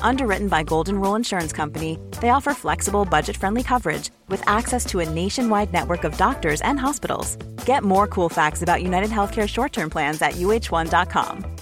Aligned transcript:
Underwritten 0.00 0.48
by 0.48 0.62
Golden 0.62 0.98
Rule 0.98 1.16
Insurance 1.16 1.52
Company, 1.52 1.98
they 2.22 2.30
offer 2.30 2.54
flexible, 2.54 3.04
budget 3.04 3.36
friendly 3.36 3.62
coverage 3.62 4.10
with 4.28 4.42
access 4.48 4.86
to 4.86 5.00
a 5.00 5.08
nationwide 5.08 5.72
network 5.72 6.04
of 6.04 6.16
doctors 6.16 6.62
and 6.62 6.80
hospitals. 6.80 7.36
Get 7.66 7.82
more 7.84 8.06
cool 8.06 8.30
facts 8.30 8.62
about 8.62 8.82
United 8.82 9.10
Healthcare 9.10 9.48
short 9.48 9.72
term 9.74 9.90
plans 9.90 10.22
at 10.22 10.36
uh1.com. 10.36 11.56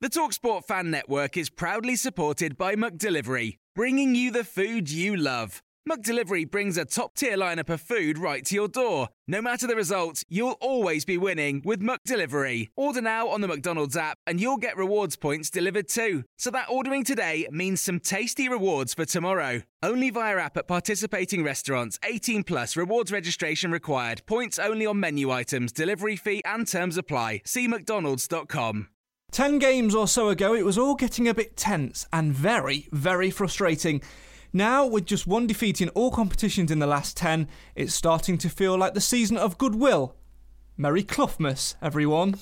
The 0.00 0.10
Talksport 0.10 0.64
Fan 0.64 0.90
Network 0.90 1.38
is 1.38 1.48
proudly 1.48 1.96
supported 1.96 2.58
by 2.58 2.74
McDelivery, 2.74 3.54
bringing 3.74 4.14
you 4.14 4.30
the 4.30 4.44
food 4.44 4.90
you 4.90 5.16
love. 5.16 5.62
McDelivery 5.88 6.50
brings 6.50 6.78
a 6.78 6.86
top 6.86 7.14
tier 7.14 7.36
lineup 7.36 7.68
of 7.68 7.78
food 7.78 8.16
right 8.16 8.42
to 8.46 8.54
your 8.54 8.68
door. 8.68 9.10
No 9.28 9.42
matter 9.42 9.66
the 9.66 9.76
result, 9.76 10.22
you'll 10.30 10.56
always 10.62 11.04
be 11.04 11.18
winning 11.18 11.60
with 11.62 11.82
McDelivery. 11.82 12.68
Order 12.74 13.02
now 13.02 13.28
on 13.28 13.42
the 13.42 13.48
McDonald's 13.48 13.94
app 13.94 14.16
and 14.26 14.40
you'll 14.40 14.56
get 14.56 14.78
rewards 14.78 15.16
points 15.16 15.50
delivered 15.50 15.88
too. 15.88 16.24
So 16.38 16.50
that 16.52 16.70
ordering 16.70 17.04
today 17.04 17.46
means 17.50 17.82
some 17.82 18.00
tasty 18.00 18.48
rewards 18.48 18.94
for 18.94 19.04
tomorrow. 19.04 19.60
Only 19.82 20.08
via 20.08 20.38
app 20.38 20.56
at 20.56 20.68
participating 20.68 21.44
restaurants. 21.44 21.98
18 22.02 22.44
plus 22.44 22.76
rewards 22.78 23.12
registration 23.12 23.70
required. 23.70 24.22
Points 24.24 24.58
only 24.58 24.86
on 24.86 24.98
menu 24.98 25.30
items, 25.30 25.70
delivery 25.70 26.16
fee 26.16 26.40
and 26.46 26.66
terms 26.66 26.96
apply. 26.96 27.42
See 27.44 27.68
mcdonalds.com. 27.68 28.88
Ten 29.30 29.58
games 29.58 29.94
or 29.94 30.08
so 30.08 30.28
ago, 30.28 30.54
it 30.54 30.64
was 30.64 30.78
all 30.78 30.94
getting 30.94 31.28
a 31.28 31.34
bit 31.34 31.56
tense 31.56 32.06
and 32.10 32.32
very, 32.32 32.88
very 32.92 33.30
frustrating. 33.30 34.00
Now, 34.56 34.86
with 34.86 35.04
just 35.04 35.26
one 35.26 35.48
defeat 35.48 35.80
in 35.80 35.88
all 35.90 36.12
competitions 36.12 36.70
in 36.70 36.78
the 36.78 36.86
last 36.86 37.16
10, 37.16 37.48
it's 37.74 37.92
starting 37.92 38.38
to 38.38 38.48
feel 38.48 38.78
like 38.78 38.94
the 38.94 39.00
season 39.00 39.36
of 39.36 39.58
goodwill. 39.58 40.14
Merry 40.76 41.02
Cloughmas, 41.02 41.74
everyone. 41.82 42.36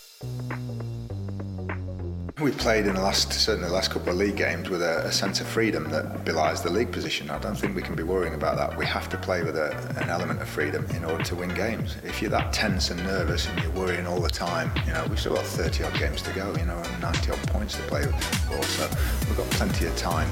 We 2.38 2.50
played 2.50 2.84
in 2.84 2.96
the 2.96 3.00
last, 3.00 3.32
certainly 3.32 3.70
the 3.70 3.74
last 3.74 3.92
couple 3.92 4.10
of 4.10 4.16
league 4.16 4.36
games 4.36 4.68
with 4.68 4.82
a, 4.82 5.06
a, 5.06 5.12
sense 5.12 5.40
of 5.40 5.46
freedom 5.46 5.88
that 5.88 6.22
belies 6.26 6.60
the 6.60 6.68
league 6.68 6.92
position. 6.92 7.30
I 7.30 7.38
don't 7.38 7.56
think 7.56 7.74
we 7.74 7.80
can 7.80 7.94
be 7.94 8.02
worrying 8.02 8.34
about 8.34 8.58
that. 8.58 8.76
We 8.76 8.84
have 8.84 9.08
to 9.08 9.16
play 9.16 9.42
with 9.42 9.56
a, 9.56 9.70
an 9.98 10.10
element 10.10 10.42
of 10.42 10.48
freedom 10.48 10.84
in 10.94 11.06
order 11.06 11.24
to 11.24 11.34
win 11.34 11.54
games. 11.54 11.96
If 12.04 12.20
you're 12.20 12.30
that 12.32 12.52
tense 12.52 12.90
and 12.90 13.02
nervous 13.04 13.48
and 13.48 13.62
you're 13.62 13.72
worrying 13.72 14.06
all 14.06 14.20
the 14.20 14.28
time, 14.28 14.70
you 14.86 14.92
know, 14.92 15.06
we've 15.08 15.18
still 15.18 15.34
got 15.34 15.46
30 15.46 15.84
odd 15.84 15.98
games 15.98 16.20
to 16.22 16.32
go, 16.34 16.54
you 16.58 16.66
know, 16.66 16.76
and 16.76 17.00
90 17.00 17.30
odd 17.30 17.48
points 17.48 17.76
to 17.76 17.82
play 17.84 18.02
for, 18.02 18.62
so 18.64 18.90
we've 19.26 19.36
got 19.38 19.48
plenty 19.52 19.86
of 19.86 19.96
time. 19.96 20.28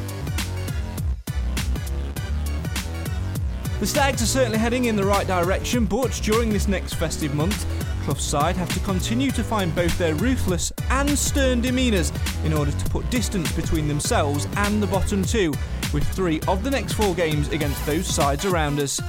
The 3.81 3.87
Stags 3.87 4.21
are 4.21 4.27
certainly 4.27 4.59
heading 4.59 4.85
in 4.85 4.95
the 4.95 5.07
right 5.07 5.27
direction, 5.27 5.87
but 5.87 6.13
during 6.23 6.51
this 6.51 6.69
next 6.69 6.97
festive 6.97 7.35
month, 7.35 7.65
Clough's 8.05 8.23
side 8.23 8.55
have 8.57 8.69
to 8.75 8.81
continue 8.81 9.31
to 9.31 9.43
find 9.43 9.75
both 9.75 9.97
their 9.97 10.15
ruthless 10.17 10.71
and 10.91 11.19
stern 11.19 11.63
demeanours 11.63 12.13
in 12.45 12.53
order 12.53 12.73
to 12.73 12.91
put 12.91 13.09
distance 13.09 13.51
between 13.53 13.89
themselves 13.89 14.47
and 14.57 14.83
the 14.83 14.87
bottom 14.87 15.25
two, 15.25 15.55
with 15.95 16.07
three 16.09 16.43
of 16.47 16.63
the 16.63 16.71
next 16.71 16.93
four 16.93 17.15
games 17.15 17.49
against 17.49 17.87
those 17.87 18.07
sides 18.07 18.45
around 18.45 18.79
us. 18.79 19.01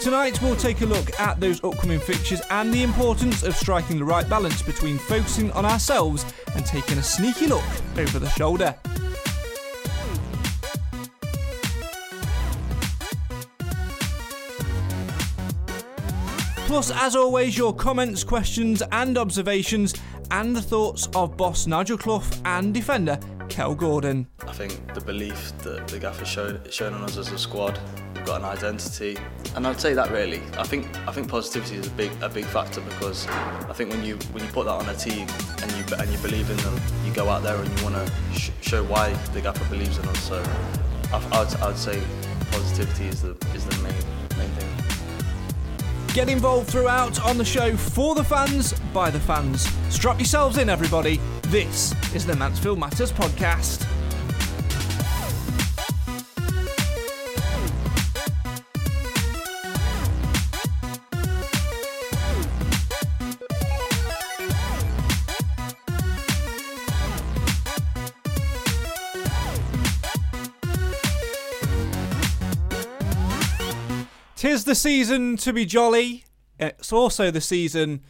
Tonight, 0.00 0.40
we'll 0.40 0.56
take 0.56 0.80
a 0.80 0.86
look 0.86 1.20
at 1.20 1.38
those 1.38 1.62
upcoming 1.62 2.00
fixtures 2.00 2.40
and 2.48 2.72
the 2.72 2.84
importance 2.84 3.42
of 3.42 3.54
striking 3.54 3.98
the 3.98 4.04
right 4.04 4.26
balance 4.30 4.62
between 4.62 4.96
focusing 4.96 5.52
on 5.52 5.66
ourselves 5.66 6.24
and 6.54 6.64
taking 6.64 6.96
a 6.96 7.02
sneaky 7.02 7.48
look 7.48 7.64
over 7.98 8.18
the 8.18 8.30
shoulder. 8.30 8.74
Plus, 16.66 16.90
as 16.90 17.14
always, 17.14 17.56
your 17.56 17.72
comments, 17.72 18.24
questions, 18.24 18.82
and 18.90 19.16
observations, 19.16 19.94
and 20.32 20.54
the 20.54 20.60
thoughts 20.60 21.08
of 21.14 21.36
boss 21.36 21.68
Nigel 21.68 21.96
Clough 21.96 22.24
and 22.44 22.74
defender 22.74 23.20
Kel 23.48 23.72
Gordon. 23.72 24.26
I 24.48 24.52
think 24.52 24.92
the 24.92 25.00
belief 25.00 25.56
that 25.58 25.86
the 25.86 26.00
gaffer 26.00 26.24
shown, 26.24 26.60
shown 26.68 26.92
on 26.92 27.02
us 27.02 27.18
as 27.18 27.30
a 27.30 27.38
squad, 27.38 27.78
we've 28.16 28.24
got 28.26 28.40
an 28.40 28.46
identity, 28.46 29.16
and 29.54 29.64
I'd 29.64 29.78
say 29.78 29.94
that 29.94 30.10
really. 30.10 30.42
I 30.58 30.64
think 30.64 30.88
I 31.06 31.12
think 31.12 31.28
positivity 31.28 31.76
is 31.76 31.86
a 31.86 31.90
big 31.90 32.10
a 32.20 32.28
big 32.28 32.44
factor 32.46 32.80
because 32.80 33.28
I 33.28 33.72
think 33.72 33.90
when 33.90 34.04
you 34.04 34.16
when 34.32 34.42
you 34.42 34.50
put 34.50 34.66
that 34.66 34.72
on 34.72 34.88
a 34.88 34.94
team 34.96 35.28
and 35.62 35.70
you 35.70 35.96
and 35.96 36.10
you 36.10 36.18
believe 36.18 36.50
in 36.50 36.56
them, 36.56 36.80
you 37.04 37.12
go 37.14 37.28
out 37.28 37.44
there 37.44 37.54
and 37.54 37.78
you 37.78 37.84
want 37.84 37.94
to 37.94 38.12
sh- 38.36 38.50
show 38.60 38.82
why 38.82 39.12
the 39.34 39.40
gaffer 39.40 39.64
believes 39.70 39.98
in 39.98 40.08
us. 40.08 40.18
So 40.18 40.42
I, 41.12 41.18
I'd, 41.30 41.54
I'd 41.62 41.78
say 41.78 42.02
positivity 42.50 43.06
is 43.06 43.22
the 43.22 43.36
is 43.54 43.64
the 43.66 43.76
main 43.84 43.94
main 44.36 44.50
thing. 44.56 44.75
Get 46.16 46.30
involved 46.30 46.70
throughout 46.70 47.22
on 47.26 47.36
the 47.36 47.44
show 47.44 47.76
for 47.76 48.14
the 48.14 48.24
fans, 48.24 48.72
by 48.94 49.10
the 49.10 49.20
fans. 49.20 49.68
Strap 49.90 50.18
yourselves 50.18 50.56
in, 50.56 50.70
everybody. 50.70 51.20
This 51.48 51.94
is 52.14 52.24
the 52.24 52.34
Mansfield 52.34 52.78
Matters 52.78 53.12
podcast. 53.12 53.86
Tis 74.46 74.62
the 74.62 74.76
season 74.76 75.36
to 75.38 75.52
be 75.52 75.64
jolly. 75.64 76.24
It's 76.60 76.92
also 76.92 77.32
the 77.32 77.40
season 77.40 78.02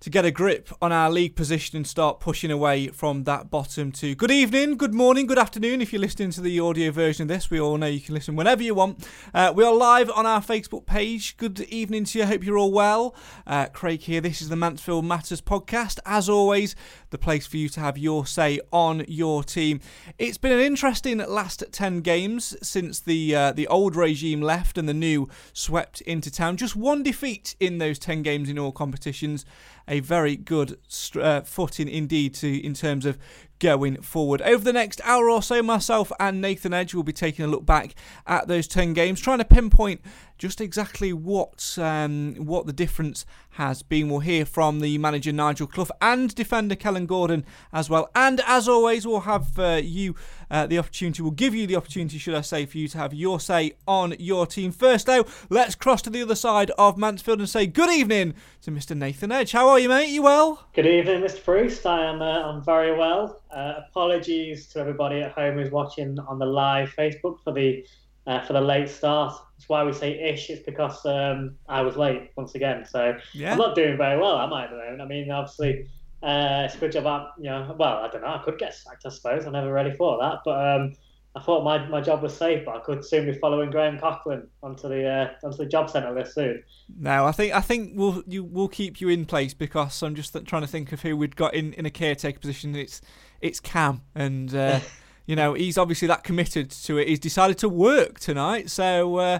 to 0.00 0.10
get 0.10 0.26
a 0.26 0.30
grip 0.30 0.68
on 0.82 0.92
our 0.92 1.10
league 1.10 1.34
position 1.34 1.78
and 1.78 1.86
start 1.86 2.20
pushing 2.20 2.50
away 2.50 2.88
from 2.88 3.24
that 3.24 3.48
bottom 3.48 3.90
two. 3.90 4.14
Good 4.14 4.30
evening, 4.30 4.76
good 4.76 4.92
morning, 4.92 5.26
good 5.26 5.38
afternoon. 5.38 5.80
If 5.80 5.90
you're 5.90 6.02
listening 6.02 6.32
to 6.32 6.42
the 6.42 6.60
audio 6.60 6.90
version 6.90 7.22
of 7.22 7.28
this, 7.28 7.48
we 7.48 7.58
all 7.58 7.78
know 7.78 7.86
you 7.86 8.02
can 8.02 8.12
listen 8.12 8.36
whenever 8.36 8.62
you 8.62 8.74
want. 8.74 9.08
Uh, 9.32 9.54
we 9.56 9.64
are 9.64 9.72
live 9.72 10.10
on 10.10 10.26
our 10.26 10.42
Facebook 10.42 10.84
page. 10.84 11.38
Good 11.38 11.60
evening 11.60 12.04
to 12.04 12.18
you. 12.18 12.26
Hope 12.26 12.44
you're 12.44 12.58
all 12.58 12.70
well. 12.70 13.16
Uh, 13.46 13.64
Craig 13.68 14.02
here. 14.02 14.20
This 14.20 14.42
is 14.42 14.50
the 14.50 14.56
Mansfield 14.56 15.06
Matters 15.06 15.40
podcast. 15.40 15.98
As 16.04 16.28
always, 16.28 16.76
the 17.14 17.18
place 17.18 17.46
for 17.46 17.56
you 17.56 17.68
to 17.68 17.78
have 17.78 17.96
your 17.96 18.26
say 18.26 18.58
on 18.72 19.04
your 19.06 19.44
team. 19.44 19.80
It's 20.18 20.36
been 20.36 20.50
an 20.50 20.58
interesting 20.58 21.18
last 21.18 21.62
10 21.70 22.00
games 22.00 22.56
since 22.60 22.98
the 22.98 23.36
uh, 23.36 23.52
the 23.52 23.68
old 23.68 23.94
regime 23.94 24.42
left 24.42 24.76
and 24.76 24.88
the 24.88 24.94
new 24.94 25.28
swept 25.52 26.00
into 26.00 26.28
town. 26.28 26.56
Just 26.56 26.74
one 26.74 27.04
defeat 27.04 27.54
in 27.60 27.78
those 27.78 28.00
10 28.00 28.22
games 28.22 28.50
in 28.50 28.58
all 28.58 28.72
competitions 28.72 29.46
a 29.86 30.00
very 30.00 30.36
good 30.36 30.78
uh, 31.20 31.42
footing 31.42 31.88
indeed 31.88 32.34
to 32.34 32.64
in 32.64 32.74
terms 32.74 33.06
of 33.06 33.18
going 33.58 34.00
forward. 34.02 34.42
Over 34.42 34.64
the 34.64 34.72
next 34.72 35.00
hour 35.04 35.30
or 35.30 35.42
so, 35.42 35.62
myself 35.62 36.10
and 36.18 36.40
Nathan 36.40 36.74
Edge 36.74 36.94
will 36.94 37.02
be 37.02 37.12
taking 37.12 37.44
a 37.44 37.48
look 37.48 37.64
back 37.64 37.94
at 38.26 38.48
those 38.48 38.66
10 38.66 38.92
games, 38.92 39.20
trying 39.20 39.38
to 39.38 39.44
pinpoint 39.44 40.00
just 40.38 40.60
exactly 40.60 41.12
what 41.12 41.78
um, 41.78 42.34
what 42.36 42.66
the 42.66 42.72
difference 42.72 43.24
has 43.50 43.82
been. 43.82 44.08
We'll 44.08 44.20
hear 44.20 44.44
from 44.44 44.80
the 44.80 44.98
manager 44.98 45.32
Nigel 45.32 45.66
Clough 45.66 45.88
and 46.00 46.34
defender 46.34 46.74
Kellan 46.74 47.06
Gordon 47.06 47.44
as 47.72 47.88
well. 47.88 48.10
And 48.14 48.40
as 48.46 48.68
always, 48.68 49.06
we'll 49.06 49.20
have 49.20 49.58
uh, 49.58 49.80
you 49.82 50.14
uh, 50.50 50.66
the 50.66 50.78
opportunity, 50.78 51.22
we'll 51.22 51.32
give 51.32 51.54
you 51.54 51.66
the 51.66 51.76
opportunity, 51.76 52.18
should 52.18 52.34
I 52.34 52.40
say, 52.40 52.66
for 52.66 52.78
you 52.78 52.88
to 52.88 52.98
have 52.98 53.14
your 53.14 53.40
say 53.40 53.72
on 53.86 54.14
your 54.18 54.46
team. 54.46 54.72
First, 54.72 55.06
though, 55.06 55.24
let's 55.50 55.74
cross 55.74 56.02
to 56.02 56.10
the 56.10 56.22
other 56.22 56.34
side 56.34 56.70
of 56.78 56.96
Mansfield 56.98 57.38
and 57.38 57.48
say 57.48 57.66
good 57.66 57.90
evening 57.90 58.34
to 58.62 58.70
Mr. 58.70 58.96
Nathan 58.96 59.32
Edge. 59.32 59.52
How 59.52 59.68
are 59.68 59.78
you, 59.78 59.88
mate? 59.88 60.08
You 60.08 60.22
well? 60.22 60.68
Good 60.74 60.86
evening, 60.86 61.22
Mr. 61.22 61.44
Bruce. 61.44 61.84
I 61.86 62.04
am. 62.06 62.22
Uh, 62.22 62.42
I'm 62.42 62.64
very 62.64 62.96
well. 62.96 63.42
Uh, 63.50 63.74
apologies 63.88 64.66
to 64.68 64.80
everybody 64.80 65.20
at 65.20 65.32
home 65.32 65.58
who's 65.58 65.70
watching 65.70 66.18
on 66.18 66.38
the 66.38 66.46
live 66.46 66.92
Facebook 66.96 67.42
for 67.42 67.52
the 67.52 67.84
uh, 68.26 68.40
for 68.44 68.52
the 68.52 68.60
late 68.60 68.88
start. 68.88 69.34
That's 69.64 69.70
why 69.70 69.84
we 69.84 69.94
say 69.94 70.20
ish. 70.20 70.50
It's 70.50 70.62
because 70.62 71.06
um, 71.06 71.56
I 71.70 71.80
was 71.80 71.96
late 71.96 72.32
once 72.36 72.54
again. 72.54 72.84
So 72.84 73.16
yeah. 73.32 73.52
I'm 73.52 73.58
not 73.58 73.74
doing 73.74 73.96
very 73.96 74.20
well, 74.20 74.38
am 74.38 74.52
I? 74.52 74.64
At 74.64 74.70
the 74.70 74.76
moment. 74.76 75.00
I 75.00 75.06
mean, 75.06 75.30
obviously, 75.30 75.88
uh, 76.22 76.64
it's 76.66 76.74
a 76.74 76.78
good 76.78 76.92
job. 76.92 77.06
I'm, 77.06 77.28
you 77.38 77.44
know, 77.44 77.74
well, 77.78 77.98
I 77.98 78.08
don't 78.08 78.20
know. 78.20 78.28
I 78.28 78.42
could 78.44 78.58
get 78.58 78.74
sacked, 78.74 79.06
I 79.06 79.08
suppose. 79.08 79.46
I 79.46 79.50
never 79.50 79.72
really 79.72 79.96
thought 79.96 80.20
that, 80.20 80.40
but 80.44 80.76
um, 80.76 80.92
I 81.34 81.40
thought 81.40 81.64
my, 81.64 81.88
my 81.88 82.02
job 82.02 82.22
was 82.22 82.36
safe. 82.36 82.66
But 82.66 82.76
I 82.76 82.80
could 82.80 83.02
soon 83.02 83.24
be 83.24 83.38
following 83.38 83.70
Graham 83.70 83.98
Coughlan 83.98 84.48
onto 84.62 84.86
the 84.86 85.06
uh, 85.08 85.30
onto 85.42 85.56
the 85.56 85.66
job 85.66 85.88
centre 85.88 86.12
list 86.12 86.34
soon. 86.34 86.62
No, 86.98 87.24
I 87.24 87.32
think 87.32 87.54
I 87.54 87.62
think 87.62 87.92
we'll 87.94 88.22
you 88.26 88.44
will 88.44 88.68
keep 88.68 89.00
you 89.00 89.08
in 89.08 89.24
place 89.24 89.54
because 89.54 90.02
I'm 90.02 90.14
just 90.14 90.36
trying 90.44 90.62
to 90.62 90.68
think 90.68 90.92
of 90.92 91.00
who 91.00 91.16
we'd 91.16 91.36
got 91.36 91.54
in, 91.54 91.72
in 91.72 91.86
a 91.86 91.90
caretaker 91.90 92.38
position. 92.38 92.76
It's 92.76 93.00
it's 93.40 93.60
Cam 93.60 94.02
and. 94.14 94.54
Uh, 94.54 94.80
you 95.26 95.36
know, 95.36 95.54
he's 95.54 95.78
obviously 95.78 96.08
that 96.08 96.24
committed 96.24 96.70
to 96.70 96.98
it. 96.98 97.08
He's 97.08 97.18
decided 97.18 97.58
to 97.58 97.68
work 97.68 98.20
tonight, 98.20 98.70
so 98.70 99.16
uh, 99.16 99.38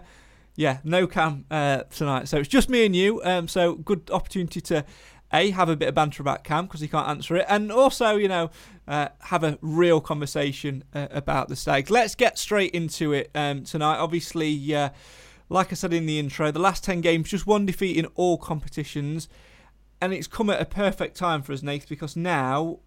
yeah, 0.56 0.78
no 0.84 1.06
cam 1.06 1.44
uh, 1.50 1.82
tonight. 1.90 2.28
So 2.28 2.38
it's 2.38 2.48
just 2.48 2.69
me 2.69 2.86
and 2.86 2.94
you. 2.94 3.20
Um, 3.25 3.48
so 3.48 3.75
good 3.75 4.10
opportunity 4.10 4.60
to 4.62 4.84
a 5.32 5.50
have 5.50 5.69
a 5.69 5.76
bit 5.76 5.88
of 5.88 5.94
banter 5.94 6.22
about 6.22 6.44
Cam 6.44 6.66
because 6.66 6.81
he 6.81 6.88
can't 6.88 7.08
answer 7.08 7.36
it, 7.36 7.46
and 7.48 7.70
also 7.72 8.16
you 8.16 8.28
know 8.28 8.50
uh, 8.86 9.08
have 9.20 9.42
a 9.42 9.58
real 9.60 10.00
conversation 10.00 10.84
uh, 10.94 11.08
about 11.10 11.48
the 11.48 11.56
Stags. 11.56 11.90
Let's 11.90 12.14
get 12.14 12.38
straight 12.38 12.72
into 12.72 13.12
it 13.12 13.30
um, 13.34 13.64
tonight. 13.64 13.98
Obviously, 13.98 14.75
uh, 14.75 14.90
like 15.48 15.72
I 15.72 15.75
said 15.75 15.92
in 15.92 16.06
the 16.06 16.19
intro, 16.19 16.50
the 16.50 16.60
last 16.60 16.84
ten 16.84 17.00
games 17.00 17.30
just 17.30 17.46
one 17.46 17.66
defeat 17.66 17.96
in 17.96 18.06
all 18.14 18.38
competitions, 18.38 19.28
and 20.00 20.12
it's 20.14 20.28
come 20.28 20.48
at 20.50 20.60
a 20.60 20.66
perfect 20.66 21.16
time 21.16 21.42
for 21.42 21.52
us, 21.52 21.62
Nath, 21.62 21.88
because 21.88 22.16
now. 22.16 22.78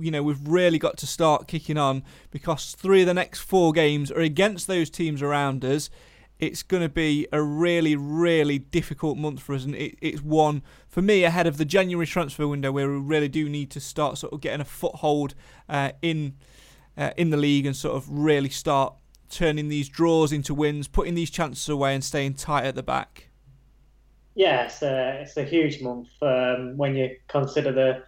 You 0.00 0.10
know, 0.10 0.22
we've 0.22 0.46
really 0.46 0.78
got 0.78 0.96
to 0.98 1.06
start 1.06 1.48
kicking 1.48 1.76
on 1.76 2.02
because 2.30 2.74
three 2.74 3.02
of 3.02 3.06
the 3.06 3.14
next 3.14 3.40
four 3.40 3.72
games 3.72 4.10
are 4.10 4.20
against 4.20 4.66
those 4.66 4.90
teams 4.90 5.22
around 5.22 5.64
us 5.64 5.90
it's 6.38 6.62
going 6.62 6.82
to 6.82 6.88
be 6.88 7.26
a 7.32 7.42
really, 7.42 7.96
really 7.96 8.58
difficult 8.58 9.18
month 9.18 9.40
for 9.40 9.54
us, 9.54 9.64
and 9.64 9.74
it, 9.74 9.98
it's 10.00 10.22
one 10.22 10.62
for 10.86 11.02
me 11.02 11.24
ahead 11.24 11.46
of 11.46 11.56
the 11.56 11.64
January 11.64 12.06
transfer 12.06 12.46
window 12.46 12.70
where 12.70 12.88
we 12.88 12.96
really 12.96 13.28
do 13.28 13.48
need 13.48 13.70
to 13.70 13.80
start 13.80 14.18
sort 14.18 14.32
of 14.32 14.40
getting 14.40 14.60
a 14.60 14.64
foothold 14.64 15.34
uh, 15.68 15.90
in 16.00 16.34
uh, 16.96 17.10
in 17.16 17.30
the 17.30 17.36
league 17.36 17.66
and 17.66 17.76
sort 17.76 17.96
of 17.96 18.08
really 18.08 18.48
start 18.48 18.94
turning 19.30 19.68
these 19.68 19.88
draws 19.88 20.32
into 20.32 20.54
wins, 20.54 20.88
putting 20.88 21.14
these 21.14 21.30
chances 21.30 21.68
away, 21.68 21.94
and 21.94 22.04
staying 22.04 22.34
tight 22.34 22.64
at 22.64 22.74
the 22.74 22.82
back. 22.82 23.28
Yeah, 24.34 24.64
it's 24.64 24.82
a, 24.82 25.20
it's 25.20 25.36
a 25.36 25.42
huge 25.42 25.82
month 25.82 26.08
um, 26.22 26.76
when 26.76 26.94
you 26.94 27.16
consider 27.26 27.72
the 27.72 28.04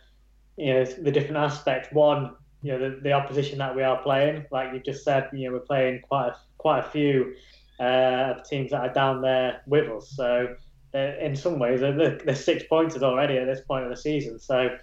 you 0.61 0.75
know 0.75 0.85
the 0.85 1.11
different 1.11 1.39
aspects. 1.39 1.89
One, 1.93 2.35
you 2.63 2.73
know 2.73 2.91
the, 2.91 3.01
the 3.01 3.13
opposition 3.13 3.59
that 3.59 3.75
we 3.75 3.83
are 3.83 4.03
playing, 4.03 4.45
like 4.51 4.73
you 4.73 4.81
just 4.81 5.05
said, 5.05 5.29
you 5.33 5.47
know 5.47 5.55
we're 5.55 5.61
playing 5.61 6.03
quite 6.03 6.29
a, 6.29 6.37
quite 6.59 6.81
a 6.81 6.91
few 6.91 7.35
uh, 7.81 8.35
teams 8.49 8.71
that 8.71 8.81
are 8.83 8.93
down 8.93 9.23
there 9.23 9.63
with 9.67 9.89
us. 9.89 10.13
So 10.15 10.55
uh, 10.95 10.99
in 10.99 11.35
some 11.35 11.59
ways, 11.59 11.81
they're, 11.81 12.19
they're, 12.19 12.35
six 12.35 12.65
pointers 12.69 13.03
already 13.03 13.39
at 13.39 13.47
this 13.47 13.61
point 13.63 13.85
of 13.85 13.91
the 13.91 13.97
season. 13.97 14.39
So 14.39 14.77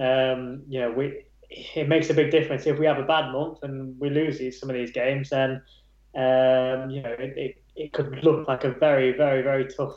um, 0.00 0.62
you 0.68 0.80
know, 0.80 0.90
we 0.90 1.24
it 1.50 1.88
makes 1.88 2.10
a 2.10 2.14
big 2.14 2.30
difference 2.30 2.66
if 2.66 2.78
we 2.78 2.86
have 2.86 2.98
a 2.98 3.04
bad 3.04 3.32
month 3.32 3.58
and 3.62 3.98
we 4.00 4.10
lose 4.10 4.38
these, 4.38 4.58
some 4.58 4.70
of 4.70 4.76
these 4.76 4.90
games. 4.90 5.30
Then 5.30 5.62
um, 6.16 6.90
you 6.90 7.02
know, 7.02 7.14
it, 7.18 7.34
it, 7.36 7.62
it 7.76 7.92
could 7.92 8.24
look 8.24 8.48
like 8.48 8.64
a 8.64 8.72
very, 8.72 9.12
very, 9.12 9.42
very 9.42 9.66
tough 9.66 9.94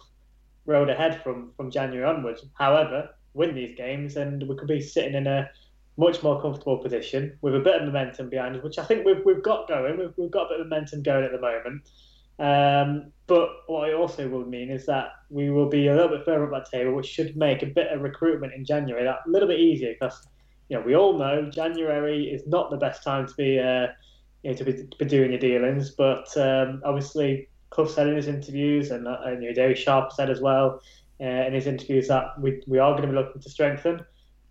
road 0.66 0.90
ahead 0.90 1.22
from 1.24 1.52
from 1.58 1.72
January 1.72 2.06
onwards. 2.06 2.46
However, 2.54 3.10
win 3.34 3.56
these 3.56 3.76
games 3.76 4.16
and 4.16 4.48
we 4.48 4.56
could 4.56 4.68
be 4.68 4.82
sitting 4.82 5.16
in 5.16 5.28
a 5.28 5.50
much 5.98 6.24
more 6.24 6.42
comfortable 6.42 6.78
position 6.78 7.38
with 7.42 7.56
a 7.56 7.60
bit 7.60 7.76
of 7.76 7.86
momentum 7.86 8.30
behind 8.30 8.56
us, 8.56 8.64
which 8.64 8.80
I 8.80 8.84
think 8.84 9.06
we've, 9.06 9.24
we've 9.26 9.44
got 9.44 9.68
going. 9.68 9.98
We've, 9.98 10.14
we've 10.18 10.32
got 10.32 10.48
a 10.48 10.50
bit 10.50 10.60
of 10.62 10.68
momentum 10.68 11.04
going 11.04 11.24
at 11.24 11.32
the 11.32 11.40
moment. 11.40 11.90
Um, 12.40 13.12
but 13.28 13.50
what 13.68 13.90
it 13.90 13.96
also 13.96 14.28
will 14.28 14.46
mean 14.46 14.72
is 14.72 14.86
that 14.88 15.10
we 15.30 15.52
will 15.52 15.70
be 15.70 15.88
a 15.88 15.96
little 15.96 16.10
bit 16.10 16.26
further 16.26 16.46
up 16.46 16.52
that 16.52 16.72
table, 16.72 16.94
which 16.94 17.06
should 17.06 17.38
make 17.38 17.62
a 17.62 17.68
bit 17.68 17.92
of 17.92 18.02
recruitment 18.02 18.54
in 18.54 18.66
January 18.66 19.04
that 19.04 19.20
a 19.28 19.30
little 19.30 19.48
bit 19.48 19.60
easier 19.60 19.94
because 19.94 20.26
you 20.70 20.78
know 20.78 20.84
we 20.84 20.96
all 20.96 21.18
know 21.18 21.50
January 21.52 22.24
is 22.26 22.48
not 22.48 22.72
the 22.72 22.78
best 22.78 23.04
time 23.04 23.28
to 23.28 23.34
be 23.36 23.60
uh, 23.60 23.88
you 24.42 24.50
know 24.50 24.54
to 24.56 24.64
be, 24.64 24.74
to 24.74 24.98
be 24.98 25.06
doing 25.06 25.30
your 25.30 25.40
dealings. 25.40 25.92
But 25.92 26.36
um, 26.36 26.82
obviously, 26.84 27.50
Clough 27.70 27.88
said 27.88 28.08
in 28.08 28.16
his 28.16 28.28
interviews, 28.28 28.90
and, 28.90 29.08
uh, 29.08 29.18
and 29.26 29.44
you 29.44 29.50
know, 29.50 29.56
David 29.56 29.78
Sharpe 29.78 30.12
said 30.12 30.32
as 30.32 30.42
well 30.42 30.82
uh, 31.22 31.48
in 31.48 31.54
his 31.54 31.68
interviews 31.68 32.08
that 32.08 32.40
we 32.40 32.62
we 32.68 32.80
are 32.80 32.92
going 32.92 33.04
to 33.04 33.08
be 33.08 33.14
looking 33.14 33.42
to 33.42 33.50
strengthen, 33.50 34.00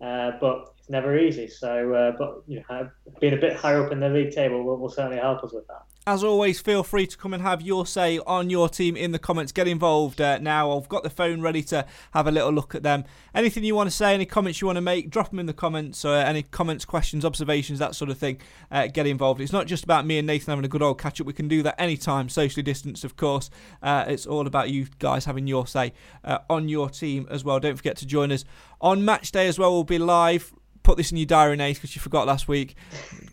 uh, 0.01 0.31
but 0.39 0.73
it's 0.77 0.89
never 0.89 1.17
easy. 1.17 1.47
So, 1.47 1.93
uh, 1.93 2.11
but 2.17 2.43
you 2.47 2.63
know, 2.69 2.89
being 3.19 3.33
a 3.33 3.37
bit 3.37 3.55
higher 3.55 3.85
up 3.85 3.91
in 3.91 3.99
the 3.99 4.09
league 4.09 4.31
table 4.31 4.63
will, 4.63 4.77
will 4.77 4.89
certainly 4.89 5.17
help 5.17 5.43
us 5.43 5.53
with 5.53 5.67
that. 5.67 5.83
As 6.05 6.21
always, 6.21 6.59
feel 6.59 6.83
free 6.83 7.07
to 7.07 7.17
come 7.17 7.33
and 7.33 7.41
have 7.41 7.61
your 7.61 7.85
say 7.85 8.19
on 8.27 8.49
your 8.49 8.67
team 8.67 8.97
in 8.97 9.13
the 9.13 9.19
comments. 9.19 9.53
Get 9.53 9.69
involved 9.69 10.19
uh, 10.19 10.37
now. 10.37 10.77
I've 10.77 10.89
got 10.89 11.03
the 11.03 11.09
phone 11.09 11.39
ready 11.39 11.63
to 11.63 11.85
have 12.11 12.27
a 12.27 12.31
little 12.31 12.51
look 12.51 12.75
at 12.75 12.83
them. 12.83 13.05
Anything 13.33 13.63
you 13.63 13.73
want 13.73 13.89
to 13.89 13.95
say, 13.95 14.13
any 14.13 14.25
comments 14.25 14.59
you 14.59 14.67
want 14.67 14.75
to 14.75 14.81
make, 14.81 15.09
drop 15.09 15.29
them 15.29 15.39
in 15.39 15.45
the 15.45 15.53
comments. 15.53 16.03
Uh, 16.03 16.11
any 16.11 16.43
comments, 16.43 16.83
questions, 16.83 17.23
observations, 17.23 17.79
that 17.79 17.95
sort 17.95 18.11
of 18.11 18.17
thing. 18.17 18.39
Uh, 18.69 18.87
get 18.87 19.07
involved. 19.07 19.39
It's 19.39 19.53
not 19.53 19.65
just 19.65 19.85
about 19.85 20.05
me 20.05 20.17
and 20.17 20.27
Nathan 20.27 20.51
having 20.51 20.65
a 20.65 20.67
good 20.67 20.81
old 20.81 20.99
catch 20.99 21.21
up. 21.21 21.27
We 21.27 21.31
can 21.31 21.47
do 21.47 21.63
that 21.63 21.79
anytime, 21.79 22.27
socially 22.27 22.63
distanced, 22.63 23.05
of 23.05 23.15
course. 23.15 23.49
Uh, 23.81 24.03
it's 24.05 24.25
all 24.25 24.45
about 24.45 24.71
you 24.71 24.87
guys 24.99 25.23
having 25.23 25.47
your 25.47 25.67
say 25.67 25.93
uh, 26.25 26.39
on 26.49 26.67
your 26.67 26.89
team 26.89 27.27
as 27.31 27.45
well. 27.45 27.61
Don't 27.61 27.77
forget 27.77 27.95
to 27.97 28.05
join 28.05 28.29
us 28.33 28.43
on 28.81 29.05
match 29.05 29.31
day 29.31 29.47
as 29.47 29.57
well. 29.57 29.71
We'll 29.71 29.85
be 29.85 29.99
live 29.99 30.51
put 30.83 30.97
this 30.97 31.11
in 31.11 31.17
your 31.17 31.25
diary, 31.25 31.55
Nate, 31.55 31.77
because 31.77 31.95
you 31.95 32.01
forgot 32.01 32.27
last 32.27 32.47
week. 32.47 32.75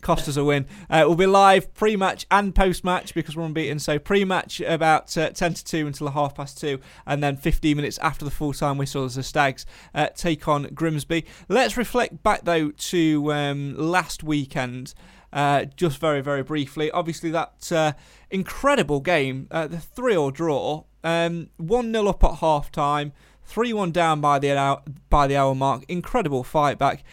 Cost 0.01 0.27
us 0.27 0.37
a 0.37 0.43
win. 0.43 0.65
Uh, 0.89 1.03
we'll 1.05 1.15
be 1.15 1.25
live 1.25 1.73
pre-match 1.73 2.25
and 2.31 2.55
post-match 2.55 3.13
because 3.13 3.35
we're 3.35 3.43
unbeaten. 3.43 3.79
So 3.79 3.99
pre-match 3.99 4.61
about 4.61 5.15
uh, 5.17 5.29
10 5.29 5.53
to 5.55 5.63
2 5.63 5.87
until 5.87 6.09
half 6.09 6.35
past 6.35 6.59
2, 6.59 6.79
and 7.05 7.21
then 7.21 7.37
15 7.37 7.75
minutes 7.75 7.97
after 7.99 8.25
the 8.25 8.31
full-time 8.31 8.77
whistle 8.77 9.03
as 9.03 9.15
the 9.15 9.23
Stags 9.23 9.65
uh, 9.93 10.07
take 10.15 10.47
on 10.47 10.69
Grimsby. 10.73 11.25
Let's 11.49 11.77
reflect 11.77 12.23
back, 12.23 12.45
though, 12.45 12.71
to 12.71 13.33
um, 13.33 13.75
last 13.77 14.23
weekend. 14.23 14.93
Uh, 15.33 15.65
just 15.65 15.97
very, 15.99 16.21
very 16.21 16.43
briefly. 16.43 16.91
Obviously, 16.91 17.31
that 17.31 17.71
uh, 17.71 17.93
incredible 18.29 18.99
game, 18.99 19.47
uh, 19.51 19.67
the 19.67 19.79
3 19.79 20.15
or 20.15 20.31
draw, 20.31 20.83
um, 21.03 21.49
1 21.57 21.93
0 21.93 22.07
up 22.07 22.23
at 22.23 22.35
half 22.35 22.71
time, 22.71 23.13
3 23.45 23.73
1 23.73 23.91
down 23.91 24.19
by 24.19 24.39
the, 24.39 24.57
hour, 24.57 24.81
by 25.09 25.27
the 25.27 25.37
hour 25.37 25.55
mark. 25.55 25.83
Incredible 25.87 26.43
fight 26.43 26.77
back. 26.77 27.03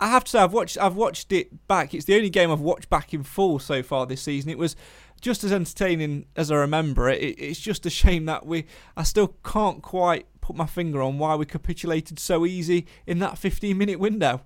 I 0.00 0.08
have 0.08 0.24
to 0.24 0.30
say 0.30 0.38
I've 0.38 0.52
watched 0.52 0.78
I've 0.78 0.96
watched 0.96 1.32
it 1.32 1.66
back. 1.68 1.94
It's 1.94 2.04
the 2.04 2.16
only 2.16 2.30
game 2.30 2.50
I've 2.50 2.60
watched 2.60 2.90
back 2.90 3.14
in 3.14 3.22
full 3.22 3.58
so 3.58 3.82
far 3.82 4.06
this 4.06 4.22
season. 4.22 4.50
It 4.50 4.58
was 4.58 4.76
just 5.20 5.44
as 5.44 5.52
entertaining 5.52 6.26
as 6.36 6.50
I 6.50 6.56
remember 6.56 7.08
it. 7.08 7.20
it 7.22 7.40
it's 7.40 7.60
just 7.60 7.86
a 7.86 7.90
shame 7.90 8.26
that 8.26 8.46
we 8.46 8.66
I 8.96 9.02
still 9.02 9.28
can't 9.44 9.82
quite 9.82 10.26
put 10.40 10.56
my 10.56 10.66
finger 10.66 11.00
on 11.00 11.18
why 11.18 11.34
we 11.36 11.46
capitulated 11.46 12.18
so 12.18 12.44
easy 12.44 12.86
in 13.06 13.18
that 13.20 13.38
15 13.38 13.76
minute 13.76 13.98
window. 13.98 14.42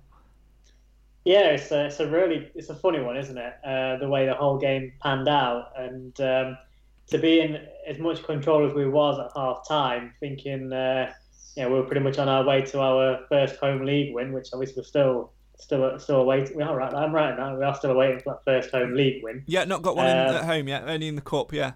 Yeah, 1.25 1.49
it's 1.49 1.71
a, 1.71 1.87
it's 1.87 1.99
a 1.99 2.09
really 2.09 2.49
it's 2.55 2.69
a 2.69 2.75
funny 2.75 3.01
one, 3.01 3.17
isn't 3.17 3.37
it? 3.37 3.53
Uh, 3.65 3.97
the 3.97 4.07
way 4.07 4.25
the 4.25 4.33
whole 4.33 4.57
game 4.57 4.93
panned 5.01 5.27
out, 5.27 5.73
and 5.77 6.19
um, 6.21 6.57
to 7.07 7.17
be 7.17 7.41
in 7.41 7.59
as 7.87 7.99
much 7.99 8.23
control 8.23 8.65
as 8.65 8.73
we 8.73 8.87
was 8.87 9.19
at 9.19 9.31
half 9.35 9.67
time, 9.67 10.13
thinking 10.21 10.71
uh, 10.71 11.11
know, 11.63 11.69
we 11.69 11.75
were 11.75 11.85
pretty 11.85 12.01
much 12.01 12.17
on 12.17 12.29
our 12.29 12.43
way 12.43 12.61
to 12.61 12.79
our 12.79 13.19
first 13.29 13.57
home 13.57 13.85
league 13.85 14.13
win, 14.13 14.31
which 14.31 14.49
obviously 14.53 14.81
we're 14.81 14.85
still 14.85 15.33
still 15.59 15.99
still 15.99 16.25
waiting. 16.25 16.57
We 16.57 16.63
are 16.63 16.75
right. 16.75 16.93
I'm 16.93 17.13
right 17.13 17.37
now. 17.37 17.57
We 17.57 17.63
are 17.63 17.75
still 17.75 17.95
waiting 17.95 18.19
for 18.19 18.33
that 18.33 18.43
first 18.43 18.71
home 18.71 18.93
league 18.93 19.23
win. 19.23 19.43
Yeah, 19.45 19.65
not 19.65 19.81
got 19.81 19.95
one 19.95 20.07
um, 20.07 20.35
at 20.35 20.45
home 20.45 20.67
yet. 20.67 20.87
Only 20.87 21.07
in 21.07 21.15
the 21.15 21.21
cup. 21.21 21.53
Yeah. 21.53 21.73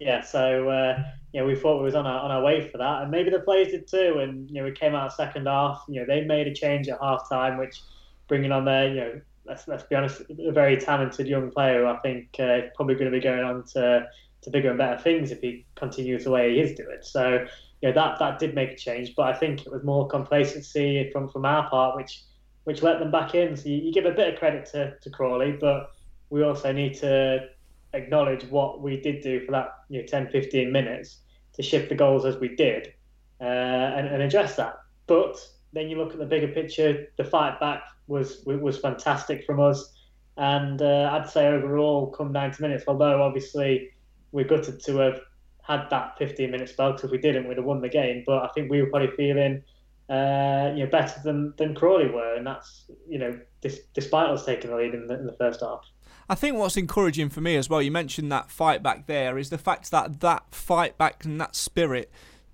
Yeah. 0.00 0.22
So 0.22 0.68
uh, 0.68 1.02
you 1.32 1.40
know, 1.40 1.46
we 1.46 1.54
thought 1.54 1.78
we 1.78 1.84
was 1.84 1.94
on 1.94 2.06
our 2.06 2.20
on 2.20 2.30
our 2.30 2.42
way 2.42 2.68
for 2.68 2.78
that, 2.78 3.02
and 3.02 3.10
maybe 3.10 3.30
the 3.30 3.40
players 3.40 3.68
did 3.68 3.86
too. 3.86 4.18
And 4.20 4.48
you 4.50 4.56
know, 4.56 4.64
we 4.64 4.72
came 4.72 4.94
out 4.94 5.12
second 5.12 5.46
half. 5.46 5.84
You 5.88 6.00
know, 6.00 6.06
they 6.06 6.22
made 6.24 6.46
a 6.46 6.54
change 6.54 6.88
at 6.88 6.98
half 7.00 7.28
time, 7.28 7.58
which 7.58 7.80
bringing 8.28 8.52
on 8.52 8.64
their 8.64 8.88
you 8.88 9.00
know. 9.00 9.20
Let's, 9.48 9.68
let's 9.68 9.84
be 9.84 9.94
honest, 9.94 10.22
a 10.44 10.50
very 10.50 10.76
talented 10.76 11.28
young 11.28 11.52
player 11.52 11.82
who 11.82 11.86
I 11.86 11.98
think 11.98 12.30
uh, 12.40 12.64
is 12.64 12.70
probably 12.74 12.96
going 12.96 13.12
to 13.12 13.16
be 13.16 13.22
going 13.22 13.44
on 13.44 13.62
to, 13.74 14.08
to 14.42 14.50
bigger 14.50 14.70
and 14.70 14.76
better 14.76 15.00
things 15.00 15.30
if 15.30 15.40
he 15.40 15.64
continues 15.76 16.24
the 16.24 16.32
way 16.32 16.52
he 16.52 16.60
is 16.62 16.76
doing. 16.76 16.98
So, 17.02 17.46
you 17.80 17.88
know, 17.88 17.94
that, 17.94 18.18
that 18.18 18.40
did 18.40 18.56
make 18.56 18.72
a 18.72 18.76
change, 18.76 19.14
but 19.14 19.32
I 19.32 19.38
think 19.38 19.64
it 19.64 19.70
was 19.70 19.84
more 19.84 20.08
complacency 20.08 21.08
from, 21.12 21.28
from 21.28 21.44
our 21.44 21.70
part, 21.70 21.94
which 21.94 22.24
which 22.66 22.82
let 22.82 22.98
them 22.98 23.12
back 23.12 23.36
in. 23.36 23.56
So 23.56 23.68
you, 23.68 23.76
you 23.76 23.92
give 23.92 24.06
a 24.06 24.10
bit 24.10 24.32
of 24.32 24.38
credit 24.40 24.66
to, 24.72 24.96
to 25.00 25.10
Crawley, 25.10 25.52
but 25.52 25.92
we 26.30 26.42
also 26.42 26.72
need 26.72 26.94
to 26.94 27.48
acknowledge 27.92 28.42
what 28.50 28.82
we 28.82 29.00
did 29.00 29.22
do 29.22 29.44
for 29.46 29.52
that 29.52 29.68
you 29.88 30.00
know 30.00 30.06
10 30.06 30.28
15 30.30 30.72
minutes 30.72 31.18
to 31.52 31.62
shift 31.62 31.88
the 31.88 31.94
goals 31.94 32.24
as 32.24 32.36
we 32.38 32.54
did 32.56 32.92
uh, 33.40 33.44
and, 33.44 34.08
and 34.08 34.20
address 34.20 34.56
that. 34.56 34.80
But 35.06 35.38
then 35.72 35.88
you 35.88 35.96
look 35.96 36.12
at 36.12 36.18
the 36.18 36.26
bigger 36.26 36.48
picture 36.48 37.06
the 37.16 37.24
fight 37.24 37.60
back 37.60 37.84
was 38.08 38.42
was 38.44 38.78
fantastic 38.78 39.44
from 39.44 39.60
us. 39.60 39.92
And 40.36 40.82
uh, 40.82 41.10
I'd 41.12 41.30
say 41.30 41.46
overall 41.46 42.08
come 42.08 42.32
90 42.32 42.60
minutes 42.62 42.84
although 42.88 43.22
obviously 43.22 43.90
we're 44.32 44.44
gutted 44.44 44.82
to 44.86 44.96
have 44.96 45.20
had 45.62 45.88
that 45.90 46.18
15 46.18 46.50
minute 46.50 46.68
spell 46.68 46.92
because 46.92 47.04
if 47.04 47.10
we 47.12 47.18
didn't 47.18 47.46
we'd 47.46 47.58
have 47.58 47.64
won 47.64 47.80
the 47.80 47.88
game. 47.88 48.24
But 48.26 48.42
I 48.42 48.48
think 48.48 48.72
we 48.72 48.82
were 48.82 48.90
probably 48.90 49.16
feeling 49.16 49.62
uh, 50.08 50.72
you 50.74 50.84
know, 50.84 50.90
better 50.90 51.20
than, 51.24 51.54
than 51.56 51.74
Crawley 51.74 52.08
were, 52.08 52.34
and 52.34 52.46
that's 52.46 52.84
you 53.08 53.18
know, 53.18 53.38
dis- 53.60 53.82
despite 53.94 54.30
us 54.30 54.44
taking 54.44 54.70
the 54.70 54.76
lead 54.76 54.94
in 54.94 55.06
the, 55.06 55.14
in 55.14 55.26
the 55.26 55.36
first 55.38 55.60
half. 55.60 55.80
I 56.28 56.34
think 56.34 56.56
what's 56.56 56.76
encouraging 56.76 57.28
for 57.28 57.40
me 57.40 57.56
as 57.56 57.70
well, 57.70 57.80
you 57.80 57.92
mentioned 57.92 58.32
that 58.32 58.50
fight 58.50 58.82
back 58.82 59.06
there, 59.06 59.38
is 59.38 59.50
the 59.50 59.58
fact 59.58 59.90
that 59.92 60.20
that 60.20 60.44
fight 60.52 60.98
back 60.98 61.24
and 61.24 61.40
that 61.40 61.54
spirit 61.54 62.10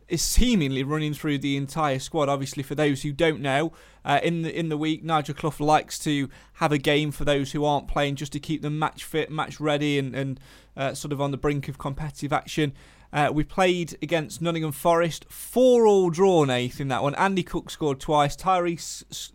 is 0.08 0.20
seemingly 0.20 0.84
running 0.84 1.14
through 1.14 1.38
the 1.38 1.56
entire 1.56 1.98
squad. 1.98 2.28
Obviously, 2.28 2.62
for 2.62 2.74
those 2.74 3.02
who 3.02 3.12
don't 3.12 3.40
know, 3.40 3.72
uh, 4.04 4.20
in 4.22 4.42
the 4.42 4.58
in 4.58 4.68
the 4.68 4.76
week, 4.76 5.02
Nigel 5.02 5.34
Clough 5.34 5.54
likes 5.58 5.98
to 6.00 6.28
have 6.54 6.70
a 6.70 6.78
game 6.78 7.12
for 7.12 7.24
those 7.24 7.52
who 7.52 7.64
aren't 7.64 7.88
playing, 7.88 8.16
just 8.16 8.32
to 8.32 8.40
keep 8.40 8.60
them 8.60 8.78
match 8.78 9.04
fit, 9.04 9.30
match 9.30 9.58
ready, 9.58 9.98
and 9.98 10.14
and 10.14 10.40
uh, 10.76 10.92
sort 10.92 11.12
of 11.12 11.20
on 11.20 11.30
the 11.30 11.38
brink 11.38 11.66
of 11.68 11.78
competitive 11.78 12.32
action. 12.32 12.74
Uh, 13.12 13.30
we 13.32 13.44
played 13.44 13.98
against 14.00 14.40
Nottingham 14.40 14.72
Forest, 14.72 15.26
four 15.28 15.86
all 15.86 16.08
drawn 16.08 16.48
eighth 16.48 16.80
in 16.80 16.88
that 16.88 17.02
one. 17.02 17.14
Andy 17.16 17.42
Cook 17.42 17.68
scored 17.70 18.00
twice. 18.00 18.34
Tyree 18.34 18.78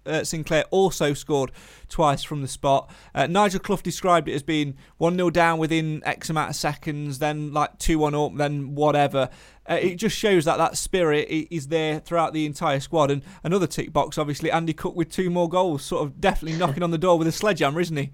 uh, 0.05 0.24
Sinclair 0.24 0.65
also 0.72 1.13
scored 1.13 1.51
twice 1.88 2.24
from 2.24 2.41
the 2.41 2.48
spot. 2.48 2.89
Uh, 3.13 3.27
Nigel 3.27 3.60
Clough 3.60 3.77
described 3.77 4.27
it 4.27 4.34
as 4.34 4.41
being 4.41 4.75
1 4.98 5.15
0 5.15 5.29
down 5.29 5.60
within 5.60 6.01
X 6.05 6.29
amount 6.29 6.50
of 6.50 6.55
seconds, 6.55 7.19
then 7.19 7.53
like 7.53 7.77
2 7.77 8.00
1 8.00 8.15
up, 8.15 8.36
then 8.36 8.74
whatever. 8.74 9.29
Uh, 9.69 9.75
it 9.75 9.96
just 9.96 10.17
shows 10.17 10.46
that 10.46 10.57
that 10.57 10.75
spirit 10.75 11.27
is 11.29 11.67
there 11.67 12.00
throughout 12.00 12.34
the 12.34 12.46
entire 12.46 12.79
squad. 12.79 13.12
And 13.12 13.22
another 13.43 13.67
tick 13.67 13.93
box, 13.93 14.17
obviously, 14.17 14.50
Andy 14.50 14.74
Cook 14.74 14.96
with 14.96 15.12
two 15.12 15.29
more 15.29 15.50
goals, 15.50 15.84
sort 15.84 16.03
of 16.03 16.19
definitely 16.19 16.57
knocking 16.60 16.81
on 16.81 16.91
the 16.91 16.98
door 16.98 17.19
with 17.19 17.27
a 17.27 17.31
sledgehammer, 17.31 17.79
isn't 17.81 17.98
he? 17.98 18.12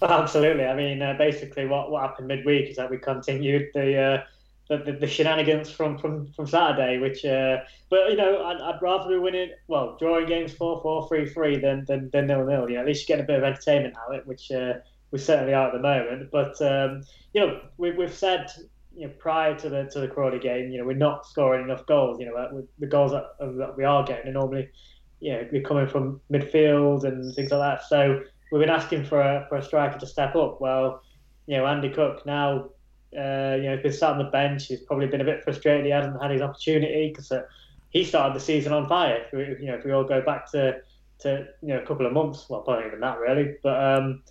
Absolutely. 0.00 0.64
I 0.64 0.74
mean, 0.74 1.02
uh, 1.02 1.14
basically, 1.18 1.66
what, 1.66 1.90
what 1.90 2.02
happened 2.02 2.28
midweek 2.28 2.70
is 2.70 2.76
that 2.76 2.90
we 2.90 2.98
continued 2.98 3.68
the, 3.74 3.96
uh, 3.96 4.22
the, 4.68 4.96
the, 4.98 5.06
shenanigans 5.06 5.70
from, 5.70 5.98
from, 5.98 6.32
from 6.32 6.46
Saturday. 6.46 6.98
Which, 6.98 7.24
uh, 7.24 7.58
but 7.90 8.10
you 8.10 8.16
know, 8.16 8.44
I'd, 8.44 8.60
I'd 8.60 8.82
rather 8.82 9.08
be 9.10 9.18
winning, 9.18 9.50
well, 9.68 9.96
drawing 9.98 10.26
games 10.26 10.54
4-4, 10.54 11.08
3-3 11.10 11.60
than 11.60 11.84
than 11.84 12.10
than 12.10 12.26
nil 12.26 12.46
nil. 12.46 12.68
You 12.68 12.76
know, 12.76 12.80
at 12.80 12.86
least 12.86 13.08
you 13.08 13.14
get 13.14 13.22
a 13.22 13.26
bit 13.26 13.38
of 13.38 13.44
entertainment 13.44 13.94
out 13.96 14.14
of 14.14 14.20
it, 14.20 14.26
which 14.26 14.50
uh, 14.50 14.74
we 15.10 15.18
certainly 15.18 15.54
are 15.54 15.68
at 15.68 15.72
the 15.72 15.80
moment. 15.80 16.30
But 16.30 16.60
um, 16.62 17.02
you 17.32 17.40
know, 17.40 17.60
we, 17.76 17.92
we've 17.92 18.14
said 18.14 18.50
you 18.96 19.06
know, 19.06 19.12
prior 19.18 19.54
to 19.58 19.68
the 19.68 19.84
to 19.84 20.00
the 20.00 20.08
Crawley 20.08 20.38
game, 20.38 20.70
you 20.70 20.78
know, 20.78 20.84
we're 20.84 20.94
not 20.94 21.26
scoring 21.26 21.64
enough 21.64 21.86
goals. 21.86 22.18
You 22.18 22.26
know, 22.26 22.66
the 22.78 22.86
goals 22.86 23.12
that, 23.12 23.36
that 23.38 23.76
we 23.76 23.84
are 23.84 24.04
getting 24.04 24.28
are 24.28 24.32
normally, 24.32 24.68
you 25.20 25.32
know, 25.32 25.48
we're 25.52 25.62
coming 25.62 25.88
from 25.88 26.20
midfield 26.32 27.04
and 27.04 27.34
things 27.34 27.50
like 27.50 27.60
that. 27.60 27.86
So 27.88 28.22
we've 28.50 28.60
been 28.60 28.70
asking 28.70 29.04
for 29.04 29.20
a 29.20 29.46
for 29.48 29.56
a 29.56 29.62
striker 29.62 29.98
to 29.98 30.06
step 30.06 30.36
up. 30.36 30.60
Well, 30.60 31.02
you 31.46 31.56
know, 31.56 31.66
Andy 31.66 31.90
Cook 31.90 32.24
now, 32.24 32.70
uh, 33.16 33.56
you 33.56 33.70
know, 33.70 33.78
he's 33.82 33.98
sat 33.98 34.12
on 34.12 34.18
the 34.18 34.24
bench. 34.24 34.66
He's 34.66 34.80
probably 34.80 35.06
been 35.06 35.20
a 35.20 35.24
bit 35.24 35.42
frustrated 35.42 35.84
he 35.84 35.92
hasn't 35.92 36.20
had 36.20 36.30
his 36.30 36.42
opportunity 36.42 37.08
because 37.08 37.30
uh, 37.30 37.42
he 37.90 38.04
started 38.04 38.34
the 38.34 38.44
season 38.44 38.72
on 38.72 38.88
fire. 38.88 39.24
If 39.26 39.32
we, 39.32 39.64
you 39.64 39.70
know, 39.70 39.76
if 39.76 39.84
we 39.84 39.92
all 39.92 40.04
go 40.04 40.20
back 40.20 40.50
to 40.52 40.80
to 41.20 41.46
you 41.62 41.68
know 41.68 41.78
a 41.78 41.86
couple 41.86 42.06
of 42.06 42.12
months, 42.12 42.46
well, 42.48 42.62
probably 42.62 42.86
even 42.86 43.00
that 43.00 43.18
really, 43.18 43.56
but. 43.62 43.98
um 43.98 44.22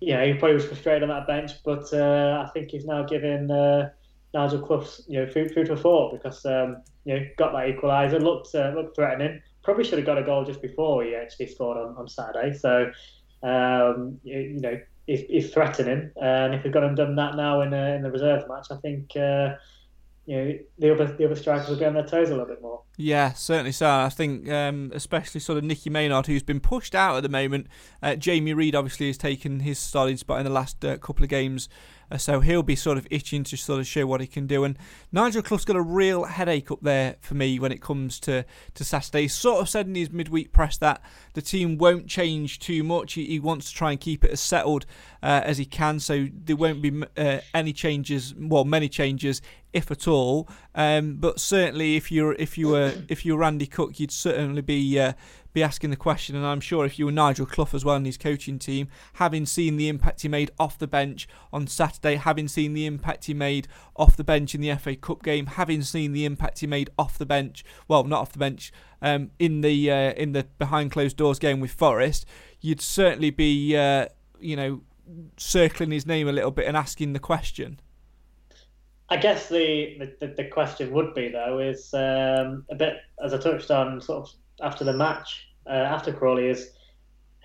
yeah, 0.00 0.24
he 0.24 0.34
probably 0.34 0.56
was 0.56 0.66
frustrated 0.66 1.02
on 1.02 1.08
that 1.08 1.26
bench, 1.26 1.52
but 1.64 1.92
uh, 1.92 2.44
I 2.46 2.50
think 2.52 2.70
he's 2.70 2.84
now 2.84 3.04
giving 3.04 3.50
uh, 3.50 3.90
Nigel 4.34 4.60
Clough, 4.60 4.86
you 5.06 5.20
know, 5.20 5.30
food, 5.30 5.54
food 5.54 5.68
for 5.68 5.76
thought 5.76 6.12
because 6.12 6.44
um, 6.44 6.82
you 7.04 7.14
know 7.14 7.26
got 7.38 7.52
that 7.52 7.66
equaliser, 7.68 8.20
looked 8.20 8.54
uh, 8.54 8.72
looked 8.74 8.96
threatening. 8.96 9.40
Probably 9.62 9.84
should 9.84 9.98
have 9.98 10.06
got 10.06 10.18
a 10.18 10.22
goal 10.22 10.44
just 10.44 10.60
before 10.60 11.04
he 11.04 11.14
actually 11.14 11.46
scored 11.46 11.78
on, 11.78 11.96
on 11.96 12.08
Saturday. 12.08 12.56
So 12.56 12.90
um, 13.42 14.18
you, 14.22 14.38
you, 14.38 14.60
know 14.60 14.78
he's, 15.06 15.52
threatening, 15.52 16.10
and 16.20 16.54
if 16.54 16.62
he's 16.62 16.72
got 16.72 16.84
him 16.84 16.94
done 16.94 17.16
that 17.16 17.36
now 17.36 17.60
in 17.60 17.72
in 17.72 18.02
the 18.02 18.10
reserve 18.10 18.48
match, 18.48 18.68
I 18.70 18.76
think 18.76 19.10
uh, 19.16 19.56
you 20.26 20.36
know 20.36 20.58
the 20.78 20.92
other 20.92 21.06
the 21.06 21.24
other 21.26 21.36
strikers 21.36 21.68
will 21.68 21.76
get 21.76 21.88
on 21.88 21.94
their 21.94 22.06
toes 22.06 22.28
a 22.28 22.32
little 22.32 22.46
bit 22.46 22.62
more. 22.62 22.82
Yeah, 22.96 23.32
certainly 23.32 23.72
so. 23.72 23.88
I 23.88 24.08
think 24.08 24.48
um, 24.48 24.90
especially 24.94 25.40
sort 25.40 25.58
of 25.58 25.64
Nicky 25.64 25.90
Maynard, 25.90 26.26
who's 26.26 26.42
been 26.42 26.60
pushed 26.60 26.94
out 26.94 27.16
at 27.16 27.22
the 27.22 27.28
moment. 27.28 27.66
Uh, 28.02 28.14
Jamie 28.14 28.54
Reid 28.54 28.74
obviously 28.74 29.08
has 29.08 29.18
taken 29.18 29.60
his 29.60 29.78
starting 29.78 30.16
spot 30.16 30.38
in 30.38 30.44
the 30.44 30.52
last 30.52 30.84
uh, 30.84 30.96
couple 30.98 31.24
of 31.24 31.28
games 31.28 31.68
uh, 32.10 32.18
so 32.18 32.40
he'll 32.40 32.62
be 32.62 32.76
sort 32.76 32.98
of 32.98 33.06
itching 33.10 33.44
to 33.44 33.56
sort 33.56 33.80
of 33.80 33.86
show 33.86 34.06
what 34.06 34.20
he 34.20 34.26
can 34.26 34.46
do. 34.46 34.64
And 34.64 34.78
Nigel 35.12 35.42
Clough's 35.42 35.64
got 35.64 35.76
a 35.76 35.82
real 35.82 36.24
headache 36.24 36.70
up 36.70 36.80
there 36.82 37.16
for 37.20 37.34
me 37.34 37.58
when 37.58 37.72
it 37.72 37.80
comes 37.80 38.20
to, 38.20 38.44
to 38.74 38.84
Saturday. 38.84 39.22
He 39.22 39.28
sort 39.28 39.60
of 39.60 39.68
said 39.68 39.86
in 39.86 39.94
his 39.94 40.10
midweek 40.10 40.52
press 40.52 40.76
that 40.78 41.00
the 41.34 41.42
team 41.42 41.78
won't 41.78 42.06
change 42.06 42.58
too 42.58 42.82
much. 42.82 43.14
He, 43.14 43.26
he 43.26 43.40
wants 43.40 43.70
to 43.70 43.76
try 43.76 43.90
and 43.90 44.00
keep 44.00 44.24
it 44.24 44.30
as 44.30 44.40
settled 44.40 44.86
uh, 45.22 45.42
as 45.44 45.58
he 45.58 45.64
can, 45.64 46.00
so 46.00 46.28
there 46.32 46.56
won't 46.56 46.82
be 46.82 47.02
uh, 47.16 47.40
any 47.54 47.72
changes, 47.72 48.34
well, 48.36 48.64
many 48.64 48.88
changes, 48.88 49.40
if 49.72 49.90
at 49.90 50.06
all. 50.06 50.48
Um, 50.74 51.16
but 51.16 51.40
certainly, 51.40 51.96
if 51.96 52.10
you're 52.12 52.34
if 52.34 52.56
you 52.56 52.68
were 52.68 52.92
if 53.08 53.26
you're 53.26 53.42
Andy 53.42 53.66
Cook, 53.66 53.98
you'd 53.98 54.12
certainly 54.12 54.62
be 54.62 54.98
uh, 54.98 55.12
be 55.54 55.62
asking 55.62 55.90
the 55.90 55.96
question, 55.96 56.34
and 56.34 56.44
I'm 56.44 56.60
sure 56.60 56.84
if 56.84 56.98
you 56.98 57.06
were 57.06 57.12
Nigel 57.12 57.46
Clough 57.46 57.68
as 57.72 57.84
well 57.84 57.94
in 57.94 58.04
his 58.04 58.18
coaching 58.18 58.58
team, 58.58 58.88
having 59.14 59.46
seen 59.46 59.76
the 59.76 59.88
impact 59.88 60.22
he 60.22 60.28
made 60.28 60.50
off 60.58 60.76
the 60.76 60.88
bench 60.88 61.28
on 61.52 61.68
Saturday, 61.68 62.16
having 62.16 62.48
seen 62.48 62.74
the 62.74 62.86
impact 62.86 63.26
he 63.26 63.34
made 63.34 63.68
off 63.96 64.16
the 64.16 64.24
bench 64.24 64.54
in 64.54 64.60
the 64.60 64.74
FA 64.74 64.96
Cup 64.96 65.22
game, 65.22 65.46
having 65.46 65.82
seen 65.82 66.12
the 66.12 66.24
impact 66.24 66.58
he 66.58 66.66
made 66.66 66.90
off 66.98 67.16
the 67.16 67.24
bench, 67.24 67.64
well, 67.86 68.02
not 68.02 68.20
off 68.20 68.32
the 68.32 68.38
bench, 68.38 68.72
um, 69.00 69.30
in 69.38 69.60
the 69.60 69.90
uh, 69.90 70.12
in 70.14 70.32
the 70.32 70.44
behind 70.58 70.90
closed 70.90 71.16
doors 71.16 71.38
game 71.38 71.60
with 71.60 71.70
Forest, 71.70 72.26
you'd 72.60 72.80
certainly 72.80 73.30
be, 73.30 73.76
uh, 73.76 74.06
you 74.40 74.56
know, 74.56 74.82
circling 75.36 75.92
his 75.92 76.04
name 76.04 76.26
a 76.26 76.32
little 76.32 76.50
bit 76.50 76.66
and 76.66 76.76
asking 76.76 77.12
the 77.12 77.20
question. 77.20 77.78
I 79.08 79.18
guess 79.18 79.48
the, 79.48 80.10
the, 80.18 80.28
the 80.28 80.44
question 80.46 80.90
would 80.92 81.14
be 81.14 81.28
though 81.28 81.58
is 81.58 81.92
um, 81.94 82.64
a 82.70 82.74
bit 82.74 82.96
as 83.22 83.34
I 83.34 83.38
touched 83.38 83.70
on 83.70 84.00
sort 84.00 84.28
of 84.28 84.34
after 84.64 84.84
the 84.84 84.92
match, 84.92 85.48
uh, 85.66 85.70
after 85.72 86.12
Crawley, 86.12 86.48
is 86.48 86.70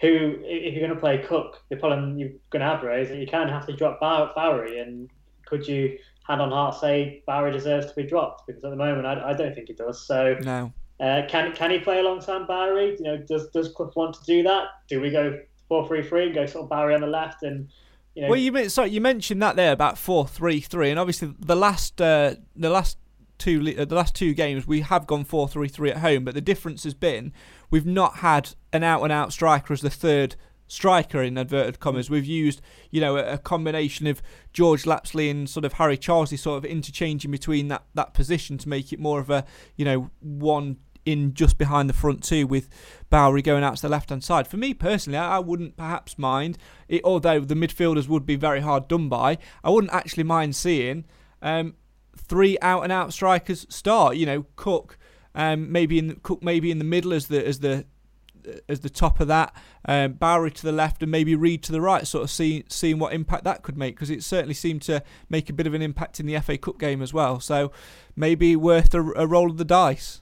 who, 0.02 0.36
if 0.44 0.74
you're 0.74 0.82
going 0.82 0.96
to 0.96 1.00
play 1.00 1.18
Cook, 1.20 1.62
the 1.70 1.76
problem 1.76 2.18
you're 2.18 2.30
going 2.50 2.62
to 2.62 2.66
have 2.66 2.84
is 3.02 3.10
that 3.10 3.18
you 3.18 3.28
of 3.32 3.50
have 3.50 3.68
to 3.68 3.76
drop 3.76 4.00
Bowery. 4.00 4.80
And 4.80 5.10
could 5.46 5.68
you, 5.68 5.98
hand 6.28 6.42
on 6.42 6.52
heart, 6.52 6.76
say 6.76 7.22
Bowery 7.28 7.52
deserves 7.52 7.88
to 7.88 7.96
be 7.96 8.04
dropped? 8.04 8.48
Because 8.48 8.64
at 8.64 8.70
the 8.70 8.78
moment, 8.78 9.06
I, 9.06 9.32
I 9.32 9.34
don't 9.34 9.54
think 9.54 9.68
he 9.68 9.74
does. 9.74 10.08
So, 10.08 10.38
no. 10.42 10.72
Uh, 11.00 11.22
can 11.30 11.54
can 11.54 11.72
he 11.72 11.80
play 11.80 12.00
alongside 12.00 12.46
Bowery? 12.46 12.98
You 13.00 13.04
know, 13.06 13.18
does 13.18 13.48
does 13.52 13.70
Clough 13.70 13.92
want 13.96 14.16
to 14.16 14.24
do 14.26 14.44
that? 14.44 14.68
Do 14.90 15.00
we 15.00 15.10
go 15.10 15.40
four 15.70 15.88
three 15.88 16.04
three 16.04 16.26
and 16.26 16.36
go 16.36 16.46
sort 16.46 16.64
of 16.64 16.70
Bowery 16.70 16.94
on 16.94 17.00
the 17.00 17.08
left 17.08 17.42
and 17.44 17.70
you 18.16 18.24
know? 18.24 18.30
Well, 18.30 18.38
you 18.38 18.68
sorry, 18.68 18.90
you 18.90 19.00
mentioned 19.00 19.42
that 19.42 19.56
there 19.56 19.72
about 19.72 19.98
four 19.98 20.28
three 20.28 20.60
three, 20.60 20.90
and 20.90 21.00
obviously 21.00 21.34
the 21.40 21.56
last 21.56 22.02
uh, 22.02 22.36
the 22.54 22.70
last 22.70 22.98
two 23.40 23.76
uh, 23.78 23.86
the 23.86 23.96
last 23.96 24.16
two 24.16 24.34
games 24.34 24.68
we 24.68 24.82
have 24.82 25.08
gone 25.08 25.26
4-3-3 25.26 25.92
at 25.92 25.98
home, 25.98 26.24
but 26.24 26.34
the 26.34 26.42
difference 26.42 26.84
has 26.84 26.94
been 26.94 27.34
we've 27.70 27.86
not 27.86 28.18
had 28.18 28.52
an 28.72 28.84
out 28.84 29.02
and 29.04 29.12
out 29.12 29.34
striker 29.34 29.74
as 29.74 29.82
the 29.82 29.90
third 29.90 30.36
striker 30.68 31.22
in 31.22 31.38
inverted 31.38 31.80
commas. 31.80 32.10
We've 32.10 32.26
used, 32.26 32.62
you 32.92 33.02
know, 33.02 33.18
a, 33.18 33.34
a, 33.34 33.38
combination 33.38 34.08
of 34.08 34.22
George 34.54 34.86
Lapslie 34.86 35.30
and 35.30 35.50
sort 35.50 35.66
of 35.66 35.74
Harry 35.74 35.98
Charsley 35.98 36.38
sort 36.38 36.60
of 36.60 36.66
interchanging 36.66 37.32
between 37.32 37.68
that, 37.70 37.84
that 37.96 38.14
position 38.14 38.58
to 38.60 38.70
make 38.70 38.94
it 38.94 39.00
more 39.00 39.20
of 39.20 39.30
a, 39.30 39.46
you 39.76 39.84
know, 39.84 40.12
one 40.22 40.78
in 41.06 41.34
just 41.34 41.58
behind 41.58 41.90
the 41.90 41.94
front 41.94 42.24
two 42.24 42.46
with 42.46 42.70
Bowery 43.10 43.42
going 43.42 43.64
out 43.64 43.78
to 43.78 43.82
the 43.82 43.90
left 43.90 44.10
hand 44.10 44.24
side. 44.24 44.48
For 44.48 44.58
me 44.58 44.74
personally, 44.74 45.18
I, 45.18 45.38
I 45.38 45.40
wouldn't 45.40 45.76
perhaps 45.76 46.18
mind 46.18 46.58
it, 46.88 47.02
although 47.04 47.40
the 47.40 47.56
midfielders 47.56 48.08
would 48.08 48.26
be 48.26 48.36
very 48.36 48.62
hard 48.62 48.88
done 48.88 49.10
by. 49.10 49.38
I 49.64 49.72
wouldn't 49.72 49.94
actually 49.94 50.24
mind 50.24 50.56
seeing 50.56 51.06
um, 51.42 51.76
three 52.20 52.58
out 52.62 52.84
and 52.84 52.92
out 52.92 53.14
strikers 53.14 53.66
start. 53.70 54.16
You 54.16 54.26
know, 54.26 54.46
Cook, 54.56 54.98
um, 55.36 55.72
maybe 55.72 55.98
in 55.98 56.08
the, 56.08 56.16
Cook 56.16 56.44
maybe 56.44 56.72
in 56.72 56.78
the 56.78 56.86
middle 56.86 57.14
as 57.14 57.28
the 57.28 57.46
as 57.46 57.60
the 57.60 57.86
as 58.68 58.80
the 58.80 58.90
top 58.90 59.20
of 59.20 59.28
that, 59.28 59.54
um, 59.86 60.14
Bowery 60.14 60.52
to 60.52 60.64
the 60.64 60.72
left, 60.72 61.02
and 61.02 61.12
maybe 61.12 61.36
Reid 61.36 61.64
to 61.64 61.72
the 61.72 61.82
right. 61.82 62.06
Sort 62.06 62.24
of 62.24 62.30
seeing 62.30 62.64
seeing 62.68 63.00
what 63.00 63.14
impact 63.14 63.44
that 63.44 63.64
could 63.64 63.78
make 63.78 63.96
because 63.96 64.10
it 64.10 64.24
certainly 64.24 64.54
seemed 64.54 64.82
to 64.84 65.04
make 65.30 65.50
a 65.50 65.54
bit 65.54 65.68
of 65.68 65.74
an 65.74 65.82
impact 65.82 66.20
in 66.20 66.26
the 66.26 66.40
FA 66.40 66.58
Cup 66.58 66.80
game 66.80 67.02
as 67.02 67.14
well. 67.14 67.40
So 67.40 67.72
maybe 68.16 68.56
worth 68.56 68.94
a, 68.94 69.02
a 69.14 69.28
roll 69.28 69.50
of 69.50 69.58
the 69.58 69.66
dice. 69.66 70.22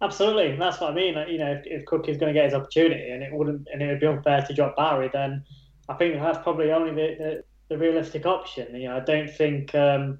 Absolutely, 0.00 0.56
that's 0.56 0.80
what 0.80 0.92
I 0.92 0.94
mean. 0.94 1.14
You 1.28 1.38
know, 1.38 1.52
if, 1.52 1.62
if 1.66 1.84
Cook 1.86 2.08
is 2.08 2.16
going 2.18 2.32
to 2.32 2.38
get 2.38 2.46
his 2.46 2.54
opportunity, 2.54 3.10
and 3.10 3.22
it 3.22 3.32
wouldn't, 3.32 3.66
and 3.72 3.82
it 3.82 3.88
would 3.88 4.00
be 4.00 4.06
unfair 4.06 4.42
to 4.42 4.54
drop 4.54 4.76
Bowery, 4.76 5.10
then 5.12 5.44
I 5.88 5.94
think 5.94 6.14
that's 6.14 6.38
probably 6.42 6.70
only 6.70 6.90
the, 6.90 7.16
the, 7.18 7.44
the 7.68 7.78
realistic 7.78 8.24
option. 8.24 8.74
You 8.76 8.88
know, 8.88 8.96
I 8.96 9.00
don't 9.00 9.28
think 9.28 9.74
um, 9.74 10.18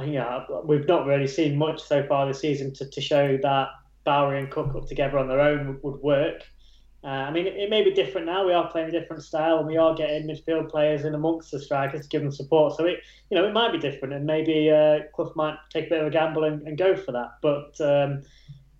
yeah, 0.00 0.44
we've 0.64 0.88
not 0.88 1.06
really 1.06 1.26
seen 1.26 1.58
much 1.58 1.82
so 1.82 2.06
far 2.06 2.26
this 2.26 2.40
season 2.40 2.72
to, 2.74 2.88
to 2.88 3.00
show 3.00 3.38
that 3.42 3.68
Bowery 4.04 4.38
and 4.38 4.50
Cook 4.50 4.74
up 4.74 4.88
together 4.88 5.18
on 5.18 5.28
their 5.28 5.40
own 5.40 5.78
would, 5.82 6.00
work. 6.00 6.42
Uh, 7.04 7.08
I 7.08 7.30
mean, 7.30 7.46
it, 7.46 7.56
it, 7.56 7.70
may 7.70 7.82
be 7.82 7.92
different 7.92 8.26
now. 8.26 8.46
We 8.46 8.52
are 8.52 8.70
playing 8.70 8.88
a 8.88 8.92
different 8.92 9.22
style, 9.22 9.58
and 9.58 9.66
we 9.66 9.76
are 9.76 9.94
getting 9.94 10.26
midfield 10.26 10.70
players 10.70 11.04
in 11.04 11.14
amongst 11.14 11.50
the 11.50 11.60
strikers 11.60 12.02
to 12.02 12.08
give 12.08 12.22
them 12.22 12.30
support. 12.30 12.76
So 12.76 12.86
it, 12.86 13.00
you 13.28 13.36
know, 13.36 13.46
it 13.46 13.52
might 13.52 13.72
be 13.72 13.78
different, 13.78 14.14
and 14.14 14.24
maybe 14.24 14.70
uh, 14.70 15.00
Clough 15.14 15.32
might 15.34 15.56
take 15.70 15.86
a 15.86 15.90
bit 15.90 16.00
of 16.00 16.06
a 16.06 16.10
gamble 16.10 16.44
and, 16.44 16.66
and 16.66 16.78
go 16.78 16.96
for 16.96 17.12
that. 17.12 17.32
But 17.42 17.80
um, 17.80 18.22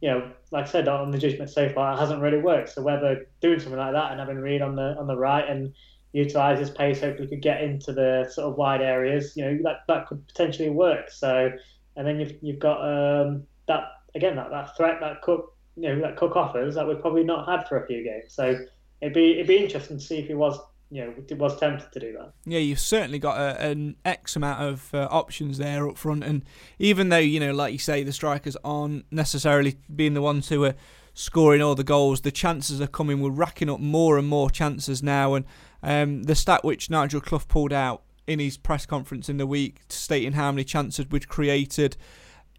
you 0.00 0.11
know, 0.11 0.31
like 0.50 0.66
I 0.66 0.69
said, 0.69 0.88
on 0.88 1.11
the 1.11 1.19
judgment 1.19 1.50
so 1.50 1.69
far, 1.69 1.95
it 1.95 1.99
hasn't 1.99 2.23
really 2.23 2.38
worked. 2.38 2.71
So 2.71 2.83
whether 2.83 3.26
doing 3.40 3.59
something 3.59 3.78
like 3.78 3.92
that 3.92 4.12
and 4.12 4.21
having 4.21 4.38
Reid 4.38 4.62
on 4.62 4.76
the 4.76 4.97
on 4.99 5.07
the 5.07 5.16
right 5.16 5.49
and 5.49 5.75
utilize 6.12 6.59
his 6.59 6.71
pace, 6.71 7.00
hopefully 7.00 7.28
could 7.28 7.42
get 7.42 7.62
into 7.62 7.92
the 7.92 8.28
sort 8.31 8.49
of 8.50 8.57
wide 8.57 8.83
areas. 8.83 9.37
You 9.37 9.45
know, 9.45 9.59
that, 9.64 9.81
that 9.88 10.07
could 10.07 10.26
potentially 10.28 10.71
work. 10.71 11.11
So, 11.11 11.50
and 11.97 12.07
then 12.07 12.21
you've, 12.21 12.35
you've 12.42 12.59
got 12.59 12.81
um, 12.81 13.45
that, 13.69 13.85
again, 14.14 14.37
that, 14.37 14.50
that 14.50 14.76
threat 14.76 15.00
that 15.00 15.23
Cook, 15.23 15.57
you 15.76 15.88
know, 15.88 16.00
that 16.02 16.16
Cook 16.16 16.37
offers 16.37 16.75
that 16.75 16.87
we've 16.87 17.00
probably 17.00 17.25
not 17.25 17.49
had 17.49 17.66
for 17.66 17.83
a 17.83 17.87
few 17.87 18.04
games. 18.04 18.35
So 18.35 18.59
it'd 19.00 19.14
be, 19.14 19.33
it'd 19.33 19.47
be 19.47 19.57
interesting 19.59 19.99
to 19.99 20.04
see 20.04 20.19
if 20.19 20.26
he 20.26 20.35
was, 20.35 20.59
you 20.90 21.02
know, 21.02 21.37
was 21.37 21.59
tempted 21.59 21.90
to 21.92 22.00
do 22.00 22.12
that. 22.12 22.33
Yeah, 22.45 22.59
you've 22.59 22.78
certainly 22.78 23.19
got 23.19 23.38
a, 23.38 23.69
an 23.71 23.97
X 24.04 24.37
amount 24.37 24.61
of 24.61 24.95
uh, 24.95 25.09
options 25.11 25.57
there 25.57 25.88
up 25.88 25.97
front. 25.97 26.23
And 26.25 26.45
even 26.78 27.09
though, 27.09 27.16
you 27.16 27.40
know, 27.40 27.52
like 27.52 27.73
you 27.73 27.78
say, 27.78 28.02
the 28.02 28.12
strikers 28.12 28.59
aren't 28.62 29.07
necessarily 29.11 29.78
being 29.95 30.12
the 30.12 30.21
ones 30.21 30.50
who 30.50 30.62
are 30.64 30.75
scoring 31.14 31.62
all 31.62 31.75
the 31.75 31.85
goals, 31.85 32.21
the 32.21 32.31
chances 32.31 32.81
are 32.83 32.87
coming. 32.87 33.21
We're 33.21 33.31
racking 33.31 33.71
up 33.71 33.81
more 33.81 34.19
and 34.19 34.28
more 34.28 34.50
chances 34.50 35.02
now. 35.02 35.33
And 35.33 35.47
um, 35.83 36.25
the 36.25 36.35
stat 36.35 36.65
which 36.65 36.91
Nigel 36.91 37.21
Clough 37.21 37.45
pulled 37.49 37.73
out 37.73 38.03
in 38.27 38.39
his 38.39 38.57
press 38.57 38.87
conference 38.87 39.29
in 39.29 39.37
the 39.37 39.47
week, 39.47 39.81
stating 39.89 40.33
how 40.33 40.53
many 40.53 40.65
chances 40.65 41.07
we'd 41.11 41.29
created. 41.29 41.97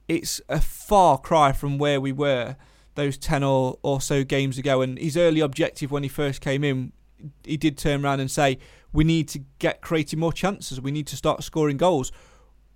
It's 0.08 0.42
a 0.50 0.60
far 0.60 1.18
cry 1.18 1.54
from 1.54 1.78
where 1.78 2.02
we 2.02 2.12
were 2.12 2.58
those 2.96 3.18
10 3.18 3.44
or, 3.44 3.80
or 3.82 4.02
so 4.02 4.24
games 4.24 4.58
ago. 4.58 4.82
And 4.82 4.98
his 4.98 5.18
early 5.18 5.40
objective 5.40 5.92
when 5.92 6.04
he 6.04 6.10
first 6.10 6.42
came 6.42 6.64
in, 6.64 6.92
he 7.44 7.58
did 7.58 7.78
turn 7.78 8.04
around 8.04 8.20
and 8.20 8.30
say, 8.30 8.60
we 8.92 9.04
need 9.04 9.28
to 9.30 9.40
get 9.60 9.82
creating 9.82 10.20
more 10.20 10.34
chances. 10.34 10.80
We 10.80 10.92
need 10.92 11.08
to 11.08 11.16
start 11.16 11.44
scoring 11.44 11.78
goals. 11.78 12.12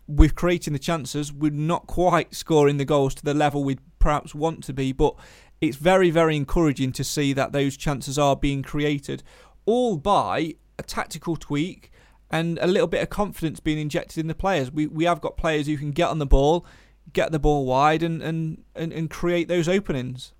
We're 0.07 0.29
creating 0.29 0.73
the 0.73 0.79
chances. 0.79 1.31
We're 1.33 1.51
not 1.51 1.85
quite 1.87 2.33
scoring 2.33 2.77
the 2.77 2.85
goals 2.85 3.13
to 3.15 3.23
the 3.23 3.33
level 3.33 3.63
we 3.63 3.77
perhaps 3.99 4.33
want 4.33 4.63
to 4.63 4.73
be, 4.73 4.93
but 4.93 5.15
it's 5.59 5.77
very, 5.77 6.09
very 6.09 6.35
encouraging 6.35 6.91
to 6.93 7.03
see 7.03 7.33
that 7.33 7.51
those 7.51 7.77
chances 7.77 8.17
are 8.17 8.35
being 8.35 8.63
created, 8.63 9.23
all 9.67 9.97
by 9.97 10.55
a 10.79 10.83
tactical 10.83 11.35
tweak 11.35 11.91
and 12.31 12.57
a 12.59 12.67
little 12.67 12.87
bit 12.87 13.03
of 13.03 13.09
confidence 13.11 13.59
being 13.59 13.77
injected 13.77 14.17
in 14.17 14.27
the 14.27 14.35
players. 14.35 14.71
We 14.71 14.87
we 14.87 15.05
have 15.05 15.21
got 15.21 15.37
players 15.37 15.67
who 15.67 15.77
can 15.77 15.91
get 15.91 16.09
on 16.09 16.17
the 16.17 16.25
ball, 16.25 16.65
get 17.13 17.31
the 17.31 17.39
ball 17.39 17.65
wide, 17.65 18.01
and 18.01 18.23
and, 18.23 18.63
and, 18.75 18.91
and 18.91 19.09
create 19.09 19.47
those 19.47 19.69
openings. 19.69 20.33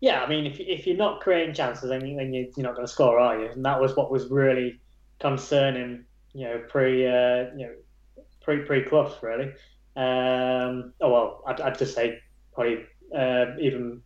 Yeah, 0.00 0.20
I 0.24 0.28
mean, 0.28 0.46
if, 0.46 0.58
if 0.58 0.84
you're 0.84 0.96
not 0.96 1.20
creating 1.20 1.54
chances, 1.54 1.88
then, 1.88 2.04
you, 2.04 2.16
then 2.16 2.34
you're 2.34 2.50
not 2.58 2.74
going 2.74 2.88
to 2.88 2.92
score, 2.92 3.20
are 3.20 3.40
you? 3.40 3.48
And 3.50 3.64
that 3.64 3.80
was 3.80 3.94
what 3.94 4.10
was 4.10 4.26
really 4.26 4.80
concerning, 5.20 6.04
you 6.34 6.44
know, 6.48 6.60
pre, 6.68 7.06
uh, 7.06 7.44
you 7.56 7.66
know, 7.66 7.74
pre 8.42 8.64
pre 8.64 8.82
Clough, 8.82 9.14
really. 9.22 9.52
Um, 9.94 10.92
oh 11.00 11.12
well, 11.12 11.44
I'd, 11.46 11.60
I'd 11.60 11.78
just 11.78 11.94
say 11.94 12.18
probably 12.52 12.84
uh, 13.16 13.46
even 13.60 14.02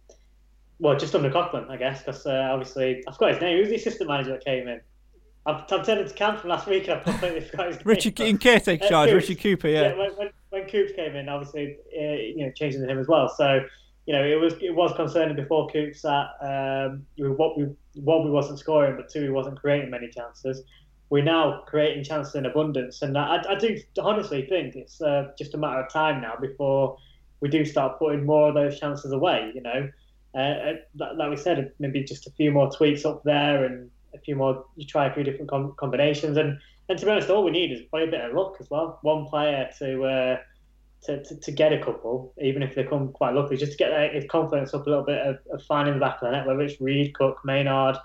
well, 0.79 0.97
just 0.97 1.15
under 1.15 1.31
Coughlan, 1.31 1.71
I 1.71 1.77
guess, 1.77 2.03
because 2.03 2.27
uh, 2.27 2.49
obviously 2.53 3.03
I 3.07 3.13
forgot 3.13 3.33
his 3.33 3.41
name. 3.41 3.59
Who's 3.59 3.69
the 3.69 3.77
assistant 3.77 4.09
manager 4.09 4.33
that 4.33 4.45
came 4.45 4.69
in? 4.69 4.81
I've, 5.47 5.63
I've 5.71 5.87
turned 5.87 6.01
into 6.01 6.15
camp 6.15 6.41
from 6.41 6.51
last 6.51 6.67
week 6.67 6.89
and 6.89 7.01
I 7.01 7.03
completely 7.03 7.41
forgot 7.51 7.69
his 7.69 7.77
name. 7.77 7.85
Richard 7.87 8.21
in 8.21 8.39
caretaker 8.39 8.85
uh, 8.85 8.89
charge, 8.89 9.13
Richard 9.13 9.41
Cooper, 9.41 9.69
yeah. 9.69 9.83
yeah 9.83 9.97
when, 9.97 10.11
when, 10.17 10.31
when 10.51 10.69
Coops 10.69 10.93
came 10.93 11.15
in, 11.15 11.29
obviously, 11.29 11.77
uh, 11.97 12.03
you 12.03 12.45
know, 12.45 12.53
changing 12.53 12.83
him 12.83 12.99
as 12.99 13.07
well. 13.07 13.29
So, 13.29 13.61
you 14.07 14.13
know, 14.13 14.25
it 14.25 14.41
was 14.41 14.55
it 14.61 14.75
was 14.75 14.93
concerning 14.95 15.35
before 15.35 15.69
Coops 15.69 16.03
that 16.03 16.29
um, 16.41 17.07
what 17.17 17.59
we 17.59 17.69
one 17.95 18.25
we 18.25 18.31
wasn't 18.31 18.59
scoring, 18.59 18.97
but 18.97 19.11
two 19.11 19.23
we 19.23 19.31
wasn't 19.31 19.61
creating 19.61 19.91
many 19.91 20.09
chances. 20.09 20.63
We're 21.11 21.25
now 21.25 21.63
creating 21.67 22.05
chances 22.05 22.35
in 22.35 22.47
abundance, 22.47 23.03
and 23.03 23.17
I, 23.17 23.43
I 23.49 23.55
do 23.57 23.79
honestly 24.01 24.47
think 24.47 24.77
it's 24.77 25.01
uh, 25.01 25.29
just 25.39 25.55
a 25.55 25.59
matter 25.59 25.81
of 25.81 25.93
time 25.93 26.21
now 26.21 26.35
before 26.41 26.99
we 27.41 27.49
do 27.49 27.65
start 27.65 27.99
putting 27.99 28.25
more 28.25 28.49
of 28.49 28.55
those 28.55 28.79
chances 28.79 29.13
away. 29.13 29.51
You 29.55 29.63
know, 29.63 29.89
uh, 30.37 30.75
uh 31.01 31.15
like 31.17 31.31
we 31.31 31.37
said, 31.37 31.73
maybe 31.79 32.05
just 32.05 32.27
a 32.27 32.31
few 32.33 32.51
more 32.51 32.71
tweaks 32.71 33.05
up 33.05 33.23
there 33.25 33.65
and 33.65 33.91
a 34.15 34.19
few 34.19 34.37
more. 34.37 34.65
You 34.77 34.87
try 34.87 35.07
a 35.07 35.15
few 35.15 35.25
different 35.25 35.51
com- 35.51 35.75
combinations, 35.77 36.37
and 36.37 36.59
and 36.89 36.99
to 36.99 37.05
be 37.05 37.11
honest, 37.11 37.31
all 37.31 37.45
we 37.45 37.51
need 37.51 37.73
is 37.73 37.83
probably 37.91 38.09
a 38.09 38.11
bit 38.11 38.21
of 38.21 38.35
luck 38.35 38.57
as 38.61 38.71
well. 38.71 38.99
One 39.03 39.27
player 39.27 39.69
to. 39.79 40.05
Uh, 40.05 40.37
to, 41.03 41.23
to, 41.23 41.37
to, 41.37 41.53
get 41.53 41.73
a 41.73 41.79
couple, 41.79 42.33
even 42.41 42.63
if 42.63 42.75
they 42.75 42.83
come 42.83 43.13
quite 43.13 43.35
lucky, 43.35 43.57
just 43.57 43.73
to 43.73 43.79
get 43.79 43.91
their, 43.91 44.21
confidence 44.29 44.75
up 44.75 44.87
a 44.87 44.91
little 44.91 45.05
bit 45.05 45.25
of, 45.25 45.39
of 45.53 45.63
finding 45.63 45.95
the 45.95 46.01
back 46.01 46.17
of 46.17 46.23
the 46.23 46.31
net, 46.33 46.47
whether 46.47 46.63
it's 46.63 46.81
Reid, 46.81 47.15
Cook, 47.15 47.39
Maynard, 47.45 47.97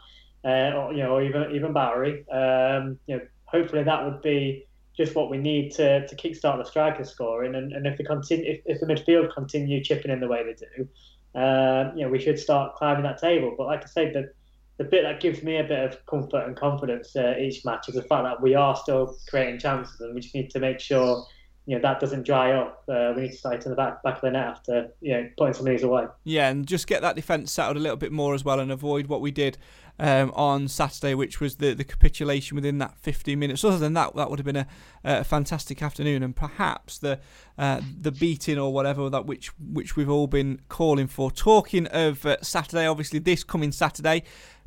uh, 0.44 0.72
or, 0.76 0.94
you 0.94 1.02
know, 1.02 1.16
or 1.16 1.24
even 1.24 1.56
even 1.56 1.74
Bowery. 1.74 2.28
Um, 2.30 3.00
you 3.08 3.16
know, 3.16 3.22
hopefully 3.46 3.84
that 3.84 4.06
would 4.06 4.22
be 4.22 4.68
just 4.96 5.16
what 5.16 5.30
we 5.30 5.38
need 5.38 5.72
to, 5.72 6.08
to 6.08 6.16
kickstart 6.16 6.58
the 6.58 6.66
striker 6.66 7.04
scoring. 7.04 7.56
And, 7.56 7.72
and 7.74 7.88
if 7.88 7.98
the 7.98 8.04
continue, 8.04 8.52
if, 8.52 8.62
if 8.66 8.80
the 8.80 8.86
midfield 8.86 9.34
continue 9.34 9.84
chipping 9.84 10.12
in 10.12 10.20
the 10.20 10.28
way 10.28 10.44
they 10.44 10.54
do, 10.54 10.88
uh, 11.36 11.92
you 11.96 12.04
know, 12.04 12.10
we 12.10 12.20
should 12.20 12.40
start 12.40 12.76
climbing 12.76 13.04
that 13.04 13.20
table. 13.20 13.56
But 13.58 13.68
like 13.68 13.84
I 13.84 13.88
said, 13.88 14.14
the 14.14 14.32
the 14.78 14.90
bit 14.90 15.04
that 15.04 15.20
gives 15.20 15.44
me 15.44 15.58
a 15.58 15.64
bit 15.64 15.80
of 15.80 16.06
comfort 16.08 16.48
and 16.48 16.56
confidence 16.56 17.16
uh, 17.16 17.36
each 17.40 17.64
match 17.64 17.88
is 17.88 17.96
the 17.96 18.02
fact 18.02 18.24
that 18.24 18.42
we 18.42 18.56
are 18.56 18.76
still 18.76 19.16
creating 19.30 19.60
chances, 19.60 20.00
and 20.02 20.16
we 20.16 20.22
just 20.22 20.34
need 20.34 20.50
to 20.50 20.60
make 20.60 20.80
sure 20.80 21.26
you 21.68 21.76
know 21.76 21.82
that 21.82 22.00
doesn't 22.00 22.24
dry 22.24 22.54
up. 22.54 22.84
Uh, 22.90 23.14
we 23.16 23.24
need 23.24 23.32
to 23.32 23.38
start 23.38 23.64
in 23.64 23.70
the 23.70 23.76
back 23.76 24.02
back 24.04 24.16
of 24.16 24.22
the 24.22 24.32
net 24.32 24.48
after 24.48 24.90
you 25.00 25.14
know 25.14 25.30
putting 25.38 25.54
some 25.54 25.68
of 25.68 25.72
these 25.72 25.84
away. 25.84 26.06
Yeah, 26.24 26.50
and 26.50 26.66
just 26.66 26.88
get 26.88 27.02
that 27.02 27.16
defence 27.16 27.52
settled 27.52 27.78
a 27.78 27.80
little 27.80 27.98
bit 27.98 28.12
more 28.12 28.34
as 28.34 28.44
well, 28.44 28.60
and 28.60 28.72
avoid 28.72 29.08
what 29.08 29.22
we 29.22 29.32
did 29.32 29.58
um, 30.02 30.32
on 30.36 30.68
Saturday, 30.68 31.14
which 31.14 31.40
was 31.40 31.58
the, 31.58 31.74
the 31.74 31.84
capitulation 31.84 32.56
within 32.56 32.80
that 32.80 32.98
15 32.98 33.38
minutes. 33.38 33.64
Other 33.64 33.78
than 33.78 33.94
that, 33.94 34.16
that 34.16 34.30
would 34.32 34.40
have 34.40 34.46
been 34.46 34.58
a, 34.58 34.68
a 35.04 35.24
fantastic 35.24 35.82
afternoon, 35.82 36.24
and 36.24 36.36
perhaps 36.36 36.98
the 36.98 37.20
uh, 37.58 37.82
the 38.00 38.12
beating 38.12 38.58
or 38.58 38.74
whatever 38.74 39.10
that 39.12 39.28
which 39.28 39.50
which 39.60 39.96
we've 39.96 40.10
all 40.10 40.28
been 40.28 40.60
calling 40.68 41.06
for. 41.08 41.32
Talking 41.32 41.86
of 41.88 42.26
uh, 42.26 42.38
Saturday, 42.42 42.88
obviously 42.88 43.20
this 43.20 43.44
coming 43.44 43.72
Saturday. 43.72 44.24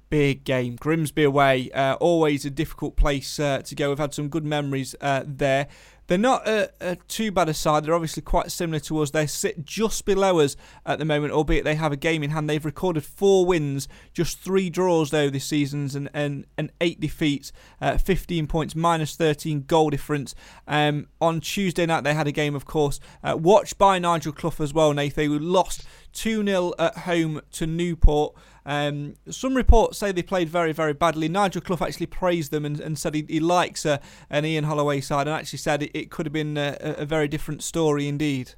Big 0.08 0.44
game, 0.44 0.76
Grimsby 0.76 1.24
away. 1.24 1.70
Uh, 1.72 1.94
always 1.94 2.44
a 2.44 2.50
difficult 2.50 2.94
place 2.94 3.40
uh, 3.40 3.62
to 3.62 3.74
go. 3.74 3.88
We've 3.88 3.98
had 3.98 4.14
some 4.14 4.28
good 4.28 4.44
memories 4.44 4.94
uh, 5.00 5.24
there. 5.26 5.66
They're 6.06 6.18
not 6.18 6.46
a, 6.46 6.96
too 7.08 7.32
bad 7.32 7.48
a 7.48 7.54
side. 7.54 7.84
They're 7.84 7.94
obviously 7.94 8.22
quite 8.22 8.50
similar 8.50 8.80
to 8.80 9.00
us. 9.00 9.10
They 9.10 9.26
sit 9.26 9.64
just 9.64 10.04
below 10.04 10.40
us 10.40 10.56
at 10.84 10.98
the 10.98 11.04
moment, 11.04 11.32
albeit 11.32 11.64
they 11.64 11.76
have 11.76 11.92
a 11.92 11.96
game 11.96 12.22
in 12.22 12.30
hand. 12.30 12.48
They've 12.48 12.64
recorded 12.64 13.04
four 13.04 13.46
wins, 13.46 13.88
just 14.12 14.38
three 14.38 14.70
draws 14.70 15.10
though 15.10 15.30
this 15.30 15.44
season, 15.44 15.90
and 15.94 16.10
and, 16.14 16.46
and 16.56 16.72
eight 16.80 17.00
defeats, 17.00 17.52
uh, 17.80 17.96
15 17.98 18.46
points, 18.46 18.74
minus 18.74 19.16
13 19.16 19.64
goal 19.66 19.90
difference. 19.90 20.34
Um, 20.68 21.08
on 21.20 21.40
Tuesday 21.40 21.86
night 21.86 22.04
they 22.04 22.14
had 22.14 22.26
a 22.26 22.32
game, 22.32 22.54
of 22.54 22.64
course, 22.64 23.00
uh, 23.22 23.36
watched 23.38 23.78
by 23.78 23.98
Nigel 23.98 24.32
Clough 24.32 24.60
as 24.60 24.74
well. 24.74 24.92
Nathan, 24.92 25.14
they 25.14 25.28
lost 25.28 25.84
2 26.12 26.44
0 26.44 26.72
at 26.78 26.98
home 26.98 27.40
to 27.52 27.66
Newport. 27.66 28.34
Um, 28.66 29.14
some 29.28 29.54
reports 29.54 29.98
say 29.98 30.12
they 30.12 30.22
played 30.22 30.48
very, 30.48 30.72
very 30.72 30.94
badly. 30.94 31.28
Nigel 31.28 31.60
Clough 31.60 31.86
actually 31.86 32.06
praised 32.06 32.50
them 32.50 32.64
and, 32.64 32.80
and 32.80 32.98
said 32.98 33.14
he, 33.14 33.26
he 33.28 33.40
likes 33.40 33.84
uh, 33.84 33.98
an 34.30 34.44
Ian 34.44 34.64
Holloway 34.64 35.00
side 35.00 35.26
and 35.26 35.36
actually 35.36 35.58
said 35.58 35.82
it, 35.82 35.90
it 35.94 36.10
could 36.10 36.26
have 36.26 36.32
been 36.32 36.56
a, 36.56 36.76
a, 36.80 37.04
very 37.04 37.28
different 37.28 37.62
story 37.62 38.08
indeed. 38.08 38.52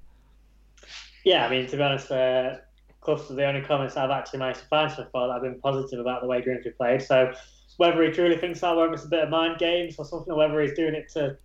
Yeah, 1.25 1.47
I 1.47 1.51
mean, 1.51 1.67
to 1.67 1.77
be 1.77 1.83
honest, 1.83 2.11
uh, 2.11 2.57
Clough's 3.01 3.29
the 3.29 3.45
only 3.45 3.63
comments 3.63 3.97
I've 3.97 4.11
actually 4.11 4.41
managed 4.41 4.61
to 4.61 4.67
find 4.67 4.91
so 4.91 5.07
far 5.13 5.29
that 5.29 5.35
have 5.35 5.43
been 5.43 5.61
positive 5.61 5.99
about 5.99 6.23
the 6.23 6.29
way 6.29 6.41
Grimsby 6.41 6.71
played. 6.71 7.03
So 7.03 7.33
whether 7.77 8.03
he 8.03 8.11
truly 8.11 8.37
thinks 8.37 8.61
that, 8.61 8.77
whether 8.77 8.93
it's 8.93 9.05
a 9.05 9.09
bit 9.09 9.25
of 9.25 9.31
mind 9.31 9.59
games 9.59 9.97
or 9.99 10.05
something, 10.05 10.33
or 10.33 10.37
whether 10.37 10.61
he's 10.61 10.75
doing 10.75 10.95
it 10.95 11.09
to 11.15 11.37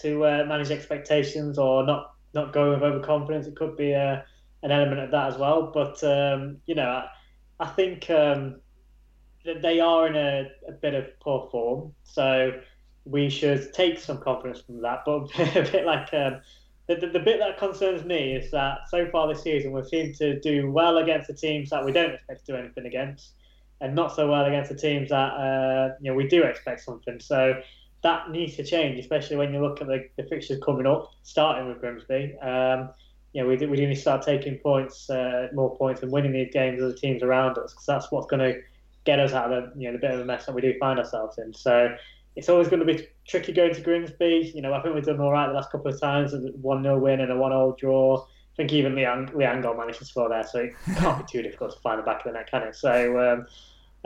to 0.00 0.26
uh, 0.26 0.44
manage 0.46 0.70
expectations 0.70 1.58
or 1.58 1.84
not 1.84 2.14
not 2.34 2.52
going 2.52 2.72
with 2.72 2.82
overconfidence, 2.82 3.46
it 3.46 3.56
could 3.56 3.76
be 3.76 3.94
uh, 3.94 4.20
an 4.62 4.70
element 4.70 5.00
of 5.00 5.10
that 5.10 5.28
as 5.28 5.38
well. 5.38 5.70
But 5.72 6.02
um, 6.04 6.58
you 6.66 6.74
know, 6.74 7.04
I 7.58 7.66
think 7.66 8.10
um, 8.10 8.60
that 9.44 9.62
they 9.62 9.80
are 9.80 10.06
in 10.06 10.16
a, 10.16 10.48
a, 10.68 10.72
bit 10.72 10.94
of 10.94 11.06
poor 11.20 11.48
form, 11.50 11.94
so 12.04 12.52
we 13.04 13.30
should 13.30 13.72
take 13.72 13.98
some 13.98 14.18
confidence 14.18 14.60
from 14.60 14.82
that. 14.82 15.02
But 15.06 15.30
a 15.56 15.62
bit 15.62 15.86
like 15.86 16.12
um, 16.12 16.40
the, 16.86 16.96
the, 16.96 17.06
the, 17.08 17.20
bit 17.20 17.38
that 17.38 17.58
concerns 17.58 18.04
me 18.04 18.34
is 18.34 18.50
that 18.50 18.80
so 18.88 19.08
far 19.10 19.28
this 19.28 19.42
season 19.42 19.72
we've 19.72 19.86
seemed 19.86 20.16
to 20.16 20.38
do 20.40 20.70
well 20.70 20.98
against 20.98 21.28
the 21.28 21.34
teams 21.34 21.70
that 21.70 21.84
we 21.84 21.92
don't 21.92 22.14
expect 22.14 22.46
to 22.46 22.52
do 22.52 22.58
anything 22.58 22.86
against, 22.86 23.32
and 23.80 23.94
not 23.94 24.14
so 24.14 24.30
well 24.30 24.44
against 24.44 24.70
the 24.70 24.76
teams 24.76 25.08
that 25.10 25.32
uh, 25.32 25.94
you 26.00 26.10
know 26.10 26.16
we 26.16 26.28
do 26.28 26.42
expect 26.42 26.82
something. 26.82 27.20
So 27.20 27.60
that 28.02 28.30
needs 28.30 28.56
to 28.56 28.64
change, 28.64 28.98
especially 28.98 29.36
when 29.36 29.54
you 29.54 29.60
look 29.60 29.80
at 29.80 29.86
the, 29.86 30.08
the 30.16 30.24
fixtures 30.24 30.62
coming 30.62 30.86
up, 30.86 31.12
starting 31.22 31.68
with 31.68 31.80
Grimsby. 31.80 32.36
Um, 32.38 32.90
you 33.32 33.42
know, 33.42 33.48
we, 33.48 33.56
we 33.66 33.76
need 33.76 33.94
to 33.94 34.00
start 34.00 34.22
taking 34.22 34.56
points, 34.58 35.10
uh, 35.10 35.48
more 35.52 35.76
points, 35.76 36.02
and 36.02 36.10
winning 36.10 36.32
these 36.32 36.52
games 36.52 36.80
as 36.80 36.92
the 36.92 36.98
teams 36.98 37.22
around 37.22 37.58
us, 37.58 37.72
because 37.72 37.86
that's 37.86 38.10
what's 38.10 38.26
going 38.26 38.40
to 38.40 38.60
get 39.04 39.20
us 39.20 39.32
out 39.32 39.52
of 39.52 39.74
the, 39.74 39.80
you 39.80 39.86
know 39.86 39.92
the 39.92 39.98
bit 39.98 40.10
of 40.10 40.20
a 40.20 40.24
mess 40.24 40.46
that 40.46 40.54
we 40.54 40.60
do 40.60 40.74
find 40.78 40.98
ourselves 40.98 41.38
in. 41.38 41.54
So 41.54 41.94
it's 42.34 42.48
always 42.48 42.68
going 42.68 42.80
to 42.80 42.86
be 42.86 43.06
tricky 43.26 43.52
going 43.52 43.74
to 43.74 43.80
Grimsby. 43.80 44.52
You 44.54 44.62
know, 44.62 44.74
I 44.74 44.82
think 44.82 44.94
we've 44.94 45.04
done 45.04 45.20
all 45.20 45.32
right 45.32 45.46
the 45.46 45.54
last 45.54 45.70
couple 45.70 45.90
of 45.90 46.00
times, 46.00 46.34
a 46.34 46.38
one 46.60 46.82
0 46.82 46.98
win 46.98 47.20
and 47.20 47.32
a 47.32 47.36
one 47.36 47.52
0 47.52 47.76
draw. 47.78 48.22
I 48.22 48.56
think 48.56 48.72
even 48.72 48.94
Liang, 48.94 49.28
Liango 49.28 49.76
managed 49.76 49.98
to 49.98 50.04
score 50.04 50.28
there, 50.28 50.46
so 50.46 50.60
it 50.60 50.74
can't 50.96 51.18
be 51.18 51.24
too 51.30 51.42
difficult 51.42 51.74
to 51.74 51.80
find 51.80 51.98
the 51.98 52.02
back 52.02 52.24
of 52.24 52.32
the 52.32 52.38
net, 52.38 52.50
can 52.50 52.62
it? 52.62 52.74
So 52.74 53.32
um, 53.32 53.46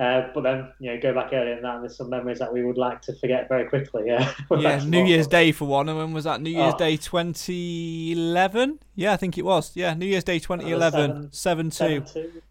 uh, 0.01 0.31
but 0.33 0.41
then, 0.41 0.67
you 0.79 0.91
know, 0.91 0.99
go 0.99 1.13
back 1.13 1.31
earlier 1.35 1.57
than 1.57 1.63
that, 1.63 1.75
and 1.75 1.83
there's 1.83 1.95
some 1.95 2.09
memories 2.09 2.39
that 2.39 2.51
we 2.51 2.65
would 2.65 2.79
like 2.79 3.03
to 3.03 3.15
forget 3.17 3.49
very 3.51 3.69
quickly. 3.69 4.05
Yeah, 4.07 4.33
yeah. 4.59 4.83
New 4.83 5.05
Year's 5.05 5.27
Day 5.27 5.53
for 5.53 5.67
one. 5.67 5.91
And 5.91 5.99
when 5.99 6.15
was 6.15 6.25
that? 6.25 6.41
New 6.41 6.49
Year's 6.49 6.73
oh. 6.75 6.79
Day 6.79 6.97
2011. 6.97 8.79
Yeah, 8.95 9.13
I 9.13 9.19
think 9.19 9.37
it 9.37 9.45
was. 9.45 9.77
Yeah, 9.77 9.93
New 9.93 10.07
Year's 10.07 10.25
Day 10.25 10.39
2011. 10.39 11.33
Seven, 11.33 11.69
two. 11.69 12.03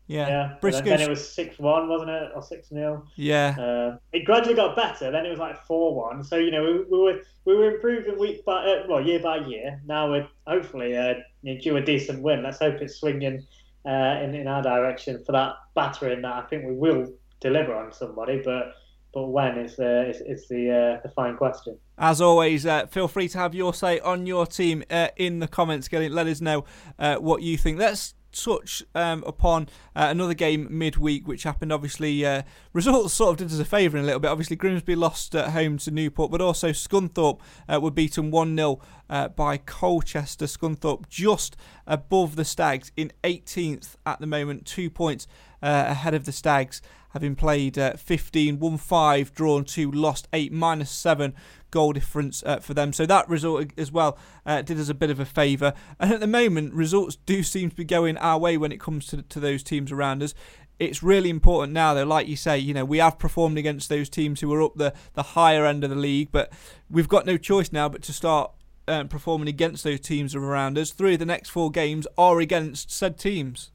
Yeah, 0.06 0.28
yeah. 0.28 0.56
Then, 0.62 0.84
then, 0.84 1.02
it 1.02 1.10
was 1.10 1.28
six 1.28 1.58
one, 1.58 1.88
wasn't 1.90 2.12
it, 2.12 2.32
or 2.36 2.44
six 2.44 2.70
0 2.70 3.04
Yeah. 3.16 3.56
Uh, 3.60 3.98
it 4.14 4.26
gradually 4.26 4.56
got 4.56 4.76
better. 4.76 5.10
Then 5.10 5.26
it 5.26 5.32
was 5.32 5.40
like 5.40 5.66
four 5.66 5.96
one. 5.96 6.24
So 6.24 6.36
you 6.36 6.52
know, 6.52 6.64
we, 6.64 6.84
we, 6.84 7.04
were 7.04 7.22
we 7.46 7.56
were 7.56 7.76
improving 7.76 8.20
week 8.20 8.46
by 8.46 8.64
uh, 8.64 8.84
well 8.88 9.02
year 9.02 9.20
by 9.20 9.38
year. 9.38 9.82
Now 9.88 10.12
we're 10.12 10.28
hopefully 10.46 10.96
uh, 10.96 11.16
you 11.42 11.56
know, 11.56 11.62
due 11.62 11.78
a 11.78 11.82
decent 11.82 12.22
win. 12.22 12.44
Let's 12.44 12.60
hope 12.60 12.76
it's 12.76 12.98
swinging. 12.98 13.48
Uh, 13.86 14.20
in, 14.22 14.36
in 14.36 14.46
our 14.46 14.62
direction 14.62 15.24
for 15.26 15.32
that 15.32 15.56
battering 15.74 16.22
that 16.22 16.34
I 16.34 16.42
think 16.42 16.66
we 16.66 16.74
will 16.74 17.08
deliver 17.40 17.76
on 17.76 17.92
somebody, 17.92 18.42
but 18.44 18.74
but 19.14 19.28
when 19.28 19.58
is 19.58 19.80
uh, 19.80 20.14
is, 20.26 20.48
the 20.48 20.70
uh, 20.70 21.02
the 21.02 21.10
fine 21.10 21.36
question. 21.36 21.78
As 21.98 22.22
always, 22.22 22.66
uh, 22.66 22.86
feel 22.88 23.08
free 23.08 23.28
to 23.30 23.38
have 23.40 23.56
your 23.56 23.74
say 23.74 24.00
on 24.00 24.26
your 24.28 24.46
team 24.46 24.84
uh, 24.90 25.08
in 25.16 25.40
the 25.40 25.48
comments. 25.48 25.88
Get 25.88 26.12
let 26.12 26.28
us 26.28 26.42
know 26.42 26.66
uh, 27.00 27.16
what 27.16 27.42
you 27.42 27.58
think. 27.58 27.80
Let's 27.80 28.14
touch 28.32 28.84
um, 28.94 29.24
upon 29.26 29.64
uh, 29.96 30.08
another 30.12 30.36
game 30.36 30.68
midweek, 30.70 31.28
which 31.28 31.42
happened. 31.42 31.74
Obviously, 31.74 32.24
results 32.72 33.16
sort 33.16 33.32
of 33.32 33.38
did 33.38 33.52
us 33.52 33.60
a 33.60 33.66
favour 33.66 33.98
in 33.98 34.04
a 34.04 34.06
little 34.06 34.20
bit. 34.20 34.30
Obviously, 34.30 34.56
Grimsby 34.56 34.94
lost 34.96 35.34
at 35.34 35.50
home 35.50 35.80
to 35.80 35.90
Newport, 35.90 36.30
but 36.30 36.40
also 36.40 36.70
Scunthorpe 36.70 37.40
were 37.82 37.90
beaten 37.90 38.30
1 38.30 38.56
0 38.56 38.80
uh, 39.10 39.30
by 39.30 39.58
Colchester. 39.58 40.46
Scunthorpe 40.46 41.10
just 41.10 41.58
above 41.88 42.36
the 42.36 42.46
Stags 42.46 42.92
in 42.96 43.12
18th 43.24 43.96
at 44.06 44.20
the 44.20 44.28
moment, 44.28 44.68
two 44.68 44.92
points 44.92 45.26
ahead 45.64 46.14
of 46.14 46.26
the 46.26 46.32
Stags 46.32 46.84
having 47.10 47.36
played 47.36 47.78
uh, 47.78 47.96
15, 47.96 48.60
won 48.60 48.78
5, 48.78 49.34
drawn 49.34 49.64
2, 49.64 49.92
lost 49.92 50.28
8, 50.34 50.52
minus 50.52 50.92
7 50.92 51.34
goal 51.72 51.94
difference 51.94 52.44
uh, 52.46 52.60
for 52.60 52.74
them. 52.74 52.94
So 52.94 53.06
that 53.06 53.28
result 53.30 53.72
as 53.78 53.92
well 53.92 54.18
uh, 54.46 54.62
did 54.62 54.80
us 54.80 54.90
a 54.90 54.94
bit 54.94 55.10
of 55.10 55.20
a 55.20 55.26
favour. 55.26 55.74
And 56.00 56.12
at 56.12 56.20
the 56.20 56.28
moment, 56.28 56.74
results 56.74 57.18
do 57.26 57.44
seem 57.44 57.70
to 57.70 57.76
be 57.76 57.84
going 57.84 58.18
our 58.18 58.40
way 58.40 58.58
when 58.58 58.72
it 58.72 58.80
comes 58.80 59.08
to, 59.08 59.22
to 59.22 59.40
those 59.40 59.64
teams 59.64 59.92
around 59.92 60.24
us. 60.24 60.34
It's 60.80 61.04
really 61.04 61.30
important 61.30 61.74
now, 61.74 61.94
though, 61.94 62.06
like 62.06 62.28
you 62.28 62.38
say, 62.38 62.58
you 62.58 62.74
know, 62.74 62.86
we 62.86 63.00
have 63.00 63.20
performed 63.20 63.58
against 63.58 63.90
those 63.90 64.10
teams 64.10 64.40
who 64.40 64.54
are 64.54 64.62
up 64.62 64.76
the, 64.76 64.94
the 65.14 65.24
higher 65.24 65.66
end 65.66 65.84
of 65.84 65.90
the 65.90 65.96
league, 65.96 66.32
but 66.32 66.54
we've 66.90 67.10
got 67.10 67.26
no 67.26 67.36
choice 67.36 67.74
now 67.74 67.90
but 67.90 68.02
to 68.04 68.14
start 68.14 68.52
um, 68.88 69.08
performing 69.10 69.50
against 69.50 69.84
those 69.84 70.00
teams 70.00 70.36
around 70.36 70.78
us. 70.78 70.92
Three 70.92 71.14
of 71.14 71.20
the 71.20 71.26
next 71.26 71.50
four 71.50 71.70
games 71.70 72.08
are 72.18 72.40
against 72.40 72.92
said 72.92 73.18
teams. 73.18 73.72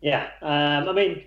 Yeah, 0.00 0.28
um, 0.40 0.88
I 0.88 0.92
mean, 0.92 1.24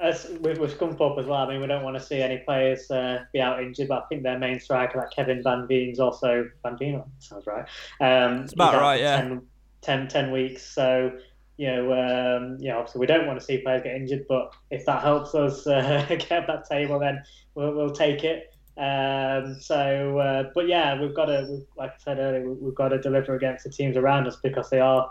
as 0.00 0.26
with, 0.40 0.58
with 0.58 0.78
Scunthorpe 0.78 1.18
as 1.18 1.26
well, 1.26 1.40
I 1.40 1.48
mean, 1.48 1.60
we 1.60 1.66
don't 1.66 1.82
want 1.82 1.96
to 1.96 2.02
see 2.02 2.20
any 2.20 2.38
players 2.38 2.90
uh, 2.90 3.24
be 3.32 3.40
out 3.40 3.62
injured, 3.62 3.88
but 3.88 4.04
I 4.04 4.06
think 4.06 4.22
their 4.22 4.38
main 4.38 4.60
striker, 4.60 4.98
like 4.98 5.10
Kevin 5.10 5.42
Van 5.42 5.66
Veen's 5.66 6.00
also 6.00 6.48
Van 6.62 6.78
Veen, 6.78 7.02
sounds 7.18 7.46
right. 7.46 7.66
Um, 8.00 8.44
it's 8.44 8.52
about 8.52 8.80
right, 8.80 9.00
yeah. 9.00 9.20
10, 9.20 9.42
10, 9.82 10.08
10, 10.08 10.30
weeks, 10.30 10.62
so 10.62 11.12
you 11.56 11.66
know, 11.66 11.92
um, 11.92 12.56
you 12.60 12.68
know, 12.68 12.78
obviously 12.78 13.00
we 13.00 13.06
don't 13.06 13.26
want 13.26 13.38
to 13.38 13.44
see 13.44 13.58
players 13.58 13.82
get 13.82 13.96
injured, 13.96 14.26
but 14.28 14.52
if 14.70 14.86
that 14.86 15.02
helps 15.02 15.34
us 15.34 15.66
uh, 15.66 16.06
get 16.08 16.46
that 16.46 16.68
table, 16.68 16.98
then 16.98 17.22
we'll, 17.54 17.74
we'll 17.74 17.90
take 17.90 18.22
it. 18.22 18.54
Um, 18.78 19.56
so, 19.60 20.18
uh, 20.18 20.50
but 20.54 20.68
yeah, 20.68 21.00
we've 21.00 21.14
got 21.14 21.26
to, 21.26 21.60
like 21.76 21.90
I 21.90 21.98
said 21.98 22.18
earlier, 22.18 22.48
we've 22.48 22.76
got 22.76 22.90
to 22.90 23.00
deliver 23.00 23.34
against 23.34 23.64
the 23.64 23.70
teams 23.70 23.96
around 23.96 24.28
us 24.28 24.36
because 24.36 24.70
they 24.70 24.78
are, 24.78 25.10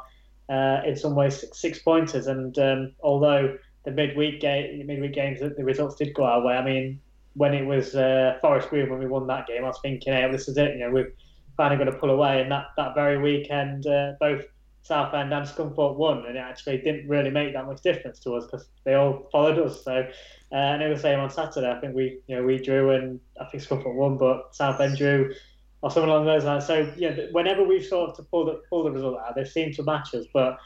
uh, 0.50 0.82
in 0.86 0.95
some 0.95 1.15
ways, 1.15 1.38
six, 1.38 1.60
six 1.60 1.80
pointers. 1.80 2.28
And 2.28 2.58
um, 2.60 2.93
although 3.02 3.58
the 3.88 3.93
midweek 3.93 4.41
game, 4.41 4.86
midweek 4.86 5.13
games, 5.13 5.39
the 5.39 5.63
results 5.63 5.95
did 5.95 6.13
go 6.13 6.26
our 6.26 6.41
way. 6.41 6.56
I 6.56 6.63
mean, 6.63 7.00
when 7.36 7.54
it 7.54 7.65
was 7.65 7.95
uh, 7.95 8.38
Forest 8.41 8.69
Green 8.69 8.89
when 8.89 9.00
we 9.00 9.08
won 9.08 9.28
that 9.28 9.47
game, 9.47 9.63
I 9.63 9.67
was 9.67 9.80
thinking, 9.82 10.12
hey, 10.12 10.30
this 10.30 10.50
is 10.50 10.58
it. 10.58 10.73
You 10.73 10.80
know, 10.80 10.89
we've 10.89 11.13
finally 11.56 11.82
got 11.82 11.89
to 11.89 11.97
pull 11.97 12.10
away. 12.10 12.41
And 12.41 12.52
that, 12.52 12.65
that 12.76 12.95
very 12.95 13.17
weekend, 13.17 13.88
uh, 13.88 14.13
both 14.19 14.43
Southend 14.82 15.34
and 15.34 15.47
Scunthorpe 15.47 15.95
won, 15.95 16.26
and 16.26 16.36
it 16.36 16.39
actually 16.39 16.80
didn't 16.80 17.08
really 17.08 17.30
make 17.30 17.54
that 17.54 17.65
much 17.65 17.82
difference 17.82 18.19
to 18.19 18.34
us 18.34 18.43
because 18.43 18.67
they 18.84 18.95
all 18.95 19.30
followed 19.32 19.58
us. 19.58 19.86
So, 19.86 20.06
uh, 20.52 20.56
and 20.56 20.84
it 20.84 20.89
was 20.89 21.00
the 21.00 21.04
same 21.04 21.21
on 21.21 21.30
Saturday. 21.30 21.71
I 21.71 21.80
think 21.80 21.95
we, 21.95 22.19
you 22.28 22.36
know, 22.36 22.43
we 22.43 22.58
drew 22.58 22.91
and 22.91 23.21
I 23.39 23.45
think 23.45 23.63
Scunthorpe 23.63 23.95
won, 23.95 24.17
but 24.17 24.54
Southend 24.54 24.97
drew 24.97 25.34
or 25.82 25.91
something 25.91 26.10
along 26.10 26.26
those 26.26 26.43
lines. 26.43 26.67
So, 26.67 26.91
yeah, 26.97 27.15
whenever 27.32 27.63
we've 27.63 27.86
sort 27.86 28.10
of 28.10 28.17
to 28.17 28.23
pull 28.23 28.43
the 28.47 28.62
pull 28.69 28.84
the 28.84 28.91
result 28.91 29.17
out, 29.26 29.36
they 29.36 29.45
seem 29.45 29.71
to 29.76 29.84
match 29.84 30.13
us, 30.13 30.26
but 30.34 30.58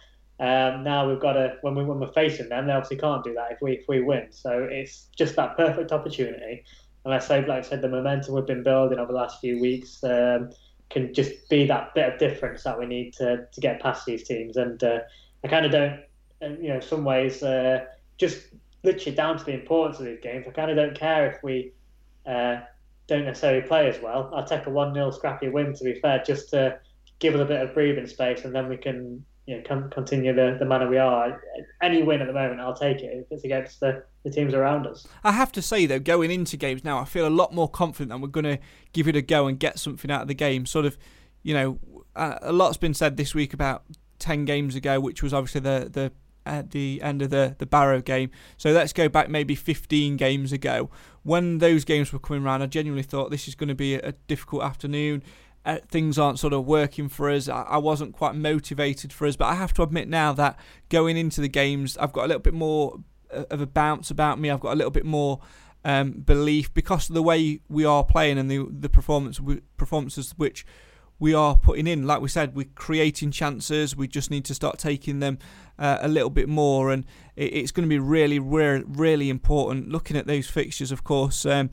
um, 0.42 0.84
now 0.84 1.08
we've 1.08 1.20
got 1.20 1.34
to 1.34 1.56
when 1.62 1.76
we 1.76 1.84
when 1.84 2.00
we're 2.00 2.12
facing 2.12 2.50
them, 2.50 2.66
they 2.66 2.74
obviously 2.74 2.98
can't 2.98 3.24
do 3.24 3.32
that 3.36 3.52
if 3.52 3.60
we 3.62 3.74
if 3.74 3.88
we 3.88 4.02
win. 4.02 4.28
So 4.32 4.68
it's 4.70 5.08
just 5.16 5.36
that 5.36 5.56
perfect 5.56 5.92
opportunity. 5.92 6.64
And 7.06 7.14
I 7.14 7.20
say, 7.20 7.46
like 7.46 7.60
I 7.60 7.62
said, 7.62 7.84
the 7.84 7.90
momentum 7.90 8.34
we've 8.34 8.48
been 8.48 8.64
building 8.64 8.98
over 8.98 9.12
the 9.12 9.18
last 9.20 9.40
few 9.40 9.62
weeks 9.62 10.04
um, 10.04 10.50
can 10.90 11.14
just 11.14 11.48
be 11.48 11.68
that 11.68 11.94
bit 11.94 12.12
of 12.12 12.20
difference 12.20 12.64
that 12.64 12.80
we 12.80 12.88
need 12.88 13.14
to 13.14 13.46
to 13.52 13.62
get 13.62 13.82
past 13.82 14.08
these 14.08 14.28
teams. 14.28 14.58
And 14.58 14.84
uh, 14.84 15.02
I 15.44 15.48
kind 15.48 15.64
of 15.64 15.72
don't, 15.72 16.00
you 16.42 16.70
know, 16.70 16.76
in 16.76 16.82
some 16.82 17.06
ways, 17.06 17.44
uh, 17.44 17.86
just 18.18 18.48
literally 18.82 19.16
down 19.16 19.38
to 19.38 19.44
the 19.44 19.54
importance 19.54 20.00
of 20.00 20.06
these 20.06 20.22
games. 20.24 20.48
I 20.48 20.52
kind 20.52 20.72
of 20.72 20.76
don't 20.76 20.98
care 20.98 21.30
if 21.30 21.44
we 21.44 21.72
uh, 22.26 22.62
don't 23.06 23.26
necessarily 23.26 23.62
play 23.62 23.88
as 23.88 24.02
well. 24.02 24.32
I'll 24.34 24.44
take 24.44 24.66
a 24.66 24.72
one 24.72 24.96
0 24.96 25.12
scrappy 25.12 25.50
win 25.50 25.76
to 25.76 25.84
be 25.84 26.00
fair, 26.00 26.24
just 26.26 26.50
to 26.50 26.80
give 27.20 27.36
us 27.36 27.42
a 27.42 27.46
bit 27.46 27.62
of 27.62 27.76
breathing 27.76 28.08
space, 28.08 28.44
and 28.44 28.56
then 28.56 28.68
we 28.68 28.78
can 28.78 29.24
you 29.46 29.58
know, 29.58 29.64
come, 29.68 29.90
continue 29.90 30.34
the, 30.34 30.56
the 30.60 30.66
manner 30.66 30.88
we 30.88 30.98
are. 30.98 31.42
Any 31.82 32.04
win 32.04 32.22
at 32.22 32.28
the 32.28 32.34
moment, 32.34 32.60
I'll 32.60 32.76
take 32.76 33.02
it 33.02 33.12
if 33.14 33.26
it's 33.32 33.44
against 33.44 33.80
the, 33.80 34.04
the 34.24 34.30
teams 34.30 34.54
around 34.54 34.88
us. 34.88 35.08
I 35.24 35.32
have 35.32 35.52
to 35.54 35.62
say, 35.62 35.86
though, 35.86 36.00
going 36.00 36.32
into 36.32 36.58
games 36.58 36.84
now, 36.84 37.00
I 37.00 37.06
feel 37.06 37.28
a 37.28 37.30
lot 37.30 37.54
more 37.54 37.70
confident 37.70 38.10
that 38.10 38.20
we're 38.20 38.28
going 38.28 38.46
to 38.46 38.60
give 38.94 39.08
it 39.08 39.16
a 39.16 39.22
go 39.22 39.48
and 39.48 39.60
get 39.60 39.80
something 39.80 40.12
out 40.12 40.22
of 40.22 40.28
the 40.28 40.36
game. 40.36 40.66
Sort 40.66 40.86
of, 40.86 40.98
you 41.44 41.54
know, 41.54 41.80
a 42.16 42.52
lot's 42.52 42.78
been 42.78 42.94
said 42.94 43.18
this 43.18 43.34
week 43.34 43.54
about 43.54 43.84
10 44.20 44.46
games 44.46 44.76
ago, 44.76 45.00
which 45.00 45.24
was 45.24 45.34
obviously 45.34 45.62
the, 45.62 45.90
the 45.92 46.12
at 46.46 46.72
the 46.72 47.00
end 47.04 47.22
of 47.22 47.30
the, 47.30 47.56
the 47.60 47.66
Barrow 47.66 48.02
game. 48.02 48.32
So 48.58 48.72
let's 48.72 48.94
go 48.94 49.08
back 49.08 49.30
maybe 49.30 49.56
15 49.56 50.18
games 50.18 50.52
ago. 50.52 50.90
When 51.24 51.60
those 51.60 51.86
games 51.86 52.12
were 52.12 52.20
coming 52.20 52.44
around, 52.44 52.62
I 52.62 52.66
genuinely 52.66 53.04
thought 53.04 53.30
this 53.30 53.48
is 53.48 53.56
going 53.56 53.70
to 53.70 53.76
be 53.76 53.96
a 53.96 54.14
difficult 54.28 54.64
afternoon 54.64 55.24
uh, 55.66 55.78
things 55.90 56.18
aren't 56.18 56.40
sort 56.40 56.54
of 56.54 56.66
working 56.66 57.08
for 57.08 57.30
us. 57.30 57.48
I, 57.48 57.62
I, 57.64 57.78
wasn't 57.78 58.14
quite 58.14 58.36
motivated 58.36 59.14
for 59.14 59.28
us, 59.28 59.36
but 59.36 59.46
I 59.46 59.56
have 59.56 59.74
to 59.76 59.84
admit 59.84 60.08
now 60.08 60.34
that 60.34 60.58
going 60.90 61.18
into 61.18 61.40
the 61.40 61.48
games, 61.48 61.98
I've 61.98 62.14
got 62.14 62.26
a 62.26 62.28
little 62.28 62.42
bit 62.42 62.54
more 62.54 63.00
uh, 63.32 63.44
of 63.52 63.62
a 63.62 63.68
bounce 63.68 64.10
about 64.10 64.40
me. 64.40 64.50
I've 64.50 64.60
got 64.60 64.74
a 64.74 64.76
little 64.76 64.92
bit 64.92 65.06
more 65.06 65.40
um, 65.86 66.12
belief 66.12 66.74
because 66.74 67.10
of 67.10 67.16
the 67.16 67.24
way 67.24 67.60
we 67.70 67.86
are 67.86 68.04
playing 68.04 68.38
and 68.38 68.50
the 68.50 68.68
the 68.70 68.90
performance 68.90 69.40
performances 69.78 70.34
which 70.38 70.66
we 71.20 71.34
are 71.36 71.56
putting 71.56 71.86
in. 71.86 72.08
Like 72.08 72.22
we 72.22 72.28
said, 72.30 72.56
we're 72.56 72.68
creating 72.74 73.30
chances. 73.30 73.96
We 73.96 74.08
just 74.08 74.32
need 74.32 74.44
to 74.46 74.56
start 74.56 74.80
taking 74.80 75.20
them 75.20 75.38
uh, 75.78 76.00
a 76.02 76.08
little 76.08 76.32
bit 76.32 76.50
more, 76.50 76.92
and 76.92 77.06
it, 77.36 77.54
it's 77.54 77.72
going 77.72 77.88
to 77.88 77.90
be 77.90 78.00
really, 78.00 78.40
really, 78.40 78.84
really 78.88 79.30
important. 79.30 79.90
Looking 79.90 80.18
at 80.18 80.26
those 80.26 80.48
fixtures, 80.48 80.92
of 80.92 81.04
course. 81.04 81.46
Um, 81.46 81.70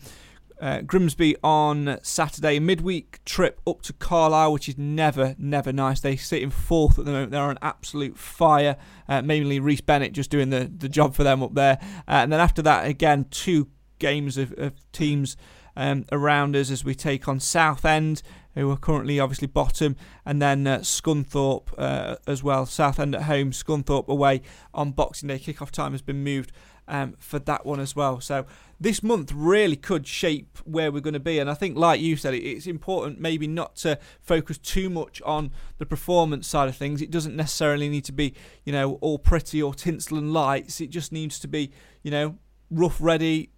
uh, 0.61 0.81
Grimsby 0.83 1.37
on 1.43 1.99
Saturday, 2.03 2.59
midweek 2.59 3.25
trip 3.25 3.61
up 3.67 3.83
to 3.83 3.93
Carlisle, 3.93 4.53
which 4.53 4.69
is 4.69 4.79
never, 4.79 5.35
never 5.39 5.73
nice. 5.73 6.01
They 6.01 6.17
sit 6.17 6.43
in 6.43 6.51
fourth 6.51 6.99
at 6.99 7.05
the 7.05 7.13
moment. 7.13 7.33
They're 7.33 7.43
on 7.43 7.59
absolute 7.63 8.19
fire. 8.19 8.77
Uh, 9.09 9.23
mainly 9.23 9.61
Rhys 9.61 9.81
Bennett 9.81 10.13
just 10.13 10.31
doing 10.31 10.51
the, 10.51 10.71
the 10.75 10.89
job 10.89 11.15
for 11.15 11.25
them 11.25 11.43
up 11.43 11.55
there. 11.55 11.79
Uh, 12.09 12.23
and 12.23 12.33
then 12.33 12.41
after 12.41 12.63
that, 12.63 12.87
again, 12.87 13.27
two 13.31 13.69
games 13.99 14.37
of, 14.37 14.53
of 14.59 14.73
teams 14.93 15.37
um, 15.77 16.05
around 16.11 16.57
us 16.57 16.71
as 16.71 16.85
we 16.85 16.95
take 16.95 17.29
on 17.29 17.39
Southend, 17.39 18.23
who 18.55 18.71
are 18.71 18.77
currently 18.77 19.21
obviously 19.21 19.47
bottom, 19.47 19.95
and 20.27 20.43
then 20.43 20.67
uh, 20.67 20.79
Scunthorpe 20.79 21.69
uh, 21.79 22.17
as 22.27 22.43
well. 22.43 22.67
Southend 22.67 23.15
at 23.15 23.23
home, 23.23 23.53
Scunthorpe 23.53 24.09
away 24.09 24.43
on 24.75 24.91
Boxing 24.91 25.29
Day. 25.29 25.39
Kickoff 25.39 25.71
time 25.71 25.93
has 25.93 26.03
been 26.03 26.25
moved 26.25 26.51
um, 26.89 27.15
for 27.19 27.39
that 27.39 27.65
one 27.65 27.79
as 27.79 27.95
well. 27.95 28.21
So 28.21 28.47
this 28.81 29.03
month 29.03 29.33
really 29.33 29.77
could 29.77 30.07
shape 30.07 30.59
where 30.65 30.91
we're 30.91 31.01
going 31.01 31.15
to 31.15 31.21
be. 31.21 31.39
And 31.39 31.51
I 31.51 31.55
think, 31.55 31.77
like 31.77 32.01
you 32.01 32.17
said, 32.17 32.35
it's 32.35 32.67
important 32.67 33.21
maybe 33.21 33.47
not 33.47 33.77
to 33.77 33.99
focus 34.21 34.59
too 34.59 34.91
much 34.91 35.23
on 35.23 35.53
the 35.79 35.87
performance 35.87 36.49
side 36.49 36.69
of 36.69 36.77
things. 36.77 37.03
It 37.03 37.11
doesn't 37.11 37.37
necessarily 37.37 37.89
need 37.89 38.05
to 38.05 38.13
be, 38.13 38.35
you 38.65 38.73
know, 38.73 38.95
all 38.95 39.19
pretty 39.19 39.63
or 39.63 39.75
tinsel 39.75 40.19
and 40.19 40.33
lights. 40.33 40.81
It 40.81 40.91
just 40.91 41.13
needs 41.13 41.39
to 41.41 41.49
be, 41.49 41.71
you 42.03 42.11
know, 42.11 42.37
rough, 42.71 42.99
ready. 43.01 43.51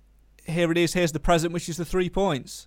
Here 0.44 0.70
it 0.72 0.78
is. 0.78 0.94
Here's 0.94 1.12
the 1.12 1.20
present, 1.20 1.52
which 1.52 1.68
is 1.68 1.76
the 1.76 1.84
three 1.84 2.10
points. 2.10 2.66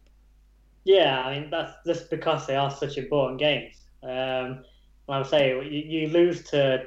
Yeah, 0.86 1.21
I 1.23 1.39
mean 1.39 1.49
that's 1.49 1.73
just 1.86 2.10
because 2.10 2.45
they 2.45 2.56
are 2.56 2.69
such 2.69 2.97
important 2.97 3.39
games. 3.39 3.78
Um, 4.04 4.63
I 5.10 5.17
would 5.17 5.28
say 5.28 5.49
you, 5.49 5.62
you 5.63 6.08
lose 6.08 6.43
to, 6.45 6.86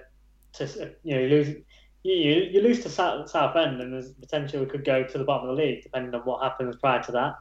to 0.54 0.94
you 1.02 1.14
know, 1.14 1.20
you 1.20 1.28
lose 1.28 1.56
you 2.12 2.50
you 2.50 2.60
lose 2.60 2.82
to 2.82 2.88
South, 2.88 3.28
Southend, 3.28 3.80
and 3.80 3.92
there's 3.92 4.12
potential 4.12 4.60
we 4.60 4.66
could 4.66 4.84
go 4.84 5.04
to 5.04 5.18
the 5.18 5.24
bottom 5.24 5.48
of 5.48 5.56
the 5.56 5.62
league 5.62 5.82
depending 5.82 6.14
on 6.14 6.20
what 6.22 6.42
happens 6.42 6.76
prior 6.76 7.02
to 7.02 7.12
that. 7.12 7.34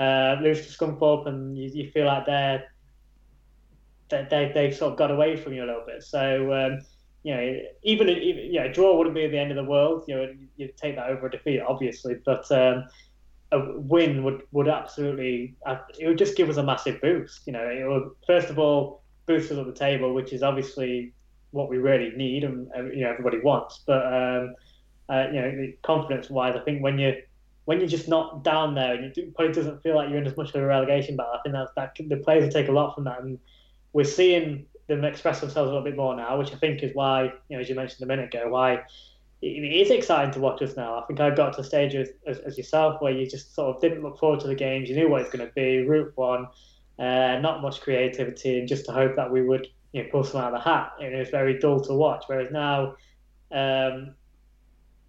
Uh, 0.00 0.40
lose 0.40 0.66
to 0.66 0.72
Scunthorpe, 0.72 1.26
and 1.26 1.58
you, 1.58 1.70
you 1.72 1.90
feel 1.90 2.06
like 2.06 2.26
they're 2.26 2.64
they, 4.08 4.26
they 4.30 4.52
they've 4.54 4.76
sort 4.76 4.92
of 4.92 4.98
got 4.98 5.10
away 5.10 5.36
from 5.36 5.52
you 5.52 5.64
a 5.64 5.66
little 5.66 5.84
bit. 5.86 6.02
So 6.02 6.52
um, 6.52 6.80
you 7.22 7.34
know, 7.34 7.60
even, 7.82 8.08
even 8.08 8.52
yeah, 8.52 8.64
a 8.64 8.72
draw 8.72 8.96
wouldn't 8.96 9.14
be 9.14 9.26
the 9.26 9.38
end 9.38 9.50
of 9.50 9.56
the 9.56 9.64
world. 9.64 10.04
You 10.08 10.16
know, 10.16 10.34
you'd 10.56 10.76
take 10.76 10.96
that 10.96 11.10
over 11.10 11.26
a 11.26 11.30
defeat, 11.30 11.60
obviously, 11.60 12.16
but 12.24 12.50
um, 12.50 12.84
a 13.52 13.78
win 13.78 14.24
would 14.24 14.42
would 14.52 14.68
absolutely 14.68 15.54
uh, 15.66 15.76
it 15.98 16.06
would 16.06 16.18
just 16.18 16.36
give 16.36 16.48
us 16.48 16.56
a 16.56 16.62
massive 16.62 17.00
boost. 17.00 17.46
You 17.46 17.52
know, 17.52 17.68
it 17.68 17.86
would 17.86 18.10
first 18.26 18.48
of 18.48 18.58
all 18.58 19.02
boost 19.26 19.50
us 19.50 19.58
at 19.58 19.66
the 19.66 19.72
table, 19.72 20.14
which 20.14 20.32
is 20.32 20.42
obviously 20.42 21.12
what 21.52 21.68
we 21.68 21.78
really 21.78 22.12
need 22.16 22.44
and 22.44 22.68
you 22.94 23.02
know 23.02 23.10
everybody 23.10 23.40
wants. 23.40 23.80
But 23.86 24.06
um, 24.06 24.54
uh, 25.08 25.26
you 25.32 25.40
know, 25.40 25.72
confidence 25.82 26.30
wise, 26.30 26.54
I 26.56 26.60
think 26.60 26.82
when 26.82 26.98
you 26.98 27.14
when 27.64 27.78
you're 27.78 27.88
just 27.88 28.08
not 28.08 28.42
down 28.42 28.74
there 28.74 28.94
and 28.94 29.16
it 29.16 29.34
probably 29.34 29.52
doesn't 29.52 29.82
feel 29.82 29.96
like 29.96 30.08
you're 30.08 30.18
in 30.18 30.26
as 30.26 30.36
much 30.36 30.50
of 30.50 30.56
a 30.56 30.66
relegation 30.66 31.16
battle, 31.16 31.34
I 31.34 31.38
think 31.42 31.54
that 31.54 31.68
that 31.76 32.08
the 32.08 32.16
players 32.16 32.44
will 32.44 32.52
take 32.52 32.68
a 32.68 32.72
lot 32.72 32.94
from 32.94 33.04
that, 33.04 33.20
and 33.20 33.38
we're 33.92 34.04
seeing 34.04 34.66
them 34.86 35.04
express 35.04 35.40
themselves 35.40 35.70
a 35.70 35.72
little 35.72 35.84
bit 35.84 35.96
more 35.96 36.16
now, 36.16 36.38
which 36.38 36.52
I 36.52 36.56
think 36.56 36.82
is 36.82 36.94
why 36.94 37.32
you 37.48 37.56
know 37.56 37.60
as 37.60 37.68
you 37.68 37.74
mentioned 37.74 38.02
a 38.02 38.06
minute 38.06 38.34
ago 38.34 38.48
why. 38.48 38.82
It 39.42 39.86
is 39.86 39.90
exciting 39.90 40.34
to 40.34 40.40
watch 40.40 40.60
us 40.60 40.76
now. 40.76 40.98
I 40.98 41.06
think 41.06 41.18
I 41.18 41.30
got 41.30 41.54
to 41.54 41.62
a 41.62 41.64
stage 41.64 41.94
as, 41.94 42.10
as, 42.26 42.40
as 42.40 42.58
yourself 42.58 43.00
where 43.00 43.10
you 43.10 43.26
just 43.26 43.54
sort 43.54 43.74
of 43.74 43.80
didn't 43.80 44.02
look 44.02 44.18
forward 44.18 44.40
to 44.40 44.46
the 44.46 44.54
games. 44.54 44.90
You 44.90 44.96
knew 44.96 45.08
what 45.08 45.22
it's 45.22 45.30
going 45.30 45.46
to 45.46 45.50
be, 45.54 45.78
route 45.78 46.12
one, 46.14 46.46
uh, 46.98 47.38
not 47.40 47.62
much 47.62 47.80
creativity, 47.80 48.58
and 48.58 48.68
just 48.68 48.84
to 48.84 48.92
hope 48.92 49.16
that 49.16 49.32
we 49.32 49.40
would 49.40 49.66
you 49.92 50.02
know, 50.02 50.08
pull 50.10 50.20
out 50.38 50.52
of 50.52 50.62
the 50.62 50.70
hat. 50.70 50.92
And 51.00 51.14
it 51.14 51.18
was 51.18 51.30
very 51.30 51.58
dull 51.58 51.80
to 51.80 51.94
watch. 51.94 52.24
Whereas 52.26 52.50
now, 52.50 52.96
Um, 53.52 54.14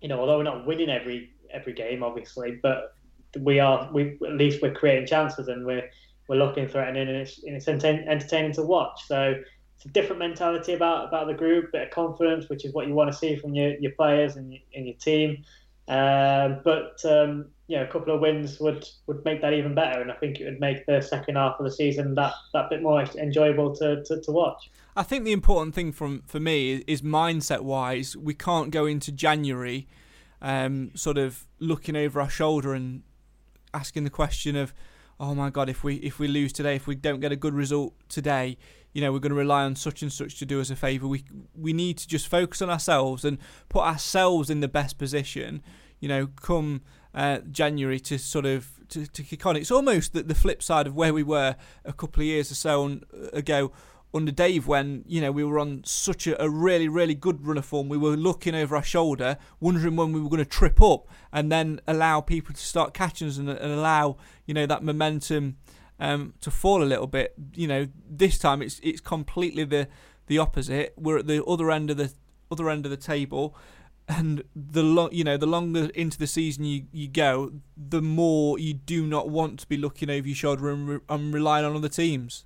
you 0.02 0.08
know, 0.10 0.20
although 0.20 0.38
we're 0.38 0.44
not 0.44 0.66
winning 0.66 0.90
every 0.90 1.30
every 1.52 1.74
game, 1.74 2.02
obviously, 2.02 2.60
but 2.64 2.96
we 3.40 3.60
are. 3.60 3.88
We 3.94 4.18
at 4.26 4.36
least 4.36 4.64
we're 4.64 4.74
creating 4.74 5.06
chances 5.06 5.48
and 5.48 5.64
we're 5.64 5.88
we're 6.28 6.38
looking 6.38 6.68
threatening, 6.68 7.08
and 7.08 7.18
it's 7.18 7.44
and 7.44 7.56
it's 7.56 7.68
entertaining 7.68 8.54
to 8.54 8.64
watch. 8.64 9.06
So 9.06 9.36
it's 9.76 9.86
a 9.86 9.90
different 9.90 10.20
mentality 10.20 10.74
about 10.74 11.08
about 11.08 11.28
the 11.28 11.36
group, 11.36 11.72
bit 11.72 11.84
of 11.84 11.90
confidence, 11.92 12.50
which 12.50 12.66
is 12.66 12.74
what 12.74 12.88
you 12.88 12.96
want 12.96 13.12
to 13.12 13.18
see 13.18 13.36
from 13.36 13.54
your, 13.54 13.78
your 13.80 13.92
players 13.92 14.38
and 14.38 14.52
your, 14.52 14.62
and 14.76 14.88
your 14.88 14.98
team. 14.98 15.44
Um, 15.92 16.62
but 16.64 17.04
um, 17.04 17.48
a 17.70 17.86
couple 17.86 18.16
of 18.16 18.22
wins 18.22 18.62
would, 18.62 18.88
would 19.08 19.26
make 19.26 19.42
that 19.42 19.54
even 19.54 19.76
better, 19.76 20.00
and 20.00 20.10
I 20.10 20.16
think 20.16 20.40
it 20.40 20.46
would 20.46 20.62
make 20.62 20.86
the 20.86 21.02
second 21.02 21.36
half 21.36 21.60
of 21.60 21.66
the 21.66 21.72
season 21.72 22.16
that, 22.16 22.34
that 22.54 22.70
bit 22.70 22.82
more 22.82 23.02
enjoyable 23.02 23.76
to, 23.76 24.02
to, 24.06 24.22
to 24.22 24.32
watch. 24.32 24.72
I 24.96 25.04
think 25.04 25.26
the 25.26 25.34
important 25.34 25.76
thing 25.76 25.92
from 25.92 26.24
for 26.28 26.40
me 26.40 26.84
is 26.88 27.02
mindset 27.02 27.62
wise, 27.62 28.16
we 28.16 28.34
can't 28.34 28.72
go 28.72 28.86
into 28.86 29.12
January 29.12 29.88
um, 30.42 30.92
sort 30.96 31.18
of 31.18 31.46
looking 31.60 31.98
over 31.98 32.22
our 32.22 32.30
shoulder 32.30 32.74
and 32.74 33.04
asking 33.74 34.06
the 34.06 34.10
question 34.10 34.56
of, 34.56 34.74
oh 35.20 35.36
my 35.36 35.50
God, 35.50 35.70
if 35.70 35.84
we 35.84 35.96
if 35.96 36.20
we 36.20 36.28
lose 36.28 36.52
today, 36.54 36.76
if 36.76 36.88
we 36.88 36.96
don't 36.96 37.20
get 37.20 37.32
a 37.32 37.36
good 37.36 37.54
result 37.54 37.94
today, 38.10 38.58
you 38.94 39.02
know, 39.02 39.12
we're 39.12 39.20
going 39.20 39.32
to 39.32 39.38
rely 39.38 39.64
on 39.64 39.76
such 39.76 40.02
and 40.02 40.12
such 40.12 40.38
to 40.40 40.46
do 40.46 40.60
us 40.60 40.70
a 40.70 40.76
favour. 40.76 41.08
We 41.08 41.24
we 41.56 41.74
need 41.74 41.98
to 42.00 42.08
just 42.08 42.28
focus 42.28 42.62
on 42.62 42.70
ourselves 42.70 43.24
and 43.24 43.38
put 43.70 43.84
ourselves 43.84 44.50
in 44.50 44.62
the 44.62 44.68
best 44.68 44.98
position. 44.98 45.62
You 46.02 46.10
know, 46.10 46.28
come 46.28 46.82
uh, 47.16 47.40
January 47.50 48.00
to 48.02 48.20
sort 48.20 48.46
of 48.46 48.70
to, 48.90 49.08
to 49.08 49.24
kick 49.24 49.46
on. 49.46 49.56
It's 49.56 49.72
almost 49.72 50.14
the, 50.14 50.24
the 50.24 50.36
flip 50.36 50.62
side 50.62 50.88
of 50.88 50.96
where 50.96 51.14
we 51.14 51.24
were 51.24 51.56
a 51.86 51.94
couple 51.94 52.22
of 52.22 52.28
years 52.28 52.52
or 52.52 52.56
so 52.56 52.84
on, 52.84 53.04
ago 53.32 53.72
under 54.14 54.32
Dave 54.32 54.68
when 54.68 55.04
you 55.08 55.22
know 55.22 55.32
we 55.32 55.44
were 55.44 55.58
on 55.58 55.82
such 55.86 56.28
a, 56.28 56.42
a, 56.42 56.50
really 56.50 56.88
really 56.88 57.16
good 57.16 57.46
run 57.46 57.58
of 57.58 57.66
form. 57.66 57.90
We 57.90 57.98
were 57.98 58.18
looking 58.18 58.56
over 58.56 58.76
our 58.76 58.84
shoulder, 58.84 59.38
wondering 59.60 59.96
when 59.96 60.12
we 60.12 60.20
were 60.20 60.30
going 60.30 60.44
to 60.44 60.50
trip 60.50 60.82
up, 60.82 61.08
and 61.32 61.52
then 61.52 61.80
allow 61.88 62.22
people 62.22 62.54
to 62.54 62.62
start 62.62 62.94
catching 62.94 63.28
us 63.28 63.38
and, 63.38 63.50
and 63.50 63.72
allow 63.72 64.18
you 64.46 64.54
know 64.54 64.66
that 64.66 64.84
momentum 64.84 65.58
um, 66.00 66.34
to 66.42 66.52
fall 66.52 66.84
a 66.84 66.86
little 66.86 67.08
bit. 67.08 67.34
You 67.54 67.68
know, 67.68 67.88
this 68.10 68.38
time 68.38 68.62
it's 68.62 68.80
it's 68.84 69.02
completely 69.02 69.64
the 69.64 69.88
the 70.28 70.38
opposite. 70.38 70.94
We're 70.98 71.20
at 71.20 71.28
the 71.28 71.44
other 71.46 71.72
end 71.72 71.90
of 71.90 71.98
the 71.98 72.12
other 72.52 72.70
end 72.70 72.86
of 72.86 72.92
the 72.92 72.98
table, 72.98 73.56
and 74.12 74.44
the 74.56 74.84
lo- 74.84 75.10
you 75.12 75.24
know 75.24 75.38
the 75.38 75.46
longer 75.46 75.90
into 75.96 76.18
the 76.18 76.28
season 76.28 76.66
you, 76.66 76.84
you 76.92 77.08
go, 77.08 77.52
the 77.78 78.02
more 78.02 78.60
you 78.60 78.74
do 78.74 79.08
not 79.08 79.30
want 79.30 79.60
to 79.62 79.68
be 79.68 79.78
looking 79.78 80.10
over 80.10 80.28
your 80.28 80.36
shoulder 80.36 80.70
and, 80.70 80.88
re- 80.88 81.00
and 81.10 81.34
relying 81.34 81.66
on 81.66 81.76
other 81.76 81.90
teams. 81.90 82.46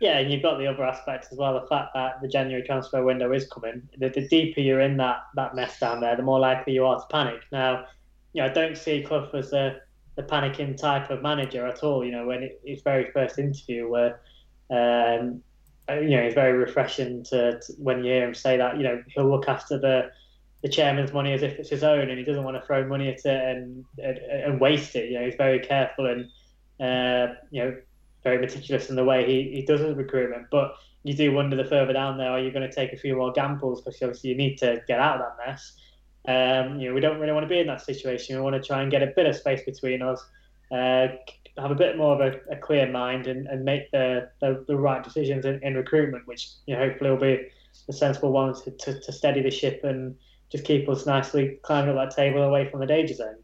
Yeah, 0.00 0.18
and 0.18 0.30
you've 0.32 0.42
got 0.42 0.58
the 0.58 0.66
other 0.68 0.84
aspect 0.84 1.26
as 1.32 1.38
well. 1.38 1.60
The 1.60 1.66
fact 1.66 1.90
that 1.94 2.22
the 2.22 2.28
January 2.28 2.64
transfer 2.64 3.02
window 3.02 3.32
is 3.32 3.48
coming. 3.48 3.82
The, 3.98 4.10
the 4.10 4.28
deeper 4.28 4.60
you're 4.60 4.80
in 4.80 4.96
that, 4.98 5.22
that 5.34 5.56
mess 5.56 5.80
down 5.80 6.00
there, 6.00 6.14
the 6.14 6.22
more 6.22 6.38
likely 6.38 6.74
you 6.74 6.86
are 6.86 7.00
to 7.00 7.06
panic. 7.10 7.40
Now, 7.50 7.86
you 8.32 8.42
know, 8.42 8.48
I 8.48 8.52
don't 8.52 8.78
see 8.78 9.02
Clough 9.02 9.30
as 9.34 9.52
a 9.52 9.80
the 10.14 10.22
panicking 10.22 10.76
type 10.76 11.10
of 11.10 11.22
manager 11.22 11.66
at 11.66 11.82
all. 11.82 12.04
You 12.04 12.12
know, 12.12 12.26
when 12.26 12.44
it, 12.44 12.60
his 12.64 12.82
very 12.82 13.10
first 13.10 13.40
interview, 13.40 13.88
where 13.88 14.20
um, 14.70 15.42
you 15.88 16.10
know, 16.10 16.22
it's 16.22 16.34
very 16.34 16.52
refreshing 16.52 17.24
to, 17.24 17.58
to, 17.58 17.72
when 17.78 18.04
you 18.04 18.12
hear 18.12 18.28
him 18.28 18.34
say 18.34 18.56
that. 18.56 18.76
You 18.76 18.84
know, 18.84 19.02
he'll 19.08 19.30
look 19.30 19.48
after 19.48 19.78
the 19.78 20.10
the 20.62 20.68
chairman's 20.68 21.12
money 21.12 21.32
as 21.32 21.42
if 21.42 21.58
it's 21.58 21.70
his 21.70 21.84
own, 21.84 22.10
and 22.10 22.18
he 22.18 22.24
doesn't 22.24 22.44
want 22.44 22.56
to 22.56 22.66
throw 22.66 22.86
money 22.86 23.08
at 23.08 23.24
it 23.24 23.56
and 23.56 23.84
and, 23.98 24.18
and 24.18 24.60
waste 24.60 24.96
it. 24.96 25.10
You 25.10 25.18
know, 25.18 25.24
he's 25.26 25.36
very 25.36 25.60
careful 25.60 26.06
and 26.06 26.24
uh, 26.80 27.34
you 27.50 27.64
know 27.64 27.76
very 28.24 28.38
meticulous 28.38 28.90
in 28.90 28.96
the 28.96 29.04
way 29.04 29.26
he, 29.26 29.54
he 29.54 29.62
does 29.62 29.80
his 29.80 29.96
recruitment. 29.96 30.46
But 30.50 30.74
you 31.04 31.14
do 31.14 31.32
wonder 31.32 31.56
the 31.56 31.64
further 31.64 31.92
down 31.92 32.18
there, 32.18 32.30
are 32.30 32.40
you 32.40 32.50
going 32.50 32.68
to 32.68 32.74
take 32.74 32.92
a 32.92 32.96
few 32.96 33.16
more 33.16 33.32
gambles 33.32 33.82
because 33.82 34.02
obviously 34.02 34.30
you 34.30 34.36
need 34.36 34.58
to 34.58 34.82
get 34.86 35.00
out 35.00 35.20
of 35.20 35.26
that 35.26 35.46
mess. 35.46 35.72
Um, 36.26 36.78
you 36.78 36.88
know, 36.88 36.94
we 36.94 37.00
don't 37.00 37.18
really 37.18 37.32
want 37.32 37.44
to 37.44 37.48
be 37.48 37.60
in 37.60 37.66
that 37.68 37.80
situation. 37.80 38.36
We 38.36 38.42
want 38.42 38.60
to 38.60 38.66
try 38.66 38.82
and 38.82 38.90
get 38.90 39.02
a 39.02 39.06
bit 39.06 39.26
of 39.26 39.36
space 39.36 39.62
between 39.64 40.02
us, 40.02 40.22
uh, 40.70 41.08
have 41.56 41.70
a 41.70 41.74
bit 41.74 41.96
more 41.96 42.14
of 42.14 42.20
a, 42.20 42.52
a 42.52 42.56
clear 42.56 42.90
mind, 42.90 43.26
and, 43.26 43.46
and 43.46 43.64
make 43.64 43.90
the, 43.92 44.28
the, 44.40 44.64
the 44.68 44.76
right 44.76 45.02
decisions 45.02 45.44
in, 45.46 45.60
in, 45.62 45.74
recruitment, 45.74 46.26
which 46.26 46.50
you 46.66 46.74
know, 46.74 46.86
hopefully 46.86 47.10
will 47.10 47.16
be 47.16 47.48
the 47.86 47.92
sensible 47.92 48.32
ones 48.32 48.60
to, 48.62 48.70
to, 48.72 49.00
to, 49.00 49.12
steady 49.12 49.40
the 49.40 49.50
ship 49.50 49.80
and 49.84 50.14
just 50.50 50.64
keep 50.64 50.88
us 50.88 51.06
nicely 51.06 51.58
climbing 51.62 51.96
up 51.96 52.10
that 52.10 52.16
table 52.16 52.42
away 52.42 52.68
from 52.70 52.80
the 52.80 52.86
danger 52.86 53.14
zone. 53.14 53.36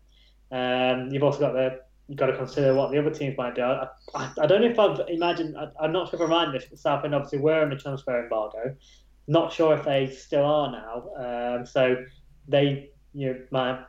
Um, 0.51 1.09
you've 1.11 1.23
also 1.23 1.41
got 1.41 1.53
the 1.53 1.81
you've 2.09 2.19
got 2.19 2.27
to 2.27 2.37
consider 2.37 2.75
what 2.75 2.91
the 2.91 2.99
other 2.99 3.11
teams 3.11 3.37
might 3.37 3.55
do. 3.55 3.63
I, 3.63 3.89
I, 4.15 4.31
I 4.41 4.47
don't 4.47 4.61
know 4.61 4.69
if 4.69 4.79
I've 4.79 5.01
imagined. 5.09 5.57
I, 5.57 5.85
am 5.85 5.93
not 5.93 6.11
sure 6.11 6.17
if 6.17 6.21
I 6.21 6.25
reminded 6.25 6.63
this. 6.71 6.81
Southend 6.81 7.15
obviously 7.15 7.39
were 7.39 7.63
in 7.63 7.71
the 7.71 7.77
transfer 7.77 8.23
embargo. 8.23 8.77
Not 9.27 9.53
sure 9.53 9.75
if 9.77 9.85
they 9.85 10.11
still 10.11 10.45
are 10.45 10.71
now. 10.71 11.57
Um, 11.57 11.67
so 11.67 11.97
they 12.49 12.91
you 13.15 13.29
know 13.29 13.41
might 13.51 13.85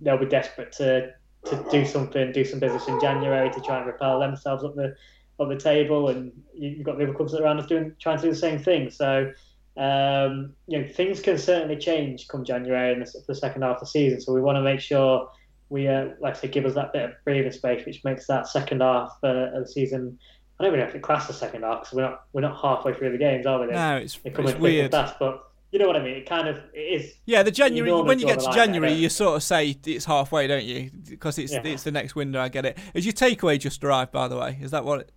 they'll 0.00 0.18
be 0.18 0.26
desperate 0.26 0.72
to 0.72 1.12
to 1.46 1.64
do 1.70 1.84
something, 1.84 2.32
do 2.32 2.44
some 2.44 2.58
business 2.58 2.88
in 2.88 3.00
January 3.00 3.50
to 3.50 3.60
try 3.60 3.78
and 3.78 3.86
repel 3.86 4.18
themselves 4.18 4.64
up 4.64 4.74
the 4.74 4.94
up 5.38 5.48
the 5.48 5.56
table, 5.56 6.08
and 6.08 6.32
you've 6.54 6.84
got 6.84 6.98
the 6.98 7.04
other 7.04 7.14
clubs 7.14 7.34
around 7.34 7.58
us 7.58 7.66
doing 7.66 7.94
trying 8.00 8.16
to 8.16 8.22
do 8.22 8.30
the 8.30 8.36
same 8.36 8.58
thing. 8.58 8.90
So 8.90 9.32
um, 9.76 10.54
you 10.66 10.80
know 10.80 10.88
things 10.88 11.20
can 11.20 11.38
certainly 11.38 11.76
change 11.76 12.28
come 12.28 12.44
January 12.44 12.92
and 12.92 13.02
the, 13.02 13.22
the 13.26 13.34
second 13.34 13.62
half 13.62 13.76
of 13.76 13.80
the 13.80 13.86
season. 13.86 14.20
So 14.20 14.32
we 14.32 14.40
want 14.40 14.56
to 14.56 14.62
make 14.62 14.80
sure 14.80 15.30
we 15.68 15.88
uh, 15.88 16.08
like 16.20 16.36
I 16.36 16.40
say 16.40 16.48
give 16.48 16.64
us 16.64 16.74
that 16.74 16.92
bit 16.92 17.04
of 17.04 17.10
breathing 17.24 17.52
space, 17.52 17.84
which 17.84 18.04
makes 18.04 18.26
that 18.26 18.48
second 18.48 18.80
half 18.80 19.12
uh, 19.22 19.50
of 19.54 19.64
the 19.64 19.68
season. 19.68 20.18
I 20.58 20.64
don't 20.64 20.72
even 20.72 20.80
know 20.80 20.88
if 20.88 20.94
it 20.94 21.02
class 21.02 21.26
the 21.26 21.34
second 21.34 21.62
half 21.62 21.80
because 21.80 21.94
we're 21.94 22.02
not 22.02 22.24
we're 22.32 22.40
not 22.40 22.60
halfway 22.60 22.94
through 22.94 23.12
the 23.12 23.18
games, 23.18 23.44
are 23.44 23.60
we? 23.60 23.66
No, 23.66 23.96
it's, 23.96 24.18
it's 24.24 24.54
weird. 24.54 24.90
Fast, 24.92 25.16
but 25.18 25.46
you 25.72 25.78
know 25.78 25.86
what 25.86 25.96
I 25.96 26.02
mean? 26.02 26.16
It 26.16 26.26
kind 26.26 26.48
of 26.48 26.56
it 26.72 26.78
is. 26.78 27.14
Yeah, 27.26 27.42
the 27.42 27.50
January 27.50 27.92
when 28.02 28.18
you 28.18 28.26
get 28.26 28.40
to 28.40 28.50
January, 28.52 28.92
there, 28.92 28.98
you 28.98 29.08
sort 29.10 29.36
of 29.36 29.42
say 29.42 29.76
it's 29.84 30.06
halfway, 30.06 30.46
don't 30.46 30.64
you? 30.64 30.90
Because 31.08 31.38
it's 31.38 31.52
yeah. 31.52 31.60
it's 31.64 31.82
the 31.82 31.90
next 31.90 32.14
window. 32.14 32.40
I 32.40 32.48
get 32.48 32.64
it. 32.64 32.78
Is 32.94 33.04
your 33.04 33.12
takeaway 33.12 33.58
just 33.58 33.84
arrived? 33.84 34.12
By 34.12 34.28
the 34.28 34.38
way, 34.38 34.58
is 34.62 34.70
that 34.70 34.86
what? 34.86 35.00
It... 35.00 35.12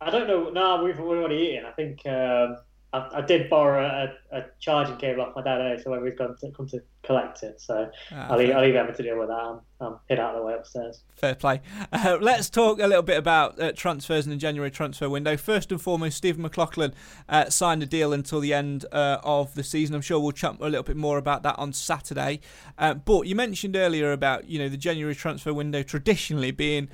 I 0.00 0.10
don't 0.10 0.26
know. 0.26 0.50
No, 0.50 0.82
we've 0.82 0.98
we've 0.98 1.18
already 1.18 1.36
eaten. 1.36 1.66
I 1.66 1.70
think 1.72 2.04
um, 2.06 2.56
I, 2.92 3.18
I, 3.18 3.20
did 3.20 3.50
borrow 3.50 3.84
a, 3.84 4.36
a, 4.36 4.44
charging 4.60 4.96
cable 4.96 5.22
off 5.22 5.34
my 5.34 5.42
dad 5.42 5.60
earlier, 5.60 5.82
so 5.82 5.90
when 5.90 6.02
we've 6.02 6.16
come 6.16 6.36
to 6.40 6.50
come 6.52 6.68
to 6.68 6.80
collect 7.02 7.42
it, 7.42 7.60
so 7.60 7.90
ah, 8.12 8.28
I'll, 8.30 8.38
leave, 8.38 8.54
I'll 8.54 8.62
leave 8.62 8.76
Emma 8.76 8.92
to 8.92 9.02
deal 9.02 9.18
with 9.18 9.28
that. 9.28 9.34
I'm, 9.34 9.60
I'm 9.80 9.96
hid 10.08 10.20
out 10.20 10.34
of 10.34 10.40
the 10.40 10.46
way 10.46 10.54
upstairs. 10.54 11.02
Fair 11.16 11.34
play. 11.34 11.60
Uh, 11.92 12.18
let's 12.20 12.48
talk 12.48 12.78
a 12.80 12.86
little 12.86 13.02
bit 13.02 13.18
about 13.18 13.60
uh, 13.60 13.72
transfers 13.72 14.24
in 14.24 14.30
the 14.30 14.36
January 14.36 14.70
transfer 14.70 15.10
window. 15.10 15.36
First 15.36 15.72
and 15.72 15.80
foremost, 15.80 16.16
Stephen 16.16 16.42
McLaughlin 16.42 16.94
uh, 17.28 17.50
signed 17.50 17.82
a 17.82 17.86
deal 17.86 18.12
until 18.12 18.40
the 18.40 18.54
end 18.54 18.86
uh, 18.92 19.18
of 19.22 19.54
the 19.54 19.64
season. 19.64 19.94
I'm 19.94 20.00
sure 20.00 20.20
we'll 20.20 20.32
chat 20.32 20.56
a 20.60 20.68
little 20.68 20.82
bit 20.82 20.96
more 20.96 21.18
about 21.18 21.42
that 21.42 21.58
on 21.58 21.72
Saturday. 21.72 22.40
Uh, 22.78 22.94
but 22.94 23.26
you 23.26 23.34
mentioned 23.34 23.76
earlier 23.76 24.12
about 24.12 24.48
you 24.48 24.58
know 24.58 24.68
the 24.68 24.76
January 24.76 25.14
transfer 25.14 25.52
window 25.52 25.82
traditionally 25.82 26.50
being 26.50 26.88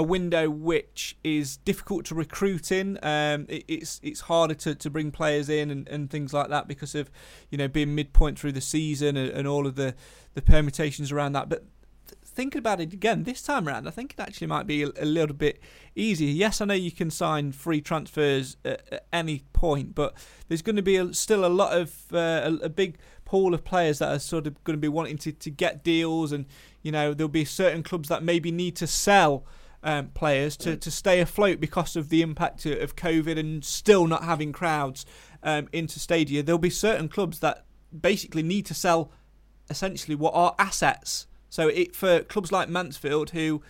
a 0.00 0.02
window 0.02 0.48
which 0.48 1.14
is 1.22 1.58
difficult 1.58 2.06
to 2.06 2.14
recruit 2.14 2.72
in. 2.72 2.98
Um, 3.02 3.44
it, 3.50 3.64
it's 3.68 4.00
it's 4.02 4.20
harder 4.20 4.54
to, 4.54 4.74
to 4.74 4.88
bring 4.88 5.10
players 5.10 5.50
in 5.50 5.70
and, 5.70 5.86
and 5.88 6.08
things 6.08 6.32
like 6.32 6.48
that 6.48 6.66
because 6.66 6.94
of 6.94 7.10
you 7.50 7.58
know 7.58 7.68
being 7.68 7.94
midpoint 7.94 8.38
through 8.38 8.52
the 8.52 8.62
season 8.62 9.18
and, 9.18 9.30
and 9.30 9.46
all 9.46 9.66
of 9.66 9.74
the, 9.74 9.94
the 10.32 10.40
permutations 10.40 11.12
around 11.12 11.32
that. 11.32 11.50
But 11.50 11.66
thinking 12.24 12.60
about 12.60 12.80
it 12.80 12.94
again 12.94 13.24
this 13.24 13.42
time 13.42 13.68
around, 13.68 13.88
I 13.88 13.90
think 13.90 14.14
it 14.14 14.20
actually 14.22 14.46
might 14.46 14.66
be 14.66 14.84
a, 14.84 14.88
a 14.98 15.04
little 15.04 15.36
bit 15.36 15.60
easier. 15.94 16.30
Yes, 16.30 16.62
I 16.62 16.64
know 16.64 16.72
you 16.72 16.92
can 16.92 17.10
sign 17.10 17.52
free 17.52 17.82
transfers 17.82 18.56
at, 18.64 18.90
at 18.90 19.06
any 19.12 19.42
point, 19.52 19.94
but 19.94 20.14
there's 20.48 20.62
going 20.62 20.76
to 20.76 20.82
be 20.82 20.96
a, 20.96 21.12
still 21.12 21.44
a 21.44 21.48
lot 21.48 21.76
of 21.76 21.94
uh, 22.10 22.16
a, 22.62 22.64
a 22.64 22.68
big 22.70 22.96
pool 23.26 23.52
of 23.52 23.64
players 23.64 23.98
that 23.98 24.10
are 24.10 24.18
sort 24.18 24.46
of 24.46 24.64
going 24.64 24.78
to 24.78 24.80
be 24.80 24.88
wanting 24.88 25.18
to, 25.18 25.30
to 25.30 25.50
get 25.50 25.84
deals 25.84 26.32
and 26.32 26.46
you 26.82 26.90
know 26.90 27.12
there'll 27.12 27.28
be 27.28 27.44
certain 27.44 27.82
clubs 27.82 28.08
that 28.08 28.24
maybe 28.24 28.50
need 28.50 28.74
to 28.74 28.86
sell 28.86 29.44
um, 29.82 30.08
players 30.08 30.56
to, 30.58 30.76
to 30.76 30.90
stay 30.90 31.20
afloat 31.20 31.60
because 31.60 31.96
of 31.96 32.08
the 32.08 32.22
impact 32.22 32.66
of 32.66 32.96
COVID 32.96 33.38
and 33.38 33.64
still 33.64 34.06
not 34.06 34.24
having 34.24 34.52
crowds 34.52 35.06
um, 35.42 35.68
into 35.72 35.98
stadia. 35.98 36.42
There'll 36.42 36.58
be 36.58 36.70
certain 36.70 37.08
clubs 37.08 37.40
that 37.40 37.64
basically 37.98 38.42
need 38.42 38.66
to 38.66 38.74
sell 38.74 39.10
essentially 39.68 40.14
what 40.14 40.34
are 40.34 40.54
assets. 40.58 41.26
So 41.48 41.68
it 41.68 41.96
for 41.96 42.20
clubs 42.20 42.52
like 42.52 42.68
Mansfield, 42.68 43.30
who, 43.30 43.62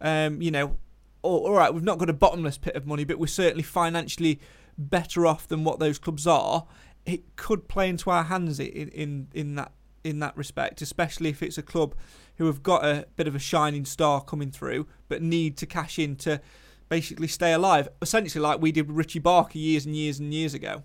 um, 0.00 0.40
you 0.40 0.50
know, 0.50 0.76
all, 1.22 1.46
all 1.46 1.52
right, 1.52 1.72
we've 1.72 1.82
not 1.82 1.98
got 1.98 2.10
a 2.10 2.14
bottomless 2.14 2.58
pit 2.58 2.74
of 2.74 2.86
money, 2.86 3.04
but 3.04 3.18
we're 3.18 3.26
certainly 3.26 3.62
financially 3.62 4.40
better 4.76 5.26
off 5.26 5.46
than 5.46 5.64
what 5.64 5.78
those 5.78 5.98
clubs 5.98 6.26
are. 6.26 6.66
It 7.04 7.36
could 7.36 7.68
play 7.68 7.88
into 7.88 8.10
our 8.10 8.24
hands 8.24 8.58
in 8.60 8.88
in, 8.88 9.28
in 9.34 9.54
that 9.56 9.72
in 10.04 10.20
that 10.20 10.36
respect, 10.36 10.80
especially 10.82 11.30
if 11.30 11.42
it's 11.42 11.58
a 11.58 11.62
club 11.62 11.94
who 12.38 12.46
have 12.46 12.62
got 12.62 12.84
a 12.84 13.06
bit 13.16 13.28
of 13.28 13.34
a 13.34 13.38
shining 13.38 13.84
star 13.84 14.22
coming 14.22 14.50
through, 14.50 14.86
but 15.08 15.20
need 15.22 15.56
to 15.58 15.66
cash 15.66 15.98
in 15.98 16.16
to 16.16 16.40
basically 16.88 17.28
stay 17.28 17.52
alive. 17.52 17.88
Essentially, 18.00 18.40
like 18.40 18.60
we 18.60 18.72
did 18.72 18.86
with 18.86 18.96
Richie 18.96 19.18
Barker 19.18 19.58
years 19.58 19.84
and 19.84 19.94
years 19.94 20.18
and 20.18 20.32
years 20.32 20.54
ago. 20.54 20.82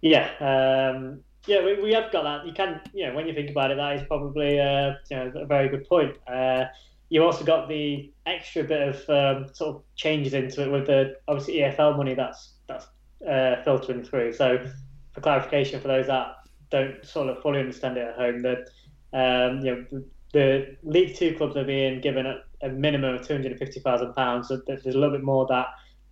Yeah, 0.00 0.30
um, 0.40 1.20
yeah, 1.46 1.62
we, 1.64 1.82
we 1.82 1.92
have 1.92 2.10
got 2.10 2.24
that. 2.24 2.46
You 2.46 2.52
can, 2.52 2.80
you 2.94 3.06
know, 3.06 3.14
when 3.14 3.26
you 3.26 3.34
think 3.34 3.50
about 3.50 3.70
it, 3.70 3.76
that 3.76 3.96
is 3.96 4.02
probably 4.06 4.58
uh, 4.58 4.94
you 5.10 5.16
know, 5.16 5.32
a 5.36 5.46
very 5.46 5.68
good 5.68 5.86
point. 5.86 6.16
Uh, 6.26 6.64
you 7.10 7.22
also 7.22 7.44
got 7.44 7.68
the 7.68 8.10
extra 8.24 8.62
bit 8.64 8.88
of 8.88 9.10
um, 9.10 9.52
sort 9.52 9.76
of 9.76 9.82
changes 9.96 10.32
into 10.32 10.62
it 10.62 10.70
with 10.70 10.86
the 10.86 11.16
obviously 11.28 11.54
EFL 11.56 11.96
money 11.96 12.14
that's 12.14 12.54
that's 12.66 12.86
uh, 13.28 13.62
filtering 13.62 14.04
through. 14.04 14.32
So, 14.32 14.64
for 15.12 15.20
clarification, 15.20 15.80
for 15.80 15.88
those 15.88 16.06
that 16.06 16.36
don't 16.70 17.04
sort 17.04 17.28
of 17.28 17.42
fully 17.42 17.60
understand 17.60 17.98
it 17.98 18.08
at 18.08 18.14
home, 18.14 18.42
that 18.42 18.68
um, 19.12 19.60
you 19.60 19.86
know 19.92 20.02
the, 20.32 20.76
League 20.82 21.16
Two 21.16 21.34
clubs 21.34 21.56
are 21.56 21.64
being 21.64 22.00
given 22.00 22.26
a, 22.26 22.40
a 22.62 22.68
minimum 22.68 23.14
of 23.14 23.26
two 23.26 23.34
hundred 23.34 23.52
and 23.52 23.58
fifty 23.58 23.80
thousand 23.80 24.14
pounds. 24.14 24.48
So 24.48 24.60
there's 24.66 24.86
a 24.86 24.98
little 24.98 25.10
bit 25.10 25.24
more 25.24 25.46
that 25.48 25.66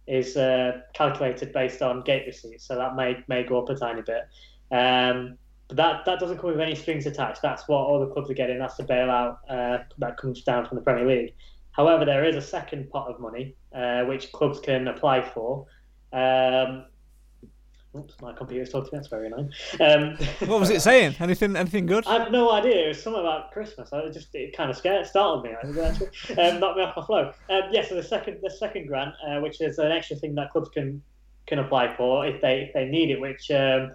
is 0.07 0.37
uh, 0.37 0.81
calculated 0.95 1.53
based 1.53 1.83
on 1.83 2.03
gate 2.03 2.25
receipts, 2.27 2.67
so 2.67 2.77
that 2.77 2.97
may 2.97 3.23
may 3.29 3.45
go 3.45 3.63
up 3.63 3.69
a 3.69 3.75
tiny 3.75 4.03
bit. 4.03 4.23
Um, 4.71 5.39
but 5.69 5.77
that 5.77 6.05
that 6.07 6.19
doesn't 6.19 6.39
come 6.39 6.51
with 6.51 6.61
any 6.61 6.75
strings 6.75 7.07
attached. 7.07 7.43
That's 7.43 7.69
what 7.69 7.79
all 7.79 8.01
the 8.01 8.13
clubs 8.13 8.31
are 8.31 8.35
getting. 8.35 8.59
That's 8.59 8.77
the 8.77 8.85
bailout 8.85 9.39
uh, 9.49 9.85
that 9.99 10.17
comes 10.17 10.43
down 10.43 10.67
from 10.67 10.77
the 10.77 10.83
Premier 10.83 11.07
League. 11.07 11.35
However, 11.73 12.05
there 12.05 12.25
is 12.25 12.37
a 12.37 12.43
second 12.43 12.91
pot 12.91 13.09
of 13.09 13.21
money 13.21 13.55
uh, 13.75 14.03
which 14.05 14.33
clubs 14.33 14.59
can 14.59 14.89
apply 14.89 15.23
for. 15.23 15.67
Um, 16.13 16.87
oops, 17.99 18.15
my 18.21 18.33
computer's 18.33 18.71
talking. 18.71 18.91
That's 18.93 19.09
very 19.09 19.27
annoying. 19.27 19.51
Um, 19.81 20.17
what 20.49 20.61
was 20.61 20.71
it 20.71 20.81
saying? 20.81 21.17
Anything? 21.21 21.57
Anything 21.57 21.87
good? 21.87 22.07
I 22.07 22.19
have 22.19 22.33
no 22.33 22.51
idea. 22.53 22.87
It 22.87 22.89
was 22.89 23.03
something 23.03 23.21
about 23.21 23.53
Christmas. 23.53 23.93
I 23.93 24.09
just 24.09 24.35
it 24.35 24.57
kind 24.57 24.71
of 24.71 24.77
scared, 24.77 25.07
startled 25.07 25.45
me. 25.45 25.51
um, 25.63 26.61
knocked 26.61 26.77
me 26.77 26.83
off 26.83 26.97
my 26.97 27.05
flow. 27.05 27.33
Um, 27.51 27.63
yeah. 27.71 27.87
So 27.87 27.95
the 27.95 28.03
second, 28.03 28.39
the 28.43 28.51
second 28.51 28.87
grant, 28.87 29.15
uh, 29.27 29.41
which 29.41 29.61
is 29.61 29.79
an 29.79 29.93
extra 29.93 30.17
thing 30.17 30.35
that 30.37 30.51
clubs 30.51 30.69
can 30.69 31.03
can 31.47 31.59
apply 31.59 31.95
for 31.97 32.27
if 32.27 32.41
they 32.41 32.63
if 32.63 32.75
they 32.75 32.87
need 32.87 33.11
it, 33.11 33.21
which. 33.21 33.51
Um, 33.51 33.93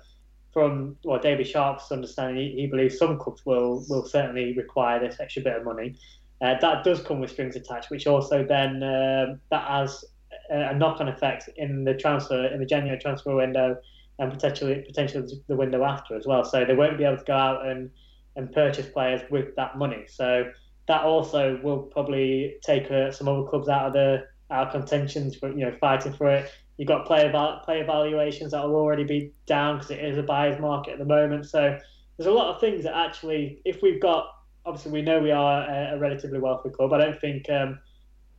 from 0.52 0.96
well, 1.04 1.20
David 1.20 1.48
Sharpe's 1.48 1.92
understanding, 1.92 2.36
he, 2.36 2.62
he, 2.62 2.68
believes 2.68 3.00
some 3.00 3.18
clubs 3.18 3.44
will 3.44 3.84
will 3.90 4.06
certainly 4.06 4.54
require 4.54 5.00
this 5.00 5.20
extra 5.20 5.42
bit 5.42 5.56
of 5.56 5.66
money. 5.66 5.96
Uh, 6.42 6.54
that 6.62 6.84
does 6.84 7.02
come 7.02 7.20
with 7.20 7.32
strings 7.32 7.56
attached, 7.56 7.90
which 7.90 8.06
also 8.06 8.46
then 8.46 8.84
uh, 8.84 9.36
that 9.50 9.68
has 9.68 10.06
a 10.50 10.74
knock-on 10.74 11.08
effect 11.08 11.50
in 11.58 11.84
the 11.84 11.94
transfer 11.94 12.46
in 12.46 12.60
the 12.60 12.66
January 12.66 13.00
transfer 13.00 13.36
window 13.36 13.78
and 14.20 14.32
potentially 14.32 14.84
potentially 14.86 15.28
the 15.48 15.56
window 15.56 15.84
after 15.84 16.16
as 16.16 16.26
well. 16.26 16.44
So 16.44 16.66
they 16.66 16.76
won't 16.76 16.98
be 16.98 17.04
able 17.04 17.18
to 17.18 17.24
go 17.24 17.36
out 17.36 17.66
and 17.66 17.90
and 18.36 18.52
purchase 18.52 18.88
players 18.88 19.22
with 19.30 19.56
that 19.56 19.78
money. 19.78 20.06
So 20.08 20.52
that 20.88 21.04
also 21.04 21.60
will 21.64 21.84
probably 21.84 22.58
take 22.64 22.90
uh, 22.92 23.12
some 23.12 23.28
other 23.28 23.48
clubs 23.48 23.70
out 23.70 23.88
of 23.88 23.94
the 23.94 24.26
out 24.52 24.68
of 24.68 24.74
contentions 24.74 25.36
for 25.36 25.50
you 25.50 25.66
know 25.66 25.76
fighting 25.80 26.14
for 26.14 26.30
it. 26.30 26.52
You've 26.78 26.88
got 26.88 27.06
player 27.06 27.32
player 27.64 27.86
valuations 27.86 28.52
that 28.52 28.64
will 28.64 28.76
already 28.76 29.04
be 29.04 29.32
down 29.46 29.78
because 29.78 29.92
it 29.92 30.04
is 30.04 30.18
a 30.18 30.24
buyer's 30.24 30.60
market 30.60 30.94
at 30.94 31.00
the 31.00 31.06
moment. 31.06 31.46
So 31.46 31.78
there's 32.18 32.28
a 32.28 32.32
lot 32.32 32.54
of 32.54 32.62
things 32.62 32.84
that 32.84 32.96
actually, 32.96 33.62
if 33.66 33.82
we've 33.82 34.02
got, 34.02 34.28
obviously 34.66 34.92
we 34.92 35.02
know 35.02 35.20
we 35.20 35.32
are 35.32 35.64
a, 35.64 35.96
a 35.96 36.00
relatively 36.00 36.40
wealthy 36.40 36.70
club. 36.70 36.94
I 36.94 37.00
don't 37.00 37.20
think 37.20 37.50
um, 37.50 37.80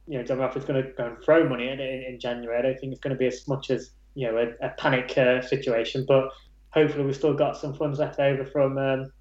you 0.07 0.19
know 0.19 0.25
John 0.25 0.41
is 0.41 0.65
going 0.65 0.83
to 0.83 0.91
go 0.93 1.07
and 1.07 1.25
throw 1.25 1.49
money 1.49 1.69
in, 1.69 1.81
in 1.81 2.19
January. 2.21 2.59
I 2.59 2.63
don't 2.63 2.79
think 2.79 2.93
it's 2.93 3.01
going 3.01 3.15
to 3.15 3.19
be 3.19 3.27
as 3.27 3.47
much 3.49 3.71
as 3.71 3.91
you 4.15 4.31
know 4.31 4.39
a, 4.39 4.67
a 4.67 4.71
panic 4.71 5.17
uh, 5.17 5.43
situation, 5.43 6.05
but 6.07 6.31
hopefully 6.71 7.05
we've 7.05 7.17
still 7.17 7.35
got 7.35 7.57
some 7.57 7.75
funds 7.75 7.99
left 7.99 8.21
over 8.21 8.45
from. 8.45 8.79
Um, 8.79 9.13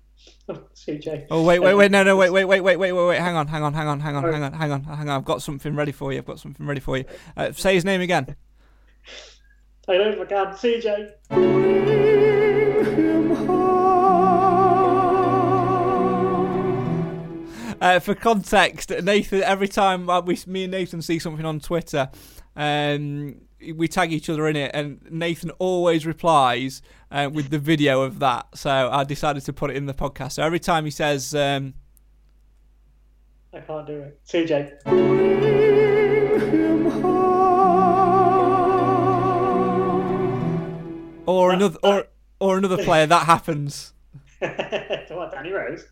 Oh, 0.48 0.62
CJ. 0.76 1.28
Oh 1.32 1.44
wait, 1.44 1.60
wait, 1.60 1.74
wait! 1.74 1.92
No, 1.92 2.04
no, 2.04 2.16
wait, 2.16 2.30
wait, 2.30 2.46
wait, 2.46 2.62
wait, 2.62 2.78
wait, 2.78 2.92
wait, 2.92 3.08
wait! 3.08 3.20
Hang 3.20 3.36
on, 3.36 3.48
hang 3.48 3.64
on, 3.64 3.74
hang 3.74 3.88
on, 3.88 4.00
hang 4.00 4.16
on, 4.16 4.24
hang 4.24 4.44
on, 4.44 4.54
hang 4.54 4.72
on, 4.72 4.84
hang 4.84 5.10
on! 5.10 5.18
I've 5.18 5.26
got 5.26 5.42
something 5.42 5.76
ready 5.76 5.92
for 5.92 6.14
you. 6.14 6.20
I've 6.20 6.26
got 6.26 6.40
something 6.40 6.66
ready 6.66 6.80
for 6.80 6.98
you. 6.98 7.06
Uh, 7.36 7.52
say 7.52 7.76
his 7.76 7.84
name 7.84 8.02
again. 8.02 8.36
I 9.88 9.98
don't 9.98 10.18
know 10.18 10.22
if 10.22 10.32
I 10.32 10.54
can. 10.54 10.54
CJ. 10.54 12.14
Uh, 17.82 18.00
for 18.00 18.16
context, 18.16 18.92
Nathan, 18.92 19.44
every 19.44 19.68
time 19.68 20.10
uh, 20.10 20.22
we, 20.22 20.40
me 20.48 20.64
and 20.64 20.72
Nathan 20.72 21.02
see 21.02 21.20
something 21.20 21.46
on 21.46 21.60
Twitter, 21.60 22.10
um, 22.56 23.36
we 23.71 23.88
tag 23.88 24.12
each 24.12 24.30
other 24.30 24.47
in 24.47 24.56
it, 24.56 24.71
and 24.73 25.02
Nathan 25.10 25.52
always 25.52 26.06
replies 26.06 26.82
uh, 27.12 27.30
with 27.32 27.49
the 27.49 27.60
video 27.60 28.02
of 28.02 28.19
that. 28.19 28.47
So 28.56 28.89
I 28.91 29.04
decided 29.04 29.45
to 29.45 29.54
put 29.54 29.71
it 29.71 29.78
in 29.78 29.86
the 29.86 29.93
podcast. 29.93 30.34
So 30.34 30.43
every 30.43 30.60
time 30.60 30.86
he 30.86 30.91
says, 30.91 31.34
um, 31.34 31.73
"I 33.54 33.60
can't 33.60 33.88
do 33.88 34.02
it," 34.02 34.19
CJ. 34.28 35.73
or 41.26 41.52
another 41.52 41.78
or 41.84 42.08
or 42.39 42.58
another 42.58 42.78
player 42.84 43.06
that 43.06 43.26
happens. 43.26 43.93
what, 44.39 45.32
Danny 45.32 45.52
Rose? 45.52 45.86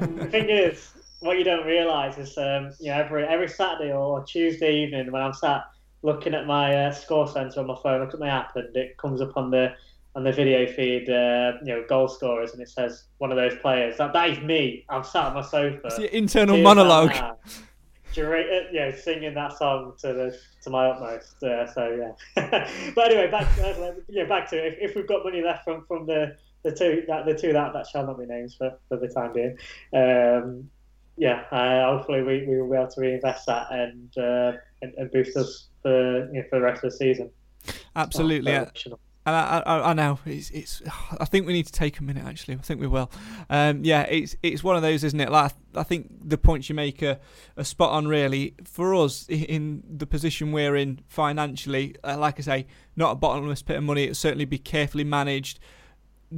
the 0.00 0.28
thing 0.30 0.48
is, 0.48 0.92
what 1.24 1.38
you 1.38 1.44
don't 1.44 1.66
realise 1.66 2.18
is, 2.18 2.36
um, 2.38 2.70
you 2.78 2.90
know, 2.90 2.98
every 2.98 3.24
every 3.24 3.48
Saturday 3.48 3.92
or 3.92 4.22
Tuesday 4.24 4.84
evening 4.84 5.10
when 5.10 5.22
I'm 5.22 5.32
sat 5.32 5.64
looking 6.02 6.34
at 6.34 6.46
my 6.46 6.74
uh, 6.74 6.92
score 6.92 7.26
centre 7.26 7.60
on 7.60 7.66
my 7.66 7.76
phone, 7.82 8.02
look 8.02 8.12
at 8.12 8.20
my 8.20 8.28
app, 8.28 8.54
and 8.56 8.76
it 8.76 8.96
comes 8.98 9.20
up 9.20 9.36
on 9.36 9.50
the 9.50 9.74
on 10.16 10.22
the 10.22 10.32
video 10.32 10.70
feed, 10.70 11.08
uh, 11.10 11.54
you 11.64 11.74
know, 11.74 11.84
goal 11.88 12.06
scorers, 12.06 12.52
and 12.52 12.62
it 12.62 12.68
says 12.68 13.04
one 13.18 13.32
of 13.32 13.36
those 13.36 13.56
players. 13.60 13.96
That 13.96 14.12
that 14.12 14.30
is 14.30 14.38
me. 14.40 14.84
I'm 14.88 15.02
sat 15.02 15.24
on 15.24 15.34
my 15.34 15.42
sofa. 15.42 15.80
It's 15.86 15.98
your 15.98 16.08
internal 16.08 16.58
monologue 16.58 17.12
yeah, 18.72 18.94
singing 18.94 19.34
that 19.34 19.56
song 19.56 19.94
to 19.98 20.12
the 20.12 20.38
to 20.62 20.70
my 20.70 20.86
utmost. 20.86 21.42
Uh, 21.42 21.66
so 21.72 22.14
yeah. 22.36 22.68
but 22.94 23.10
anyway, 23.10 23.30
back 23.30 23.46
uh, 23.58 23.92
yeah, 24.08 24.24
back 24.24 24.48
to 24.50 24.66
if, 24.66 24.90
if 24.90 24.96
we've 24.96 25.08
got 25.08 25.24
money 25.24 25.42
left 25.42 25.64
from 25.64 25.84
from 25.86 26.06
the 26.06 26.36
the 26.62 26.72
two 26.72 27.04
that 27.08 27.26
the 27.26 27.34
two 27.34 27.52
that 27.52 27.72
that 27.72 27.86
shall 27.86 28.06
not 28.06 28.18
be 28.18 28.26
names 28.26 28.54
for, 28.54 28.78
for 28.88 28.96
the 28.96 29.08
time 29.08 29.32
being. 29.32 29.56
Um, 29.92 30.70
yeah, 31.16 31.44
uh, 31.50 31.96
hopefully 31.96 32.22
we, 32.22 32.46
we 32.46 32.60
will 32.60 32.70
be 32.70 32.76
able 32.76 32.90
to 32.90 33.00
reinvest 33.00 33.46
that 33.46 33.70
and 33.70 34.16
uh, 34.18 34.52
and, 34.82 34.94
and, 34.96 35.10
boost 35.12 35.36
us 35.36 35.68
for 35.82 36.26
you 36.32 36.40
know, 36.40 36.44
for 36.50 36.58
the 36.58 36.64
rest 36.64 36.84
of 36.84 36.90
the 36.90 36.96
season. 36.96 37.30
Absolutely. 37.94 38.52
Yeah. 38.52 38.70
And 39.26 39.34
I, 39.34 39.62
I, 39.64 39.90
I, 39.90 39.92
know 39.94 40.18
it's, 40.26 40.50
it's. 40.50 40.82
I 41.18 41.24
think 41.24 41.46
we 41.46 41.54
need 41.54 41.64
to 41.66 41.72
take 41.72 41.98
a 41.98 42.02
minute. 42.02 42.26
Actually, 42.26 42.54
I 42.54 42.58
think 42.58 42.78
we 42.78 42.86
will. 42.86 43.10
Um, 43.48 43.82
yeah, 43.82 44.02
it's 44.02 44.36
it's 44.42 44.62
one 44.62 44.76
of 44.76 44.82
those, 44.82 45.02
isn't 45.02 45.18
it? 45.18 45.30
Like 45.30 45.52
I 45.74 45.82
think 45.82 46.10
the 46.28 46.36
points 46.36 46.68
you 46.68 46.74
make 46.74 47.02
are, 47.02 47.18
are 47.56 47.64
spot 47.64 47.92
on. 47.92 48.06
Really, 48.06 48.54
for 48.64 48.94
us 48.94 49.26
in 49.28 49.82
the 49.88 50.06
position 50.06 50.52
we're 50.52 50.76
in 50.76 51.00
financially, 51.08 51.96
uh, 52.04 52.18
like 52.18 52.38
I 52.38 52.42
say, 52.42 52.66
not 52.96 53.12
a 53.12 53.14
bottomless 53.14 53.62
pit 53.62 53.76
of 53.76 53.84
money. 53.84 54.02
It'll 54.02 54.14
certainly 54.14 54.44
be 54.44 54.58
carefully 54.58 55.04
managed. 55.04 55.58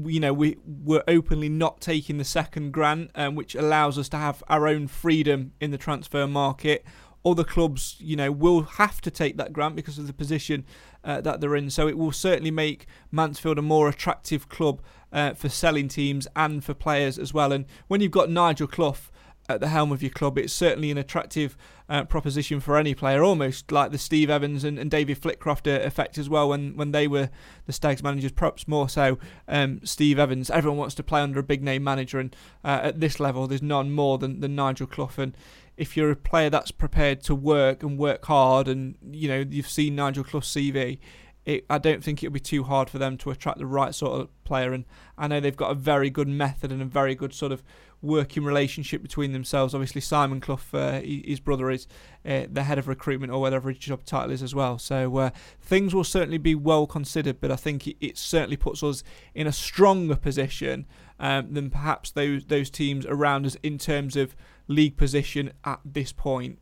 You 0.04 0.20
know, 0.20 0.32
we 0.32 0.58
we're 0.64 1.04
openly 1.08 1.48
not 1.48 1.80
taking 1.80 2.18
the 2.18 2.24
second 2.24 2.72
grant, 2.72 3.10
um, 3.14 3.34
which 3.34 3.54
allows 3.54 3.98
us 3.98 4.08
to 4.10 4.18
have 4.18 4.42
our 4.48 4.68
own 4.68 4.88
freedom 4.88 5.52
in 5.60 5.70
the 5.70 5.78
transfer 5.78 6.26
market 6.26 6.84
other 7.26 7.42
clubs, 7.42 7.96
you 7.98 8.14
know, 8.14 8.30
will 8.30 8.62
have 8.62 9.00
to 9.00 9.10
take 9.10 9.36
that 9.36 9.52
grant 9.52 9.74
because 9.74 9.98
of 9.98 10.06
the 10.06 10.12
position 10.12 10.64
uh, 11.02 11.20
that 11.20 11.40
they're 11.40 11.56
in. 11.56 11.68
So 11.68 11.88
it 11.88 11.98
will 11.98 12.12
certainly 12.12 12.52
make 12.52 12.86
Mansfield 13.10 13.58
a 13.58 13.62
more 13.62 13.88
attractive 13.88 14.48
club 14.48 14.80
uh, 15.12 15.34
for 15.34 15.48
selling 15.48 15.88
teams 15.88 16.28
and 16.36 16.62
for 16.62 16.72
players 16.72 17.18
as 17.18 17.34
well. 17.34 17.52
And 17.52 17.66
when 17.88 18.00
you've 18.00 18.12
got 18.12 18.30
Nigel 18.30 18.68
Clough 18.68 19.10
at 19.48 19.60
the 19.60 19.68
helm 19.68 19.92
of 19.92 20.02
your 20.02 20.10
club, 20.10 20.38
it's 20.38 20.52
certainly 20.52 20.90
an 20.90 20.98
attractive 20.98 21.56
uh, 21.88 22.04
proposition 22.04 22.60
for 22.60 22.76
any 22.76 22.94
player, 22.94 23.22
almost 23.22 23.70
like 23.70 23.92
the 23.92 23.98
Steve 23.98 24.28
Evans 24.28 24.64
and, 24.64 24.78
and 24.78 24.90
David 24.90 25.18
Flitcroft 25.18 25.66
effect 25.66 26.18
as 26.18 26.28
well 26.28 26.48
when, 26.48 26.76
when 26.76 26.92
they 26.92 27.06
were 27.06 27.30
the 27.66 27.72
Stags 27.72 28.02
managers, 28.02 28.32
perhaps 28.32 28.66
more 28.66 28.88
so 28.88 29.18
um, 29.48 29.80
Steve 29.84 30.18
Evans. 30.18 30.50
Everyone 30.50 30.78
wants 30.78 30.94
to 30.96 31.02
play 31.02 31.20
under 31.20 31.38
a 31.40 31.44
big 31.44 31.62
name 31.62 31.84
manager, 31.84 32.18
and 32.18 32.34
uh, 32.64 32.80
at 32.82 33.00
this 33.00 33.20
level, 33.20 33.46
there's 33.46 33.62
none 33.62 33.92
more 33.92 34.18
than, 34.18 34.40
than 34.40 34.54
Nigel 34.54 34.86
Clough. 34.86 35.10
And 35.18 35.36
if 35.76 35.96
you're 35.96 36.10
a 36.10 36.16
player 36.16 36.50
that's 36.50 36.70
prepared 36.70 37.22
to 37.24 37.34
work 37.34 37.82
and 37.82 37.98
work 37.98 38.24
hard, 38.26 38.68
and 38.68 38.96
you 39.10 39.28
know 39.28 39.44
you've 39.48 39.68
seen 39.68 39.94
Nigel 39.94 40.24
Clough's 40.24 40.48
CV, 40.48 40.98
it, 41.46 41.64
I 41.70 41.78
don't 41.78 42.02
think 42.02 42.22
it'll 42.22 42.32
be 42.32 42.40
too 42.40 42.64
hard 42.64 42.90
for 42.90 42.98
them 42.98 43.16
to 43.18 43.30
attract 43.30 43.58
the 43.58 43.66
right 43.66 43.94
sort 43.94 44.20
of 44.20 44.44
player. 44.44 44.72
And 44.72 44.84
I 45.16 45.28
know 45.28 45.38
they've 45.38 45.56
got 45.56 45.70
a 45.70 45.74
very 45.74 46.10
good 46.10 46.28
method 46.28 46.72
and 46.72 46.82
a 46.82 46.86
very 46.86 47.14
good 47.14 47.32
sort 47.32 47.52
of 47.52 47.62
working 48.02 48.44
relationship 48.44 49.02
between 49.02 49.32
themselves. 49.32 49.74
Obviously, 49.74 50.00
Simon 50.00 50.40
Clough, 50.40 50.60
uh, 50.72 51.00
his 51.00 51.40
brother, 51.40 51.70
is 51.70 51.86
uh, 52.24 52.42
the 52.50 52.62
head 52.62 52.78
of 52.78 52.88
recruitment 52.88 53.32
or 53.32 53.40
whatever 53.40 53.70
his 53.70 53.78
job 53.78 54.04
title 54.04 54.30
is 54.30 54.42
as 54.42 54.54
well. 54.54 54.78
So 54.78 55.16
uh, 55.16 55.30
things 55.60 55.94
will 55.94 56.04
certainly 56.04 56.38
be 56.38 56.54
well 56.54 56.86
considered, 56.86 57.40
but 57.40 57.50
I 57.50 57.56
think 57.56 57.86
it, 57.86 58.16
certainly 58.16 58.56
puts 58.56 58.82
us 58.82 59.02
in 59.34 59.46
a 59.46 59.52
stronger 59.52 60.16
position 60.16 60.86
um, 61.18 61.52
than 61.52 61.70
perhaps 61.70 62.10
those 62.10 62.46
those 62.46 62.70
teams 62.70 63.06
around 63.06 63.46
us 63.46 63.56
in 63.62 63.78
terms 63.78 64.16
of 64.16 64.34
league 64.68 64.96
position 64.96 65.52
at 65.64 65.80
this 65.84 66.12
point. 66.12 66.58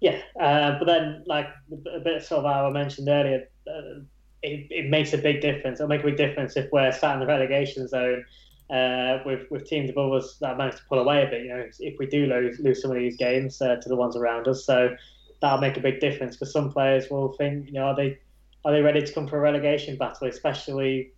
Yeah, 0.00 0.20
uh, 0.40 0.78
but 0.78 0.86
then 0.86 1.24
like 1.26 1.48
a 1.92 2.00
bit 2.00 2.30
of 2.30 2.44
how 2.44 2.66
I 2.66 2.70
mentioned 2.70 3.08
earlier, 3.08 3.48
uh, 3.66 4.00
it, 4.42 4.66
it 4.70 4.90
makes 4.90 5.12
a 5.12 5.18
big 5.18 5.40
difference. 5.40 5.80
It'll 5.80 5.88
make 5.88 6.02
a 6.02 6.06
big 6.06 6.16
difference 6.16 6.56
if 6.56 6.70
we're 6.72 6.92
sat 6.92 7.14
in 7.14 7.20
the 7.20 7.26
relegation 7.26 7.88
zone 7.88 8.24
uh, 8.70 9.18
with 9.24 9.50
with 9.50 9.66
teams 9.66 9.90
above 9.90 10.12
us 10.12 10.36
that 10.40 10.58
managed 10.58 10.78
to 10.78 10.84
pull 10.88 10.98
away 10.98 11.24
a 11.24 11.26
bit. 11.26 11.42
You 11.42 11.48
know, 11.48 11.64
if 11.78 11.98
we 11.98 12.06
do 12.06 12.26
lose 12.26 12.58
lose 12.60 12.82
some 12.82 12.90
of 12.90 12.96
these 12.96 13.16
games 13.16 13.60
uh, 13.60 13.76
to 13.76 13.88
the 13.88 13.96
ones 13.96 14.16
around 14.16 14.48
us, 14.48 14.64
so 14.64 14.94
that'll 15.40 15.60
make 15.60 15.76
a 15.76 15.80
big 15.80 16.00
difference 16.00 16.36
because 16.36 16.52
some 16.52 16.70
players 16.70 17.08
will 17.10 17.32
think, 17.34 17.66
you 17.66 17.72
know, 17.72 17.84
are 17.84 17.96
they 17.96 18.18
are 18.64 18.72
they 18.72 18.82
ready 18.82 19.02
to 19.02 19.12
come 19.12 19.26
for 19.26 19.38
a 19.38 19.40
relegation 19.40 19.96
battle, 19.96 20.28
especially 20.28 21.12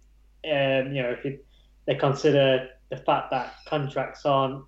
um, 0.45 0.93
you 0.93 1.03
know 1.03 1.11
if 1.11 1.25
you, 1.25 1.39
they 1.87 1.95
consider 1.95 2.69
the 2.91 2.97
fact 2.97 3.31
that 3.31 3.55
contracts 3.67 4.25
aren't 4.25 4.65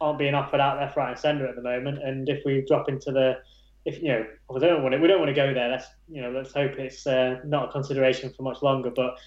aren't 0.00 0.18
being 0.18 0.34
offered 0.34 0.60
out 0.60 0.78
left, 0.78 0.96
right, 0.96 1.10
and 1.10 1.18
centre 1.18 1.46
at 1.46 1.56
the 1.56 1.62
moment. 1.62 2.02
And 2.02 2.28
if 2.28 2.42
we 2.44 2.64
drop 2.66 2.88
into 2.88 3.12
the 3.12 3.38
if 3.84 4.02
you 4.02 4.08
know, 4.08 4.26
we 4.50 4.60
don't 4.60 4.82
want 4.82 4.92
to, 4.94 4.98
we 5.00 5.08
don't 5.08 5.18
want 5.18 5.30
to 5.30 5.34
go 5.34 5.54
there. 5.54 5.70
Let's 5.70 5.86
you 6.08 6.22
know, 6.22 6.30
let's 6.30 6.52
hope 6.52 6.72
it's 6.72 7.06
uh, 7.06 7.40
not 7.44 7.68
a 7.68 7.72
consideration 7.72 8.32
for 8.36 8.42
much 8.42 8.62
longer. 8.62 8.90
But 8.90 9.18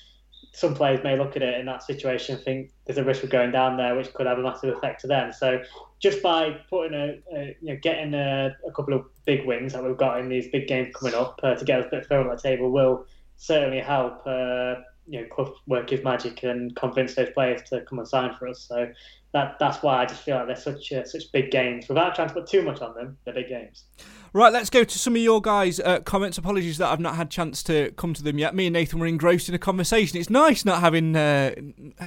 some 0.51 0.75
players 0.75 1.03
may 1.03 1.17
look 1.17 1.35
at 1.35 1.41
it 1.41 1.59
in 1.59 1.65
that 1.65 1.83
situation 1.83 2.35
and 2.35 2.43
think 2.43 2.71
there's 2.85 2.97
a 2.97 3.03
risk 3.03 3.23
of 3.23 3.29
going 3.29 3.51
down 3.51 3.77
there, 3.77 3.95
which 3.95 4.13
could 4.13 4.25
have 4.25 4.37
a 4.37 4.41
massive 4.41 4.75
effect 4.75 5.01
to 5.01 5.07
them. 5.07 5.31
So 5.31 5.61
just 5.99 6.21
by 6.21 6.51
putting 6.69 6.93
a, 6.93 7.21
a 7.35 7.57
you 7.61 7.73
know, 7.73 7.79
getting 7.81 8.13
a, 8.13 8.55
a, 8.67 8.71
couple 8.71 8.93
of 8.93 9.05
big 9.25 9.45
wins 9.45 9.73
that 9.73 9.83
we've 9.83 9.97
got 9.97 10.19
in 10.19 10.29
these 10.29 10.47
big 10.49 10.67
games 10.67 10.93
coming 10.95 11.15
up 11.15 11.39
uh, 11.43 11.55
to 11.55 11.65
get 11.65 11.79
us 11.79 11.87
a 11.87 11.89
bit 11.89 12.05
further 12.05 12.29
on 12.29 12.35
the 12.35 12.41
table 12.41 12.71
will 12.71 13.05
certainly 13.37 13.79
help. 13.79 14.21
Uh, 14.25 14.75
you 15.07 15.21
know, 15.21 15.27
Clough 15.29 15.55
work 15.67 15.89
his 15.89 16.03
magic 16.03 16.43
and 16.43 16.75
convince 16.75 17.15
those 17.15 17.29
players 17.31 17.61
to 17.69 17.81
come 17.81 17.99
and 17.99 18.07
sign 18.07 18.33
for 18.35 18.47
us. 18.47 18.61
So 18.61 18.89
that 19.33 19.57
that's 19.59 19.83
why 19.83 19.97
I 19.97 20.05
just 20.05 20.21
feel 20.21 20.37
like 20.37 20.47
they're 20.47 20.55
such 20.55 20.91
uh, 20.91 21.03
such 21.03 21.31
big 21.31 21.51
games. 21.51 21.87
Without 21.89 22.15
trying 22.15 22.29
to 22.29 22.33
put 22.33 22.47
too 22.47 22.61
much 22.61 22.81
on 22.81 22.93
them, 22.93 23.17
they're 23.25 23.33
big 23.33 23.49
games. 23.49 23.83
Right, 24.35 24.51
let's 24.51 24.71
go 24.71 24.83
to 24.83 24.97
some 24.97 25.15
of 25.15 25.21
your 25.21 25.41
guys' 25.41 25.79
uh, 25.79 25.99
comments. 25.99 26.39
Apologies 26.39 26.79
that 26.79 26.87
I've 26.87 26.99
not 26.99 27.17
had 27.17 27.29
chance 27.29 27.61
to 27.63 27.91
come 27.91 28.15
to 28.15 28.23
them 28.23 28.39
yet. 28.39 28.55
Me 28.55 28.65
and 28.65 28.73
Nathan 28.73 28.97
were 28.97 29.05
engrossed 29.05 29.47
in 29.47 29.53
a 29.53 29.59
conversation. 29.59 30.17
It's 30.17 30.31
nice 30.31 30.65
not 30.65 30.79
having 30.79 31.15
uh, 31.15 31.53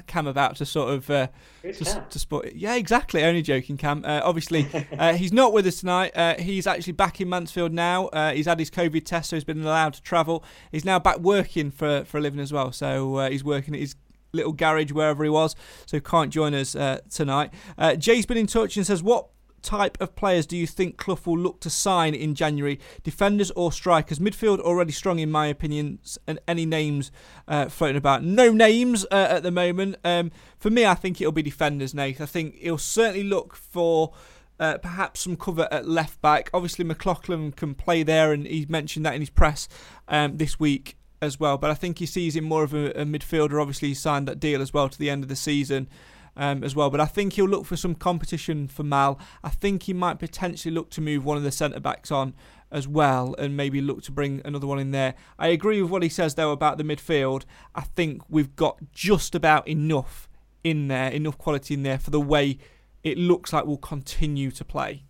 Cam 0.09 0.27
about 0.27 0.57
to 0.57 0.67
sort 0.67 0.93
of 0.93 1.09
uh, 1.09 1.29
to, 1.63 2.05
to 2.11 2.19
spot. 2.19 2.57
Yeah, 2.57 2.75
exactly. 2.75 3.23
Only 3.23 3.43
joking, 3.43 3.77
Cam. 3.77 4.05
Uh, 4.05 4.23
obviously, 4.25 4.67
uh, 4.99 5.13
he's 5.13 5.33
not 5.33 5.53
with 5.53 5.69
us 5.69 5.79
tonight. 5.79 6.17
Uh, 6.17 6.35
he's 6.37 6.67
actually 6.67 6.95
back 6.95 7.21
in 7.21 7.29
Mansfield 7.29 7.73
now. 7.73 8.11
he's 8.33 8.47
had 8.47 8.59
his 8.59 8.73
COVID 8.73 9.05
test, 9.05 9.31
so 9.31 9.37
he's 9.37 9.45
been 9.45 9.63
allowed 9.63 9.95
to 9.95 10.03
travel. 10.03 10.43
He's 10.73 10.85
now 10.85 10.99
back 10.99 11.19
working 11.21 11.71
for 11.71 12.05
for 12.07 12.19
a 12.19 12.21
living 12.21 12.41
as 12.41 12.53
well. 12.53 12.73
So 12.73 13.29
he's 13.29 13.45
working 13.45 13.73
at 13.73 13.79
his 13.81 13.95
little 14.33 14.53
garage 14.53 14.91
wherever 14.91 15.23
he 15.23 15.31
was, 15.31 15.55
so 15.87 16.01
can't 16.01 16.33
join 16.33 16.55
us 16.55 16.75
uh, 16.75 16.99
tonight. 17.09 17.53
Uh, 17.79 17.95
Jay's 17.95 18.27
been 18.27 18.37
in 18.37 18.49
touch 18.49 18.77
and 18.77 18.85
says, 18.85 19.01
"What 19.01 19.29
type 19.63 20.01
of 20.01 20.15
players 20.15 20.47
do 20.47 20.57
you 20.57 20.67
think 20.67 20.97
Clough 20.97 21.19
will 21.25 21.39
look 21.39 21.61
to 21.61 21.71
sign 21.71 22.15
in 22.15 22.35
January? 22.35 22.79
Defenders 23.03 23.51
or 23.53 23.73
strikers? 23.73 24.19
Midfield 24.19 24.61
already 24.61 24.93
strong 24.93 25.19
in 25.19 25.31
my 25.31 25.47
opinion. 25.47 25.99
And 26.27 26.39
any 26.47 26.67
names 26.67 27.11
uh, 27.49 27.69
floating 27.69 27.97
about? 27.97 28.23
No 28.23 28.53
names 28.53 29.05
uh, 29.11 29.29
at 29.31 29.43
the 29.43 29.51
moment. 29.51 29.97
Um, 30.05 30.31
for 30.59 30.71
me, 30.71 30.87
I 30.87 30.95
think 30.95 31.21
it'll 31.21 31.33
be 31.33 31.43
defenders, 31.43 31.95
Nate. 31.95 32.21
I 32.21 32.27
think 32.27 32.57
he'll 32.57 32.79
certainly 32.79 33.25
look 33.25 33.55
for. 33.55 34.13
Uh, 34.59 34.79
perhaps 34.79 35.21
some 35.21 35.37
cover 35.37 35.69
at 35.71 35.87
left 35.87 36.19
back. 36.23 36.49
Obviously, 36.55 36.83
McLaughlin 36.83 37.53
can 37.53 37.75
play 37.75 38.03
there, 38.03 38.33
and 38.33 38.47
he 38.47 38.65
mentioned 38.71 39.05
that 39.05 39.15
in 39.15 39.21
his 39.21 39.29
press 39.29 39.69
um, 40.09 40.39
this 40.39 40.59
week 40.59 40.97
as 41.21 41.39
well. 41.39 41.59
But 41.59 41.71
I 41.71 41.75
think 41.75 41.99
he 41.99 42.07
sees 42.07 42.35
him 42.35 42.45
more 42.45 42.63
of 42.63 42.73
a, 42.73 42.87
a 42.93 43.05
midfielder. 43.05 43.61
Obviously, 43.61 43.89
he 43.89 43.95
signed 43.95 44.27
that 44.29 44.41
deal 44.41 44.63
as 44.63 44.73
well 44.73 44.89
to 44.89 44.99
the 44.99 45.11
end 45.11 45.23
of 45.23 45.29
the 45.29 45.37
season 45.37 45.89
um, 46.37 46.63
as 46.63 46.77
well. 46.77 46.91
But 46.91 47.01
I 47.01 47.07
think 47.07 47.35
he'll 47.35 47.49
look 47.49 47.67
for 47.67 47.77
some 47.77 47.95
competition 47.95 48.69
for 48.69 48.83
Mal. 48.83 49.19
I 49.43 49.51
think 49.51 49.85
he 49.85 49.93
might 49.93 50.19
potentially 50.19 50.75
look 50.75 50.91
to 50.91 51.01
move 51.01 51.25
one 51.25 51.37
of 51.37 51.43
the 51.43 51.53
centre 51.53 51.81
backs 51.81 52.11
on 52.11 52.35
as 52.71 52.89
well 52.89 53.35
and 53.39 53.57
maybe 53.57 53.81
look 53.81 54.03
to 54.03 54.13
bring 54.13 54.43
another 54.45 54.67
one 54.67 54.79
in 54.79 54.91
there. 54.91 55.15
I 55.39 55.49
agree 55.49 55.81
with 55.81 55.91
what 55.91 56.03
he 56.03 56.09
says 56.09 56.35
though 56.35 56.53
about 56.53 56.79
the 56.79 56.85
midfield. 56.85 57.45
I 57.75 57.83
think 57.83 58.23
we've 58.29 58.55
got 58.57 58.79
just 58.93 59.35
about 59.35 59.67
enough 59.69 60.29
in 60.65 60.89
there, 60.89 61.11
enough 61.11 61.39
quality 61.39 61.75
in 61.75 61.83
there 61.83 61.99
for 61.99 62.11
the 62.11 62.21
way 62.21 62.59
it 63.05 63.17
looks 63.17 63.53
like 63.53 63.65
we'll 63.67 63.77
continue 63.77 64.51
to 64.51 64.65
play. 64.65 65.05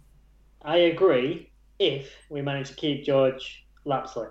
I 0.62 0.76
agree 0.76 1.50
if 1.78 2.14
we 2.28 2.42
manage 2.42 2.68
to 2.68 2.74
keep 2.74 3.04
George 3.04 3.66
Lapslie. 3.84 4.28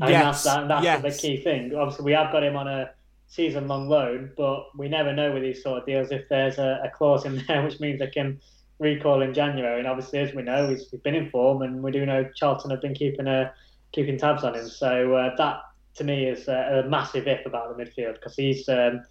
I 0.00 0.10
yes. 0.10 0.42
that's, 0.42 0.44
that, 0.44 0.68
that's 0.68 0.84
yes. 0.84 1.02
the 1.02 1.28
key 1.28 1.36
thing. 1.42 1.74
Obviously, 1.74 2.04
we 2.04 2.12
have 2.12 2.32
got 2.32 2.42
him 2.42 2.56
on 2.56 2.66
a 2.66 2.90
season 3.28 3.68
long 3.68 3.88
loan, 3.88 4.32
but 4.36 4.66
we 4.76 4.88
never 4.88 5.12
know 5.12 5.32
with 5.32 5.42
these 5.42 5.62
sort 5.62 5.78
of 5.78 5.86
deals 5.86 6.10
if 6.10 6.28
there's 6.28 6.58
a, 6.58 6.80
a 6.84 6.90
clause 6.90 7.24
in 7.24 7.42
there 7.48 7.62
which 7.62 7.80
means 7.80 7.98
they 7.98 8.06
can 8.06 8.40
recall 8.78 9.22
in 9.22 9.34
January. 9.34 9.78
And 9.78 9.88
obviously, 9.88 10.20
as 10.20 10.34
we 10.34 10.42
know, 10.42 10.68
he's, 10.68 10.84
been 10.86 11.14
in 11.14 11.30
form, 11.30 11.62
and 11.62 11.82
we 11.82 11.90
do 11.90 12.04
know 12.06 12.28
Charlton 12.34 12.70
have 12.70 12.80
been 12.80 12.94
keeping 12.94 13.26
a 13.26 13.52
keeping 13.92 14.18
tabs 14.18 14.44
on 14.44 14.54
him. 14.54 14.68
So 14.68 15.14
uh, 15.14 15.34
that 15.36 15.60
to 15.94 16.04
me 16.04 16.26
is 16.26 16.48
a, 16.48 16.82
a, 16.84 16.88
massive 16.88 17.26
if 17.26 17.46
about 17.46 17.76
the 17.76 17.82
midfield 17.82 18.14
because 18.14 18.36
he's 18.36 18.68
um, 18.68 19.02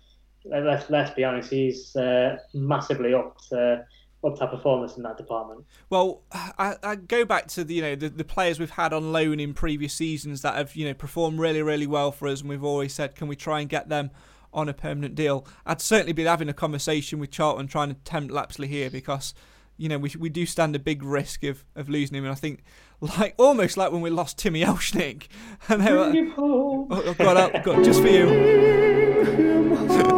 let's 0.46 0.90
let's 0.90 1.12
be 1.12 1.24
honest, 1.24 1.50
he's 1.50 1.96
uh, 1.96 2.38
massively 2.54 3.14
up 3.14 3.38
to 3.50 3.86
up 4.26 4.38
to 4.40 4.48
performance 4.48 4.98
in 4.98 5.04
that 5.04 5.18
department. 5.18 5.66
Well, 5.90 6.22
I, 6.32 6.76
I 6.84 6.96
go 6.96 7.26
back 7.26 7.48
to 7.50 7.64
the 7.64 7.76
you 7.76 7.82
know 7.82 7.96
the, 7.96 8.10
the 8.10 8.24
players 8.24 8.60
we've 8.60 8.72
had 8.72 8.94
on 8.94 9.12
loan 9.12 9.40
in 9.40 9.54
previous 9.54 9.94
seasons 9.94 10.42
that 10.42 10.56
have 10.56 10.76
you 10.76 10.86
know 10.86 10.94
performed 10.94 11.40
really 11.40 11.62
really 11.62 11.88
well 11.88 12.12
for 12.12 12.28
us, 12.28 12.42
and 12.42 12.50
we've 12.50 12.64
always 12.64 12.94
said, 12.94 13.16
can 13.16 13.28
we 13.28 13.36
try 13.36 13.60
and 13.60 13.70
get 13.70 13.90
them 13.90 14.12
on 14.54 14.70
a 14.70 14.74
permanent 14.74 15.16
deal? 15.16 15.46
I'd 15.66 15.82
certainly 15.82 16.14
be 16.14 16.24
having 16.24 16.50
a 16.50 16.54
conversation 16.54 17.20
with 17.20 17.32
Charlton 17.32 17.68
trying 17.68 17.90
to 17.90 17.96
tempt 18.04 18.34
Lapslie 18.34 18.68
here 18.68 18.90
because 18.90 19.34
you 19.78 19.90
know 19.90 19.98
we 19.98 20.12
we 20.18 20.30
do 20.30 20.46
stand 20.46 20.76
a 20.76 20.80
big 20.80 21.04
risk 21.04 21.44
of, 21.44 21.64
of 21.76 21.90
losing 21.90 22.18
him, 22.18 22.24
and 22.24 22.32
I 22.32 22.36
think 22.36 22.64
like 23.02 23.36
almost 23.38 23.78
like 23.78 23.92
when 23.92 24.02
we 24.02 24.10
lost 24.10 24.38
Timmy 24.38 24.64
Elsnik. 24.64 25.28
and 25.70 25.86
they 25.86 25.94
were, 25.94 26.14
oh, 26.38 26.88
oh, 26.90 27.14
God, 27.14 27.52
oh, 27.56 27.62
God, 27.62 27.84
just 27.84 28.02
for 28.02 28.08
you. 28.08 30.15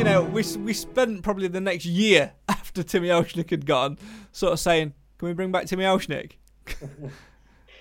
You 0.00 0.04
know, 0.04 0.22
we 0.22 0.42
we 0.56 0.72
spent 0.72 1.22
probably 1.22 1.46
the 1.48 1.60
next 1.60 1.84
year 1.84 2.32
after 2.48 2.82
Timmy 2.82 3.08
Elsnik 3.08 3.50
had 3.50 3.66
gone, 3.66 3.98
sort 4.32 4.54
of 4.54 4.58
saying, 4.58 4.94
"Can 5.18 5.28
we 5.28 5.34
bring 5.34 5.52
back 5.52 5.66
Timmy 5.66 5.84
Elsnik?" 5.84 6.36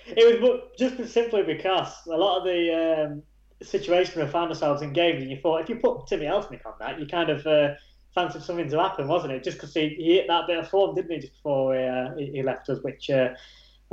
it 0.05 0.41
was 0.41 0.61
just 0.77 1.13
simply 1.13 1.43
because 1.43 1.87
a 2.07 2.17
lot 2.17 2.39
of 2.39 2.43
the 2.43 3.05
um, 3.07 3.23
situations 3.65 4.17
we 4.17 4.27
found 4.27 4.49
ourselves 4.49 4.81
in 4.81 4.91
games, 4.91 5.21
and 5.21 5.31
you 5.31 5.37
thought 5.37 5.61
if 5.61 5.69
you 5.69 5.77
put 5.77 6.07
Timmy 6.07 6.25
Elsnik 6.25 6.65
on 6.65 6.73
that, 6.81 6.99
you 6.99 7.07
kind 7.07 7.29
of 7.29 7.47
uh, 7.47 7.75
fancied 8.13 8.43
something 8.43 8.69
to 8.69 8.77
happen, 8.81 9.07
wasn't 9.07 9.31
it? 9.31 9.41
Just 9.41 9.55
because 9.55 9.73
he, 9.73 9.87
he 9.87 10.15
hit 10.15 10.27
that 10.27 10.45
bit 10.45 10.59
of 10.59 10.67
form, 10.67 10.95
didn't 10.95 11.11
he, 11.11 11.19
just 11.19 11.35
before 11.35 11.73
uh, 11.77 12.13
he, 12.17 12.31
he, 12.31 12.43
left 12.43 12.67
us, 12.67 12.83
which 12.83 13.09
uh, 13.09 13.29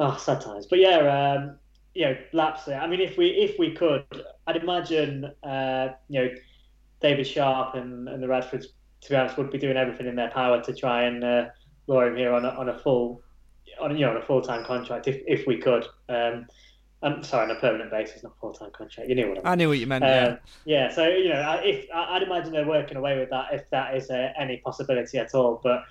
oh, 0.01 0.17
sad 0.17 0.41
times. 0.41 0.67
But 0.67 0.81
yeah, 0.81 1.37
um, 1.39 1.61
you 1.95 2.07
know, 2.07 2.17
Lapslie. 2.33 2.75
I 2.75 2.89
mean, 2.89 3.01
if 3.01 3.17
we 3.17 3.29
if 3.29 3.57
we 3.57 3.71
could, 3.71 4.05
I'd 4.49 4.57
imagine, 4.57 5.31
uh, 5.45 5.91
you 6.09 6.25
know 6.25 6.31
David 7.01 7.27
Sharpe 7.27 7.75
and, 7.75 8.09
and 8.09 8.23
the 8.23 8.27
Radfords, 8.27 8.67
to 9.03 9.11
be 9.11 9.17
honest, 9.17 9.37
would 9.37 9.51
be 9.51 9.59
doing 9.59 9.77
everything 9.77 10.07
in 10.07 10.17
their 10.17 10.31
power 10.31 10.63
to 10.63 10.75
try 10.75 11.05
and 11.05 11.23
uh, 11.23 11.47
lure 11.87 12.09
him 12.09 12.17
here 12.17 12.33
on 12.33 12.45
a, 12.45 12.49
on 12.49 12.69
a 12.69 12.79
full, 12.79 13.23
on 13.81 13.97
you 13.97 14.07
know, 14.07 14.11
on 14.11 14.17
a 14.17 14.23
full 14.23 14.41
time 14.41 14.65
contract 14.65 15.09
if, 15.09 15.23
if 15.27 15.47
we 15.47 15.59
could. 15.59 15.87
Um, 16.09 16.47
I'm 17.03 17.23
sorry, 17.23 17.51
on 17.51 17.57
a 17.57 17.61
permanent 17.61 17.91
basis, 17.91 18.23
not 18.23 18.39
full 18.41 18.53
time 18.53 18.71
contract. 18.73 19.09
You 19.09 19.15
knew 19.15 19.29
what 19.29 19.39
I 19.39 19.43
meant. 19.43 19.47
I 19.47 19.55
knew 19.55 19.69
what 19.69 19.79
you 19.79 19.87
meant. 19.87 20.05
yeah. 20.05 20.25
Um, 20.25 20.39
yeah. 20.65 20.93
So 20.93 21.07
you 21.07 21.29
know, 21.29 21.61
if 21.63 21.87
I'd 21.95 22.23
imagine 22.23 22.53
they're 22.53 22.67
working 22.67 22.97
away 22.97 23.19
with 23.19 23.31
that, 23.31 23.53
if 23.53 23.69
that 23.71 23.95
is 23.97 24.11
a, 24.11 24.33
any 24.39 24.59
possibility 24.59 25.19
at 25.19 25.35
all. 25.35 25.61
But 25.63 25.85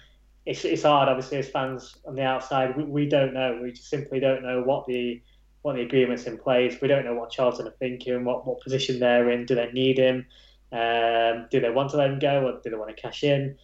it's 0.46 0.66
it's 0.66 0.84
hard, 0.84 1.08
obviously, 1.08 1.38
as 1.38 1.50
fans 1.50 1.96
on 2.06 2.16
the 2.16 2.24
outside. 2.24 2.76
We, 2.76 2.84
we 2.84 3.06
don't 3.08 3.34
know. 3.34 3.60
We 3.62 3.72
just 3.72 3.90
simply 3.90 4.20
don't 4.20 4.42
know 4.42 4.64
what 4.64 4.88
the 4.88 5.22
what 5.62 5.76
the 5.76 5.82
agreements 5.82 6.26
in 6.26 6.38
place. 6.38 6.82
We 6.82 6.88
don't 6.88 7.06
know 7.06 7.16
what 7.16 7.32
Charlton 7.32 7.68
are 7.68 7.76
thinking, 7.80 8.26
what 8.26 8.46
what 8.46 8.62
position 8.62 9.00
they're 9.00 9.30
in. 9.30 9.46
Do 9.46 9.56
they 9.56 9.72
need 9.72 9.98
him? 9.98 10.26
Um, 10.72 11.48
do 11.52 11.60
they 11.60 11.70
want 11.70 11.92
to 11.92 11.98
let 11.98 12.10
him 12.10 12.20
go, 12.20 12.48
or 12.48 12.60
do 12.64 12.70
they 12.70 12.76
want 12.76 12.96
to 12.96 13.02
cash 13.02 13.24
in? 13.24 13.56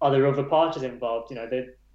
Are 0.00 0.10
there 0.10 0.26
other 0.26 0.44
parties 0.44 0.82
involved? 0.82 1.30
You 1.30 1.36
know, 1.36 1.48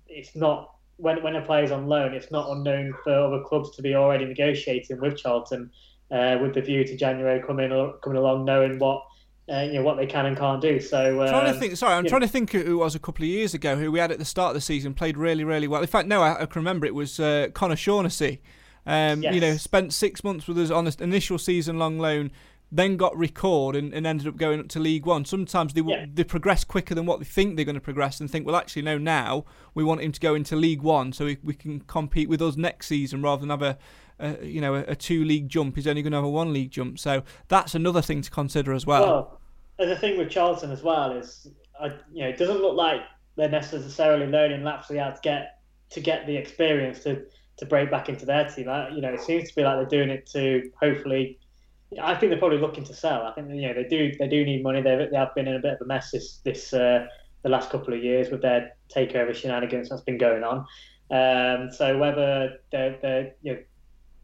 it's 0.07 0.35
not 0.35 0.75
when 0.97 1.21
when 1.23 1.35
a 1.35 1.41
player's 1.41 1.71
on 1.71 1.87
loan, 1.87 2.13
it's 2.13 2.31
not 2.31 2.49
unknown 2.49 2.93
for 3.03 3.13
other 3.13 3.43
clubs 3.43 3.75
to 3.75 3.81
be 3.81 3.95
already 3.95 4.25
negotiating 4.25 4.99
with 4.99 5.17
Charlton 5.17 5.71
uh, 6.11 6.37
with 6.41 6.53
the 6.53 6.61
view 6.61 6.83
to 6.85 6.95
January 6.95 7.41
coming 7.41 7.69
coming 8.03 8.17
along, 8.17 8.45
knowing 8.45 8.79
what. 8.79 9.03
Uh, 9.47 9.61
you 9.61 9.73
know 9.73 9.83
what 9.83 9.95
they 9.95 10.07
can 10.07 10.25
and 10.25 10.35
can't 10.35 10.59
do. 10.59 10.79
So 10.79 11.21
um, 11.21 11.29
trying 11.29 11.53
to 11.53 11.59
think. 11.59 11.77
Sorry, 11.77 11.93
I'm 11.93 12.07
trying 12.07 12.21
know. 12.21 12.25
to 12.25 12.31
think 12.31 12.51
who 12.51 12.61
it 12.61 12.73
was 12.73 12.95
a 12.95 12.99
couple 12.99 13.25
of 13.25 13.29
years 13.29 13.53
ago 13.53 13.75
who 13.75 13.91
we 13.91 13.99
had 13.99 14.11
at 14.11 14.17
the 14.17 14.25
start 14.25 14.49
of 14.49 14.55
the 14.55 14.61
season 14.61 14.95
played 14.95 15.17
really, 15.17 15.43
really 15.43 15.67
well. 15.67 15.81
In 15.81 15.87
fact, 15.87 16.07
no, 16.07 16.23
I, 16.23 16.41
I 16.41 16.45
can 16.47 16.61
remember 16.61 16.87
it 16.87 16.95
was 16.95 17.19
uh, 17.19 17.49
Conor 17.53 17.75
Shaughnessy. 17.75 18.41
Um, 18.87 19.21
yes. 19.21 19.35
You 19.35 19.41
know, 19.41 19.55
spent 19.57 19.93
six 19.93 20.23
months 20.23 20.47
with 20.47 20.57
us 20.57 20.71
on 20.71 20.87
an 20.87 20.93
initial 20.99 21.37
season-long 21.37 21.99
loan 21.99 22.31
then 22.71 22.97
got 22.97 23.15
recalled 23.17 23.75
and, 23.75 23.93
and 23.93 24.05
ended 24.07 24.27
up 24.27 24.37
going 24.37 24.59
up 24.59 24.67
to 24.69 24.79
League 24.79 25.05
One. 25.05 25.25
Sometimes 25.25 25.73
they 25.73 25.81
yeah. 25.81 26.05
they 26.11 26.23
progress 26.23 26.63
quicker 26.63 26.95
than 26.95 27.05
what 27.05 27.19
they 27.19 27.25
think 27.25 27.55
they're 27.55 27.65
going 27.65 27.75
to 27.75 27.81
progress 27.81 28.19
and 28.19 28.29
think, 28.29 28.45
well, 28.45 28.55
actually, 28.55 28.81
no, 28.81 28.97
now 28.97 29.45
we 29.73 29.83
want 29.83 30.01
him 30.01 30.11
to 30.11 30.19
go 30.19 30.35
into 30.35 30.55
League 30.55 30.81
One 30.81 31.13
so 31.13 31.25
we, 31.25 31.37
we 31.43 31.53
can 31.53 31.81
compete 31.81 32.29
with 32.29 32.41
us 32.41 32.55
next 32.55 32.87
season 32.87 33.21
rather 33.21 33.41
than 33.41 33.49
have 33.49 33.61
a, 33.61 33.77
a 34.19 34.45
you 34.45 34.61
know 34.61 34.75
a, 34.75 34.81
a, 34.87 34.95
two 34.95 35.23
league 35.23 35.47
jump. 35.47 35.75
He's 35.75 35.87
only 35.87 36.01
going 36.01 36.11
to 36.11 36.17
have 36.17 36.25
a 36.25 36.29
one 36.29 36.53
league 36.53 36.71
jump, 36.71 36.99
so 36.99 37.23
that's 37.47 37.75
another 37.75 38.01
thing 38.01 38.21
to 38.21 38.31
consider 38.31 38.73
as 38.73 38.85
well. 38.85 39.01
Well, 39.01 39.41
and 39.79 39.91
the 39.91 39.95
thing 39.95 40.17
with 40.17 40.29
Charlton 40.29 40.71
as 40.71 40.83
well 40.83 41.11
is, 41.11 41.47
uh, 41.79 41.89
you 42.11 42.23
know, 42.23 42.29
it 42.29 42.37
doesn't 42.37 42.61
look 42.61 42.75
like 42.75 43.01
they're 43.35 43.49
necessarily 43.49 44.27
learning 44.27 44.63
Lapslie 44.63 44.99
out 44.99 45.15
to 45.15 45.21
get 45.21 45.59
to 45.91 45.99
get 45.99 46.25
the 46.25 46.35
experience 46.35 47.03
to 47.03 47.25
to 47.57 47.65
break 47.65 47.89
back 47.89 48.09
into 48.09 48.25
their 48.25 48.49
team. 48.49 48.67
You 48.93 49.01
know, 49.01 49.13
it 49.13 49.21
seems 49.21 49.49
to 49.49 49.55
be 49.55 49.63
like 49.63 49.77
they're 49.77 49.99
doing 49.99 50.09
it 50.09 50.25
to 50.27 50.71
hopefully 50.81 51.39
I 52.01 52.15
think 52.15 52.29
they're 52.29 52.39
probably 52.39 52.57
looking 52.57 52.83
to 52.85 52.93
sell. 52.93 53.23
I 53.23 53.31
think 53.33 53.49
you 53.49 53.67
know 53.67 53.73
they 53.73 53.87
do 53.87 54.13
they 54.17 54.27
do 54.27 54.43
need 54.45 54.63
money. 54.63 54.81
They 54.81 55.07
they 55.11 55.17
have 55.17 55.35
been 55.35 55.47
in 55.47 55.55
a 55.55 55.59
bit 55.59 55.73
of 55.73 55.81
a 55.81 55.85
mess 55.85 56.11
this 56.11 56.37
this 56.43 56.73
uh, 56.73 57.07
the 57.43 57.49
last 57.49 57.69
couple 57.69 57.93
of 57.93 58.03
years 58.03 58.29
with 58.29 58.41
their 58.41 58.75
takeover 58.93 59.33
shenanigans 59.33 59.89
that's 59.89 60.01
been 60.01 60.17
going 60.17 60.43
on. 60.43 60.65
Um, 61.11 61.71
so 61.71 61.97
whether 61.97 62.57
they're, 62.71 62.97
they're 63.01 63.31
you 63.41 63.53
know 63.53 63.59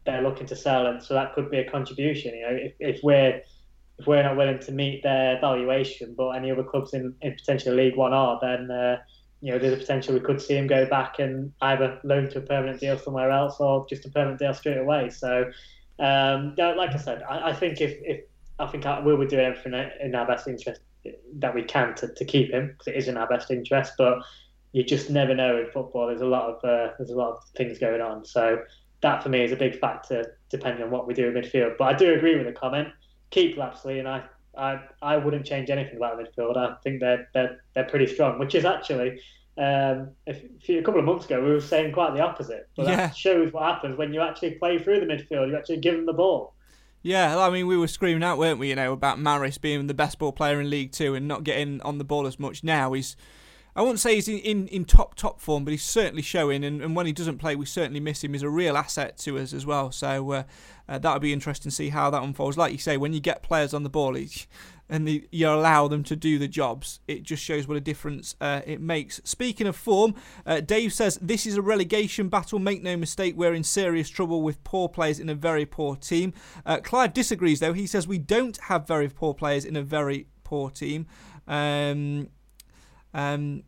they're 0.04 0.22
looking 0.22 0.46
to 0.46 0.56
sell, 0.56 0.86
and 0.86 1.02
so 1.02 1.14
that 1.14 1.34
could 1.34 1.50
be 1.50 1.58
a 1.58 1.70
contribution. 1.70 2.34
You 2.34 2.42
know, 2.42 2.56
if, 2.56 2.72
if 2.80 3.00
we're 3.02 3.40
if 3.98 4.06
we're 4.06 4.22
not 4.22 4.36
willing 4.36 4.58
to 4.58 4.72
meet 4.72 5.02
their 5.02 5.40
valuation, 5.40 6.14
but 6.16 6.30
any 6.30 6.50
other 6.50 6.64
clubs 6.64 6.94
in, 6.94 7.14
in 7.22 7.34
potentially 7.34 7.76
League 7.76 7.96
One 7.96 8.12
are, 8.12 8.38
then 8.42 8.70
uh, 8.70 8.96
you 9.42 9.52
know, 9.52 9.58
there's 9.58 9.74
a 9.74 9.76
potential 9.76 10.14
we 10.14 10.20
could 10.20 10.40
see 10.40 10.56
him 10.56 10.68
go 10.68 10.86
back 10.86 11.18
and 11.18 11.52
either 11.62 11.98
loan 12.04 12.30
to 12.30 12.38
a 12.38 12.42
permanent 12.42 12.80
deal 12.80 12.96
somewhere 12.96 13.30
else 13.30 13.56
or 13.58 13.84
just 13.88 14.06
a 14.06 14.08
permanent 14.08 14.38
deal 14.38 14.54
straight 14.54 14.78
away. 14.78 15.10
So, 15.10 15.50
um, 15.98 16.54
like 16.56 16.90
I 16.90 16.96
said, 16.96 17.22
I, 17.22 17.50
I 17.50 17.52
think 17.52 17.80
if, 17.80 17.96
if 18.02 18.24
I 18.58 18.66
think 18.66 18.84
we 19.04 19.14
would 19.14 19.28
do 19.28 19.38
everything 19.38 19.74
in 20.00 20.14
our 20.14 20.26
best 20.26 20.48
interest 20.48 20.80
that 21.34 21.54
we 21.54 21.62
can 21.62 21.94
to, 21.96 22.08
to 22.08 22.24
keep 22.24 22.52
him 22.52 22.68
because 22.68 22.86
it 22.88 22.96
is 22.96 23.08
in 23.08 23.16
our 23.16 23.26
best 23.26 23.50
interest. 23.50 23.94
But 23.98 24.18
you 24.72 24.82
just 24.82 25.10
never 25.10 25.34
know 25.34 25.58
in 25.58 25.66
football. 25.66 26.06
There's 26.06 26.20
a 26.20 26.26
lot 26.26 26.48
of 26.48 26.64
uh, 26.64 26.92
there's 26.98 27.10
a 27.10 27.16
lot 27.16 27.32
of 27.32 27.44
things 27.56 27.78
going 27.78 28.00
on. 28.00 28.24
So 28.24 28.62
that 29.02 29.22
for 29.22 29.28
me 29.28 29.42
is 29.42 29.52
a 29.52 29.56
big 29.56 29.78
factor 29.78 30.38
depending 30.48 30.82
on 30.84 30.90
what 30.90 31.06
we 31.06 31.14
do 31.14 31.28
in 31.28 31.34
midfield. 31.34 31.76
But 31.78 31.84
I 31.84 31.92
do 31.94 32.14
agree 32.14 32.36
with 32.36 32.46
the 32.46 32.52
comment. 32.52 32.88
Keep 33.30 33.56
Lapslie, 33.56 33.98
and 33.98 34.08
I, 34.08 34.24
I, 34.56 34.80
I 35.00 35.16
wouldn't 35.16 35.46
change 35.46 35.70
anything 35.70 35.96
about 35.96 36.18
the 36.18 36.24
midfield. 36.24 36.56
I 36.56 36.76
think 36.82 37.00
they're 37.00 37.28
they're, 37.34 37.60
they're 37.74 37.84
pretty 37.84 38.06
strong, 38.06 38.38
which 38.38 38.54
is 38.54 38.64
actually 38.64 39.20
um, 39.58 40.10
a, 40.26 40.34
few, 40.62 40.78
a 40.78 40.82
couple 40.82 40.98
of 40.98 41.06
months 41.06 41.26
ago 41.26 41.42
we 41.42 41.50
were 41.50 41.60
saying 41.60 41.92
quite 41.92 42.14
the 42.14 42.20
opposite. 42.20 42.68
But 42.76 42.86
yeah. 42.86 42.96
that 42.96 43.16
shows 43.16 43.52
what 43.52 43.64
happens 43.64 43.96
when 43.96 44.12
you 44.12 44.20
actually 44.20 44.52
play 44.52 44.78
through 44.78 45.00
the 45.00 45.06
midfield. 45.06 45.48
You 45.48 45.56
actually 45.56 45.78
give 45.78 45.94
them 45.94 46.06
the 46.06 46.12
ball. 46.12 46.54
Yeah, 47.02 47.36
I 47.38 47.50
mean, 47.50 47.66
we 47.66 47.76
were 47.76 47.88
screaming 47.88 48.22
out, 48.22 48.38
weren't 48.38 48.60
we? 48.60 48.68
You 48.68 48.76
know 48.76 48.92
about 48.92 49.18
Maris 49.18 49.58
being 49.58 49.88
the 49.88 49.94
best 49.94 50.18
ball 50.18 50.32
player 50.32 50.60
in 50.60 50.70
League 50.70 50.92
Two 50.92 51.14
and 51.14 51.26
not 51.26 51.44
getting 51.44 51.80
on 51.82 51.98
the 51.98 52.04
ball 52.04 52.26
as 52.26 52.38
much. 52.38 52.62
Now 52.62 52.92
he's 52.92 53.16
I 53.74 53.80
wouldn't 53.80 54.00
say 54.00 54.16
he's 54.16 54.28
in, 54.28 54.38
in, 54.38 54.68
in 54.68 54.84
top 54.84 55.14
top 55.14 55.40
form, 55.40 55.64
but 55.64 55.70
he's 55.70 55.82
certainly 55.82 56.22
showing. 56.22 56.62
And, 56.62 56.82
and 56.82 56.94
when 56.94 57.06
he 57.06 57.12
doesn't 57.12 57.38
play, 57.38 57.56
we 57.56 57.64
certainly 57.64 58.00
miss 58.00 58.22
him. 58.22 58.34
He's 58.34 58.42
a 58.42 58.50
real 58.50 58.76
asset 58.76 59.16
to 59.18 59.38
us 59.38 59.54
as 59.54 59.64
well. 59.64 59.90
So 59.90 60.30
uh, 60.32 60.42
uh, 60.88 60.98
that'll 60.98 61.20
be 61.20 61.32
interesting 61.32 61.70
to 61.70 61.74
see 61.74 61.88
how 61.88 62.10
that 62.10 62.22
unfolds. 62.22 62.58
Like 62.58 62.72
you 62.72 62.78
say, 62.78 62.98
when 62.98 63.14
you 63.14 63.20
get 63.20 63.42
players 63.42 63.72
on 63.72 63.82
the 63.82 63.88
ball 63.88 64.14
and 64.92 65.08
the, 65.08 65.26
you 65.32 65.48
allow 65.48 65.88
them 65.88 66.04
to 66.04 66.14
do 66.14 66.38
the 66.38 66.46
jobs, 66.46 67.00
it 67.08 67.22
just 67.22 67.42
shows 67.42 67.66
what 67.66 67.78
a 67.78 67.80
difference 67.80 68.36
uh, 68.42 68.60
it 68.66 68.78
makes. 68.78 69.22
Speaking 69.24 69.66
of 69.66 69.74
form, 69.74 70.14
uh, 70.44 70.60
Dave 70.60 70.92
says 70.92 71.18
this 71.22 71.46
is 71.46 71.56
a 71.56 71.62
relegation 71.62 72.28
battle. 72.28 72.58
Make 72.58 72.82
no 72.82 72.98
mistake, 72.98 73.34
we're 73.34 73.54
in 73.54 73.64
serious 73.64 74.10
trouble 74.10 74.42
with 74.42 74.62
poor 74.64 74.90
players 74.90 75.18
in 75.18 75.30
a 75.30 75.34
very 75.34 75.64
poor 75.64 75.96
team. 75.96 76.34
Uh, 76.66 76.76
Clive 76.76 77.14
disagrees 77.14 77.58
though. 77.58 77.72
He 77.72 77.86
says 77.86 78.06
we 78.06 78.18
don't 78.18 78.58
have 78.64 78.86
very 78.86 79.08
poor 79.08 79.32
players 79.32 79.64
in 79.64 79.76
a 79.76 79.82
very 79.82 80.26
poor 80.44 80.68
team. 80.68 81.06
Um, 81.48 82.28
um, 83.14 83.62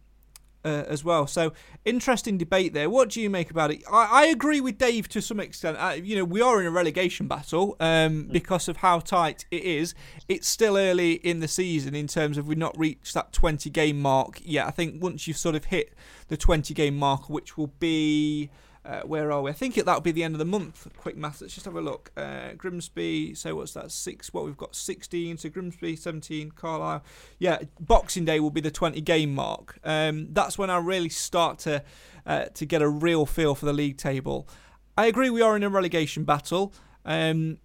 uh, 0.65 0.85
as 0.89 1.05
well. 1.05 1.27
So 1.27 1.53
interesting 1.85 2.39
debate 2.39 2.73
there. 2.73 2.89
What 2.89 3.11
do 3.11 3.21
you 3.21 3.31
make 3.31 3.51
about 3.51 3.71
it? 3.71 3.83
I, 3.91 4.09
I 4.11 4.27
agree 4.27 4.61
with 4.61 4.79
Dave 4.79 5.09
to 5.11 5.21
some 5.21 5.41
extent. 5.41 5.79
You 6.05 6.17
know, 6.17 6.25
we 6.25 6.41
are 6.41 6.61
in 6.61 6.67
a 6.67 6.71
relegation 6.71 7.29
battle 7.29 7.77
um, 7.81 8.29
because 8.31 8.69
of 8.69 8.79
how 8.79 9.01
tight 9.01 9.47
it 9.51 9.63
is. 9.63 9.95
It's 10.29 10.49
still 10.49 10.77
early 10.77 11.15
in 11.15 11.41
the 11.41 11.49
season 11.49 11.95
in 11.95 12.07
terms 12.07 12.39
of 12.39 12.49
we've 12.49 12.59
not 12.59 12.79
reached 12.79 13.15
that 13.15 13.33
20 13.33 13.71
game 13.71 14.01
mark 14.01 14.41
yet. 14.43 14.67
I 14.67 14.71
think 14.71 15.03
once 15.03 15.27
you've 15.27 15.37
sort 15.37 15.55
of 15.55 15.67
hit 15.67 15.95
the 16.29 16.37
20 16.37 16.73
game 16.75 16.97
mark, 16.97 17.29
which 17.29 17.57
will 17.57 17.73
be 17.79 18.51
uh, 18.85 19.01
where 19.03 19.33
are 19.33 19.43
we? 19.43 19.51
I 19.51 19.55
think 19.55 19.75
that'll 19.75 20.01
be 20.01 20.13
the 20.13 20.23
end 20.23 20.35
of 20.35 20.39
the 20.39 20.45
month. 20.45 20.87
Quick 20.97 21.17
math. 21.17 21.41
Let's 21.41 21.55
just 21.55 21.65
have 21.65 21.77
a 21.77 21.81
look. 21.81 22.13
Uh, 22.17 22.53
Grimsby. 22.57 23.35
So 23.35 23.57
what's 23.57 23.73
that? 23.73 23.91
Six. 23.91 24.33
What 24.33 24.45
we've 24.45 24.57
got? 24.57 24.75
Sixteen. 24.75 25.39
So 25.39 25.49
Grimsby, 25.49 25.97
seventeen. 25.97 26.51
Carlisle. 26.51 27.03
Yeah. 27.39 27.59
Boxing 27.81 28.25
Day 28.25 28.41
will 28.41 28.51
be 28.51 28.61
the 28.61 28.71
twenty 28.71 29.01
game 29.01 29.35
mark. 29.35 29.79
Um, 29.85 30.29
that's 30.33 30.59
when 30.59 30.71
I 30.71 30.79
really 30.79 31.09
start 31.09 31.59
to 31.61 31.83
uh, 32.27 32.47
to 32.47 32.67
get 32.67 32.83
a 32.83 32.89
real 32.89 33.27
feel 33.27 33.55
for 33.55 33.67
the 33.67 33.73
league 33.73 33.97
table. 33.97 34.49
I 34.97 35.07
agree. 35.07 35.31
We 35.31 35.43
are 35.43 35.57
in 35.57 35.63
a 35.63 35.69
relegation 35.69 36.25
battle. 36.25 36.73
Um, 37.05 37.59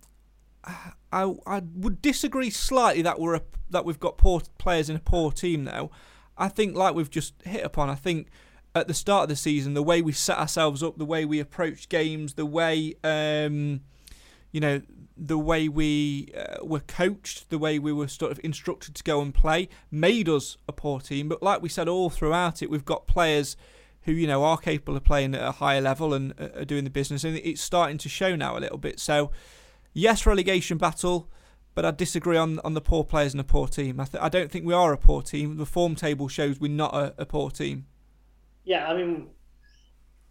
I 1.11 1.33
I 1.45 1.61
would 1.75 2.01
disagree 2.01 2.49
slightly 2.49 3.01
that 3.01 3.19
we're 3.19 3.35
a, 3.35 3.41
that 3.69 3.85
we've 3.85 3.99
got 3.99 4.17
poor 4.17 4.41
players 4.57 4.89
in 4.89 4.95
a 4.95 4.99
poor 4.99 5.31
team 5.31 5.63
now. 5.63 5.91
I 6.37 6.47
think 6.47 6.75
like 6.75 6.95
we've 6.95 7.09
just 7.09 7.33
hit 7.43 7.63
upon. 7.63 7.89
I 7.89 7.95
think 7.95 8.29
at 8.79 8.87
the 8.87 8.93
start 8.93 9.23
of 9.23 9.29
the 9.29 9.35
season, 9.35 9.73
the 9.73 9.83
way 9.83 10.01
we 10.01 10.11
set 10.11 10.37
ourselves 10.37 10.81
up, 10.81 10.97
the 10.97 11.05
way 11.05 11.25
we 11.25 11.39
approached 11.39 11.89
games, 11.89 12.33
the 12.33 12.45
way 12.45 12.95
um, 13.03 13.81
you 14.51 14.59
know, 14.59 14.81
the 15.15 15.37
way 15.37 15.67
we 15.67 16.31
uh, 16.35 16.63
were 16.63 16.79
coached, 16.79 17.49
the 17.49 17.57
way 17.57 17.77
we 17.77 17.91
were 17.91 18.07
sort 18.07 18.31
of 18.31 18.39
instructed 18.43 18.95
to 18.95 19.03
go 19.03 19.21
and 19.21 19.33
play, 19.33 19.67
made 19.91 20.29
us 20.29 20.57
a 20.67 20.73
poor 20.73 20.99
team. 20.99 21.27
But 21.27 21.43
like 21.43 21.61
we 21.61 21.69
said 21.69 21.87
all 21.87 22.09
throughout 22.09 22.61
it, 22.61 22.69
we've 22.69 22.85
got 22.85 23.05
players 23.05 23.57
who 24.03 24.13
you 24.13 24.27
know 24.27 24.43
are 24.43 24.57
capable 24.57 24.95
of 24.95 25.03
playing 25.03 25.35
at 25.35 25.41
a 25.41 25.51
higher 25.51 25.81
level 25.81 26.13
and 26.13 26.33
uh, 26.39 26.59
are 26.59 26.65
doing 26.65 26.83
the 26.83 26.89
business, 26.89 27.23
and 27.23 27.37
it's 27.37 27.61
starting 27.61 27.97
to 27.99 28.09
show 28.09 28.35
now 28.35 28.57
a 28.57 28.59
little 28.59 28.77
bit. 28.77 28.99
So, 28.99 29.31
yes, 29.93 30.25
relegation 30.25 30.77
battle. 30.77 31.29
But 31.75 31.85
I 31.85 31.91
disagree 31.91 32.35
on, 32.35 32.59
on 32.65 32.73
the 32.73 32.81
poor 32.81 33.05
players 33.05 33.33
and 33.33 33.39
a 33.39 33.43
poor 33.43 33.67
team. 33.67 34.01
I, 34.01 34.05
th- 34.05 34.21
I 34.21 34.27
don't 34.27 34.51
think 34.51 34.65
we 34.65 34.73
are 34.73 34.91
a 34.91 34.97
poor 34.97 35.21
team. 35.21 35.55
The 35.55 35.67
form 35.67 35.95
table 35.95 36.27
shows 36.27 36.59
we're 36.59 36.69
not 36.69 36.93
a, 36.93 37.13
a 37.19 37.25
poor 37.25 37.51
team 37.51 37.85
yeah, 38.69 38.87
I 38.87 38.95
mean, 38.95 39.29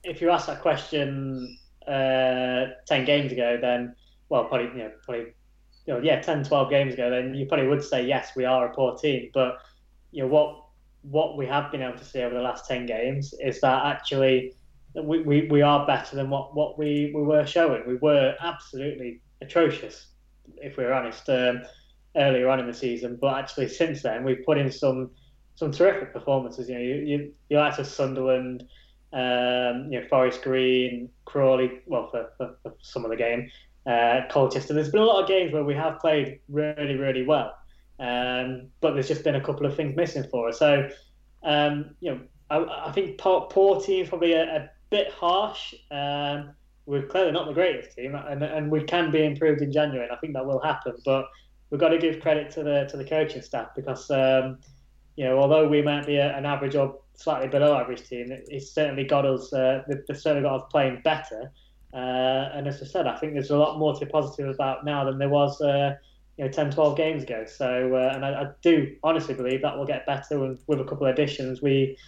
if 0.04 0.20
you 0.20 0.30
asked 0.30 0.46
that 0.46 0.62
question 0.62 1.58
uh, 1.88 2.66
10 2.86 3.04
games 3.04 3.32
ago, 3.32 3.58
then, 3.60 3.96
well, 4.28 4.44
probably, 4.44 4.68
you 4.68 4.84
know, 4.84 4.92
probably, 5.04 5.34
you 5.86 5.94
know, 5.94 5.98
yeah, 5.98 6.20
10, 6.20 6.44
12 6.44 6.70
games 6.70 6.94
ago, 6.94 7.10
then 7.10 7.34
you 7.34 7.46
probably 7.46 7.66
would 7.66 7.82
say, 7.82 8.06
yes, 8.06 8.30
we 8.36 8.44
are 8.44 8.70
a 8.70 8.74
poor 8.74 8.96
team. 8.96 9.30
But, 9.34 9.58
you 10.12 10.22
know, 10.22 10.28
what 10.28 10.64
what 11.02 11.36
we 11.36 11.46
have 11.46 11.72
been 11.72 11.82
able 11.82 11.98
to 11.98 12.04
see 12.04 12.20
over 12.20 12.34
the 12.34 12.40
last 12.40 12.66
10 12.66 12.86
games 12.86 13.32
is 13.40 13.60
that 13.60 13.86
actually 13.86 14.52
we, 14.94 15.22
we, 15.22 15.46
we 15.48 15.62
are 15.62 15.86
better 15.86 16.16
than 16.16 16.28
what, 16.28 16.54
what 16.54 16.78
we, 16.78 17.12
we 17.14 17.22
were 17.22 17.46
showing. 17.46 17.86
We 17.86 17.96
were 17.96 18.34
absolutely 18.40 19.20
atrocious, 19.40 20.08
if 20.58 20.76
we're 20.76 20.92
honest, 20.92 21.28
um, 21.28 21.62
earlier 22.16 22.48
on 22.48 22.60
in 22.60 22.66
the 22.66 22.74
season. 22.74 23.16
But 23.20 23.38
actually, 23.38 23.68
since 23.68 24.02
then, 24.02 24.22
we've 24.22 24.44
put 24.44 24.58
in 24.58 24.70
some 24.70 25.10
some 25.58 25.72
terrific 25.72 26.12
performances. 26.12 26.68
You 26.68 26.76
know, 26.76 26.80
you 26.80 26.94
you, 26.94 27.32
you 27.48 27.56
like 27.56 27.74
to 27.76 27.84
Sunderland, 27.84 28.62
um, 29.12 29.90
you 29.90 30.00
know, 30.00 30.06
Forest 30.08 30.42
Green, 30.42 31.10
Crawley. 31.24 31.80
Well, 31.86 32.08
for, 32.10 32.30
for, 32.36 32.54
for 32.62 32.74
some 32.80 33.04
of 33.04 33.10
the 33.10 33.16
game, 33.16 33.50
uh, 33.84 34.20
Colchester. 34.30 34.72
There's 34.72 34.90
been 34.90 35.00
a 35.00 35.04
lot 35.04 35.20
of 35.20 35.28
games 35.28 35.52
where 35.52 35.64
we 35.64 35.74
have 35.74 35.98
played 35.98 36.38
really, 36.48 36.94
really 36.94 37.26
well, 37.26 37.58
um, 37.98 38.68
but 38.80 38.92
there's 38.92 39.08
just 39.08 39.24
been 39.24 39.34
a 39.34 39.44
couple 39.44 39.66
of 39.66 39.74
things 39.74 39.96
missing 39.96 40.22
for 40.30 40.48
us. 40.48 40.60
So, 40.60 40.88
um, 41.42 41.96
you 41.98 42.12
know, 42.12 42.20
I, 42.50 42.88
I 42.88 42.92
think 42.92 43.18
poor, 43.18 43.48
poor 43.50 43.80
team's 43.80 44.10
probably 44.10 44.34
a, 44.34 44.44
a 44.44 44.70
bit 44.90 45.10
harsh. 45.10 45.74
Um, 45.90 46.50
we're 46.86 47.02
clearly 47.02 47.32
not 47.32 47.48
the 47.48 47.52
greatest 47.52 47.96
team, 47.96 48.14
and, 48.14 48.44
and 48.44 48.70
we 48.70 48.84
can 48.84 49.10
be 49.10 49.24
improved 49.24 49.60
in 49.60 49.72
January, 49.72 50.04
and 50.04 50.12
I 50.16 50.20
think 50.20 50.34
that 50.34 50.46
will 50.46 50.60
happen. 50.60 50.94
But 51.04 51.26
we've 51.70 51.80
got 51.80 51.88
to 51.88 51.98
give 51.98 52.20
credit 52.20 52.48
to 52.52 52.62
the 52.62 52.86
to 52.90 52.96
the 52.96 53.04
coaching 53.04 53.42
staff 53.42 53.70
because 53.74 54.08
um, 54.12 54.58
you 55.18 55.24
know, 55.24 55.36
although 55.40 55.66
we 55.66 55.82
might 55.82 56.06
be 56.06 56.16
an 56.16 56.46
average 56.46 56.76
or 56.76 56.96
slightly 57.14 57.48
below 57.48 57.76
average 57.76 58.08
team, 58.08 58.30
it, 58.30 58.46
it's 58.46 58.70
certainly 58.70 59.02
got 59.02 59.26
us. 59.26 59.52
Uh, 59.52 59.82
they've 59.88 60.16
certainly 60.16 60.42
got 60.42 60.62
us 60.62 60.68
playing 60.70 61.00
better. 61.02 61.50
Uh, 61.92 62.50
and 62.54 62.68
as 62.68 62.80
I 62.80 62.86
said, 62.86 63.08
I 63.08 63.16
think 63.16 63.32
there's 63.32 63.50
a 63.50 63.58
lot 63.58 63.80
more 63.80 63.92
to 63.94 64.06
be 64.06 64.08
positive 64.08 64.48
about 64.48 64.84
now 64.84 65.04
than 65.04 65.18
there 65.18 65.28
was, 65.28 65.60
uh, 65.60 65.96
you 66.36 66.44
know, 66.44 66.50
10, 66.52 66.70
12 66.70 66.96
games 66.96 67.24
ago. 67.24 67.44
So, 67.48 67.96
uh, 67.96 68.12
and 68.14 68.24
I, 68.24 68.42
I, 68.42 68.46
do 68.62 68.94
honestly 69.02 69.34
believe 69.34 69.60
that 69.62 69.76
will 69.76 69.86
get 69.86 70.06
better. 70.06 70.38
With 70.68 70.80
a 70.80 70.84
couple 70.84 71.08
of 71.08 71.14
additions, 71.14 71.60
we 71.62 71.98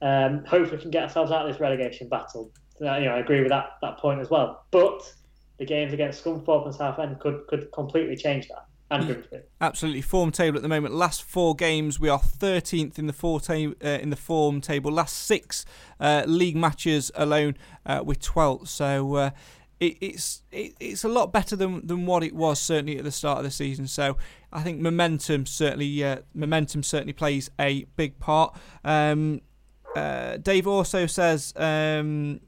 um, 0.00 0.42
hopefully 0.46 0.80
can 0.80 0.90
get 0.90 1.02
ourselves 1.02 1.32
out 1.32 1.44
of 1.44 1.52
this 1.52 1.60
relegation 1.60 2.08
battle. 2.08 2.50
you 2.80 2.86
know, 2.86 3.14
I 3.14 3.18
agree 3.18 3.40
with 3.40 3.50
that 3.50 3.72
that 3.82 3.98
point 3.98 4.22
as 4.22 4.30
well. 4.30 4.64
But 4.70 5.12
the 5.58 5.66
games 5.66 5.92
against 5.92 6.24
Scunthorpe 6.24 6.64
and 6.64 6.74
Southend 6.74 7.20
could 7.20 7.46
could 7.46 7.70
completely 7.72 8.16
change 8.16 8.48
that 8.48 8.64
and 8.90 9.06
Grimsby. 9.06 9.38
Absolutely, 9.60 10.02
form 10.02 10.30
table 10.30 10.56
at 10.56 10.62
the 10.62 10.68
moment. 10.68 10.94
Last 10.94 11.22
four 11.22 11.54
games, 11.54 11.98
we 11.98 12.08
are 12.08 12.18
13th 12.20 12.98
in 12.98 13.06
the 13.06 13.12
four 13.12 13.40
ta- 13.40 13.54
uh, 13.54 13.88
in 13.88 14.10
the 14.10 14.16
form 14.16 14.60
table. 14.60 14.92
Last 14.92 15.16
six 15.16 15.64
uh, 16.00 16.24
league 16.26 16.56
matches 16.56 17.10
alone, 17.14 17.56
uh, 17.86 18.02
with 18.04 18.20
12th. 18.20 18.68
So. 18.68 19.14
Uh, 19.14 19.30
it, 19.80 19.98
it's 20.00 20.42
it, 20.52 20.74
it's 20.78 21.02
a 21.02 21.08
lot 21.08 21.32
better 21.32 21.56
than 21.56 21.84
than 21.84 22.06
what 22.06 22.22
it 22.22 22.32
was 22.32 22.60
certainly 22.60 22.96
at 22.96 23.04
the 23.04 23.10
start 23.10 23.38
of 23.38 23.44
the 23.44 23.50
season. 23.50 23.88
So 23.88 24.16
I 24.52 24.62
think 24.62 24.80
momentum 24.80 25.46
certainly 25.46 26.04
uh, 26.04 26.18
momentum 26.32 26.84
certainly 26.84 27.12
plays 27.12 27.50
a 27.58 27.84
big 27.96 28.18
part. 28.20 28.56
Um, 28.84 29.40
uh, 29.96 30.36
Dave 30.38 30.66
also 30.66 31.06
says 31.06 31.52
um, 31.56 32.40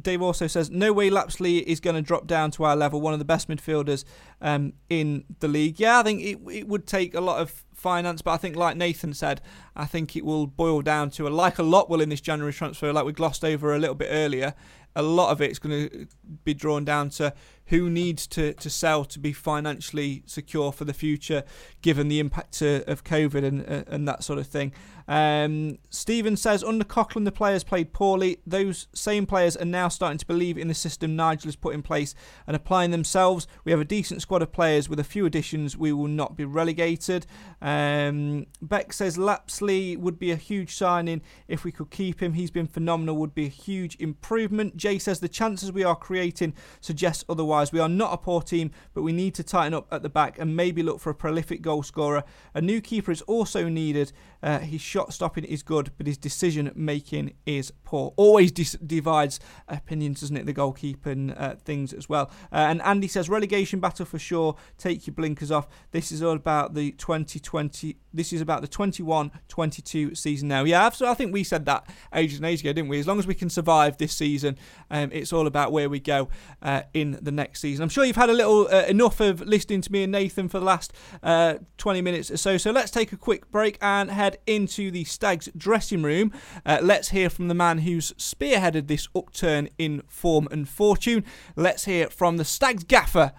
Dave 0.00 0.20
also 0.20 0.46
says, 0.46 0.70
no 0.70 0.92
way 0.92 1.08
Lapslie 1.08 1.58
is 1.58 1.80
going 1.80 1.96
to 1.96 2.02
drop 2.02 2.26
down 2.26 2.50
to 2.52 2.64
our 2.64 2.76
level, 2.76 3.00
one 3.00 3.12
of 3.12 3.18
the 3.18 3.24
best 3.24 3.48
midfielders 3.48 4.04
um, 4.40 4.74
in 4.90 5.24
the 5.40 5.48
league. 5.48 5.80
Yeah, 5.80 6.00
I 6.00 6.02
think 6.02 6.22
it, 6.22 6.38
it 6.50 6.68
would 6.68 6.86
take 6.86 7.14
a 7.14 7.20
lot 7.20 7.40
of 7.40 7.64
finance, 7.72 8.20
but 8.20 8.32
I 8.32 8.36
think, 8.36 8.56
like 8.56 8.76
Nathan 8.76 9.14
said, 9.14 9.40
I 9.74 9.86
think 9.86 10.14
it 10.14 10.24
will 10.24 10.46
boil 10.46 10.82
down 10.82 11.10
to, 11.10 11.26
a, 11.26 11.30
like 11.30 11.58
a 11.58 11.62
lot 11.62 11.88
will 11.88 12.00
in 12.00 12.10
this 12.10 12.20
January 12.20 12.52
transfer, 12.52 12.92
like 12.92 13.06
we 13.06 13.12
glossed 13.12 13.44
over 13.44 13.74
a 13.74 13.78
little 13.78 13.94
bit 13.94 14.08
earlier, 14.10 14.54
a 14.96 15.02
lot 15.02 15.30
of 15.30 15.40
it's 15.40 15.60
going 15.60 15.88
to 15.88 16.06
be 16.44 16.54
drawn 16.54 16.84
down 16.84 17.10
to 17.10 17.32
who 17.66 17.90
needs 17.90 18.26
to, 18.28 18.54
to 18.54 18.70
sell 18.70 19.04
to 19.04 19.18
be 19.18 19.32
financially 19.32 20.22
secure 20.26 20.72
for 20.72 20.84
the 20.84 20.94
future, 20.94 21.44
given 21.82 22.08
the 22.08 22.18
impact 22.18 22.62
of 22.62 23.04
COVID 23.04 23.44
and, 23.44 23.60
and 23.62 24.08
that 24.08 24.24
sort 24.24 24.38
of 24.38 24.46
thing. 24.46 24.72
Um, 25.08 25.78
Stephen 25.88 26.36
says 26.36 26.64
under 26.64 26.84
Coughlan, 26.84 27.24
the 27.24 27.32
players 27.32 27.62
played 27.62 27.92
poorly. 27.92 28.38
Those 28.46 28.88
same 28.92 29.26
players 29.26 29.56
are 29.56 29.64
now 29.64 29.88
starting 29.88 30.18
to 30.18 30.26
believe 30.26 30.58
in 30.58 30.68
the 30.68 30.74
system 30.74 31.14
Nigel 31.14 31.48
has 31.48 31.56
put 31.56 31.74
in 31.74 31.82
place 31.82 32.14
and 32.46 32.56
applying 32.56 32.90
themselves. 32.90 33.46
We 33.64 33.72
have 33.72 33.80
a 33.80 33.84
decent 33.84 34.22
squad 34.22 34.42
of 34.42 34.52
players 34.52 34.88
with 34.88 34.98
a 34.98 35.04
few 35.04 35.26
additions. 35.26 35.76
We 35.76 35.92
will 35.92 36.08
not 36.08 36.36
be 36.36 36.44
relegated. 36.44 37.26
Um, 37.62 38.46
Beck 38.60 38.92
says 38.92 39.16
Lapslie 39.16 39.96
would 39.96 40.18
be 40.18 40.32
a 40.32 40.36
huge 40.36 40.74
signing 40.74 41.22
if 41.46 41.64
we 41.64 41.72
could 41.72 41.90
keep 41.90 42.20
him. 42.20 42.32
He's 42.32 42.50
been 42.50 42.66
phenomenal, 42.66 43.16
would 43.16 43.34
be 43.34 43.46
a 43.46 43.50
huge 43.50 43.96
improvement. 44.00 44.76
Jay 44.86 45.00
says 45.00 45.18
the 45.18 45.28
chances 45.28 45.72
we 45.72 45.82
are 45.82 45.96
creating 45.96 46.54
suggest 46.80 47.24
otherwise. 47.28 47.72
We 47.72 47.80
are 47.80 47.88
not 47.88 48.12
a 48.12 48.16
poor 48.16 48.40
team, 48.40 48.70
but 48.94 49.02
we 49.02 49.10
need 49.12 49.34
to 49.34 49.42
tighten 49.42 49.74
up 49.74 49.88
at 49.90 50.04
the 50.04 50.08
back 50.08 50.38
and 50.38 50.54
maybe 50.54 50.80
look 50.80 51.00
for 51.00 51.10
a 51.10 51.14
prolific 51.14 51.60
goal 51.60 51.82
scorer. 51.82 52.22
A 52.54 52.60
new 52.60 52.80
keeper 52.80 53.10
is 53.10 53.20
also 53.22 53.68
needed. 53.68 54.12
Uh, 54.44 54.60
his 54.60 54.80
shot 54.80 55.12
stopping 55.12 55.42
is 55.42 55.64
good, 55.64 55.90
but 55.98 56.06
his 56.06 56.16
decision 56.16 56.70
making 56.76 57.34
is 57.46 57.72
poor. 57.82 58.14
Always 58.16 58.52
dis- 58.52 58.78
divides 58.86 59.40
opinions, 59.66 60.20
doesn't 60.20 60.36
it? 60.36 60.46
The 60.46 60.54
goalkeeping 60.54 61.34
uh, 61.36 61.56
things 61.56 61.92
as 61.92 62.08
well. 62.08 62.30
Uh, 62.52 62.68
and 62.70 62.80
Andy 62.82 63.08
says 63.08 63.28
relegation 63.28 63.80
battle 63.80 64.06
for 64.06 64.20
sure. 64.20 64.54
Take 64.78 65.08
your 65.08 65.14
blinkers 65.14 65.50
off. 65.50 65.66
This 65.90 66.12
is 66.12 66.22
all 66.22 66.36
about 66.36 66.74
the 66.74 66.92
2020. 66.92 67.96
This 68.16 68.32
is 68.32 68.40
about 68.40 68.62
the 68.62 68.68
21-22 68.68 70.16
season 70.16 70.48
now. 70.48 70.64
Yeah, 70.64 70.88
so 70.90 71.06
I 71.06 71.14
think 71.14 71.32
we 71.32 71.44
said 71.44 71.66
that 71.66 71.86
ages 72.14 72.38
and 72.38 72.46
ages 72.46 72.62
ago, 72.62 72.72
didn't 72.72 72.88
we? 72.88 72.98
As 72.98 73.06
long 73.06 73.18
as 73.18 73.26
we 73.26 73.34
can 73.34 73.50
survive 73.50 73.98
this 73.98 74.12
season, 74.12 74.56
um, 74.90 75.10
it's 75.12 75.32
all 75.32 75.46
about 75.46 75.70
where 75.70 75.88
we 75.88 76.00
go 76.00 76.28
uh, 76.62 76.82
in 76.94 77.18
the 77.20 77.30
next 77.30 77.60
season. 77.60 77.82
I'm 77.82 77.88
sure 77.88 78.04
you've 78.04 78.16
had 78.16 78.30
a 78.30 78.34
little 78.34 78.68
uh, 78.68 78.84
enough 78.86 79.20
of 79.20 79.42
listening 79.42 79.82
to 79.82 79.92
me 79.92 80.02
and 80.04 80.12
Nathan 80.12 80.48
for 80.48 80.58
the 80.58 80.64
last 80.64 80.92
uh, 81.22 81.56
20 81.76 82.00
minutes 82.00 82.30
or 82.30 82.38
so. 82.38 82.56
So 82.56 82.70
let's 82.70 82.90
take 82.90 83.12
a 83.12 83.16
quick 83.16 83.50
break 83.50 83.76
and 83.82 84.10
head 84.10 84.38
into 84.46 84.90
the 84.90 85.04
Stags 85.04 85.48
dressing 85.56 86.02
room. 86.02 86.32
Uh, 86.64 86.78
let's 86.82 87.10
hear 87.10 87.28
from 87.28 87.48
the 87.48 87.54
man 87.54 87.78
who's 87.78 88.12
spearheaded 88.12 88.86
this 88.86 89.08
upturn 89.14 89.68
in 89.78 90.02
form 90.08 90.48
and 90.50 90.68
fortune. 90.68 91.24
Let's 91.54 91.84
hear 91.84 92.08
from 92.08 92.38
the 92.38 92.44
Stags 92.44 92.84
gaffer, 92.84 93.32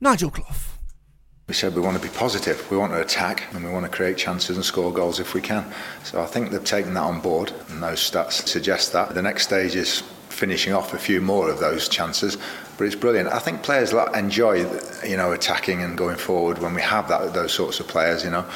Nigel 0.00 0.30
Clough. 0.30 0.73
We 1.46 1.52
said 1.52 1.74
we 1.74 1.82
want 1.82 2.00
to 2.00 2.02
be 2.02 2.12
positive, 2.14 2.70
we 2.70 2.78
want 2.78 2.92
to 2.92 3.02
attack, 3.02 3.52
and 3.52 3.62
we 3.62 3.70
want 3.70 3.84
to 3.84 3.92
create 3.94 4.16
chances 4.16 4.56
and 4.56 4.64
score 4.64 4.90
goals 4.90 5.20
if 5.20 5.34
we 5.34 5.42
can. 5.42 5.70
So 6.02 6.22
I 6.22 6.26
think 6.26 6.50
they've 6.50 6.64
taken 6.64 6.94
that 6.94 7.02
on 7.02 7.20
board, 7.20 7.52
and 7.68 7.82
those 7.82 7.98
stats 7.98 8.48
suggest 8.48 8.94
that. 8.94 9.14
The 9.14 9.20
next 9.20 9.44
stage 9.44 9.76
is 9.76 10.00
finishing 10.30 10.72
off 10.72 10.94
a 10.94 10.98
few 10.98 11.20
more 11.20 11.50
of 11.50 11.60
those 11.60 11.86
chances, 11.86 12.38
but 12.78 12.84
it's 12.84 12.96
brilliant. 12.96 13.28
I 13.28 13.40
think 13.40 13.62
players 13.62 13.92
enjoy, 13.92 14.64
you 15.06 15.18
know, 15.18 15.32
attacking 15.32 15.82
and 15.82 15.98
going 15.98 16.16
forward 16.16 16.60
when 16.60 16.72
we 16.72 16.80
have 16.80 17.08
that 17.08 17.34
those 17.34 17.52
sorts 17.52 17.78
of 17.78 17.88
players. 17.88 18.24
You 18.24 18.30
know, 18.30 18.46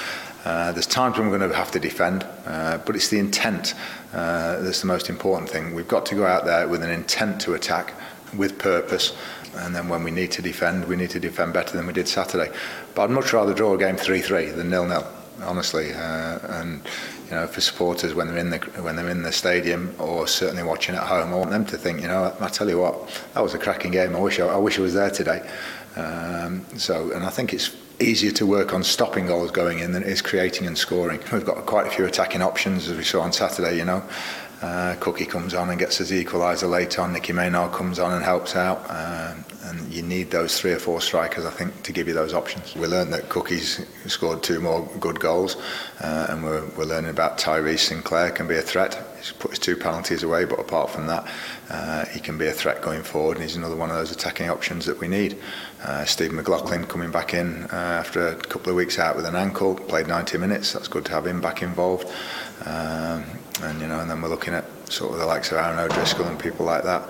uh, 0.46 0.72
there's 0.72 0.86
times 0.86 1.18
when 1.18 1.28
we're 1.28 1.36
going 1.36 1.50
to 1.50 1.56
have 1.56 1.70
to 1.72 1.78
defend, 1.78 2.26
uh, 2.46 2.78
but 2.86 2.96
it's 2.96 3.08
the 3.08 3.18
intent 3.18 3.74
uh, 4.14 4.62
that's 4.62 4.80
the 4.80 4.86
most 4.86 5.10
important 5.10 5.50
thing. 5.50 5.74
We've 5.74 5.86
got 5.86 6.06
to 6.06 6.14
go 6.14 6.24
out 6.24 6.46
there 6.46 6.66
with 6.66 6.82
an 6.82 6.90
intent 6.90 7.42
to 7.42 7.52
attack, 7.52 7.92
with 8.34 8.58
purpose 8.58 9.14
And 9.56 9.74
then 9.74 9.88
when 9.88 10.02
we 10.04 10.10
need 10.10 10.30
to 10.32 10.42
defend, 10.42 10.86
we 10.86 10.96
need 10.96 11.10
to 11.10 11.20
defend 11.20 11.52
better 11.52 11.76
than 11.76 11.86
we 11.86 11.92
did 11.92 12.08
Saturday. 12.08 12.52
But 12.94 13.04
I'd 13.04 13.10
much 13.10 13.32
rather 13.32 13.54
draw 13.54 13.74
a 13.74 13.78
game 13.78 13.96
3 13.96 14.20
3 14.20 14.46
than 14.50 14.70
0 14.70 14.88
0, 14.88 15.06
honestly. 15.42 15.92
Uh, 15.92 16.38
and, 16.60 16.82
you 17.28 17.34
know, 17.34 17.46
for 17.46 17.60
supporters 17.60 18.14
when 18.14 18.28
they're, 18.28 18.38
in 18.38 18.50
the, 18.50 18.58
when 18.82 18.96
they're 18.96 19.10
in 19.10 19.22
the 19.22 19.32
stadium 19.32 19.94
or 19.98 20.26
certainly 20.26 20.62
watching 20.62 20.94
at 20.94 21.02
home, 21.02 21.32
I 21.32 21.36
want 21.36 21.50
them 21.50 21.64
to 21.66 21.76
think, 21.76 22.00
you 22.00 22.08
know, 22.08 22.34
I 22.40 22.48
tell 22.48 22.68
you 22.68 22.78
what, 22.78 23.08
that 23.34 23.42
was 23.42 23.54
a 23.54 23.58
cracking 23.58 23.92
game. 23.92 24.16
I 24.16 24.20
wish 24.20 24.40
I, 24.40 24.46
I, 24.46 24.56
wish 24.56 24.78
I 24.78 24.82
was 24.82 24.94
there 24.94 25.10
today. 25.10 25.48
Um, 25.96 26.64
so, 26.76 27.12
and 27.12 27.24
I 27.24 27.30
think 27.30 27.52
it's 27.52 27.74
easier 28.00 28.30
to 28.30 28.46
work 28.46 28.72
on 28.72 28.82
stopping 28.84 29.26
goals 29.26 29.50
going 29.50 29.80
in 29.80 29.92
than 29.92 30.02
it 30.02 30.08
is 30.08 30.22
creating 30.22 30.66
and 30.66 30.78
scoring. 30.78 31.20
We've 31.32 31.44
got 31.44 31.66
quite 31.66 31.86
a 31.86 31.90
few 31.90 32.04
attacking 32.04 32.42
options 32.42 32.88
as 32.88 32.96
we 32.96 33.04
saw 33.04 33.22
on 33.22 33.32
Saturday, 33.32 33.76
you 33.76 33.84
know. 33.84 34.02
Uh, 34.60 34.96
Cookie 34.98 35.24
comes 35.24 35.54
on 35.54 35.70
and 35.70 35.78
gets 35.78 35.98
his 35.98 36.10
equaliser 36.10 36.68
late 36.68 36.98
on. 36.98 37.12
Nicky 37.12 37.32
Maynard 37.32 37.72
comes 37.72 37.98
on 37.98 38.12
and 38.12 38.24
helps 38.24 38.56
out. 38.56 38.84
Uh, 38.88 39.34
and 39.68 39.92
you 39.92 40.02
need 40.02 40.30
those 40.30 40.58
three 40.58 40.72
or 40.72 40.78
four 40.78 41.00
strikers, 41.00 41.44
I 41.44 41.50
think, 41.50 41.82
to 41.82 41.92
give 41.92 42.08
you 42.08 42.14
those 42.14 42.32
options. 42.32 42.74
We 42.74 42.86
learned 42.86 43.12
that 43.12 43.28
Cookie's 43.28 43.84
scored 44.06 44.42
two 44.42 44.60
more 44.60 44.88
good 44.98 45.20
goals, 45.20 45.56
uh, 46.00 46.26
and 46.30 46.42
we're, 46.42 46.66
we're 46.76 46.84
learning 46.84 47.10
about 47.10 47.38
Tyrese 47.38 47.80
Sinclair 47.80 48.30
can 48.30 48.48
be 48.48 48.56
a 48.56 48.62
threat. 48.62 49.04
He's 49.18 49.32
put 49.32 49.50
his 49.50 49.58
two 49.58 49.76
penalties 49.76 50.22
away, 50.22 50.44
but 50.44 50.58
apart 50.58 50.90
from 50.90 51.06
that, 51.08 51.26
uh, 51.70 52.06
he 52.06 52.20
can 52.20 52.38
be 52.38 52.46
a 52.46 52.52
threat 52.52 52.80
going 52.82 53.02
forward, 53.02 53.36
and 53.36 53.44
he's 53.44 53.56
another 53.56 53.76
one 53.76 53.90
of 53.90 53.96
those 53.96 54.10
attacking 54.10 54.48
options 54.48 54.86
that 54.86 54.98
we 55.00 55.08
need. 55.08 55.38
Uh, 55.82 56.04
Steve 56.04 56.32
McLaughlin 56.32 56.84
coming 56.84 57.10
back 57.10 57.34
in 57.34 57.64
uh, 57.64 57.76
after 57.76 58.28
a 58.28 58.36
couple 58.36 58.70
of 58.70 58.76
weeks 58.76 58.98
out 58.98 59.16
with 59.16 59.26
an 59.26 59.36
ankle, 59.36 59.74
played 59.74 60.08
90 60.08 60.38
minutes. 60.38 60.72
That's 60.72 60.88
good 60.88 61.04
to 61.06 61.12
have 61.12 61.26
him 61.26 61.40
back 61.40 61.62
involved. 61.62 62.08
Um, 62.64 63.24
and 63.62 63.80
you 63.80 63.88
know, 63.88 64.00
and 64.00 64.10
then 64.10 64.20
we're 64.22 64.28
looking 64.28 64.54
at 64.54 64.64
sort 64.90 65.12
of 65.12 65.18
the 65.18 65.26
likes 65.26 65.50
of 65.52 65.58
Aaron 65.58 65.78
O'Driscoll 65.78 66.26
and 66.26 66.38
people 66.38 66.64
like 66.64 66.84
that. 66.84 67.08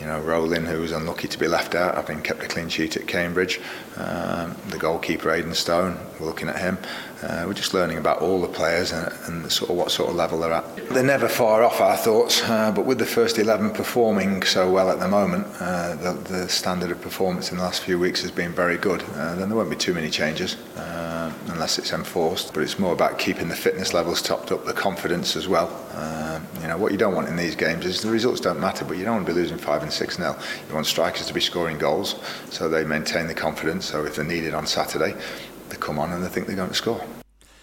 You 0.00 0.06
know, 0.06 0.18
Rowling, 0.20 0.64
who 0.64 0.80
was 0.80 0.92
unlucky 0.92 1.28
to 1.28 1.38
be 1.38 1.46
left 1.46 1.74
out, 1.74 1.94
having 1.94 2.22
kept 2.22 2.42
a 2.42 2.48
clean 2.48 2.68
sheet 2.68 2.96
at 2.96 3.06
Cambridge. 3.06 3.60
Um, 3.96 4.56
the 4.70 4.78
goalkeeper, 4.78 5.30
Aidan 5.30 5.54
Stone, 5.54 5.98
we're 6.18 6.26
looking 6.26 6.48
at 6.48 6.58
him. 6.58 6.78
Uh, 7.22 7.44
we're 7.46 7.54
just 7.54 7.74
learning 7.74 7.98
about 7.98 8.22
all 8.22 8.40
the 8.40 8.48
players 8.48 8.92
and, 8.92 9.12
and 9.26 9.52
sort 9.52 9.70
of 9.70 9.76
what 9.76 9.90
sort 9.90 10.08
of 10.08 10.16
level 10.16 10.40
they're 10.40 10.52
at. 10.52 10.76
They're 10.88 11.02
never 11.02 11.28
far 11.28 11.62
off 11.62 11.80
our 11.80 11.96
thoughts, 11.96 12.42
uh, 12.42 12.72
but 12.72 12.86
with 12.86 12.98
the 12.98 13.06
first 13.06 13.38
11 13.38 13.72
performing 13.72 14.42
so 14.42 14.70
well 14.70 14.90
at 14.90 15.00
the 15.00 15.08
moment, 15.08 15.46
uh, 15.60 15.96
the, 15.96 16.12
the, 16.12 16.48
standard 16.48 16.90
of 16.90 17.00
performance 17.00 17.50
in 17.50 17.58
the 17.58 17.62
last 17.62 17.82
few 17.82 17.98
weeks 17.98 18.22
has 18.22 18.30
been 18.30 18.52
very 18.52 18.76
good. 18.76 19.02
Uh, 19.14 19.34
then 19.36 19.48
there 19.48 19.56
won't 19.56 19.70
be 19.70 19.76
too 19.76 19.92
many 19.92 20.10
changes 20.10 20.56
uh, 20.76 21.32
unless 21.48 21.78
it's 21.78 21.92
enforced, 21.92 22.54
but 22.54 22.62
it's 22.62 22.78
more 22.78 22.92
about 22.92 23.18
keeping 23.18 23.48
the 23.48 23.56
fitness 23.56 23.92
levels 23.92 24.22
topped 24.22 24.50
up, 24.50 24.64
the 24.64 24.72
confidence 24.72 25.36
as 25.36 25.46
well. 25.46 25.68
Uh, 25.92 26.40
you 26.60 26.68
know, 26.68 26.78
what 26.78 26.92
you 26.92 26.98
don't 26.98 27.14
want 27.14 27.28
in 27.28 27.36
these 27.36 27.54
games 27.54 27.84
is 27.84 28.00
the 28.00 28.10
results 28.10 28.40
don't 28.40 28.60
matter, 28.60 28.84
but 28.84 28.96
you 28.96 29.04
don't 29.04 29.16
want 29.16 29.26
to 29.26 29.32
be 29.32 29.38
losing 29.38 29.58
5 29.58 29.82
and 29.82 29.92
6 29.92 30.18
nil. 30.18 30.36
You 30.68 30.74
want 30.74 30.86
strikers 30.86 31.26
to 31.26 31.34
be 31.34 31.40
scoring 31.40 31.78
goals 31.78 32.16
so 32.50 32.68
they 32.68 32.84
maintain 32.84 33.26
the 33.26 33.34
confidence. 33.34 33.86
So 33.86 34.04
if 34.04 34.16
they're 34.16 34.24
needed 34.24 34.54
on 34.54 34.66
Saturday, 34.66 35.14
come 35.80 35.98
on 35.98 36.12
and 36.12 36.22
they 36.22 36.28
think 36.28 36.46
they're 36.46 36.56
going 36.56 36.68
to 36.68 36.74
score. 36.74 37.04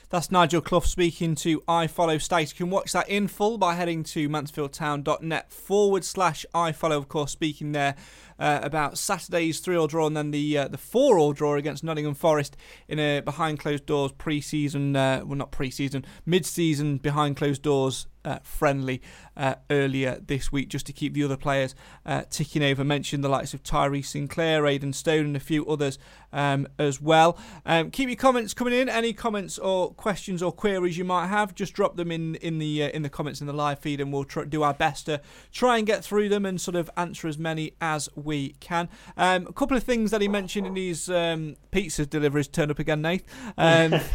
That's 0.10 0.32
Nigel 0.32 0.62
Clough 0.62 0.80
speaking 0.82 1.36
to 1.36 1.62
I 1.68 1.88
Follow 1.88 2.18
Stags. 2.18 2.52
You 2.52 2.56
can 2.56 2.70
watch 2.70 2.94
that 2.94 3.10
in 3.10 3.28
full 3.28 3.58
by 3.58 3.76
heading 3.76 4.04
to 4.06 4.30
mansfieldtown.net 4.30 5.52
forward 5.52 6.06
slash 6.06 6.46
I 6.54 6.72
Follow. 6.72 6.98
of 6.98 7.10
course, 7.10 7.34
speaking 7.34 7.74
there 7.74 7.94
uh, 8.40 8.62
about 8.64 8.98
Saturday's 8.98 9.60
three-all 9.60 9.88
draw 9.88 10.08
and 10.08 10.16
then 10.16 10.32
the 10.32 10.60
uh, 10.60 10.68
the 10.70 10.78
four-all 10.78 11.34
draw 11.34 11.56
against 11.56 11.84
Nottingham 11.84 12.14
Forest 12.14 12.56
in 12.88 13.00
a 13.00 13.20
behind 13.20 13.60
closed 13.60 13.86
doors 13.86 14.14
pre-season, 14.14 14.96
uh, 14.96 15.24
well 15.26 15.36
not 15.36 15.52
pre-season, 15.52 16.06
mid-season 16.26 17.00
behind 17.00 17.36
closed 17.36 17.62
doors 17.62 18.08
uh, 18.28 18.40
friendly 18.44 19.02
uh, 19.38 19.56
earlier 19.70 20.20
this 20.26 20.52
week 20.52 20.68
just 20.68 20.86
to 20.86 20.94
keep 20.94 21.14
the 21.14 21.24
other 21.24 21.38
players 21.38 21.74
uh, 22.06 22.24
ticking 22.30 22.62
over. 22.62 22.84
Mentioned 22.84 23.24
the 23.24 23.30
likes 23.30 23.54
of 23.54 23.64
Tyrese 23.64 24.08
Sinclair, 24.08 24.66
Aidan 24.66 24.92
Stone, 24.94 25.26
and 25.28 25.36
a 25.36 25.40
few 25.40 25.66
others 25.66 25.98
um, 26.34 26.68
as 26.78 27.02
well. 27.02 27.38
Um, 27.66 27.90
keep 27.90 28.10
your 28.10 28.18
comments 28.18 28.54
coming 28.54 28.74
in. 28.74 28.90
Any 28.90 29.14
comments 29.14 29.58
or 29.58 29.94
questions 29.94 30.44
or 30.44 30.52
queries 30.52 30.98
you 30.98 31.06
might 31.06 31.28
have, 31.28 31.56
just 31.56 31.74
drop 31.74 31.96
them 31.96 32.12
in 32.12 32.36
in 32.36 32.60
the 32.60 32.84
uh, 32.84 32.90
in 32.90 33.02
the 33.02 33.10
comments 33.10 33.40
in 33.40 33.48
the 33.48 33.54
live 33.54 33.80
feed, 33.80 34.02
and 34.02 34.12
we'll 34.12 34.26
tr- 34.26 34.44
do 34.44 34.62
our 34.64 34.74
best 34.74 35.06
to 35.06 35.22
try 35.52 35.78
and 35.78 35.88
get 35.88 36.04
through 36.04 36.28
them 36.28 36.46
and 36.46 36.60
sort 36.60 36.76
of 36.76 36.90
answer 36.98 37.28
as 37.28 37.38
many 37.38 37.74
as 37.80 38.10
we 38.16 38.50
can. 38.60 38.90
Um, 39.16 39.48
a 39.48 39.54
couple 39.54 39.78
of 39.78 39.84
things 39.84 40.12
that 40.12 40.20
he 40.20 40.28
mentioned 40.28 40.68
in 40.68 40.76
his 40.76 41.10
um, 41.10 41.56
pizza 41.72 42.06
deliveries 42.06 42.50
turn 42.50 42.70
up 42.72 42.80
again, 42.80 43.02
Nate. 43.02 43.24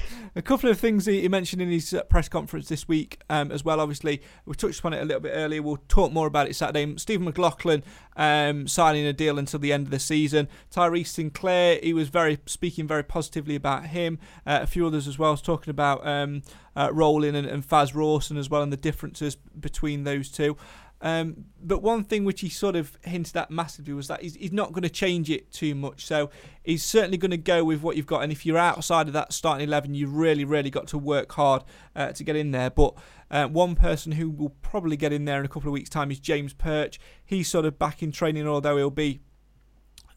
A 0.35 0.41
couple 0.41 0.71
of 0.71 0.81
things 0.81 1.05
he 1.05 1.29
mentioned 1.29 1.61
in 1.61 1.69
his 1.69 1.93
uh, 1.93 2.05
press 2.05 2.27
conference 2.27 2.69
this 2.69 2.89
week 2.89 3.21
um, 3.29 3.53
as 3.53 3.67
well. 3.67 3.81
Obviously 3.81 4.23
we 4.47 4.55
touched 4.55 4.79
upon 4.79 4.95
it 4.95 5.03
a 5.03 5.05
little 5.05 5.21
bit 5.21 5.33
earlier. 5.35 5.61
We'll 5.63 5.77
talk 5.89 6.11
more 6.11 6.27
about 6.27 6.49
it 6.49 6.57
Saturday. 6.57 6.97
Stephen 6.97 7.27
McLaughlin 7.27 7.83
um, 8.17 8.67
signing 8.67 9.05
a 9.05 9.13
deal 9.13 9.39
until 9.39 9.61
the 9.61 9.75
end 9.75 9.89
of 9.89 9.91
the 9.91 9.99
season. 9.99 10.49
Tyrese 10.75 11.09
Sinclair, 11.09 11.79
he 11.83 11.93
was 11.93 12.09
very 12.09 12.39
speaking 12.47 12.87
very 12.87 13.03
positively 13.03 13.55
about 13.55 13.87
him. 13.87 14.19
Uh, 14.47 14.61
a 14.63 14.67
few 14.67 14.87
others 14.87 15.07
as 15.07 15.19
well, 15.19 15.37
talking 15.37 15.71
about 15.71 16.07
um, 16.07 16.43
uh, 16.75 16.89
Rowling 16.93 17.37
and, 17.37 17.47
and 17.47 17.67
Faz 17.67 17.95
Rawson 17.95 18.39
as 18.39 18.49
well, 18.49 18.63
and 18.63 18.73
the 18.73 18.79
differences 18.79 19.37
between 19.37 20.05
those 20.05 20.31
two. 20.31 20.57
Um, 21.03 21.47
but 21.61 21.83
one 21.83 22.05
thing 22.05 22.25
which 22.25 22.43
he 22.43 22.49
sort 22.49 22.77
of 22.77 22.97
hinted 23.03 23.37
at 23.37 23.51
massively 23.51 23.93
was 23.93 24.07
that 24.07 24.23
he's, 24.23 24.37
he's 24.37 24.53
not 24.53 24.73
going 24.73 24.85
to 24.85 24.89
change 24.89 25.31
it 25.31 25.51
too 25.51 25.75
much. 25.75 26.07
So 26.07 26.31
he's 26.63 26.85
certainly 26.85 27.19
going 27.19 27.33
to 27.33 27.37
go 27.37 27.65
with 27.65 27.83
what 27.83 27.97
you've 27.97 28.07
got. 28.07 28.23
And 28.23 28.31
if 28.31 28.47
you're 28.47 28.57
outside 28.57 29.09
of 29.09 29.13
that 29.15 29.33
starting 29.33 29.67
11, 29.67 29.95
you've 29.95 30.15
really, 30.15 30.45
really 30.45 30.71
got 30.71 30.87
to 30.89 30.99
work 30.99 31.33
hard 31.33 31.65
uh, 31.97 32.13
to 32.13 32.23
get 32.23 32.37
in 32.37 32.53
there. 32.53 32.71
But 32.71 32.95
uh, 33.33 33.49
one 33.49 33.75
person 33.75 34.13
who 34.13 34.31
will 34.31 34.51
probably 34.63 34.97
get 34.97 35.13
in 35.13 35.25
there 35.25 35.41
in 35.41 35.45
a 35.45 35.49
couple 35.49 35.69
of 35.69 35.73
weeks' 35.73 35.91
time 35.91 36.13
is 36.13 36.21
James 36.21 36.55
Perch. 36.55 37.01
He's 37.25 37.49
sort 37.49 37.67
of 37.67 37.81
back 37.81 38.01
in 38.03 38.13
training, 38.13 38.47
although 38.47 38.77
he'll 38.77 38.91
be 38.91 39.21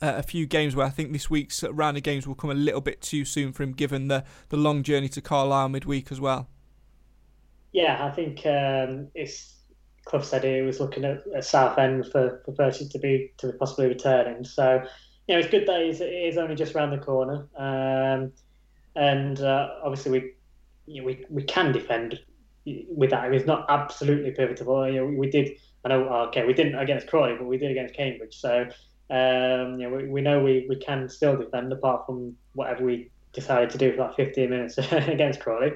uh, 0.04 0.14
a 0.18 0.24
few 0.24 0.46
games 0.46 0.76
where 0.76 0.86
I 0.86 0.92
think 0.92 1.14
this 1.14 1.32
week's 1.32 1.64
round 1.64 1.98
of 1.98 2.04
games 2.04 2.28
will 2.28 2.36
come 2.36 2.52
a 2.52 2.56
little 2.56 2.82
bit 2.82 3.02
too 3.02 3.26
soon 3.26 3.54
for 3.54 3.64
him, 3.64 3.72
given 3.72 4.08
the, 4.08 4.24
the 4.50 4.58
long 4.58 4.84
journey 4.84 5.10
to 5.10 5.22
Carlisle 5.22 5.70
midweek 5.70 6.12
as 6.12 6.22
well. 6.22 6.48
Yeah, 7.72 8.06
I 8.06 8.12
think 8.12 8.46
um, 8.46 9.08
it's 9.16 9.55
Clough 10.06 10.22
said 10.22 10.44
he 10.44 10.62
was 10.62 10.80
looking 10.80 11.04
at, 11.04 11.24
at 11.36 11.44
Southend 11.44 12.08
for 12.12 12.42
for 12.46 12.52
Percy 12.54 12.88
to 12.90 13.00
be 13.00 13.32
to 13.38 13.52
be 13.52 13.58
possibly 13.58 13.88
returning. 13.88 14.44
So, 14.44 14.84
you 15.28 15.36
know, 15.36 15.40
it's 15.40 15.50
good 15.50 15.68
that 15.68 15.82
he's, 15.82 16.00
he's 16.00 16.38
only 16.38 16.56
just 16.56 16.76
around 16.76 16.92
the 16.92 16.98
corner, 16.98 17.48
um, 17.58 18.32
and 18.96 19.40
uh, 19.42 19.70
obviously 19.84 20.12
we 20.12 20.34
you 20.86 21.02
know, 21.02 21.08
we 21.08 21.26
we 21.30 21.44
can 21.44 21.72
defend 21.72 22.20
with 22.66 23.12
that. 23.12 23.34
It's 23.34 23.46
not 23.46 23.66
absolutely 23.70 24.32
pivotal. 24.32 24.88
You 24.88 25.02
know, 25.02 25.06
we 25.06 25.30
did. 25.30 25.58
I 25.84 25.90
know. 25.90 26.08
Okay, 26.28 26.46
we 26.46 26.54
didn't 26.54 26.76
against 26.76 27.08
Crawley, 27.08 27.36
but 27.38 27.46
we 27.46 27.58
did 27.58 27.72
against 27.72 27.94
Cambridge. 27.94 28.36
So, 28.40 28.68
um, 29.10 29.80
you 29.80 29.90
know, 29.90 29.96
we, 29.96 30.08
we 30.08 30.22
know 30.22 30.44
we, 30.44 30.66
we 30.68 30.78
can 30.78 31.10
still 31.10 31.38
defend 31.38 31.72
apart 31.72 32.06
from 32.06 32.36
whatever 32.54 32.84
we 32.84 33.12
decided 33.34 33.70
to 33.72 33.78
do 33.78 33.92
for 33.92 34.04
like 34.04 34.16
15 34.16 34.50
minutes 34.50 34.78
against 34.92 35.42
Crawley. 35.42 35.74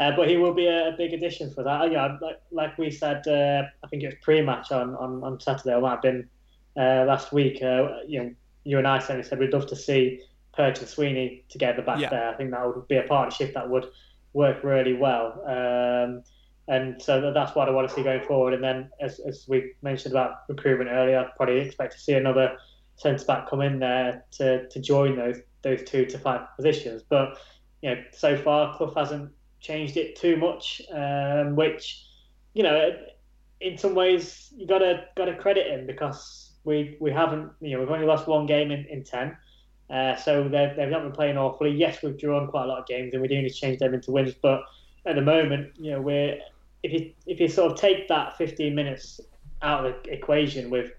Uh, 0.00 0.16
but 0.16 0.28
he 0.28 0.38
will 0.38 0.54
be 0.54 0.66
a, 0.66 0.88
a, 0.88 0.92
big 0.92 1.12
addition 1.12 1.52
for 1.52 1.62
that. 1.62 1.92
Yeah, 1.92 2.16
like, 2.22 2.40
like 2.50 2.78
we 2.78 2.90
said, 2.90 3.26
uh, 3.28 3.64
I 3.84 3.86
think 3.88 4.02
it 4.02 4.06
was 4.06 4.14
pre-match 4.22 4.72
on, 4.72 4.96
on, 4.96 5.22
on 5.22 5.38
Saturday, 5.38 5.74
or 5.74 5.82
might 5.82 5.90
have 5.90 6.02
been 6.02 6.26
uh, 6.74 7.04
last 7.06 7.34
week. 7.34 7.62
Uh, 7.62 7.98
you 8.08 8.20
know, 8.20 8.34
you 8.64 8.78
and 8.78 8.88
I 8.88 8.98
certainly 8.98 9.24
said 9.24 9.38
we'd 9.38 9.52
love 9.52 9.66
to 9.66 9.76
see 9.76 10.22
Perch 10.54 10.78
and 10.78 10.88
Sweeney 10.88 11.44
together 11.50 11.82
back 11.82 12.00
yeah. 12.00 12.08
there. 12.08 12.30
I 12.30 12.34
think 12.34 12.50
that 12.50 12.66
would 12.66 12.88
be 12.88 12.96
a 12.96 13.02
partnership 13.02 13.52
that 13.52 13.68
would 13.68 13.90
work 14.32 14.64
really 14.64 14.94
well. 14.94 15.42
Um, 15.46 16.22
and 16.66 17.02
so 17.02 17.30
that's 17.34 17.54
what 17.54 17.68
I 17.68 17.72
want 17.72 17.86
to 17.88 17.94
see 17.94 18.02
going 18.02 18.24
forward. 18.24 18.54
And 18.54 18.64
then, 18.64 18.88
as, 19.00 19.18
as 19.20 19.44
we 19.48 19.74
mentioned 19.82 20.14
about 20.14 20.48
recruitment 20.48 20.88
earlier, 20.88 21.18
I'd 21.18 21.36
probably 21.36 21.58
expect 21.58 21.92
to 21.92 22.00
see 22.00 22.14
another 22.14 22.56
centre 22.96 23.24
back 23.26 23.50
come 23.50 23.60
in 23.60 23.78
there 23.78 24.24
to, 24.32 24.66
to 24.66 24.80
join 24.80 25.16
those 25.16 25.36
those 25.62 25.82
two 25.82 26.06
to 26.06 26.18
five 26.18 26.40
positions. 26.56 27.02
But 27.06 27.36
you 27.82 27.90
know, 27.90 28.02
so 28.12 28.36
far 28.38 28.74
Clough 28.76 28.94
hasn't 28.94 29.30
changed 29.60 29.96
it 29.96 30.16
too 30.16 30.36
much, 30.36 30.82
um, 30.92 31.56
which 31.56 32.06
you 32.54 32.62
know, 32.62 32.96
in 33.60 33.78
some 33.78 33.94
ways 33.94 34.52
you 34.56 34.66
gotta 34.66 35.04
gotta 35.16 35.34
credit 35.34 35.66
him 35.66 35.86
because 35.86 36.52
we 36.64 36.96
we 37.00 37.10
haven't 37.10 37.52
you 37.60 37.72
know 37.72 37.80
we've 37.80 37.90
only 37.90 38.06
lost 38.06 38.26
one 38.26 38.46
game 38.46 38.70
in, 38.70 38.84
in 38.86 39.04
ten. 39.04 39.36
Uh, 39.90 40.14
so 40.14 40.44
they've, 40.44 40.76
they've 40.76 40.88
not 40.88 41.02
been 41.02 41.12
playing 41.12 41.36
awfully. 41.36 41.70
Yes, 41.72 42.00
we've 42.00 42.16
drawn 42.16 42.46
quite 42.46 42.64
a 42.64 42.66
lot 42.68 42.78
of 42.78 42.86
games 42.86 43.12
and 43.12 43.20
we 43.20 43.26
do 43.26 43.34
need 43.42 43.48
to 43.48 43.54
change 43.54 43.80
them 43.80 43.92
into 43.92 44.12
wins. 44.12 44.34
But 44.40 44.62
at 45.04 45.16
the 45.16 45.22
moment, 45.22 45.72
you 45.76 45.90
know, 45.90 46.00
we're 46.00 46.38
if 46.82 46.92
you 46.92 47.12
if 47.26 47.40
you 47.40 47.48
sort 47.48 47.72
of 47.72 47.78
take 47.78 48.08
that 48.08 48.36
15 48.38 48.74
minutes 48.74 49.20
out 49.62 49.84
of 49.84 49.94
the 50.04 50.12
equation 50.12 50.70
with 50.70 50.92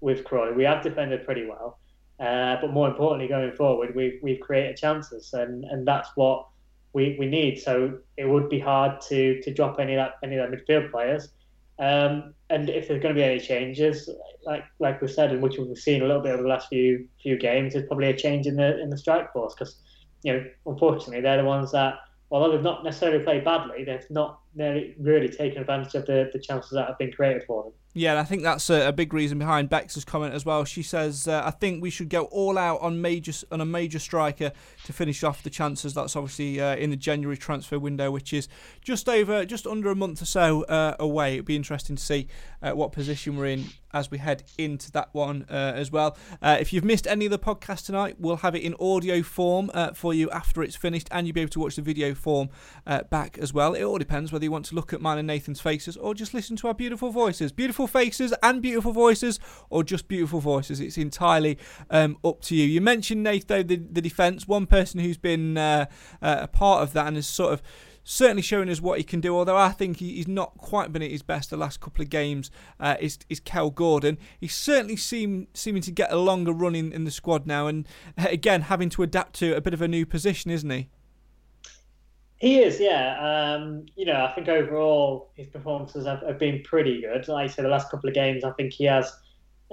with 0.00 0.24
Crawley, 0.24 0.52
we 0.52 0.64
have 0.64 0.82
defended 0.82 1.24
pretty 1.24 1.46
well. 1.46 1.78
Uh, 2.18 2.56
but 2.60 2.72
more 2.72 2.88
importantly, 2.88 3.28
going 3.28 3.52
forward, 3.52 3.94
we've 3.94 4.18
we've 4.22 4.40
created 4.40 4.76
chances, 4.76 5.32
and, 5.34 5.64
and 5.64 5.86
that's 5.86 6.10
what 6.16 6.48
we, 6.92 7.16
we 7.18 7.26
need. 7.26 7.58
So 7.58 7.98
it 8.16 8.28
would 8.28 8.48
be 8.48 8.58
hard 8.58 9.00
to 9.02 9.40
to 9.42 9.54
drop 9.54 9.78
any 9.78 9.94
of 9.94 9.98
that 9.98 10.14
any 10.22 10.36
of 10.36 10.50
that 10.50 10.58
midfield 10.58 10.90
players. 10.90 11.30
Um, 11.78 12.34
and 12.50 12.68
if 12.68 12.88
there's 12.88 13.00
going 13.00 13.14
to 13.14 13.18
be 13.18 13.24
any 13.24 13.38
changes, 13.38 14.10
like 14.44 14.64
like 14.78 15.00
we've 15.00 15.10
said, 15.10 15.30
and 15.30 15.42
which 15.42 15.58
we've 15.58 15.76
seen 15.76 16.02
a 16.02 16.06
little 16.06 16.22
bit 16.22 16.32
over 16.32 16.42
the 16.42 16.48
last 16.48 16.68
few 16.68 17.06
few 17.22 17.36
games, 17.38 17.74
there's 17.74 17.86
probably 17.86 18.08
a 18.08 18.16
change 18.16 18.46
in 18.46 18.56
the 18.56 18.80
in 18.80 18.90
the 18.90 18.98
strike 18.98 19.32
force 19.32 19.54
because 19.54 19.80
you 20.22 20.32
know 20.32 20.44
unfortunately 20.66 21.20
they're 21.20 21.36
the 21.36 21.44
ones 21.44 21.70
that 21.72 21.94
although 22.30 22.52
they've 22.52 22.62
not 22.62 22.84
necessarily 22.84 23.24
played 23.24 23.44
badly, 23.44 23.84
they've 23.84 24.10
not 24.10 24.40
really 24.54 25.28
taken 25.28 25.60
advantage 25.60 25.94
of 25.94 26.06
the, 26.06 26.30
the 26.32 26.38
chances 26.38 26.70
that 26.72 26.86
have 26.86 26.98
been 26.98 27.12
created 27.12 27.42
for 27.46 27.64
them. 27.64 27.72
Yeah, 27.98 28.10
and 28.10 28.20
I 28.20 28.22
think 28.22 28.44
that's 28.44 28.70
a, 28.70 28.86
a 28.88 28.92
big 28.92 29.12
reason 29.12 29.38
behind 29.38 29.68
Bex's 29.68 30.04
comment 30.04 30.32
as 30.32 30.44
well. 30.44 30.64
She 30.64 30.84
says, 30.84 31.26
uh, 31.26 31.42
"I 31.44 31.50
think 31.50 31.82
we 31.82 31.90
should 31.90 32.08
go 32.08 32.26
all 32.26 32.56
out 32.56 32.80
on 32.80 33.00
major 33.00 33.32
on 33.50 33.60
a 33.60 33.64
major 33.64 33.98
striker 33.98 34.52
to 34.84 34.92
finish 34.92 35.24
off 35.24 35.42
the 35.42 35.50
chances." 35.50 35.94
That's 35.94 36.14
obviously 36.14 36.60
uh, 36.60 36.76
in 36.76 36.90
the 36.90 36.96
January 36.96 37.36
transfer 37.36 37.76
window, 37.76 38.12
which 38.12 38.32
is 38.32 38.46
just 38.82 39.08
over, 39.08 39.44
just 39.44 39.66
under 39.66 39.90
a 39.90 39.96
month 39.96 40.22
or 40.22 40.26
so 40.26 40.62
uh, 40.64 40.94
away. 41.00 41.34
It'd 41.34 41.44
be 41.44 41.56
interesting 41.56 41.96
to 41.96 42.02
see 42.02 42.28
uh, 42.62 42.70
what 42.70 42.92
position 42.92 43.36
we're 43.36 43.46
in 43.46 43.64
as 43.92 44.10
we 44.10 44.18
head 44.18 44.44
into 44.56 44.90
that 44.92 45.08
one 45.12 45.44
uh, 45.50 45.72
as 45.74 45.90
well. 45.90 46.16
Uh, 46.40 46.56
if 46.60 46.72
you've 46.72 46.84
missed 46.84 47.06
any 47.06 47.26
of 47.26 47.30
the 47.30 47.38
podcast 47.38 47.86
tonight, 47.86 48.16
we'll 48.18 48.36
have 48.36 48.54
it 48.54 48.62
in 48.62 48.74
audio 48.80 49.22
form 49.22 49.70
for 49.94 50.14
you 50.14 50.30
after 50.30 50.62
it's 50.62 50.76
finished, 50.76 51.08
and 51.10 51.26
you'll 51.26 51.34
be 51.34 51.40
able 51.40 51.50
to 51.50 51.60
watch 51.60 51.76
the 51.76 51.82
video 51.82 52.14
form 52.14 52.48
back 53.10 53.38
as 53.38 53.52
well. 53.52 53.74
It 53.74 53.82
all 53.82 53.98
depends 53.98 54.32
whether 54.32 54.44
you 54.44 54.50
want 54.50 54.66
to 54.66 54.74
look 54.74 54.92
at 54.92 55.00
mine 55.00 55.18
and 55.18 55.26
Nathan's 55.26 55.60
faces 55.60 55.96
or 55.96 56.14
just 56.14 56.34
listen 56.34 56.56
to 56.56 56.68
our 56.68 56.74
beautiful 56.74 57.10
voices. 57.10 57.52
Beautiful 57.52 57.86
faces 57.86 58.34
and 58.42 58.62
beautiful 58.62 58.92
voices, 58.92 59.38
or 59.70 59.84
just 59.84 60.08
beautiful 60.08 60.40
voices. 60.40 60.80
It's 60.80 60.98
entirely 60.98 61.58
um, 61.90 62.16
up 62.24 62.40
to 62.42 62.56
you. 62.56 62.64
You 62.64 62.80
mentioned, 62.80 63.22
Nathan, 63.22 63.66
the, 63.66 63.76
the 63.76 64.00
defence. 64.00 64.48
One 64.48 64.66
person 64.66 65.00
who's 65.00 65.18
been 65.18 65.56
uh, 65.56 65.86
uh, 66.22 66.38
a 66.40 66.48
part 66.48 66.82
of 66.82 66.92
that 66.94 67.06
and 67.06 67.16
has 67.16 67.26
sort 67.26 67.52
of 67.52 67.62
certainly 68.10 68.40
showing 68.40 68.70
us 68.70 68.80
what 68.80 68.96
he 68.96 69.04
can 69.04 69.20
do. 69.20 69.36
Although 69.36 69.58
I 69.58 69.68
think 69.68 69.98
he's 69.98 70.26
not 70.26 70.56
quite 70.56 70.92
been 70.92 71.02
at 71.02 71.10
his 71.10 71.22
best 71.22 71.50
the 71.50 71.58
last 71.58 71.80
couple 71.80 72.02
of 72.02 72.08
games. 72.08 72.50
Uh, 72.80 72.96
is 72.98 73.18
is 73.28 73.38
Kel 73.38 73.70
Gordon? 73.70 74.18
He's 74.40 74.54
certainly 74.54 74.96
seem 74.96 75.46
seeming 75.52 75.82
to 75.82 75.90
get 75.90 76.10
a 76.10 76.16
longer 76.16 76.52
run 76.52 76.74
in, 76.74 76.90
in 76.90 77.04
the 77.04 77.10
squad 77.10 77.46
now, 77.46 77.66
and 77.66 77.86
uh, 78.16 78.26
again 78.30 78.62
having 78.62 78.88
to 78.90 79.02
adapt 79.02 79.34
to 79.34 79.54
a 79.54 79.60
bit 79.60 79.74
of 79.74 79.82
a 79.82 79.88
new 79.88 80.06
position, 80.06 80.50
isn't 80.50 80.70
he? 80.70 80.88
He 82.38 82.60
is, 82.60 82.80
yeah. 82.80 83.18
Um, 83.56 83.86
you 83.96 84.06
know, 84.06 84.24
I 84.24 84.32
think 84.32 84.48
overall 84.48 85.32
his 85.34 85.48
performances 85.48 86.06
have, 86.06 86.22
have, 86.22 86.38
been 86.38 86.62
pretty 86.62 87.00
good. 87.00 87.26
Like 87.26 87.50
I 87.50 87.52
said, 87.52 87.64
the 87.64 87.68
last 87.68 87.90
couple 87.90 88.08
of 88.08 88.14
games, 88.14 88.44
I 88.44 88.52
think 88.52 88.72
he 88.72 88.84
has 88.84 89.12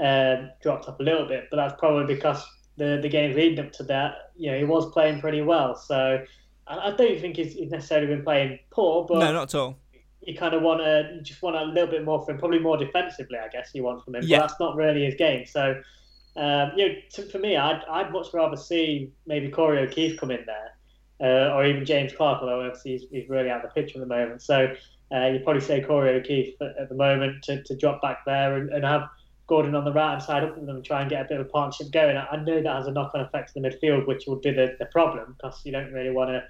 uh, 0.03 0.47
dropped 0.63 0.89
up 0.89 0.99
a 0.99 1.03
little 1.03 1.27
bit, 1.27 1.45
but 1.51 1.57
that's 1.57 1.79
probably 1.79 2.15
because 2.15 2.43
the 2.75 2.99
the 3.01 3.07
games 3.07 3.35
leading 3.35 3.63
up 3.63 3.71
to 3.73 3.83
that, 3.83 4.31
you 4.35 4.51
know, 4.51 4.57
he 4.57 4.65
was 4.65 4.91
playing 4.91 5.21
pretty 5.21 5.41
well. 5.41 5.75
So 5.75 6.25
I, 6.67 6.89
I 6.89 6.91
don't 6.91 7.19
think 7.19 7.37
he's, 7.37 7.53
he's, 7.53 7.71
necessarily 7.71 8.07
been 8.07 8.23
playing 8.23 8.59
poor, 8.69 9.05
but 9.05 9.19
no, 9.19 9.33
not 9.33 9.53
at 9.53 9.55
all. 9.55 9.77
You 10.21 10.35
kind 10.35 10.53
of 10.53 10.61
want 10.61 10.81
to 10.81 11.13
you 11.15 11.21
just 11.21 11.41
want 11.41 11.55
a 11.55 11.63
little 11.63 11.89
bit 11.89 12.03
more 12.03 12.23
from 12.25 12.35
him, 12.35 12.39
probably 12.39 12.59
more 12.59 12.77
defensively, 12.77 13.37
I 13.37 13.47
guess 13.49 13.71
you 13.73 13.83
want 13.83 14.03
from 14.03 14.15
him. 14.15 14.23
Yeah. 14.25 14.39
But 14.39 14.47
that's 14.47 14.59
not 14.59 14.75
really 14.75 15.05
his 15.05 15.15
game. 15.15 15.45
So, 15.45 15.81
um, 16.35 16.71
you 16.75 16.87
know, 16.87 16.95
to, 17.13 17.29
for 17.29 17.39
me, 17.39 17.55
I'd 17.55 17.83
I'd 17.89 18.11
much 18.11 18.27
rather 18.33 18.57
see 18.57 19.11
maybe 19.27 19.49
Corey 19.49 19.79
O'Keefe 19.79 20.19
come 20.19 20.31
in 20.31 20.45
there 20.45 20.75
uh, 21.21 21.53
or 21.53 21.65
even 21.65 21.85
James 21.85 22.13
Clarke, 22.13 22.41
although 22.41 22.65
obviously 22.65 22.91
he's, 22.91 23.05
he's 23.11 23.29
really 23.29 23.49
out 23.49 23.63
of 23.63 23.73
the 23.73 23.81
picture 23.81 24.01
at 24.01 24.07
the 24.07 24.13
moment. 24.13 24.41
So 24.41 24.73
uh, 25.13 25.25
you'd 25.27 25.43
probably 25.43 25.61
say 25.61 25.81
Corey 25.81 26.09
O'Keefe 26.15 26.55
at, 26.61 26.77
at 26.77 26.89
the 26.89 26.95
moment 26.95 27.43
to, 27.43 27.63
to 27.63 27.75
drop 27.75 28.01
back 28.01 28.25
there 28.25 28.57
and, 28.57 28.69
and 28.69 28.83
have 28.83 29.03
Gordon 29.47 29.75
on 29.75 29.85
the 29.85 29.93
right 29.93 30.11
hand 30.11 30.23
side 30.23 30.43
up 30.43 30.55
with 30.55 30.65
them 30.65 30.77
and 30.77 30.85
try 30.85 31.01
and 31.01 31.09
get 31.09 31.25
a 31.25 31.27
bit 31.27 31.39
of 31.39 31.45
a 31.45 31.49
partnership 31.49 31.91
going. 31.91 32.17
I, 32.17 32.25
I 32.31 32.37
know 32.37 32.61
that 32.61 32.75
has 32.75 32.87
a 32.87 32.91
knock 32.91 33.11
on 33.13 33.21
effect 33.21 33.53
to 33.53 33.59
the 33.59 33.67
midfield, 33.67 34.07
which 34.07 34.23
would 34.27 34.41
be 34.41 34.51
the, 34.51 34.75
the 34.79 34.85
problem 34.87 35.35
because 35.37 35.61
you 35.63 35.71
don't 35.71 35.91
really 35.91 36.11
want 36.11 36.29
to 36.31 36.43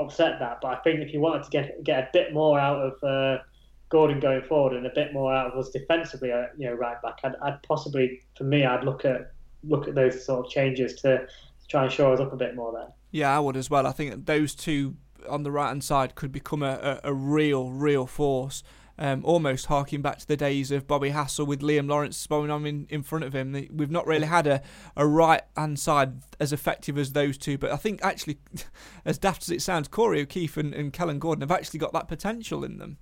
upset 0.00 0.38
that. 0.38 0.58
But 0.62 0.68
I 0.68 0.76
think 0.82 1.00
if 1.00 1.12
you 1.12 1.20
wanted 1.20 1.44
to 1.44 1.50
get 1.50 1.82
get 1.84 1.98
a 1.98 2.08
bit 2.12 2.32
more 2.32 2.58
out 2.58 2.78
of 2.78 3.02
uh, 3.02 3.42
Gordon 3.88 4.20
going 4.20 4.42
forward 4.42 4.76
and 4.76 4.86
a 4.86 4.92
bit 4.94 5.12
more 5.12 5.34
out 5.34 5.52
of 5.52 5.58
us 5.58 5.70
defensively, 5.70 6.32
uh, 6.32 6.46
you 6.56 6.68
know, 6.68 6.74
right 6.74 7.00
back, 7.02 7.18
I'd, 7.24 7.34
I'd, 7.42 7.62
possibly, 7.62 8.22
for 8.36 8.44
me, 8.44 8.64
I'd 8.64 8.84
look 8.84 9.04
at 9.04 9.32
look 9.64 9.88
at 9.88 9.94
those 9.94 10.24
sort 10.24 10.46
of 10.46 10.52
changes 10.52 10.94
to, 11.00 11.18
to 11.18 11.66
try 11.68 11.84
and 11.84 11.92
shore 11.92 12.12
us 12.12 12.20
up 12.20 12.32
a 12.32 12.36
bit 12.36 12.54
more 12.54 12.72
there. 12.72 12.88
Yeah, 13.10 13.36
I 13.36 13.40
would 13.40 13.56
as 13.56 13.70
well. 13.70 13.86
I 13.86 13.92
think 13.92 14.26
those 14.26 14.54
two 14.54 14.96
on 15.28 15.42
the 15.42 15.50
right 15.50 15.68
hand 15.68 15.82
side 15.82 16.14
could 16.14 16.30
become 16.30 16.62
a, 16.62 17.00
a, 17.02 17.10
a 17.10 17.14
real, 17.14 17.70
real 17.70 18.06
force. 18.06 18.62
Um, 18.98 19.22
almost 19.26 19.66
harking 19.66 20.00
back 20.00 20.18
to 20.20 20.26
the 20.26 20.38
days 20.38 20.70
of 20.70 20.86
Bobby 20.86 21.10
Hassell 21.10 21.46
with 21.46 21.60
Liam 21.60 21.86
Lawrence 21.86 22.16
spawning 22.16 22.50
on 22.50 22.64
in, 22.64 22.86
in 22.88 23.02
front 23.02 23.24
of 23.24 23.34
him. 23.34 23.52
We've 23.70 23.90
not 23.90 24.06
really 24.06 24.26
had 24.26 24.46
a, 24.46 24.62
a 24.96 25.06
right 25.06 25.42
hand 25.54 25.78
side 25.78 26.22
as 26.40 26.50
effective 26.50 26.96
as 26.96 27.12
those 27.12 27.36
two, 27.36 27.58
but 27.58 27.70
I 27.70 27.76
think 27.76 28.02
actually, 28.02 28.38
as 29.04 29.18
daft 29.18 29.42
as 29.42 29.50
it 29.50 29.60
sounds, 29.60 29.88
Corey 29.88 30.22
O'Keefe 30.22 30.56
and, 30.56 30.72
and 30.72 30.94
Kellan 30.94 31.18
Gordon 31.18 31.42
have 31.42 31.50
actually 31.50 31.78
got 31.78 31.92
that 31.92 32.08
potential 32.08 32.64
in 32.64 32.78
them. 32.78 32.96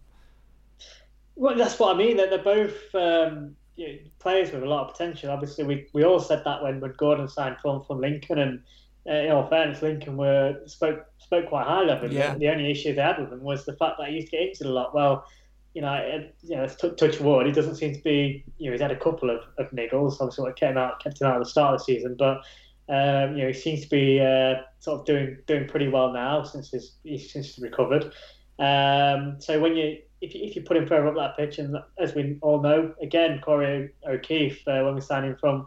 Well, 1.37 1.57
that's 1.57 1.79
what 1.79 1.95
I 1.95 1.99
mean. 1.99 2.17
That 2.17 2.31
they're 2.31 2.39
both 2.39 2.95
um, 2.95 3.57
you 3.77 3.89
know, 3.89 3.99
players 4.19 4.53
with 4.53 4.63
a 4.63 4.67
lot 4.67 4.87
of 4.87 4.93
potential. 4.93 5.31
Obviously, 5.31 5.65
we, 5.65 5.87
we 5.93 6.05
all 6.05 6.21
said 6.21 6.43
that 6.45 6.63
when, 6.63 6.81
when 6.81 6.93
Gordon 6.93 7.29
signed 7.29 7.57
from, 7.61 7.83
from 7.85 8.01
Lincoln, 8.01 8.39
and 8.39 8.63
uh, 9.09 9.13
in 9.13 9.31
all 9.33 9.49
fairness, 9.49 9.83
Lincoln 9.83 10.17
were 10.17 10.61
spoke 10.67 11.07
spoke 11.19 11.49
quite 11.49 11.67
highly 11.67 11.91
of 11.91 12.03
him. 12.03 12.13
Yeah. 12.13 12.35
The, 12.37 12.49
only 12.49 12.71
issue 12.71 12.95
they 12.95 13.03
had 13.03 13.19
with 13.19 13.33
him 13.33 13.43
was 13.43 13.65
the 13.65 13.77
fact 13.77 13.97
that 13.99 14.09
he 14.09 14.17
used 14.17 14.29
to 14.29 14.33
get 14.33 14.49
injured 14.49 14.67
a 14.67 14.71
lot. 14.71 14.95
Well, 14.95 15.27
you 15.75 15.83
know, 15.83 15.93
it, 15.95 16.35
you 16.43 16.57
know, 16.57 16.67
t- 16.67 16.95
touch 16.97 17.21
wood. 17.21 17.47
He 17.47 17.53
doesn't 17.53 17.77
seem 17.77 17.95
to 17.95 18.01
be. 18.03 18.45
You 18.59 18.67
know, 18.67 18.73
he's 18.73 18.81
had 18.81 18.93
a 18.93 18.97
couple 18.97 19.29
of, 19.29 19.43
of 19.59 19.71
niggles. 19.73 20.21
Obviously, 20.21 20.45
what 20.45 20.57
came 20.57 20.79
out 20.79 21.03
kept 21.03 21.21
him 21.21 21.27
out 21.27 21.37
at 21.37 21.41
the 21.41 21.51
start 21.51 21.75
of 21.75 21.81
the 21.81 21.85
season, 21.85 22.15
but 22.17 22.39
um, 22.89 23.37
you 23.37 23.43
know, 23.43 23.49
he 23.49 23.53
seems 23.53 23.83
to 23.83 23.89
be 23.89 24.21
uh, 24.21 24.63
sort 24.79 25.01
of 25.01 25.07
doing 25.07 25.39
doing 25.47 25.67
pretty 25.67 25.89
well 25.89 26.13
now 26.13 26.43
since 26.43 26.71
his 26.71 26.97
since 27.05 27.55
he's 27.55 27.59
recovered. 27.59 28.13
Um, 28.59 29.41
so 29.41 29.59
when 29.59 29.77
you 29.77 29.99
if, 30.21 30.35
you 30.35 30.45
if 30.45 30.55
you 30.55 30.63
put 30.63 30.77
him 30.77 30.87
further 30.87 31.09
up 31.09 31.17
that 31.17 31.37
pitch, 31.37 31.59
and 31.59 31.77
as 31.99 32.15
we 32.15 32.39
all 32.41 32.63
know, 32.63 32.95
again, 33.03 33.41
Corey 33.45 33.91
O'Keefe 34.07 34.67
uh, 34.69 34.83
when 34.83 34.95
we 34.95 35.01
signed 35.01 35.27
him 35.27 35.37
from 35.41 35.67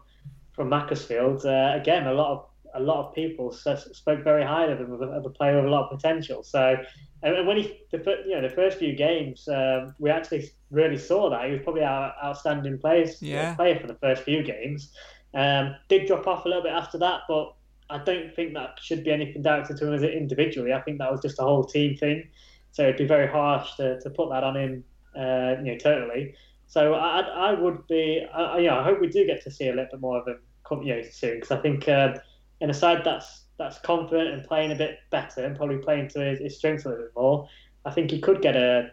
from 0.54 0.70
Macclesfield, 0.70 1.46
uh, 1.46 1.74
again, 1.76 2.08
a 2.08 2.14
lot 2.14 2.32
of 2.32 2.46
a 2.76 2.80
lot 2.80 3.08
of 3.08 3.16
people 3.16 3.52
spoke 3.52 4.24
very 4.24 4.44
highly 4.44 4.74
of 4.74 4.80
him 4.80 4.94
as 4.94 5.26
a 5.26 5.30
player 5.30 5.56
with 5.56 5.66
a 5.66 5.70
lot 5.70 5.92
of 5.92 6.00
potential. 6.00 6.44
So, 6.44 6.78
and 7.24 7.48
when 7.48 7.58
he, 7.58 7.80
the, 7.92 8.24
you 8.26 8.36
know, 8.36 8.42
the 8.42 8.54
first 8.54 8.78
few 8.78 8.96
games, 8.96 9.48
um, 9.48 9.96
we 10.00 10.10
actually 10.10 10.50
really 10.72 10.98
saw 10.98 11.30
that 11.30 11.46
he 11.46 11.52
was 11.52 11.62
probably 11.64 11.84
our 11.84 12.14
outstanding 12.24 12.78
players, 12.78 13.22
yeah. 13.22 13.56
player 13.56 13.80
for 13.80 13.88
the 13.88 13.96
first 13.96 14.24
few 14.24 14.44
games. 14.44 14.94
Um, 15.34 15.76
did 15.90 16.08
drop 16.08 16.28
off 16.28 16.46
a 16.46 16.48
little 16.48 16.64
bit 16.64 16.74
after 16.74 16.98
that, 17.00 17.22
but 17.28 17.54
I 17.90 18.00
don't 18.00 18.36
think 18.36 18.54
that 18.54 18.80
should 18.82 19.04
be 19.04 19.12
anything 19.12 19.42
directed 19.42 19.78
to 19.78 19.88
him 19.88 19.94
as 19.94 20.04
individually. 20.04 20.74
I 20.74 20.82
think 20.82 21.00
that 21.00 21.12
was 21.12 21.22
just 21.22 21.40
a 21.40 21.44
whole 21.44 21.64
team 21.64 21.98
thing. 21.98 22.28
So 22.72 22.84
it'd 22.84 22.98
be 22.98 23.08
very 23.08 23.28
harsh 23.28 23.76
to, 23.76 24.00
to 24.00 24.10
put 24.10 24.30
that 24.30 24.44
on 24.44 24.56
him, 24.56 24.84
uh, 25.16 25.56
you 25.64 25.72
know, 25.72 25.78
totally. 25.78 26.36
So 26.68 26.94
I, 26.94 27.22
I 27.22 27.54
would 27.54 27.88
be, 27.88 28.26
I, 28.34 28.60
you 28.60 28.68
know, 28.68 28.80
I 28.80 28.84
hope 28.84 29.00
we 29.02 29.08
do 29.08 29.26
get 29.26 29.44
to 29.44 29.52
see 29.52 29.68
a 29.68 29.72
little 29.72 29.88
bit 29.92 30.02
more 30.02 30.20
of 30.20 30.28
him, 30.28 30.40
come, 30.68 30.84
you 30.84 30.96
know, 30.96 31.02
soon 31.02 31.36
because 31.36 31.52
I 31.52 31.62
think. 31.62 31.88
Uh, 31.88 32.14
in 32.60 32.70
a 32.70 32.74
side 32.74 33.04
that's 33.04 33.44
that's 33.58 33.80
confident 33.80 34.30
and 34.30 34.44
playing 34.44 34.72
a 34.72 34.76
bit 34.76 35.00
better 35.10 35.44
and 35.44 35.56
probably 35.56 35.78
playing 35.78 36.10
to 36.10 36.20
his, 36.20 36.40
his 36.40 36.58
strengths 36.58 36.86
a 36.86 36.90
little 36.90 37.06
bit 37.06 37.14
more, 37.16 37.50
I 37.86 37.92
think 37.92 38.12
he 38.12 38.20
could 38.20 38.42
get 38.42 38.56
a 38.56 38.92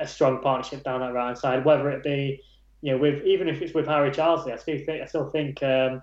a 0.00 0.06
strong 0.06 0.40
partnership 0.40 0.82
down 0.82 1.00
that 1.00 1.12
right 1.12 1.36
side. 1.36 1.64
Whether 1.64 1.90
it 1.90 2.02
be 2.02 2.40
you 2.80 2.92
know 2.92 2.98
with 2.98 3.24
even 3.24 3.48
if 3.48 3.60
it's 3.60 3.74
with 3.74 3.86
Harry 3.86 4.10
Charsley, 4.10 4.52
I 4.52 4.56
still 4.56 4.78
think 4.78 5.02
I 5.02 5.06
still 5.06 5.30
think 5.30 5.62
um, 5.62 6.02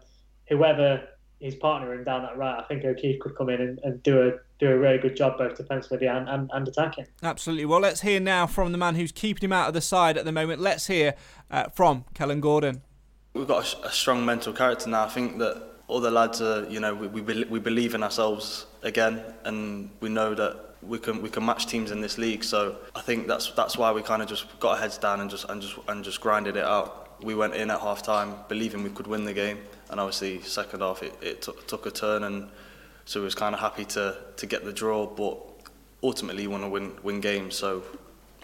whoever 0.49 1.07
his 1.41 1.55
partnering 1.55 2.05
down 2.05 2.21
that 2.21 2.37
right, 2.37 2.59
I 2.59 2.63
think 2.67 2.85
O'Keefe 2.85 3.19
could 3.19 3.35
come 3.35 3.49
in 3.49 3.59
and, 3.59 3.79
and 3.83 4.01
do 4.03 4.27
a 4.27 4.31
do 4.59 4.69
a 4.71 4.77
really 4.77 4.99
good 4.99 5.15
job 5.15 5.39
both 5.39 5.57
defensively 5.57 6.07
and, 6.07 6.29
and, 6.29 6.51
and 6.53 6.67
attacking. 6.67 7.07
Absolutely. 7.23 7.65
Well, 7.65 7.79
let's 7.79 8.01
hear 8.01 8.19
now 8.19 8.45
from 8.45 8.71
the 8.71 8.77
man 8.77 8.93
who's 8.93 9.11
keeping 9.11 9.45
him 9.45 9.51
out 9.51 9.67
of 9.67 9.73
the 9.73 9.81
side 9.81 10.17
at 10.17 10.25
the 10.25 10.31
moment. 10.31 10.61
Let's 10.61 10.85
hear 10.85 11.15
uh, 11.49 11.69
from 11.69 12.05
Kellan 12.13 12.41
Gordon. 12.41 12.83
We've 13.33 13.47
got 13.47 13.73
a, 13.73 13.87
a, 13.87 13.91
strong 13.91 14.23
mental 14.23 14.53
character 14.53 14.87
now. 14.87 15.05
I 15.05 15.09
think 15.09 15.39
that 15.39 15.63
all 15.91 15.99
the 15.99 16.09
lads 16.09 16.41
are, 16.41 16.65
you 16.69 16.79
know, 16.79 16.95
we, 16.95 17.07
we, 17.07 17.43
we 17.43 17.59
believe 17.59 17.93
in 17.95 18.01
ourselves 18.01 18.65
again, 18.81 19.21
and 19.43 19.89
we 19.99 20.07
know 20.07 20.33
that 20.33 20.75
we 20.81 20.97
can 20.97 21.21
we 21.21 21.29
can 21.29 21.45
match 21.45 21.67
teams 21.67 21.91
in 21.91 21.99
this 21.99 22.17
league. 22.17 22.45
So 22.45 22.77
I 22.95 23.01
think 23.01 23.27
that's 23.27 23.51
that's 23.51 23.77
why 23.77 23.91
we 23.91 24.01
kind 24.01 24.21
of 24.21 24.29
just 24.29 24.45
got 24.61 24.71
our 24.71 24.77
heads 24.77 24.97
down 24.97 25.19
and 25.19 25.29
just 25.29 25.49
and 25.49 25.61
just 25.61 25.75
and 25.89 26.01
just 26.01 26.21
grinded 26.21 26.55
it 26.55 26.63
out. 26.63 27.21
We 27.21 27.35
went 27.35 27.55
in 27.55 27.69
at 27.69 27.81
half 27.81 28.01
time 28.03 28.35
believing 28.47 28.83
we 28.83 28.89
could 28.89 29.05
win 29.05 29.25
the 29.25 29.33
game, 29.33 29.57
and 29.89 29.99
obviously 29.99 30.41
second 30.43 30.79
half 30.79 31.03
it, 31.03 31.13
it 31.21 31.41
t- 31.41 31.51
took 31.67 31.85
a 31.85 31.91
turn, 31.91 32.23
and 32.23 32.49
so 33.03 33.19
we 33.19 33.25
was 33.25 33.35
kind 33.35 33.53
of 33.53 33.59
happy 33.59 33.83
to 33.85 34.17
to 34.37 34.45
get 34.45 34.63
the 34.63 34.71
draw, 34.71 35.05
but 35.05 35.37
ultimately 36.01 36.43
you 36.43 36.49
want 36.49 36.63
to 36.63 36.69
win 36.69 36.93
win 37.03 37.19
games. 37.19 37.55
So 37.55 37.83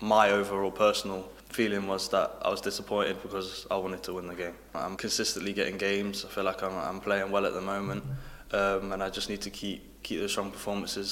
my 0.02 0.32
overall 0.32 0.72
personal 0.72 1.30
feeling 1.58 1.88
was 1.88 2.08
that 2.10 2.30
I 2.44 2.50
was 2.50 2.62
disappointed 2.62 3.20
because 3.24 3.66
I 3.72 3.78
wanted 3.78 4.04
to 4.04 4.14
win 4.14 4.28
the 4.28 4.36
game. 4.36 4.54
I'm 4.76 4.96
consistently 4.96 5.54
getting 5.54 5.78
games. 5.78 6.24
I 6.24 6.28
feel 6.28 6.44
like 6.44 6.62
I'm, 6.62 6.78
I'm 6.90 7.00
playing 7.00 7.32
well 7.32 7.48
at 7.48 7.54
the 7.56 7.66
moment, 7.74 8.04
um, 8.52 8.92
and 8.92 9.02
I 9.02 9.10
just 9.10 9.28
need 9.28 9.42
to 9.42 9.50
keep 9.50 9.80
keep 10.04 10.20
the 10.22 10.30
strong 10.30 10.52
performances 10.52 11.10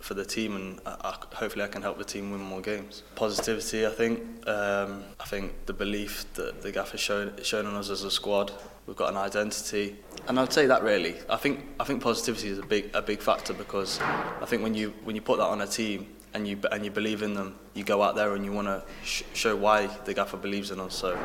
for 0.00 0.14
the 0.14 0.24
team, 0.24 0.54
and 0.54 0.80
I, 0.86 0.92
I, 1.10 1.12
hopefully 1.40 1.64
I 1.64 1.68
can 1.74 1.82
help 1.82 1.98
the 1.98 2.04
team 2.04 2.30
win 2.30 2.40
more 2.40 2.60
games. 2.60 3.02
Positivity, 3.16 3.80
I 3.88 3.90
think. 3.90 4.20
Um, 4.46 5.02
I 5.18 5.24
think 5.32 5.66
the 5.66 5.72
belief 5.72 6.12
that 6.34 6.62
the 6.62 6.70
gaffer's 6.70 7.00
shown 7.00 7.32
shown 7.42 7.66
on 7.66 7.74
us 7.74 7.90
as 7.90 8.04
a 8.04 8.10
squad. 8.20 8.52
We've 8.86 9.00
got 9.02 9.10
an 9.10 9.16
identity, 9.16 9.96
and 10.28 10.38
I'd 10.38 10.52
say 10.52 10.66
that 10.66 10.84
really. 10.84 11.16
I 11.28 11.38
think 11.42 11.54
I 11.80 11.84
think 11.88 12.02
positivity 12.10 12.48
is 12.54 12.58
a 12.58 12.68
big 12.74 12.84
a 12.94 13.02
big 13.02 13.20
factor 13.20 13.52
because 13.52 13.98
I 14.44 14.46
think 14.48 14.62
when 14.62 14.74
you 14.74 14.94
when 15.02 15.16
you 15.16 15.22
put 15.22 15.38
that 15.38 15.50
on 15.54 15.60
a 15.60 15.66
team 15.66 16.06
and 16.38 16.46
you 16.48 16.58
and 16.72 16.84
you 16.84 16.90
believe 16.90 17.22
in 17.22 17.34
them, 17.34 17.56
you 17.74 17.84
go 17.84 18.02
out 18.02 18.14
there 18.14 18.34
and 18.34 18.44
you 18.44 18.52
want 18.52 18.68
to 18.68 18.82
sh- 19.04 19.24
show 19.34 19.54
why 19.56 19.86
the 20.04 20.14
gaffer 20.14 20.36
believes 20.36 20.70
in 20.70 20.78
us. 20.80 20.94
So 20.94 21.18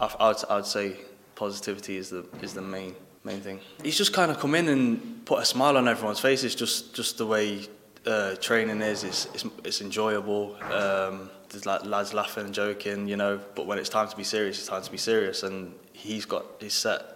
I, 0.00 0.06
I 0.20 0.28
would 0.28 0.44
I 0.48 0.56
would 0.56 0.66
say 0.66 0.96
positivity 1.34 1.96
is 1.96 2.08
the 2.10 2.24
is 2.40 2.54
the 2.54 2.62
main 2.62 2.94
main 3.24 3.40
thing. 3.40 3.60
He's 3.82 3.98
just 3.98 4.12
kind 4.12 4.30
of 4.30 4.38
come 4.38 4.54
in 4.54 4.68
and 4.68 5.26
put 5.26 5.42
a 5.42 5.44
smile 5.44 5.76
on 5.76 5.88
everyone's 5.88 6.20
faces. 6.20 6.54
Just 6.54 6.94
just 6.94 7.18
the 7.18 7.26
way 7.26 7.68
uh, 8.06 8.36
training 8.36 8.80
is. 8.80 9.04
It's, 9.04 9.26
it's, 9.34 9.44
it's 9.64 9.80
enjoyable. 9.80 10.56
Um, 10.72 11.30
there's 11.48 11.66
like 11.66 11.84
lads 11.84 12.14
laughing 12.14 12.44
and 12.46 12.54
joking, 12.54 13.08
you 13.08 13.16
know. 13.16 13.40
But 13.56 13.66
when 13.66 13.78
it's 13.78 13.88
time 13.88 14.08
to 14.08 14.16
be 14.16 14.24
serious, 14.24 14.58
it's 14.58 14.68
time 14.68 14.82
to 14.82 14.90
be 14.90 14.98
serious. 14.98 15.42
And 15.42 15.74
he's 15.92 16.24
got 16.24 16.44
his 16.60 16.74
set 16.74 17.13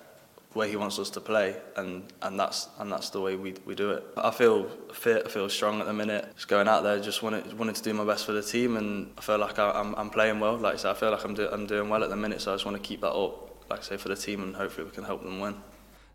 where 0.58 0.66
he 0.66 0.74
wants 0.74 0.98
us 0.98 1.08
to 1.08 1.20
play, 1.20 1.56
and, 1.76 2.02
and 2.20 2.38
that's 2.38 2.68
and 2.80 2.90
that's 2.90 3.10
the 3.10 3.20
way 3.20 3.36
we, 3.36 3.54
we 3.64 3.76
do 3.76 3.92
it. 3.92 4.04
I 4.16 4.32
feel 4.32 4.64
fit, 4.92 5.22
I 5.24 5.28
feel 5.28 5.48
strong 5.48 5.80
at 5.80 5.86
the 5.86 5.92
minute. 5.92 6.34
Just 6.34 6.48
going 6.48 6.66
out 6.66 6.82
there, 6.82 6.98
just 6.98 7.22
wanted 7.22 7.56
wanted 7.56 7.76
to 7.76 7.82
do 7.84 7.94
my 7.94 8.04
best 8.04 8.26
for 8.26 8.32
the 8.32 8.42
team, 8.42 8.76
and 8.76 9.12
I 9.16 9.20
feel 9.20 9.38
like 9.38 9.60
I, 9.60 9.78
am 9.78 9.94
I'm 9.94 10.10
playing 10.10 10.40
well. 10.40 10.56
Like 10.56 10.74
I 10.74 10.76
said, 10.78 10.90
I 10.90 10.94
feel 10.94 11.12
like 11.12 11.24
I'm 11.24 11.34
do, 11.34 11.48
I'm 11.48 11.66
doing 11.66 11.88
well 11.88 12.02
at 12.02 12.10
the 12.10 12.16
minute, 12.16 12.40
so 12.40 12.50
I 12.50 12.54
just 12.56 12.64
want 12.64 12.76
to 12.76 12.82
keep 12.82 13.00
that 13.02 13.12
up. 13.12 13.70
Like 13.70 13.80
I 13.80 13.82
say, 13.82 13.96
for 13.98 14.08
the 14.08 14.16
team, 14.16 14.42
and 14.42 14.56
hopefully 14.56 14.84
we 14.84 14.90
can 14.90 15.04
help 15.04 15.22
them 15.22 15.38
win. 15.38 15.54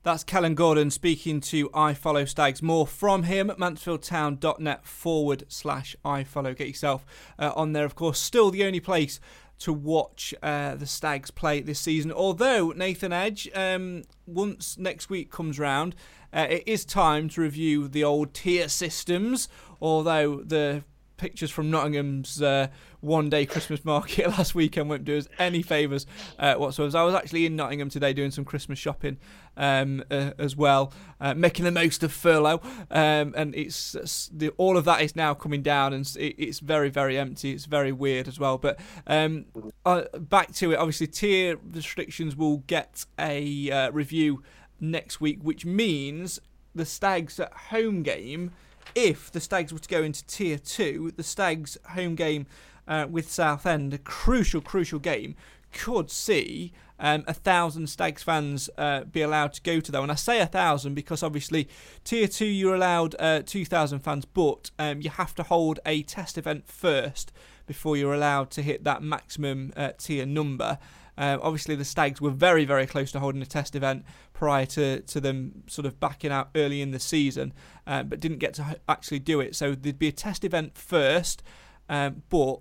That's 0.03 0.25
Kellan 0.25 0.55
Gordon 0.55 0.91
speaking 0.91 1.39
to 1.39 1.69
I 1.73 1.93
Follow 1.93 2.25
Stags. 2.25 2.61
More 2.61 2.85
from 2.85 3.23
him 3.23 3.49
at 3.49 3.57
mansfieldtown.net 3.57 4.85
forward 4.85 5.45
slash 5.47 5.95
I 6.03 6.25
Follow. 6.25 6.53
Get 6.53 6.67
yourself 6.67 7.05
uh, 7.39 7.53
on 7.55 7.71
there, 7.71 7.85
of 7.85 7.95
course. 7.95 8.19
Still 8.19 8.51
the 8.51 8.65
only 8.65 8.81
place 8.81 9.21
to 9.59 9.71
watch 9.71 10.33
uh, 10.43 10.75
the 10.75 10.85
Stags 10.85 11.31
play 11.31 11.61
this 11.61 11.79
season. 11.79 12.11
Although, 12.11 12.71
Nathan 12.71 13.13
Edge, 13.13 13.49
um, 13.55 14.03
once 14.25 14.77
next 14.77 15.09
week 15.09 15.31
comes 15.31 15.59
round, 15.59 15.95
uh, 16.33 16.47
it 16.49 16.63
is 16.65 16.83
time 16.83 17.29
to 17.29 17.41
review 17.41 17.87
the 17.87 18.03
old 18.03 18.33
tier 18.33 18.67
systems. 18.67 19.47
Although 19.81 20.41
the 20.43 20.83
pictures 21.23 21.49
from 21.49 21.71
Nottingham's 21.71 22.41
uh, 22.41 22.67
one 22.99 23.29
day 23.29 23.45
Christmas 23.45 23.85
market 23.93 24.27
last 24.27 24.53
weekend 24.53 24.89
won't 24.89 25.05
do 25.05 25.17
us 25.17 25.29
any 25.39 25.61
favours 25.61 26.05
uh, 26.37 26.55
whatsoever. 26.55 26.97
I 26.97 27.03
was 27.03 27.15
actually 27.15 27.45
in 27.45 27.55
Nottingham 27.55 27.89
today 27.89 28.11
doing 28.11 28.29
some 28.29 28.43
Christmas 28.43 28.77
shopping 28.77 29.17
um, 29.55 30.03
uh, 30.11 30.31
as 30.37 30.57
well, 30.57 30.91
uh, 31.21 31.33
making 31.33 31.63
the 31.63 31.71
most 31.71 32.03
of 32.03 32.11
furlough. 32.11 32.59
Um, 32.91 33.33
and 33.37 33.55
it's, 33.55 33.95
it's 33.95 34.29
the, 34.33 34.49
all 34.57 34.75
of 34.75 34.83
that 34.83 35.01
is 35.01 35.15
now 35.15 35.33
coming 35.33 35.61
down 35.61 35.93
and 35.93 36.05
it, 36.19 36.35
it's 36.37 36.59
very, 36.59 36.89
very 36.89 37.17
empty. 37.17 37.53
It's 37.53 37.67
very 37.67 37.93
weird 37.93 38.27
as 38.27 38.37
well. 38.37 38.57
But 38.57 38.77
um, 39.07 39.45
uh, 39.85 40.03
back 40.19 40.51
to 40.55 40.73
it, 40.73 40.75
obviously, 40.75 41.07
tier 41.07 41.57
restrictions 41.71 42.35
will 42.35 42.57
get 42.67 43.05
a 43.17 43.71
uh, 43.71 43.91
review 43.91 44.43
next 44.81 45.21
week, 45.21 45.39
which 45.41 45.65
means 45.65 46.41
the 46.75 46.85
Stags 46.85 47.39
at 47.39 47.53
home 47.53 48.03
game 48.03 48.51
if 48.95 49.31
the 49.31 49.39
Stags 49.39 49.73
were 49.73 49.79
to 49.79 49.89
go 49.89 50.03
into 50.03 50.25
Tier 50.25 50.57
2, 50.57 51.13
the 51.15 51.23
Stags' 51.23 51.77
home 51.91 52.15
game 52.15 52.45
uh, 52.87 53.07
with 53.09 53.31
Southend, 53.31 53.93
a 53.93 53.97
crucial, 53.97 54.61
crucial 54.61 54.99
game, 54.99 55.35
could 55.71 56.11
see 56.11 56.71
um, 56.99 57.23
a 57.27 57.33
thousand 57.33 57.87
Stags 57.87 58.23
fans 58.23 58.69
uh, 58.77 59.03
be 59.03 59.21
allowed 59.21 59.53
to 59.53 59.61
go 59.61 59.79
to 59.79 59.91
that. 59.91 60.01
And 60.01 60.11
I 60.11 60.15
say 60.15 60.39
a 60.39 60.45
thousand 60.45 60.93
because 60.93 61.23
obviously 61.23 61.67
Tier 62.03 62.27
2 62.27 62.45
you're 62.45 62.75
allowed 62.75 63.15
uh, 63.19 63.41
2,000 63.45 63.99
fans, 63.99 64.25
but 64.25 64.71
um, 64.79 65.01
you 65.01 65.09
have 65.09 65.35
to 65.35 65.43
hold 65.43 65.79
a 65.85 66.03
test 66.03 66.37
event 66.37 66.67
first 66.67 67.31
before 67.65 67.97
you're 67.97 68.13
allowed 68.13 68.51
to 68.51 68.61
hit 68.61 68.83
that 68.83 69.01
maximum 69.01 69.73
uh, 69.75 69.91
tier 69.97 70.25
number. 70.25 70.77
Uh, 71.17 71.37
obviously, 71.41 71.75
the 71.75 71.85
Stags 71.85 72.19
were 72.19 72.31
very, 72.31 72.65
very 72.65 72.87
close 72.87 73.11
to 73.11 73.19
holding 73.19 73.41
a 73.41 73.45
test 73.45 73.75
event 73.75 74.03
prior 74.33 74.65
to, 74.65 75.01
to 75.01 75.19
them 75.19 75.63
sort 75.67 75.85
of 75.85 75.99
backing 75.99 76.31
out 76.31 76.49
early 76.55 76.81
in 76.81 76.91
the 76.91 76.99
season, 76.99 77.53
uh, 77.85 78.03
but 78.03 78.19
didn't 78.19 78.39
get 78.39 78.53
to 78.55 78.77
actually 78.89 79.19
do 79.19 79.39
it. 79.39 79.55
So 79.55 79.75
there'd 79.75 79.99
be 79.99 80.07
a 80.07 80.13
test 80.13 80.43
event 80.43 80.77
first, 80.77 81.43
um, 81.89 82.23
but 82.29 82.59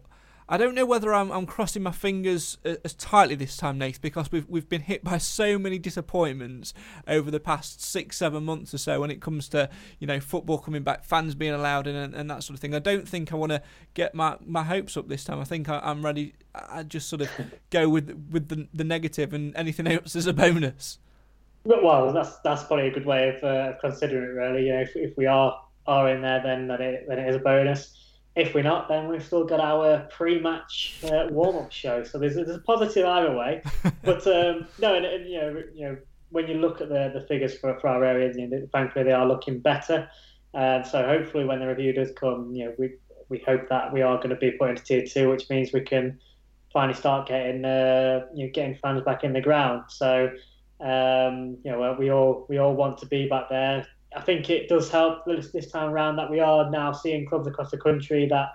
I 0.49 0.57
don't 0.57 0.75
know 0.75 0.85
whether 0.85 1.15
I'm, 1.15 1.31
I'm 1.31 1.47
crossing 1.47 1.83
my 1.83 1.93
fingers 1.93 2.59
as 2.65 2.95
tightly 2.95 3.35
this 3.35 3.57
time, 3.57 3.79
Nate, 3.79 4.01
because 4.01 4.33
we've 4.33 4.49
we've 4.49 4.69
been 4.69 4.83
hit 4.83 5.05
by 5.05 5.19
so 5.19 5.59
many 5.59 5.79
disappointments 5.79 6.75
over 7.07 7.31
the 7.31 7.41
past 7.41 7.83
six, 7.83 8.17
seven 8.17 8.45
months 8.45 8.75
or 8.75 8.79
so 8.79 9.01
when 9.01 9.11
it 9.11 9.21
comes 9.21 9.49
to 9.51 9.71
you 9.99 10.07
know 10.07 10.21
football 10.21 10.59
coming 10.59 10.83
back, 10.83 11.05
fans 11.05 11.35
being 11.35 11.53
allowed 11.53 11.87
in, 11.87 11.95
and, 11.95 12.15
and 12.15 12.31
that 12.31 12.43
sort 12.43 12.55
of 12.55 12.61
thing. 12.61 12.75
I 12.75 12.81
don't 12.81 13.09
think 13.09 13.33
I 13.33 13.37
want 13.37 13.53
to 13.53 13.63
get 13.95 14.15
my, 14.15 14.37
my 14.45 14.65
hopes 14.65 14.97
up 14.97 15.09
this 15.09 15.25
time. 15.25 15.39
I 15.39 15.45
think 15.45 15.69
I, 15.69 15.81
am 15.83 16.05
ready. 16.05 16.35
I 16.55 16.83
just 16.83 17.09
sort 17.09 17.23
of 17.23 17.31
go 17.71 17.89
with 17.89 18.11
with 18.31 18.49
the 18.49 18.69
the 18.75 18.85
negative, 18.85 19.33
and 19.33 19.55
anything 19.57 19.87
else 19.87 20.17
is 20.17 20.27
a 20.27 20.33
bonus. 20.33 20.99
Well, 21.65 22.13
that's 22.13 22.39
that's 22.39 22.65
probably 22.65 22.89
a 22.89 22.93
good 22.93 23.07
way 23.07 23.29
of 23.29 23.45
uh, 23.45 23.73
considering 23.81 24.25
it. 24.25 24.33
Really, 24.33 24.67
you 24.67 24.73
know, 24.73 24.81
if, 24.81 24.97
if 24.97 25.17
we 25.17 25.27
are 25.27 25.63
are 25.87 26.09
in 26.09 26.21
there, 26.21 26.43
then 26.43 26.67
then 26.67 26.83
it, 26.83 27.05
then 27.09 27.19
it 27.21 27.29
is 27.29 27.37
a 27.37 27.41
bonus 27.41 28.02
if 28.35 28.55
we're 28.55 28.63
not, 28.63 28.89
then 28.89 29.09
we've 29.09 29.25
still 29.25 29.45
got 29.45 29.61
our 29.61 30.09
pre-match 30.11 31.01
uh, 31.05 31.27
warm-up 31.31 31.71
show. 31.71 32.03
So 32.03 32.19
there's, 32.19 32.35
there's 32.35 32.49
a 32.49 32.61
positive 32.61 33.05
either 33.05 33.37
way. 33.37 33.63
but 34.03 34.27
um, 34.27 34.67
no, 34.81 34.95
and, 34.95 35.05
and, 35.05 35.29
you 35.29 35.39
know, 35.39 35.63
you 35.75 35.89
know, 35.89 35.97
when 36.31 36.49
you 36.49 36.55
look 36.55 36.81
at 36.81 36.89
the, 36.89 37.11
the 37.13 37.21
figures 37.27 37.59
for, 37.59 37.79
for 37.79 37.89
our 37.89 38.05
areas, 38.05 38.37
you 38.39 38.49
know, 38.49 38.67
frankly, 38.71 39.03
they 39.03 39.13
are 39.13 39.27
looking 39.27 39.61
better. 39.61 40.09
And 40.55 40.87
so 40.87 41.07
hopefully, 41.07 41.45
when 41.45 41.61
the 41.61 41.67
review 41.67 41.93
does 41.93 42.11
come, 42.19 42.55
you 42.55 42.67
know, 42.67 42.75
we 42.79 42.95
we 43.29 43.43
hope 43.47 43.69
that 43.71 43.93
we 43.93 44.03
are 44.03 44.17
going 44.17 44.31
to 44.31 44.37
be 44.37 44.51
put 44.53 44.71
into 44.71 44.83
tier 44.83 45.07
two, 45.07 45.31
which 45.31 45.49
means 45.49 45.73
we 45.73 45.81
can 45.81 46.19
finally 46.73 46.95
start 46.95 47.29
getting 47.29 47.65
uh, 47.65 48.27
you 48.35 48.47
know 48.47 48.53
getting 48.53 48.75
fans 48.77 49.03
back 49.03 49.25
in 49.25 49.33
the 49.33 49.41
ground. 49.41 49.85
So 49.89 50.31
um, 50.81 51.57
you 51.65 51.71
know, 51.71 51.97
we 51.99 52.11
all 52.11 52.47
we 52.49 52.59
all 52.59 52.75
want 52.75 52.99
to 52.99 53.07
be 53.07 53.29
back 53.29 53.49
there. 53.49 53.87
I 54.15 54.21
think 54.21 54.51
it 54.51 54.69
does 54.69 54.91
help 54.91 55.25
this, 55.25 55.51
this 55.51 55.71
time 55.71 55.91
around 55.91 56.17
that 56.17 56.31
we 56.31 56.41
are 56.41 56.71
now 56.71 56.93
seeing 56.93 57.27
clubs 57.27 57.47
across 57.47 57.71
the 57.71 57.79
country 57.79 58.27
that 58.29 58.51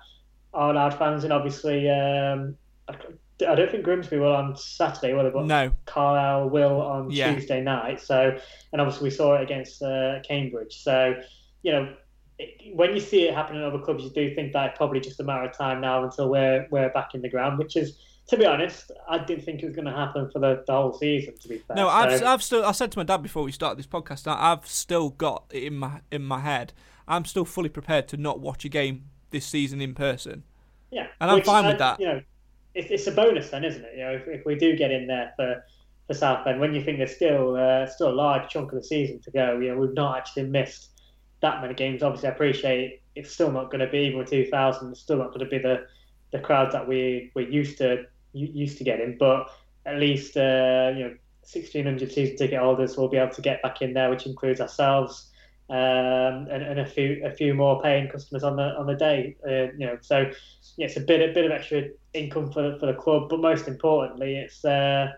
are 0.53 0.71
allowed 0.71 0.93
fans, 0.97 1.23
and 1.23 1.33
obviously, 1.33 1.89
um, 1.89 2.55
I 2.89 3.55
don't 3.55 3.69
think 3.69 3.83
Grimsby 3.83 4.17
will 4.17 4.33
on 4.33 4.55
Saturday, 4.55 5.13
will 5.13 5.27
it? 5.27 5.33
But 5.33 5.45
no. 5.45 5.71
Carlisle 5.85 6.49
will 6.49 6.81
on 6.81 7.11
yeah. 7.11 7.33
Tuesday 7.33 7.61
night. 7.61 8.01
So, 8.01 8.37
and 8.71 8.81
obviously 8.81 9.05
we 9.05 9.11
saw 9.11 9.35
it 9.35 9.43
against 9.43 9.81
uh, 9.83 10.21
Cambridge. 10.27 10.81
So, 10.81 11.15
you 11.61 11.71
know, 11.71 11.93
it, 12.39 12.75
when 12.75 12.93
you 12.93 12.99
see 12.99 13.27
it 13.27 13.35
happen 13.35 13.55
in 13.57 13.63
other 13.63 13.79
clubs, 13.79 14.03
you 14.03 14.09
do 14.09 14.33
think 14.33 14.53
that 14.53 14.69
it's 14.69 14.77
probably 14.77 14.99
just 14.99 15.19
a 15.19 15.23
matter 15.23 15.43
of 15.43 15.55
time 15.55 15.81
now 15.81 16.03
until 16.03 16.29
we're 16.29 16.67
we're 16.71 16.89
back 16.89 17.13
in 17.13 17.21
the 17.21 17.29
ground, 17.29 17.59
which 17.59 17.75
is 17.75 17.99
to 18.27 18.37
be 18.37 18.45
honest, 18.45 18.91
I 19.07 19.19
didn't 19.19 19.45
think 19.45 19.63
it 19.63 19.67
was 19.67 19.75
going 19.75 19.85
to 19.85 19.93
happen 19.93 20.29
for 20.31 20.39
the, 20.39 20.63
the 20.67 20.73
whole 20.73 20.93
season. 20.93 21.35
To 21.39 21.47
be 21.47 21.59
fair, 21.59 21.77
no, 21.77 21.87
I've, 21.87 22.21
I've 22.23 22.43
still. 22.43 22.65
I 22.65 22.73
said 22.73 22.91
to 22.91 22.99
my 22.99 23.03
dad 23.03 23.23
before 23.23 23.43
we 23.43 23.51
started 23.51 23.79
this 23.79 23.87
podcast, 23.87 24.27
I've 24.27 24.67
still 24.67 25.09
got 25.09 25.45
it 25.49 25.63
in 25.63 25.77
my 25.77 26.01
in 26.11 26.23
my 26.23 26.39
head. 26.41 26.73
I'm 27.07 27.23
still 27.23 27.45
fully 27.45 27.69
prepared 27.69 28.07
to 28.09 28.17
not 28.17 28.41
watch 28.41 28.65
a 28.65 28.69
game 28.69 29.05
this 29.29 29.45
season 29.45 29.79
in 29.79 29.93
person. 29.93 30.43
Yeah, 30.91 31.07
and 31.21 31.31
I'm 31.31 31.41
fine 31.41 31.67
with 31.67 31.77
that. 31.77 31.99
You 31.99 32.05
know, 32.07 32.21
it's, 32.73 32.91
it's 32.91 33.07
a 33.07 33.11
bonus 33.11 33.49
then, 33.49 33.63
isn't 33.63 33.83
it? 33.83 33.93
You 33.93 34.03
know, 34.03 34.11
if, 34.11 34.27
if 34.27 34.45
we 34.45 34.55
do 34.55 34.75
get 34.75 34.91
in 34.91 35.07
there 35.07 35.31
for 35.37 35.63
for 36.07 36.13
Southend, 36.13 36.59
when 36.59 36.73
you 36.73 36.83
think 36.83 36.97
there's 36.97 37.15
still 37.15 37.55
uh, 37.55 37.85
still 37.87 38.09
a 38.09 38.15
large 38.15 38.49
chunk 38.49 38.73
of 38.73 38.77
the 38.77 38.83
season 38.83 39.21
to 39.21 39.31
go, 39.31 39.57
you 39.57 39.69
know, 39.69 39.77
we've 39.77 39.93
not 39.93 40.17
actually 40.17 40.43
missed 40.43 40.89
that 41.41 41.61
many 41.61 41.73
games. 41.73 42.03
Obviously, 42.03 42.27
I 42.27 42.33
appreciate 42.33 43.01
it's 43.15 43.31
still 43.31 43.51
not 43.51 43.71
going 43.71 43.79
to 43.79 43.87
be 43.87 43.99
even 43.99 44.19
with 44.19 44.29
2,000. 44.29 44.91
It's 44.91 44.99
still 44.99 45.17
not 45.17 45.29
going 45.29 45.39
to 45.39 45.45
be 45.45 45.59
the 45.59 45.85
the 46.31 46.39
crowd 46.39 46.73
that 46.73 46.85
we 46.85 47.31
we're 47.35 47.49
used 47.49 47.77
to 47.77 48.05
used 48.33 48.77
to 48.77 48.83
getting, 48.83 49.17
but 49.17 49.49
at 49.85 49.97
least 49.99 50.35
uh, 50.37 50.91
you 50.95 51.03
know 51.03 51.15
1600 51.41 52.11
season 52.11 52.35
ticket 52.35 52.59
holders 52.59 52.97
will 52.97 53.07
be 53.07 53.17
able 53.17 53.33
to 53.33 53.41
get 53.41 53.61
back 53.61 53.81
in 53.81 53.93
there, 53.93 54.09
which 54.09 54.25
includes 54.25 54.59
ourselves 54.59 55.31
um, 55.69 56.47
and, 56.49 56.63
and 56.63 56.79
a 56.79 56.85
few 56.85 57.21
a 57.25 57.31
few 57.31 57.53
more 57.53 57.81
paying 57.81 58.09
customers 58.09 58.43
on 58.43 58.55
the 58.55 58.75
on 58.77 58.85
the 58.85 58.95
day. 58.95 59.35
Uh, 59.45 59.71
you 59.77 59.85
know, 59.85 59.97
so 60.01 60.31
yeah, 60.77 60.85
it's 60.85 60.97
a 60.97 61.01
bit 61.01 61.29
a 61.29 61.33
bit 61.33 61.45
of 61.45 61.51
extra 61.51 61.83
income 62.13 62.51
for 62.51 62.61
the, 62.61 62.79
for 62.79 62.85
the 62.85 62.93
club, 62.93 63.29
but 63.29 63.39
most 63.39 63.67
importantly, 63.67 64.37
it's 64.37 64.63
uh, 64.63 65.11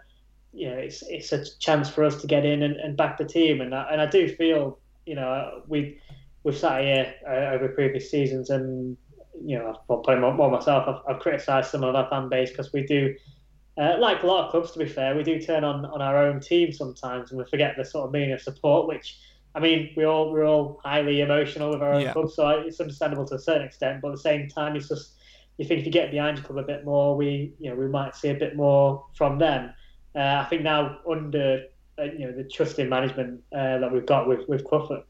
you 0.54 0.70
know 0.70 0.76
it's 0.76 1.04
it's 1.04 1.32
a 1.32 1.44
chance 1.60 1.90
for 1.90 2.04
us 2.04 2.20
to 2.22 2.28
get 2.28 2.46
in 2.46 2.64
and, 2.64 2.78
and 2.78 2.98
back 2.98 3.18
the 3.18 3.26
team, 3.26 3.62
and 3.62 3.76
I, 3.76 3.90
and 3.92 4.02
I 4.02 4.08
do 4.08 4.28
feel 4.36 4.80
you 5.06 5.16
know 5.16 5.62
we 5.68 6.00
we've 6.44 6.58
sat 6.58 6.82
here 6.82 7.14
uh, 7.28 7.54
over 7.54 7.68
previous 7.70 8.10
seasons 8.10 8.50
and 8.50 8.98
you 9.44 9.58
know, 9.58 9.80
I've 9.90 10.04
playing 10.04 10.22
more, 10.22 10.34
more 10.34 10.52
myself. 10.52 10.86
I've, 10.88 11.16
I've 11.16 11.22
criticised 11.22 11.72
some 11.72 11.84
of 11.84 11.96
our 11.96 12.10
fan 12.10 12.30
base 12.30 12.50
because 12.50 12.72
we 12.74 12.86
do, 12.86 13.16
uh, 13.78 13.96
like 14.00 14.24
a 14.24 14.28
lot 14.28 14.46
of 14.46 14.52
clubs, 14.52 14.72
to 14.72 14.80
be 14.80 14.88
fair, 14.88 15.16
we 15.16 15.24
do 15.24 15.40
turn 15.40 15.64
on, 15.64 15.86
on 15.86 16.02
our 16.02 16.18
own 16.18 16.40
team 16.40 16.72
sometimes, 16.72 17.32
and 17.32 17.40
we 17.40 17.46
forget 17.46 17.76
the 17.78 17.86
sort 17.86 18.06
of 18.06 18.12
meaning 18.12 18.32
of 18.34 18.42
support. 18.42 18.88
Which, 18.88 19.18
I 19.56 19.60
mean, 19.60 19.92
we 19.96 20.04
all 20.06 20.32
we're 20.32 20.46
all 20.46 20.80
highly 20.84 21.22
emotional 21.22 21.72
with 21.72 21.82
our 21.82 21.94
own 21.94 22.02
Yeah. 22.02 22.14
club, 22.14 22.30
so 22.32 22.50
it's 22.50 22.80
understandable 22.80 23.26
to 23.28 23.36
a 23.36 23.40
certain 23.40 23.64
extent. 23.66 24.02
But 24.02 24.10
at 24.10 24.16
the 24.16 24.22
same 24.22 24.48
time, 24.50 24.76
it's 24.76 24.90
just 24.90 25.16
you 25.58 25.66
think 25.66 25.82
if 25.82 25.86
you 25.86 25.92
get 25.92 26.12
behind 26.12 26.38
your 26.38 26.46
club 26.46 26.60
a 26.60 26.64
bit 26.68 26.86
more, 26.86 27.16
we 27.16 27.54
you 27.60 27.70
know 27.70 27.76
we 27.76 27.88
might 27.88 28.16
see 28.16 28.30
a 28.30 28.36
bit 28.36 28.56
more 28.56 29.06
from 29.16 29.38
them. 29.40 29.74
Uh, 30.16 30.44
I 30.44 30.48
think 30.50 30.64
now 30.64 31.00
under 31.10 31.64
uh, 32.00 32.04
you 32.04 32.26
know 32.26 32.32
the 32.32 32.44
trusting 32.44 32.90
management 32.90 33.42
uh, 33.54 33.78
that 33.80 33.92
we've 33.92 34.06
got 34.06 34.28
with 34.28 34.48
with 34.48 34.64
Crawford, 34.66 35.04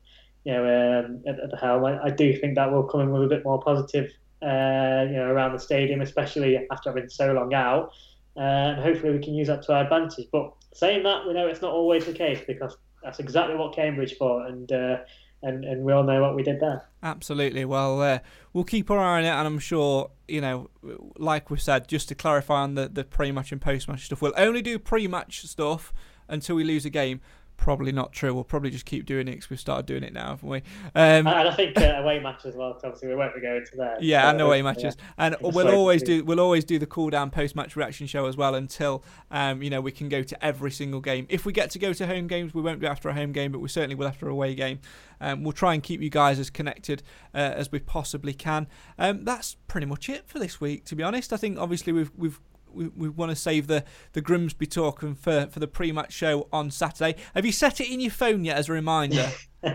you 0.50 0.56
know 0.56 1.00
um, 1.00 1.24
at, 1.28 1.40
at 1.40 1.52
the 1.52 1.58
helm, 1.58 1.86
I, 1.86 2.06
I 2.06 2.10
do 2.10 2.36
think 2.36 2.56
that 2.56 2.72
will 2.72 2.84
come 2.84 3.02
in 3.02 3.12
with 3.12 3.24
a 3.24 3.28
bit 3.28 3.44
more 3.44 3.62
positive 3.62 4.12
uh, 4.42 5.06
you 5.08 5.18
know 5.18 5.28
around 5.30 5.54
the 5.54 5.60
stadium, 5.60 6.02
especially 6.02 6.66
after 6.72 6.90
having 6.90 7.10
so 7.10 7.34
long 7.34 7.54
out, 7.54 7.92
uh, 8.36 8.40
and 8.40 8.82
hopefully 8.82 9.14
we 9.14 9.24
can 9.24 9.36
use 9.36 9.48
that 9.48 9.64
to 9.64 9.74
our 9.74 9.84
advantage. 9.84 10.28
But 10.32 10.54
saying 10.74 11.04
that, 11.04 11.28
we 11.28 11.34
know 11.34 11.48
it's 11.48 11.62
not 11.62 11.72
always 11.72 12.06
the 12.06 12.14
case 12.14 12.40
because 12.48 12.78
that's 13.04 13.20
exactly 13.20 13.56
what 13.56 13.76
Cambridge 13.76 14.16
fought, 14.18 14.48
and 14.48 14.72
uh, 14.72 14.98
and 15.44 15.66
and 15.66 15.84
we 15.84 15.94
all 15.94 16.04
know 16.04 16.22
what 16.22 16.36
we 16.36 16.44
did 16.44 16.60
there. 16.60 16.88
Absolutely. 17.04 17.66
Well, 17.66 18.02
uh, 18.02 18.20
we'll 18.54 18.64
keep 18.64 18.90
our 18.90 19.00
eye 19.00 19.20
on 19.20 19.26
it, 19.26 19.30
and 19.30 19.48
I'm 19.48 19.60
sure, 19.60 20.10
you 20.28 20.42
know, 20.42 20.70
like 21.18 21.50
we 21.50 21.58
said, 21.58 21.88
just 21.88 22.10
to 22.10 22.16
clarify 22.16 22.62
on 22.62 22.76
the, 22.76 22.90
the 22.90 23.04
pre 23.04 23.32
match 23.32 23.52
and 23.52 23.62
post 23.62 23.88
match 23.88 24.06
stuff, 24.06 24.22
we'll 24.22 24.34
only 24.38 24.62
do 24.62 24.80
pre 24.80 25.08
match 25.08 25.46
stuff 25.46 25.94
until 26.28 26.56
we 26.56 26.64
lose 26.64 26.86
a 26.86 26.90
game. 26.90 27.22
Probably 27.60 27.92
not 27.92 28.14
true. 28.14 28.34
We'll 28.34 28.46
probably 28.46 28.70
just 28.70 28.86
keep 28.86 29.06
doing 29.06 29.28
it 29.28 29.32
because 29.32 29.50
we've 29.50 29.60
started 29.60 29.86
doing 29.86 30.04
it 30.04 30.14
now, 30.14 30.30
haven't 30.30 30.48
we? 30.48 30.58
Um, 30.96 31.28
and 31.28 31.28
I 31.28 31.54
think 31.54 31.78
uh, 31.78 31.96
away 31.98 32.18
match 32.20 32.46
as 32.46 32.56
well. 32.56 32.80
obviously, 32.82 33.10
we 33.10 33.16
won't 33.16 33.36
be 33.36 33.42
going 33.42 33.66
to 33.66 33.76
that. 33.78 34.02
Yeah, 34.02 34.22
So, 34.22 34.30
and 34.30 34.42
away 34.42 34.58
yeah. 34.58 34.64
matches, 34.64 34.96
and 35.18 35.36
we'll 35.42 35.68
always 35.68 36.02
do 36.02 36.24
we'll 36.24 36.40
always 36.40 36.64
do 36.64 36.80
the 36.80 36.86
cool 36.86 37.10
down 37.10 37.32
post 37.32 37.58
match 37.58 37.76
reaction 37.76 38.08
show 38.08 38.28
as 38.28 38.38
well 38.38 38.56
until 38.56 39.04
um 39.30 39.62
you 39.62 39.70
know 39.70 39.82
we 39.82 39.92
can 39.92 40.08
go 40.08 40.24
to 40.24 40.46
every 40.46 40.72
single 40.72 41.02
game. 41.02 41.26
If 41.30 41.46
we 41.46 41.52
get 41.52 41.70
to 41.72 41.80
go 41.80 41.92
to 41.92 42.08
home 42.08 42.28
games, 42.28 42.54
we 42.54 42.62
won't 42.62 42.80
do 42.80 42.88
after 42.88 43.10
a 43.10 43.14
home 43.14 43.34
game, 43.34 43.52
but 43.52 43.60
we 43.60 43.68
certainly 43.68 43.96
will 43.96 44.08
after 44.08 44.30
a 44.30 44.32
away 44.32 44.56
game. 44.56 44.80
Um, 45.20 45.44
we'll 45.44 45.52
try 45.52 45.74
and 45.74 45.84
keep 45.84 46.02
you 46.02 46.10
guys 46.10 46.40
as 46.40 46.50
connected 46.50 47.04
uh, 47.34 47.40
as 47.40 47.72
we 47.74 47.80
possibly 47.80 48.34
can. 48.34 48.68
Um, 48.98 49.26
that's 49.26 49.58
pretty 49.68 49.86
much 49.86 50.08
it 50.08 50.28
for 50.28 50.40
this 50.40 50.62
week. 50.62 50.86
To 50.86 50.96
be 50.96 51.04
honest, 51.04 51.34
I 51.34 51.38
think 51.38 51.60
obviously 51.60 51.92
we've 51.92 52.12
we've. 52.16 52.40
We, 52.74 52.88
we 52.90 53.10
want 53.10 53.32
to 53.32 53.36
save 53.36 53.68
the, 53.68 53.84
the 54.14 54.22
Grimsby 54.22 54.68
talk 54.68 55.02
and 55.04 55.18
for, 55.18 55.48
for 55.52 55.60
the 55.60 55.68
pre 55.68 55.92
match 55.92 56.14
show 56.14 56.48
on 56.52 56.72
Saturday. 56.72 57.16
Have 57.36 57.46
you 57.46 57.52
set 57.52 57.80
it 57.82 57.92
in 57.92 58.00
your 58.00 58.12
phone 58.12 58.46
yet 58.46 58.58
as 58.58 58.70
a 58.70 58.74
reminder? 58.74 59.30
I, 59.64 59.74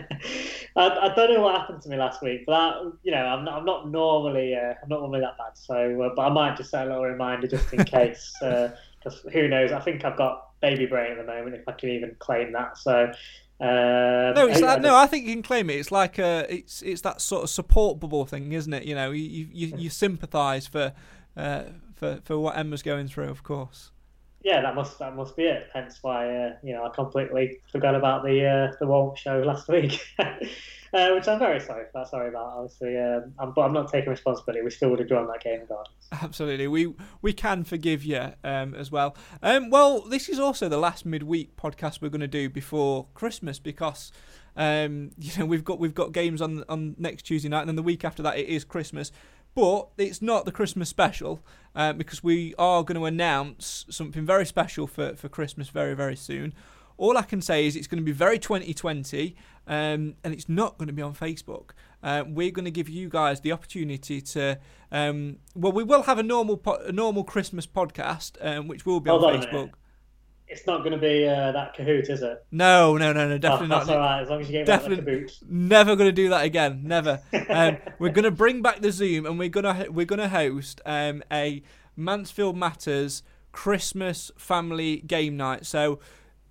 I 0.76 1.12
don't 1.14 1.32
know 1.34 1.40
what 1.40 1.60
happened 1.60 1.82
to 1.82 1.88
me 1.88 1.96
last 1.96 2.22
week, 2.22 2.44
but 2.46 2.52
that, 2.52 2.92
you 3.02 3.12
know, 3.12 3.24
I'm 3.24 3.44
not, 3.44 3.58
I'm 3.58 3.64
not 3.64 3.90
normally 3.90 4.54
uh, 4.54 4.74
I'm 4.82 4.88
not 4.88 5.00
normally 5.00 5.20
that 5.20 5.36
bad. 5.38 5.52
So, 5.54 6.02
uh, 6.02 6.10
but 6.16 6.22
I 6.22 6.28
might 6.30 6.56
just 6.56 6.70
set 6.70 6.86
a 6.86 6.90
little 6.90 7.04
reminder 7.04 7.46
just 7.46 7.72
in 7.72 7.84
case, 7.84 8.32
because 8.40 9.20
who 9.32 9.48
knows? 9.48 9.72
I 9.72 9.80
think 9.80 10.04
I've 10.04 10.16
got 10.16 10.58
baby 10.60 10.86
brain 10.86 11.12
at 11.12 11.18
the 11.18 11.24
moment, 11.24 11.54
if 11.54 11.68
I 11.68 11.72
can 11.72 11.90
even 11.90 12.16
claim 12.18 12.52
that. 12.52 12.78
So, 12.78 13.12
um, 13.60 14.34
No, 14.34 14.46
it's 14.48 14.58
I- 14.62 14.66
that, 14.66 14.78
I 14.78 14.82
no. 14.82 14.96
I 14.96 15.06
think 15.06 15.26
you 15.26 15.32
can 15.34 15.42
claim 15.42 15.70
it. 15.70 15.74
It's 15.74 15.92
like 15.92 16.18
a, 16.18 16.46
it's 16.48 16.82
it's 16.82 17.02
that 17.02 17.20
sort 17.20 17.44
of 17.44 17.50
support 17.50 18.00
bubble 18.00 18.24
thing, 18.24 18.52
isn't 18.52 18.72
it? 18.72 18.84
You 18.84 18.94
know, 18.94 19.10
you 19.12 19.48
you, 19.52 19.76
you 19.76 19.90
sympathise 20.04 20.66
for, 20.66 20.92
uh, 21.36 21.64
for 21.94 22.20
for 22.24 22.38
what 22.38 22.56
Emma's 22.56 22.82
going 22.82 23.08
through, 23.08 23.28
of 23.28 23.42
course. 23.42 23.90
yeah, 24.44 24.60
that 24.60 24.74
must 24.74 24.98
that 24.98 25.16
must 25.16 25.36
be 25.36 25.44
it. 25.44 25.68
Hence 25.72 25.98
why 26.02 26.28
uh, 26.28 26.56
you 26.62 26.74
know 26.74 26.84
I 26.84 26.90
completely 26.90 27.60
forgot 27.72 27.94
about 27.94 28.22
the 28.24 28.44
uh, 28.44 28.76
the 28.78 28.86
Warmth 28.86 29.18
show 29.18 29.40
last 29.46 29.68
week, 29.68 30.06
uh, 30.18 31.10
which 31.14 31.26
I'm 31.26 31.38
very 31.38 31.60
sorry 31.60 31.86
for. 31.90 32.04
Sorry 32.04 32.28
about. 32.28 32.52
Obviously, 32.58 32.98
um, 32.98 33.32
I'm, 33.38 33.52
but 33.52 33.62
I'm 33.62 33.72
not 33.72 33.90
taking 33.90 34.10
responsibility. 34.10 34.62
We 34.62 34.70
still 34.70 34.90
would 34.90 34.98
have 34.98 35.08
drawn 35.08 35.26
that 35.28 35.42
game 35.42 35.60
regardless. 35.60 35.94
Absolutely, 36.12 36.68
we 36.68 36.94
we 37.22 37.32
can 37.32 37.64
forgive 37.64 38.04
you 38.04 38.34
um, 38.44 38.74
as 38.74 38.92
well. 38.92 39.16
Um, 39.42 39.70
well, 39.70 40.02
this 40.02 40.28
is 40.28 40.38
also 40.38 40.68
the 40.68 40.78
last 40.78 41.06
midweek 41.06 41.56
podcast 41.56 42.02
we're 42.02 42.10
going 42.10 42.20
to 42.20 42.28
do 42.28 42.50
before 42.50 43.06
Christmas 43.14 43.58
because 43.58 44.12
um, 44.56 45.12
you 45.18 45.32
know 45.38 45.46
we've 45.46 45.64
got 45.64 45.78
we've 45.78 45.94
got 45.94 46.12
games 46.12 46.42
on 46.42 46.64
on 46.68 46.96
next 46.98 47.22
Tuesday 47.22 47.48
night, 47.48 47.60
and 47.60 47.68
then 47.70 47.76
the 47.76 47.82
week 47.82 48.04
after 48.04 48.22
that 48.22 48.36
it 48.36 48.46
is 48.46 48.62
Christmas. 48.62 49.10
But 49.54 49.88
it's 49.98 50.20
not 50.20 50.44
the 50.44 50.52
Christmas 50.52 50.88
special 50.88 51.40
uh, 51.74 51.92
because 51.92 52.24
we 52.24 52.54
are 52.58 52.82
going 52.82 52.98
to 52.98 53.04
announce 53.04 53.86
something 53.88 54.26
very 54.26 54.46
special 54.46 54.86
for, 54.86 55.14
for 55.14 55.28
Christmas 55.28 55.68
very 55.68 55.94
very 55.94 56.16
soon. 56.16 56.54
All 56.96 57.18
I 57.18 57.22
can 57.22 57.42
say 57.42 57.66
is 57.66 57.74
it's 57.74 57.88
going 57.88 58.00
to 58.00 58.04
be 58.04 58.12
very 58.12 58.38
2020, 58.38 59.34
um, 59.66 60.14
and 60.22 60.32
it's 60.32 60.48
not 60.48 60.78
going 60.78 60.86
to 60.86 60.92
be 60.92 61.02
on 61.02 61.12
Facebook. 61.12 61.70
Uh, 62.04 62.22
we're 62.26 62.52
going 62.52 62.66
to 62.66 62.70
give 62.70 62.88
you 62.88 63.08
guys 63.08 63.40
the 63.40 63.50
opportunity 63.50 64.20
to. 64.20 64.58
Um, 64.92 65.38
well, 65.56 65.72
we 65.72 65.82
will 65.82 66.02
have 66.02 66.18
a 66.18 66.22
normal 66.22 66.56
po- 66.56 66.82
a 66.86 66.92
normal 66.92 67.24
Christmas 67.24 67.66
podcast, 67.66 68.32
um, 68.40 68.68
which 68.68 68.86
will 68.86 69.00
be 69.00 69.10
Hold 69.10 69.24
on 69.24 69.36
on 69.36 69.42
Facebook. 69.42 69.70
It's 70.46 70.66
not 70.66 70.80
going 70.80 70.92
to 70.92 70.98
be 70.98 71.26
uh, 71.26 71.52
that 71.52 71.74
Kahoot, 71.76 72.08
is 72.10 72.22
it? 72.22 72.44
No, 72.52 72.96
no, 72.96 73.12
no, 73.12 73.26
no, 73.28 73.34
Oh, 73.34 73.38
definitely 73.38 73.68
that's 73.68 73.86
not. 73.86 73.96
all 73.96 73.98
right. 73.98 74.20
As 74.22 74.28
long 74.28 74.40
as 74.42 74.50
you 74.50 74.64
that 74.64 74.66
the 74.66 74.72
Definitely 74.72 75.12
Kahoot. 75.24 75.42
never 75.48 75.96
going 75.96 76.08
to 76.08 76.12
do 76.12 76.28
that 76.28 76.44
again. 76.44 76.82
Never. 76.84 77.20
Um, 77.48 77.76
we're 77.98 78.10
going 78.10 78.24
to 78.24 78.30
bring 78.30 78.62
back 78.62 78.80
the 78.80 78.90
Zoom, 78.92 79.26
and 79.26 79.38
we're 79.38 79.48
gonna 79.48 79.86
we're 79.90 80.06
gonna 80.06 80.28
host 80.28 80.80
um, 80.86 81.22
a 81.32 81.62
Mansfield 81.96 82.56
Matters 82.56 83.22
Christmas 83.52 84.30
family 84.36 84.98
game 85.06 85.36
night. 85.36 85.64
So 85.66 86.00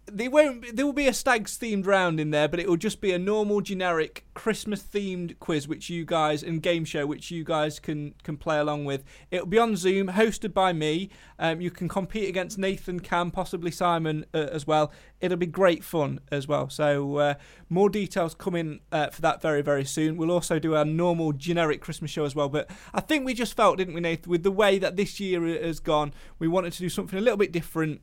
there 0.05 0.29
won't 0.29 0.75
there 0.75 0.85
will 0.85 0.93
be 0.93 1.07
a 1.07 1.13
stags 1.13 1.57
themed 1.57 1.85
round 1.85 2.19
in 2.19 2.31
there, 2.31 2.47
but 2.47 2.59
it 2.59 2.67
will 2.67 2.77
just 2.77 2.99
be 2.99 3.11
a 3.13 3.19
normal 3.19 3.61
generic 3.61 4.25
Christmas 4.33 4.83
themed 4.83 5.39
quiz 5.39 5.67
which 5.67 5.89
you 5.89 6.03
guys 6.03 6.43
and 6.43 6.61
game 6.61 6.83
show 6.83 7.05
which 7.05 7.31
you 7.31 7.43
guys 7.43 7.79
can 7.79 8.13
can 8.23 8.35
play 8.35 8.59
along 8.59 8.85
with. 8.85 9.03
It'll 9.31 9.47
be 9.47 9.57
on 9.57 9.75
Zoom, 9.75 10.07
hosted 10.09 10.53
by 10.53 10.73
me. 10.73 11.09
Um, 11.39 11.61
you 11.61 11.71
can 11.71 11.87
compete 11.87 12.27
against 12.27 12.57
Nathan, 12.57 12.99
Cam, 12.99 13.31
possibly 13.31 13.71
Simon 13.71 14.25
uh, 14.33 14.49
as 14.51 14.67
well. 14.67 14.91
It'll 15.21 15.37
be 15.37 15.45
great 15.45 15.83
fun 15.83 16.19
as 16.31 16.47
well. 16.47 16.69
So 16.69 17.17
uh, 17.17 17.33
more 17.69 17.89
details 17.89 18.35
coming 18.35 18.81
uh, 18.91 19.07
for 19.07 19.21
that 19.21 19.41
very 19.41 19.61
very 19.61 19.85
soon. 19.85 20.17
We'll 20.17 20.31
also 20.31 20.59
do 20.59 20.75
our 20.75 20.85
normal 20.85 21.31
generic 21.31 21.79
Christmas 21.79 22.11
show 22.11 22.25
as 22.25 22.35
well. 22.35 22.49
But 22.49 22.69
I 22.93 22.99
think 22.99 23.25
we 23.25 23.33
just 23.33 23.55
felt, 23.55 23.77
didn't 23.77 23.93
we, 23.93 24.01
Nathan, 24.01 24.29
with 24.29 24.43
the 24.43 24.51
way 24.51 24.79
that 24.79 24.97
this 24.97 25.19
year 25.19 25.45
has 25.63 25.79
gone, 25.79 26.13
we 26.39 26.47
wanted 26.47 26.73
to 26.73 26.79
do 26.79 26.89
something 26.89 27.17
a 27.17 27.21
little 27.21 27.37
bit 27.37 27.53
different 27.53 28.01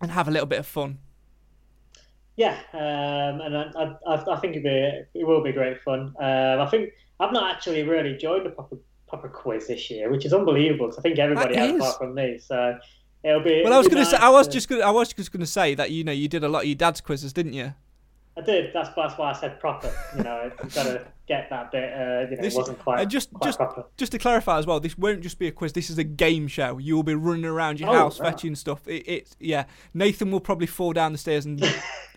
and 0.00 0.10
have 0.10 0.26
a 0.26 0.30
little 0.30 0.46
bit 0.46 0.58
of 0.58 0.66
fun. 0.66 0.98
Yeah, 2.40 2.56
um, 2.72 3.40
and 3.42 3.54
I, 3.56 3.94
I, 4.06 4.32
I 4.34 4.36
think 4.40 4.52
it'd 4.56 4.62
be, 4.62 5.18
it 5.20 5.26
will 5.26 5.42
be 5.42 5.52
great 5.52 5.78
fun. 5.82 6.14
Um, 6.18 6.60
I 6.60 6.66
think 6.70 6.90
I've 7.20 7.32
not 7.34 7.54
actually 7.54 7.82
really 7.82 8.14
enjoyed 8.14 8.46
the 8.46 8.50
proper 8.50 8.76
proper 9.08 9.28
quiz 9.28 9.66
this 9.66 9.90
year, 9.90 10.10
which 10.10 10.24
is 10.24 10.32
unbelievable. 10.32 10.86
'cause 10.88 10.98
I 10.98 11.02
think 11.02 11.18
everybody 11.18 11.54
That 11.54 11.60
has 11.66 11.70
is. 11.74 11.80
apart 11.80 11.98
from 11.98 12.14
me. 12.14 12.38
So 12.38 12.78
it'll 13.22 13.40
be. 13.42 13.50
Well, 13.62 13.66
it'll 13.66 13.74
I 13.74 13.78
was 13.78 13.88
going 13.88 14.04
to 14.04 14.10
say, 14.10 14.16
I 14.16 14.30
was 14.30 14.48
just 14.48 14.68
gonna, 14.70 14.82
I 14.84 14.90
was 14.90 15.12
just 15.12 15.30
going 15.32 15.40
to 15.40 15.46
say 15.46 15.74
that 15.74 15.90
you 15.90 16.02
know 16.02 16.12
you 16.12 16.28
did 16.28 16.42
a 16.44 16.48
lot 16.48 16.60
of 16.60 16.66
your 16.66 16.76
dad's 16.76 17.02
quizzes, 17.02 17.34
didn't 17.34 17.52
you? 17.52 17.74
I 18.38 18.40
did. 18.42 18.72
That's 18.72 18.88
that's 18.96 19.18
why 19.18 19.30
I 19.30 19.32
said 19.34 19.60
proper. 19.60 19.92
You 20.16 20.22
know, 20.22 20.50
I've 20.62 20.74
got 20.74 20.84
to 20.84 21.04
get 21.28 21.50
that 21.50 21.70
bit. 21.72 21.92
Uh, 21.92 22.30
you 22.30 22.36
know, 22.36 22.42
This- 22.42 22.54
it 22.54 22.56
wasn't 22.58 22.78
quite 22.78 23.00
and 23.00 23.10
just 23.10 23.30
quite 23.34 23.44
just 23.48 23.58
proper. 23.58 23.84
just 23.98 24.12
to 24.12 24.18
clarify 24.18 24.58
as 24.58 24.66
well, 24.66 24.80
this 24.80 24.96
won't 24.96 25.20
just 25.20 25.38
be 25.38 25.48
a 25.48 25.52
quiz. 25.52 25.74
This 25.74 25.90
is 25.90 25.98
a 25.98 26.04
game 26.04 26.46
show. 26.48 26.78
You 26.78 26.94
will 26.96 27.02
be 27.02 27.14
running 27.14 27.44
around 27.44 27.80
your 27.80 27.90
Oh, 27.90 27.94
house 27.94 28.16
fetching 28.16 28.54
stuff. 28.54 28.88
It, 28.88 29.02
it's 29.06 29.36
yeah. 29.40 29.64
Nathan 29.92 30.30
will 30.30 30.40
probably 30.40 30.68
fall 30.68 30.94
down 30.94 31.12
the 31.12 31.18
stairs 31.18 31.44
and 31.44 31.60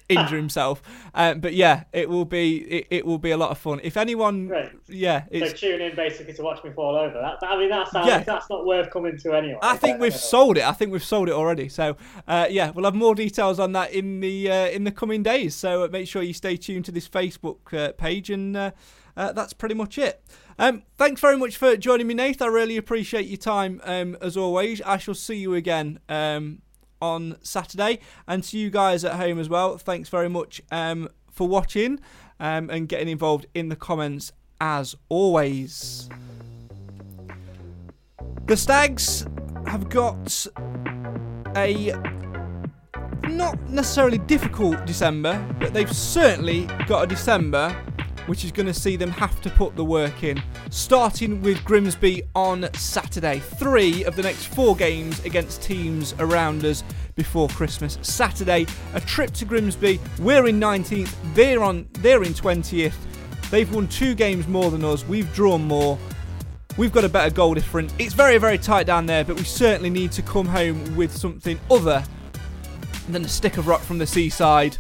injure 0.10 0.38
himself. 0.38 0.82
Um, 1.14 1.40
but 1.40 1.54
yeah, 1.54 1.84
it 1.94 2.10
will 2.10 2.26
be 2.26 2.58
it, 2.58 2.88
it 2.90 3.06
will 3.06 3.18
be 3.18 3.32
a 3.32 3.38
lot 3.38 3.52
of 3.52 3.58
fun. 3.58 3.80
If 3.84 3.98
anyone, 3.98 4.48
Great. 4.48 4.72
yeah, 4.88 5.24
So 5.32 5.50
tune 5.50 5.82
in 5.82 5.96
basically 5.96 6.34
to 6.34 6.42
watch 6.44 6.64
me 6.64 6.72
fall 6.72 6.96
over. 6.96 7.14
That, 7.14 7.38
I 7.48 7.58
mean, 7.58 7.70
that's 7.70 7.94
Yeah. 7.94 8.20
that's 8.24 8.50
not 8.50 8.66
worth 8.66 8.90
coming 8.92 9.18
to 9.20 9.34
anyway. 9.34 9.60
I 9.62 9.78
think 9.78 10.00
we've 10.00 10.16
sold 10.16 10.58
it. 10.58 10.64
I 10.64 10.72
think 10.72 10.92
we've 10.92 11.04
sold 11.04 11.30
it 11.30 11.34
already. 11.34 11.70
So, 11.70 11.96
uh, 12.28 12.48
yeah, 12.50 12.72
we'll 12.72 12.86
have 12.86 12.96
more 12.96 13.16
details 13.16 13.60
on 13.60 13.72
that 13.74 13.92
in 13.92 14.20
the 14.20 14.50
uh, 14.52 14.68
in 14.68 14.84
the 14.84 14.92
coming 14.92 15.24
days. 15.24 15.56
So 15.56 15.84
uh, 15.84 15.88
make 15.88 16.08
sure 16.08 16.22
you 16.22 16.34
stay 16.34 16.58
tuned 16.58 16.86
to 16.86 16.92
this 16.92 17.08
Facebook 17.08 17.74
uh, 17.74 17.94
page, 17.94 18.30
and 18.30 18.56
uh, 18.58 18.72
uh, 19.16 19.32
that's 19.34 19.54
pretty 19.54 19.76
much 19.76 19.98
it. 19.98 20.24
Um, 20.60 20.84
thanks 20.98 21.20
very 21.20 21.38
much 21.38 21.58
for 21.58 21.76
joining 21.78 22.08
me, 22.08 22.14
Nate. 22.14 22.42
I 22.42 22.48
really 22.48 22.78
appreciate 22.78 23.26
your 23.28 23.38
time 23.38 23.82
um, 23.84 24.18
as 24.22 24.38
always. 24.38 24.82
I 24.82 24.98
shall 24.98 25.16
see 25.16 25.36
you 25.38 25.56
again 25.56 26.00
um, 26.10 26.62
on 27.04 27.36
Saturday, 27.42 28.00
and 28.28 28.44
to 28.46 28.58
you 28.58 28.70
guys 28.70 29.04
at 29.04 29.16
home 29.16 29.38
as 29.38 29.50
well. 29.50 29.78
Thanks 29.78 30.08
very 30.08 30.30
much 30.30 30.62
um, 30.72 31.10
for 31.30 31.48
watching 31.48 32.00
um, 32.40 32.70
and 32.70 32.88
getting 32.88 33.10
involved 33.10 33.46
in 33.54 33.68
the 33.68 33.76
comments 33.76 34.32
as 34.62 34.96
always. 35.10 36.10
The 38.46 38.56
Stags 38.56 39.28
have 39.68 39.90
got 39.90 40.48
a 41.58 41.94
not 43.30 43.60
necessarily 43.70 44.18
difficult 44.20 44.86
December, 44.86 45.46
but 45.60 45.74
they've 45.74 45.92
certainly 45.92 46.66
got 46.88 47.04
a 47.04 47.08
December 47.08 47.76
which 48.28 48.46
is 48.46 48.52
going 48.52 48.66
to 48.66 48.74
see 48.74 48.96
them 48.96 49.10
have 49.10 49.42
to 49.42 49.50
put 49.50 49.76
the 49.76 49.84
work 49.84 50.24
in. 50.24 50.42
Starting 50.70 51.42
with 51.42 51.64
Grimsby 51.64 52.24
on 52.36 52.68
Saturday. 52.74 53.40
Three 53.40 54.04
of 54.06 54.16
the 54.16 54.24
next 54.24 54.46
four 54.48 54.76
games 54.76 55.24
against 55.26 55.62
teams 55.62 56.14
around 56.20 56.66
us 56.66 56.84
before 57.16 57.48
Christmas. 57.50 57.98
Saturday, 58.02 58.66
a 58.94 59.02
trip 59.02 59.32
to 59.34 59.46
Grimsby. 59.46 60.00
We're 60.20 60.48
in 60.48 60.60
19th, 60.60 61.14
they're 61.34 61.64
on 61.64 61.88
they're 62.00 62.24
in 62.24 62.34
20th. 62.34 62.96
They've 63.52 63.72
won 63.74 63.88
two 63.88 64.16
games 64.16 64.48
more 64.48 64.72
than 64.72 64.84
us. 64.84 65.06
We've 65.06 65.32
drawn 65.34 65.64
more. 65.64 66.00
We've 66.76 66.92
got 66.92 67.04
a 67.04 67.10
better 67.10 67.30
goal 67.30 67.54
difference. 67.54 67.94
It's 68.00 68.16
very, 68.16 68.40
very 68.40 68.58
tight 68.58 68.88
down 68.88 69.06
there, 69.06 69.24
but 69.24 69.36
we 69.36 69.44
certainly 69.44 69.92
need 69.92 70.12
to 70.14 70.24
come 70.24 70.48
home 70.48 70.96
with 70.96 71.16
something 71.16 71.60
other 71.70 72.04
than 73.10 73.24
a 73.24 73.28
stick 73.28 73.58
of 73.58 73.68
rock 73.68 73.82
from 73.82 74.00
the 74.00 74.08
seaside 74.08 74.78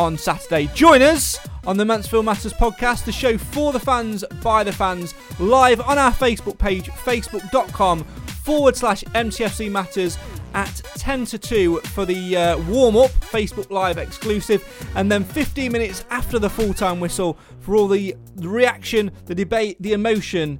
on 0.00 0.16
Saturday. 0.16 0.68
Join 0.74 1.00
us 1.00 1.38
on 1.68 1.76
the 1.76 1.84
Mansfield 1.84 2.24
Matters 2.24 2.54
podcast, 2.54 3.04
the 3.04 3.12
show 3.12 3.36
for 3.36 3.74
the 3.74 3.78
fans, 3.78 4.24
by 4.42 4.64
the 4.64 4.72
fans, 4.72 5.12
live 5.38 5.82
on 5.82 5.98
our 5.98 6.10
Facebook 6.10 6.56
page, 6.56 6.88
facebook.com 6.88 8.04
forward 8.42 8.74
slash 8.74 9.04
MTFC 9.04 9.70
Matters 9.70 10.16
at 10.54 10.74
10 10.94 11.26
to 11.26 11.38
2 11.38 11.80
for 11.80 12.06
the 12.06 12.34
uh, 12.34 12.58
warm 12.60 12.96
up, 12.96 13.10
Facebook 13.10 13.70
Live 13.70 13.98
exclusive, 13.98 14.64
and 14.94 15.12
then 15.12 15.22
15 15.22 15.70
minutes 15.70 16.06
after 16.08 16.38
the 16.38 16.48
full 16.48 16.72
time 16.72 17.00
whistle 17.00 17.38
for 17.60 17.76
all 17.76 17.86
the 17.86 18.16
reaction, 18.36 19.10
the 19.26 19.34
debate, 19.34 19.76
the 19.80 19.92
emotion 19.92 20.58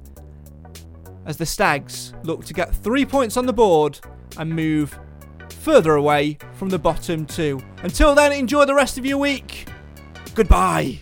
as 1.25 1.37
the 1.37 1.45
Stags 1.45 2.13
look 2.21 2.45
to 2.45 2.53
get 2.53 2.75
three 2.75 3.03
points 3.03 3.35
on 3.35 3.47
the 3.47 3.53
board 3.53 3.99
and 4.37 4.55
move 4.55 4.99
further 5.49 5.95
away 5.95 6.37
from 6.53 6.69
the 6.69 6.77
bottom 6.77 7.25
two. 7.25 7.59
Until 7.81 8.13
then, 8.13 8.31
enjoy 8.31 8.65
the 8.65 8.75
rest 8.75 8.99
of 8.99 9.07
your 9.07 9.17
week. 9.17 9.65
Goodbye. 10.39 11.01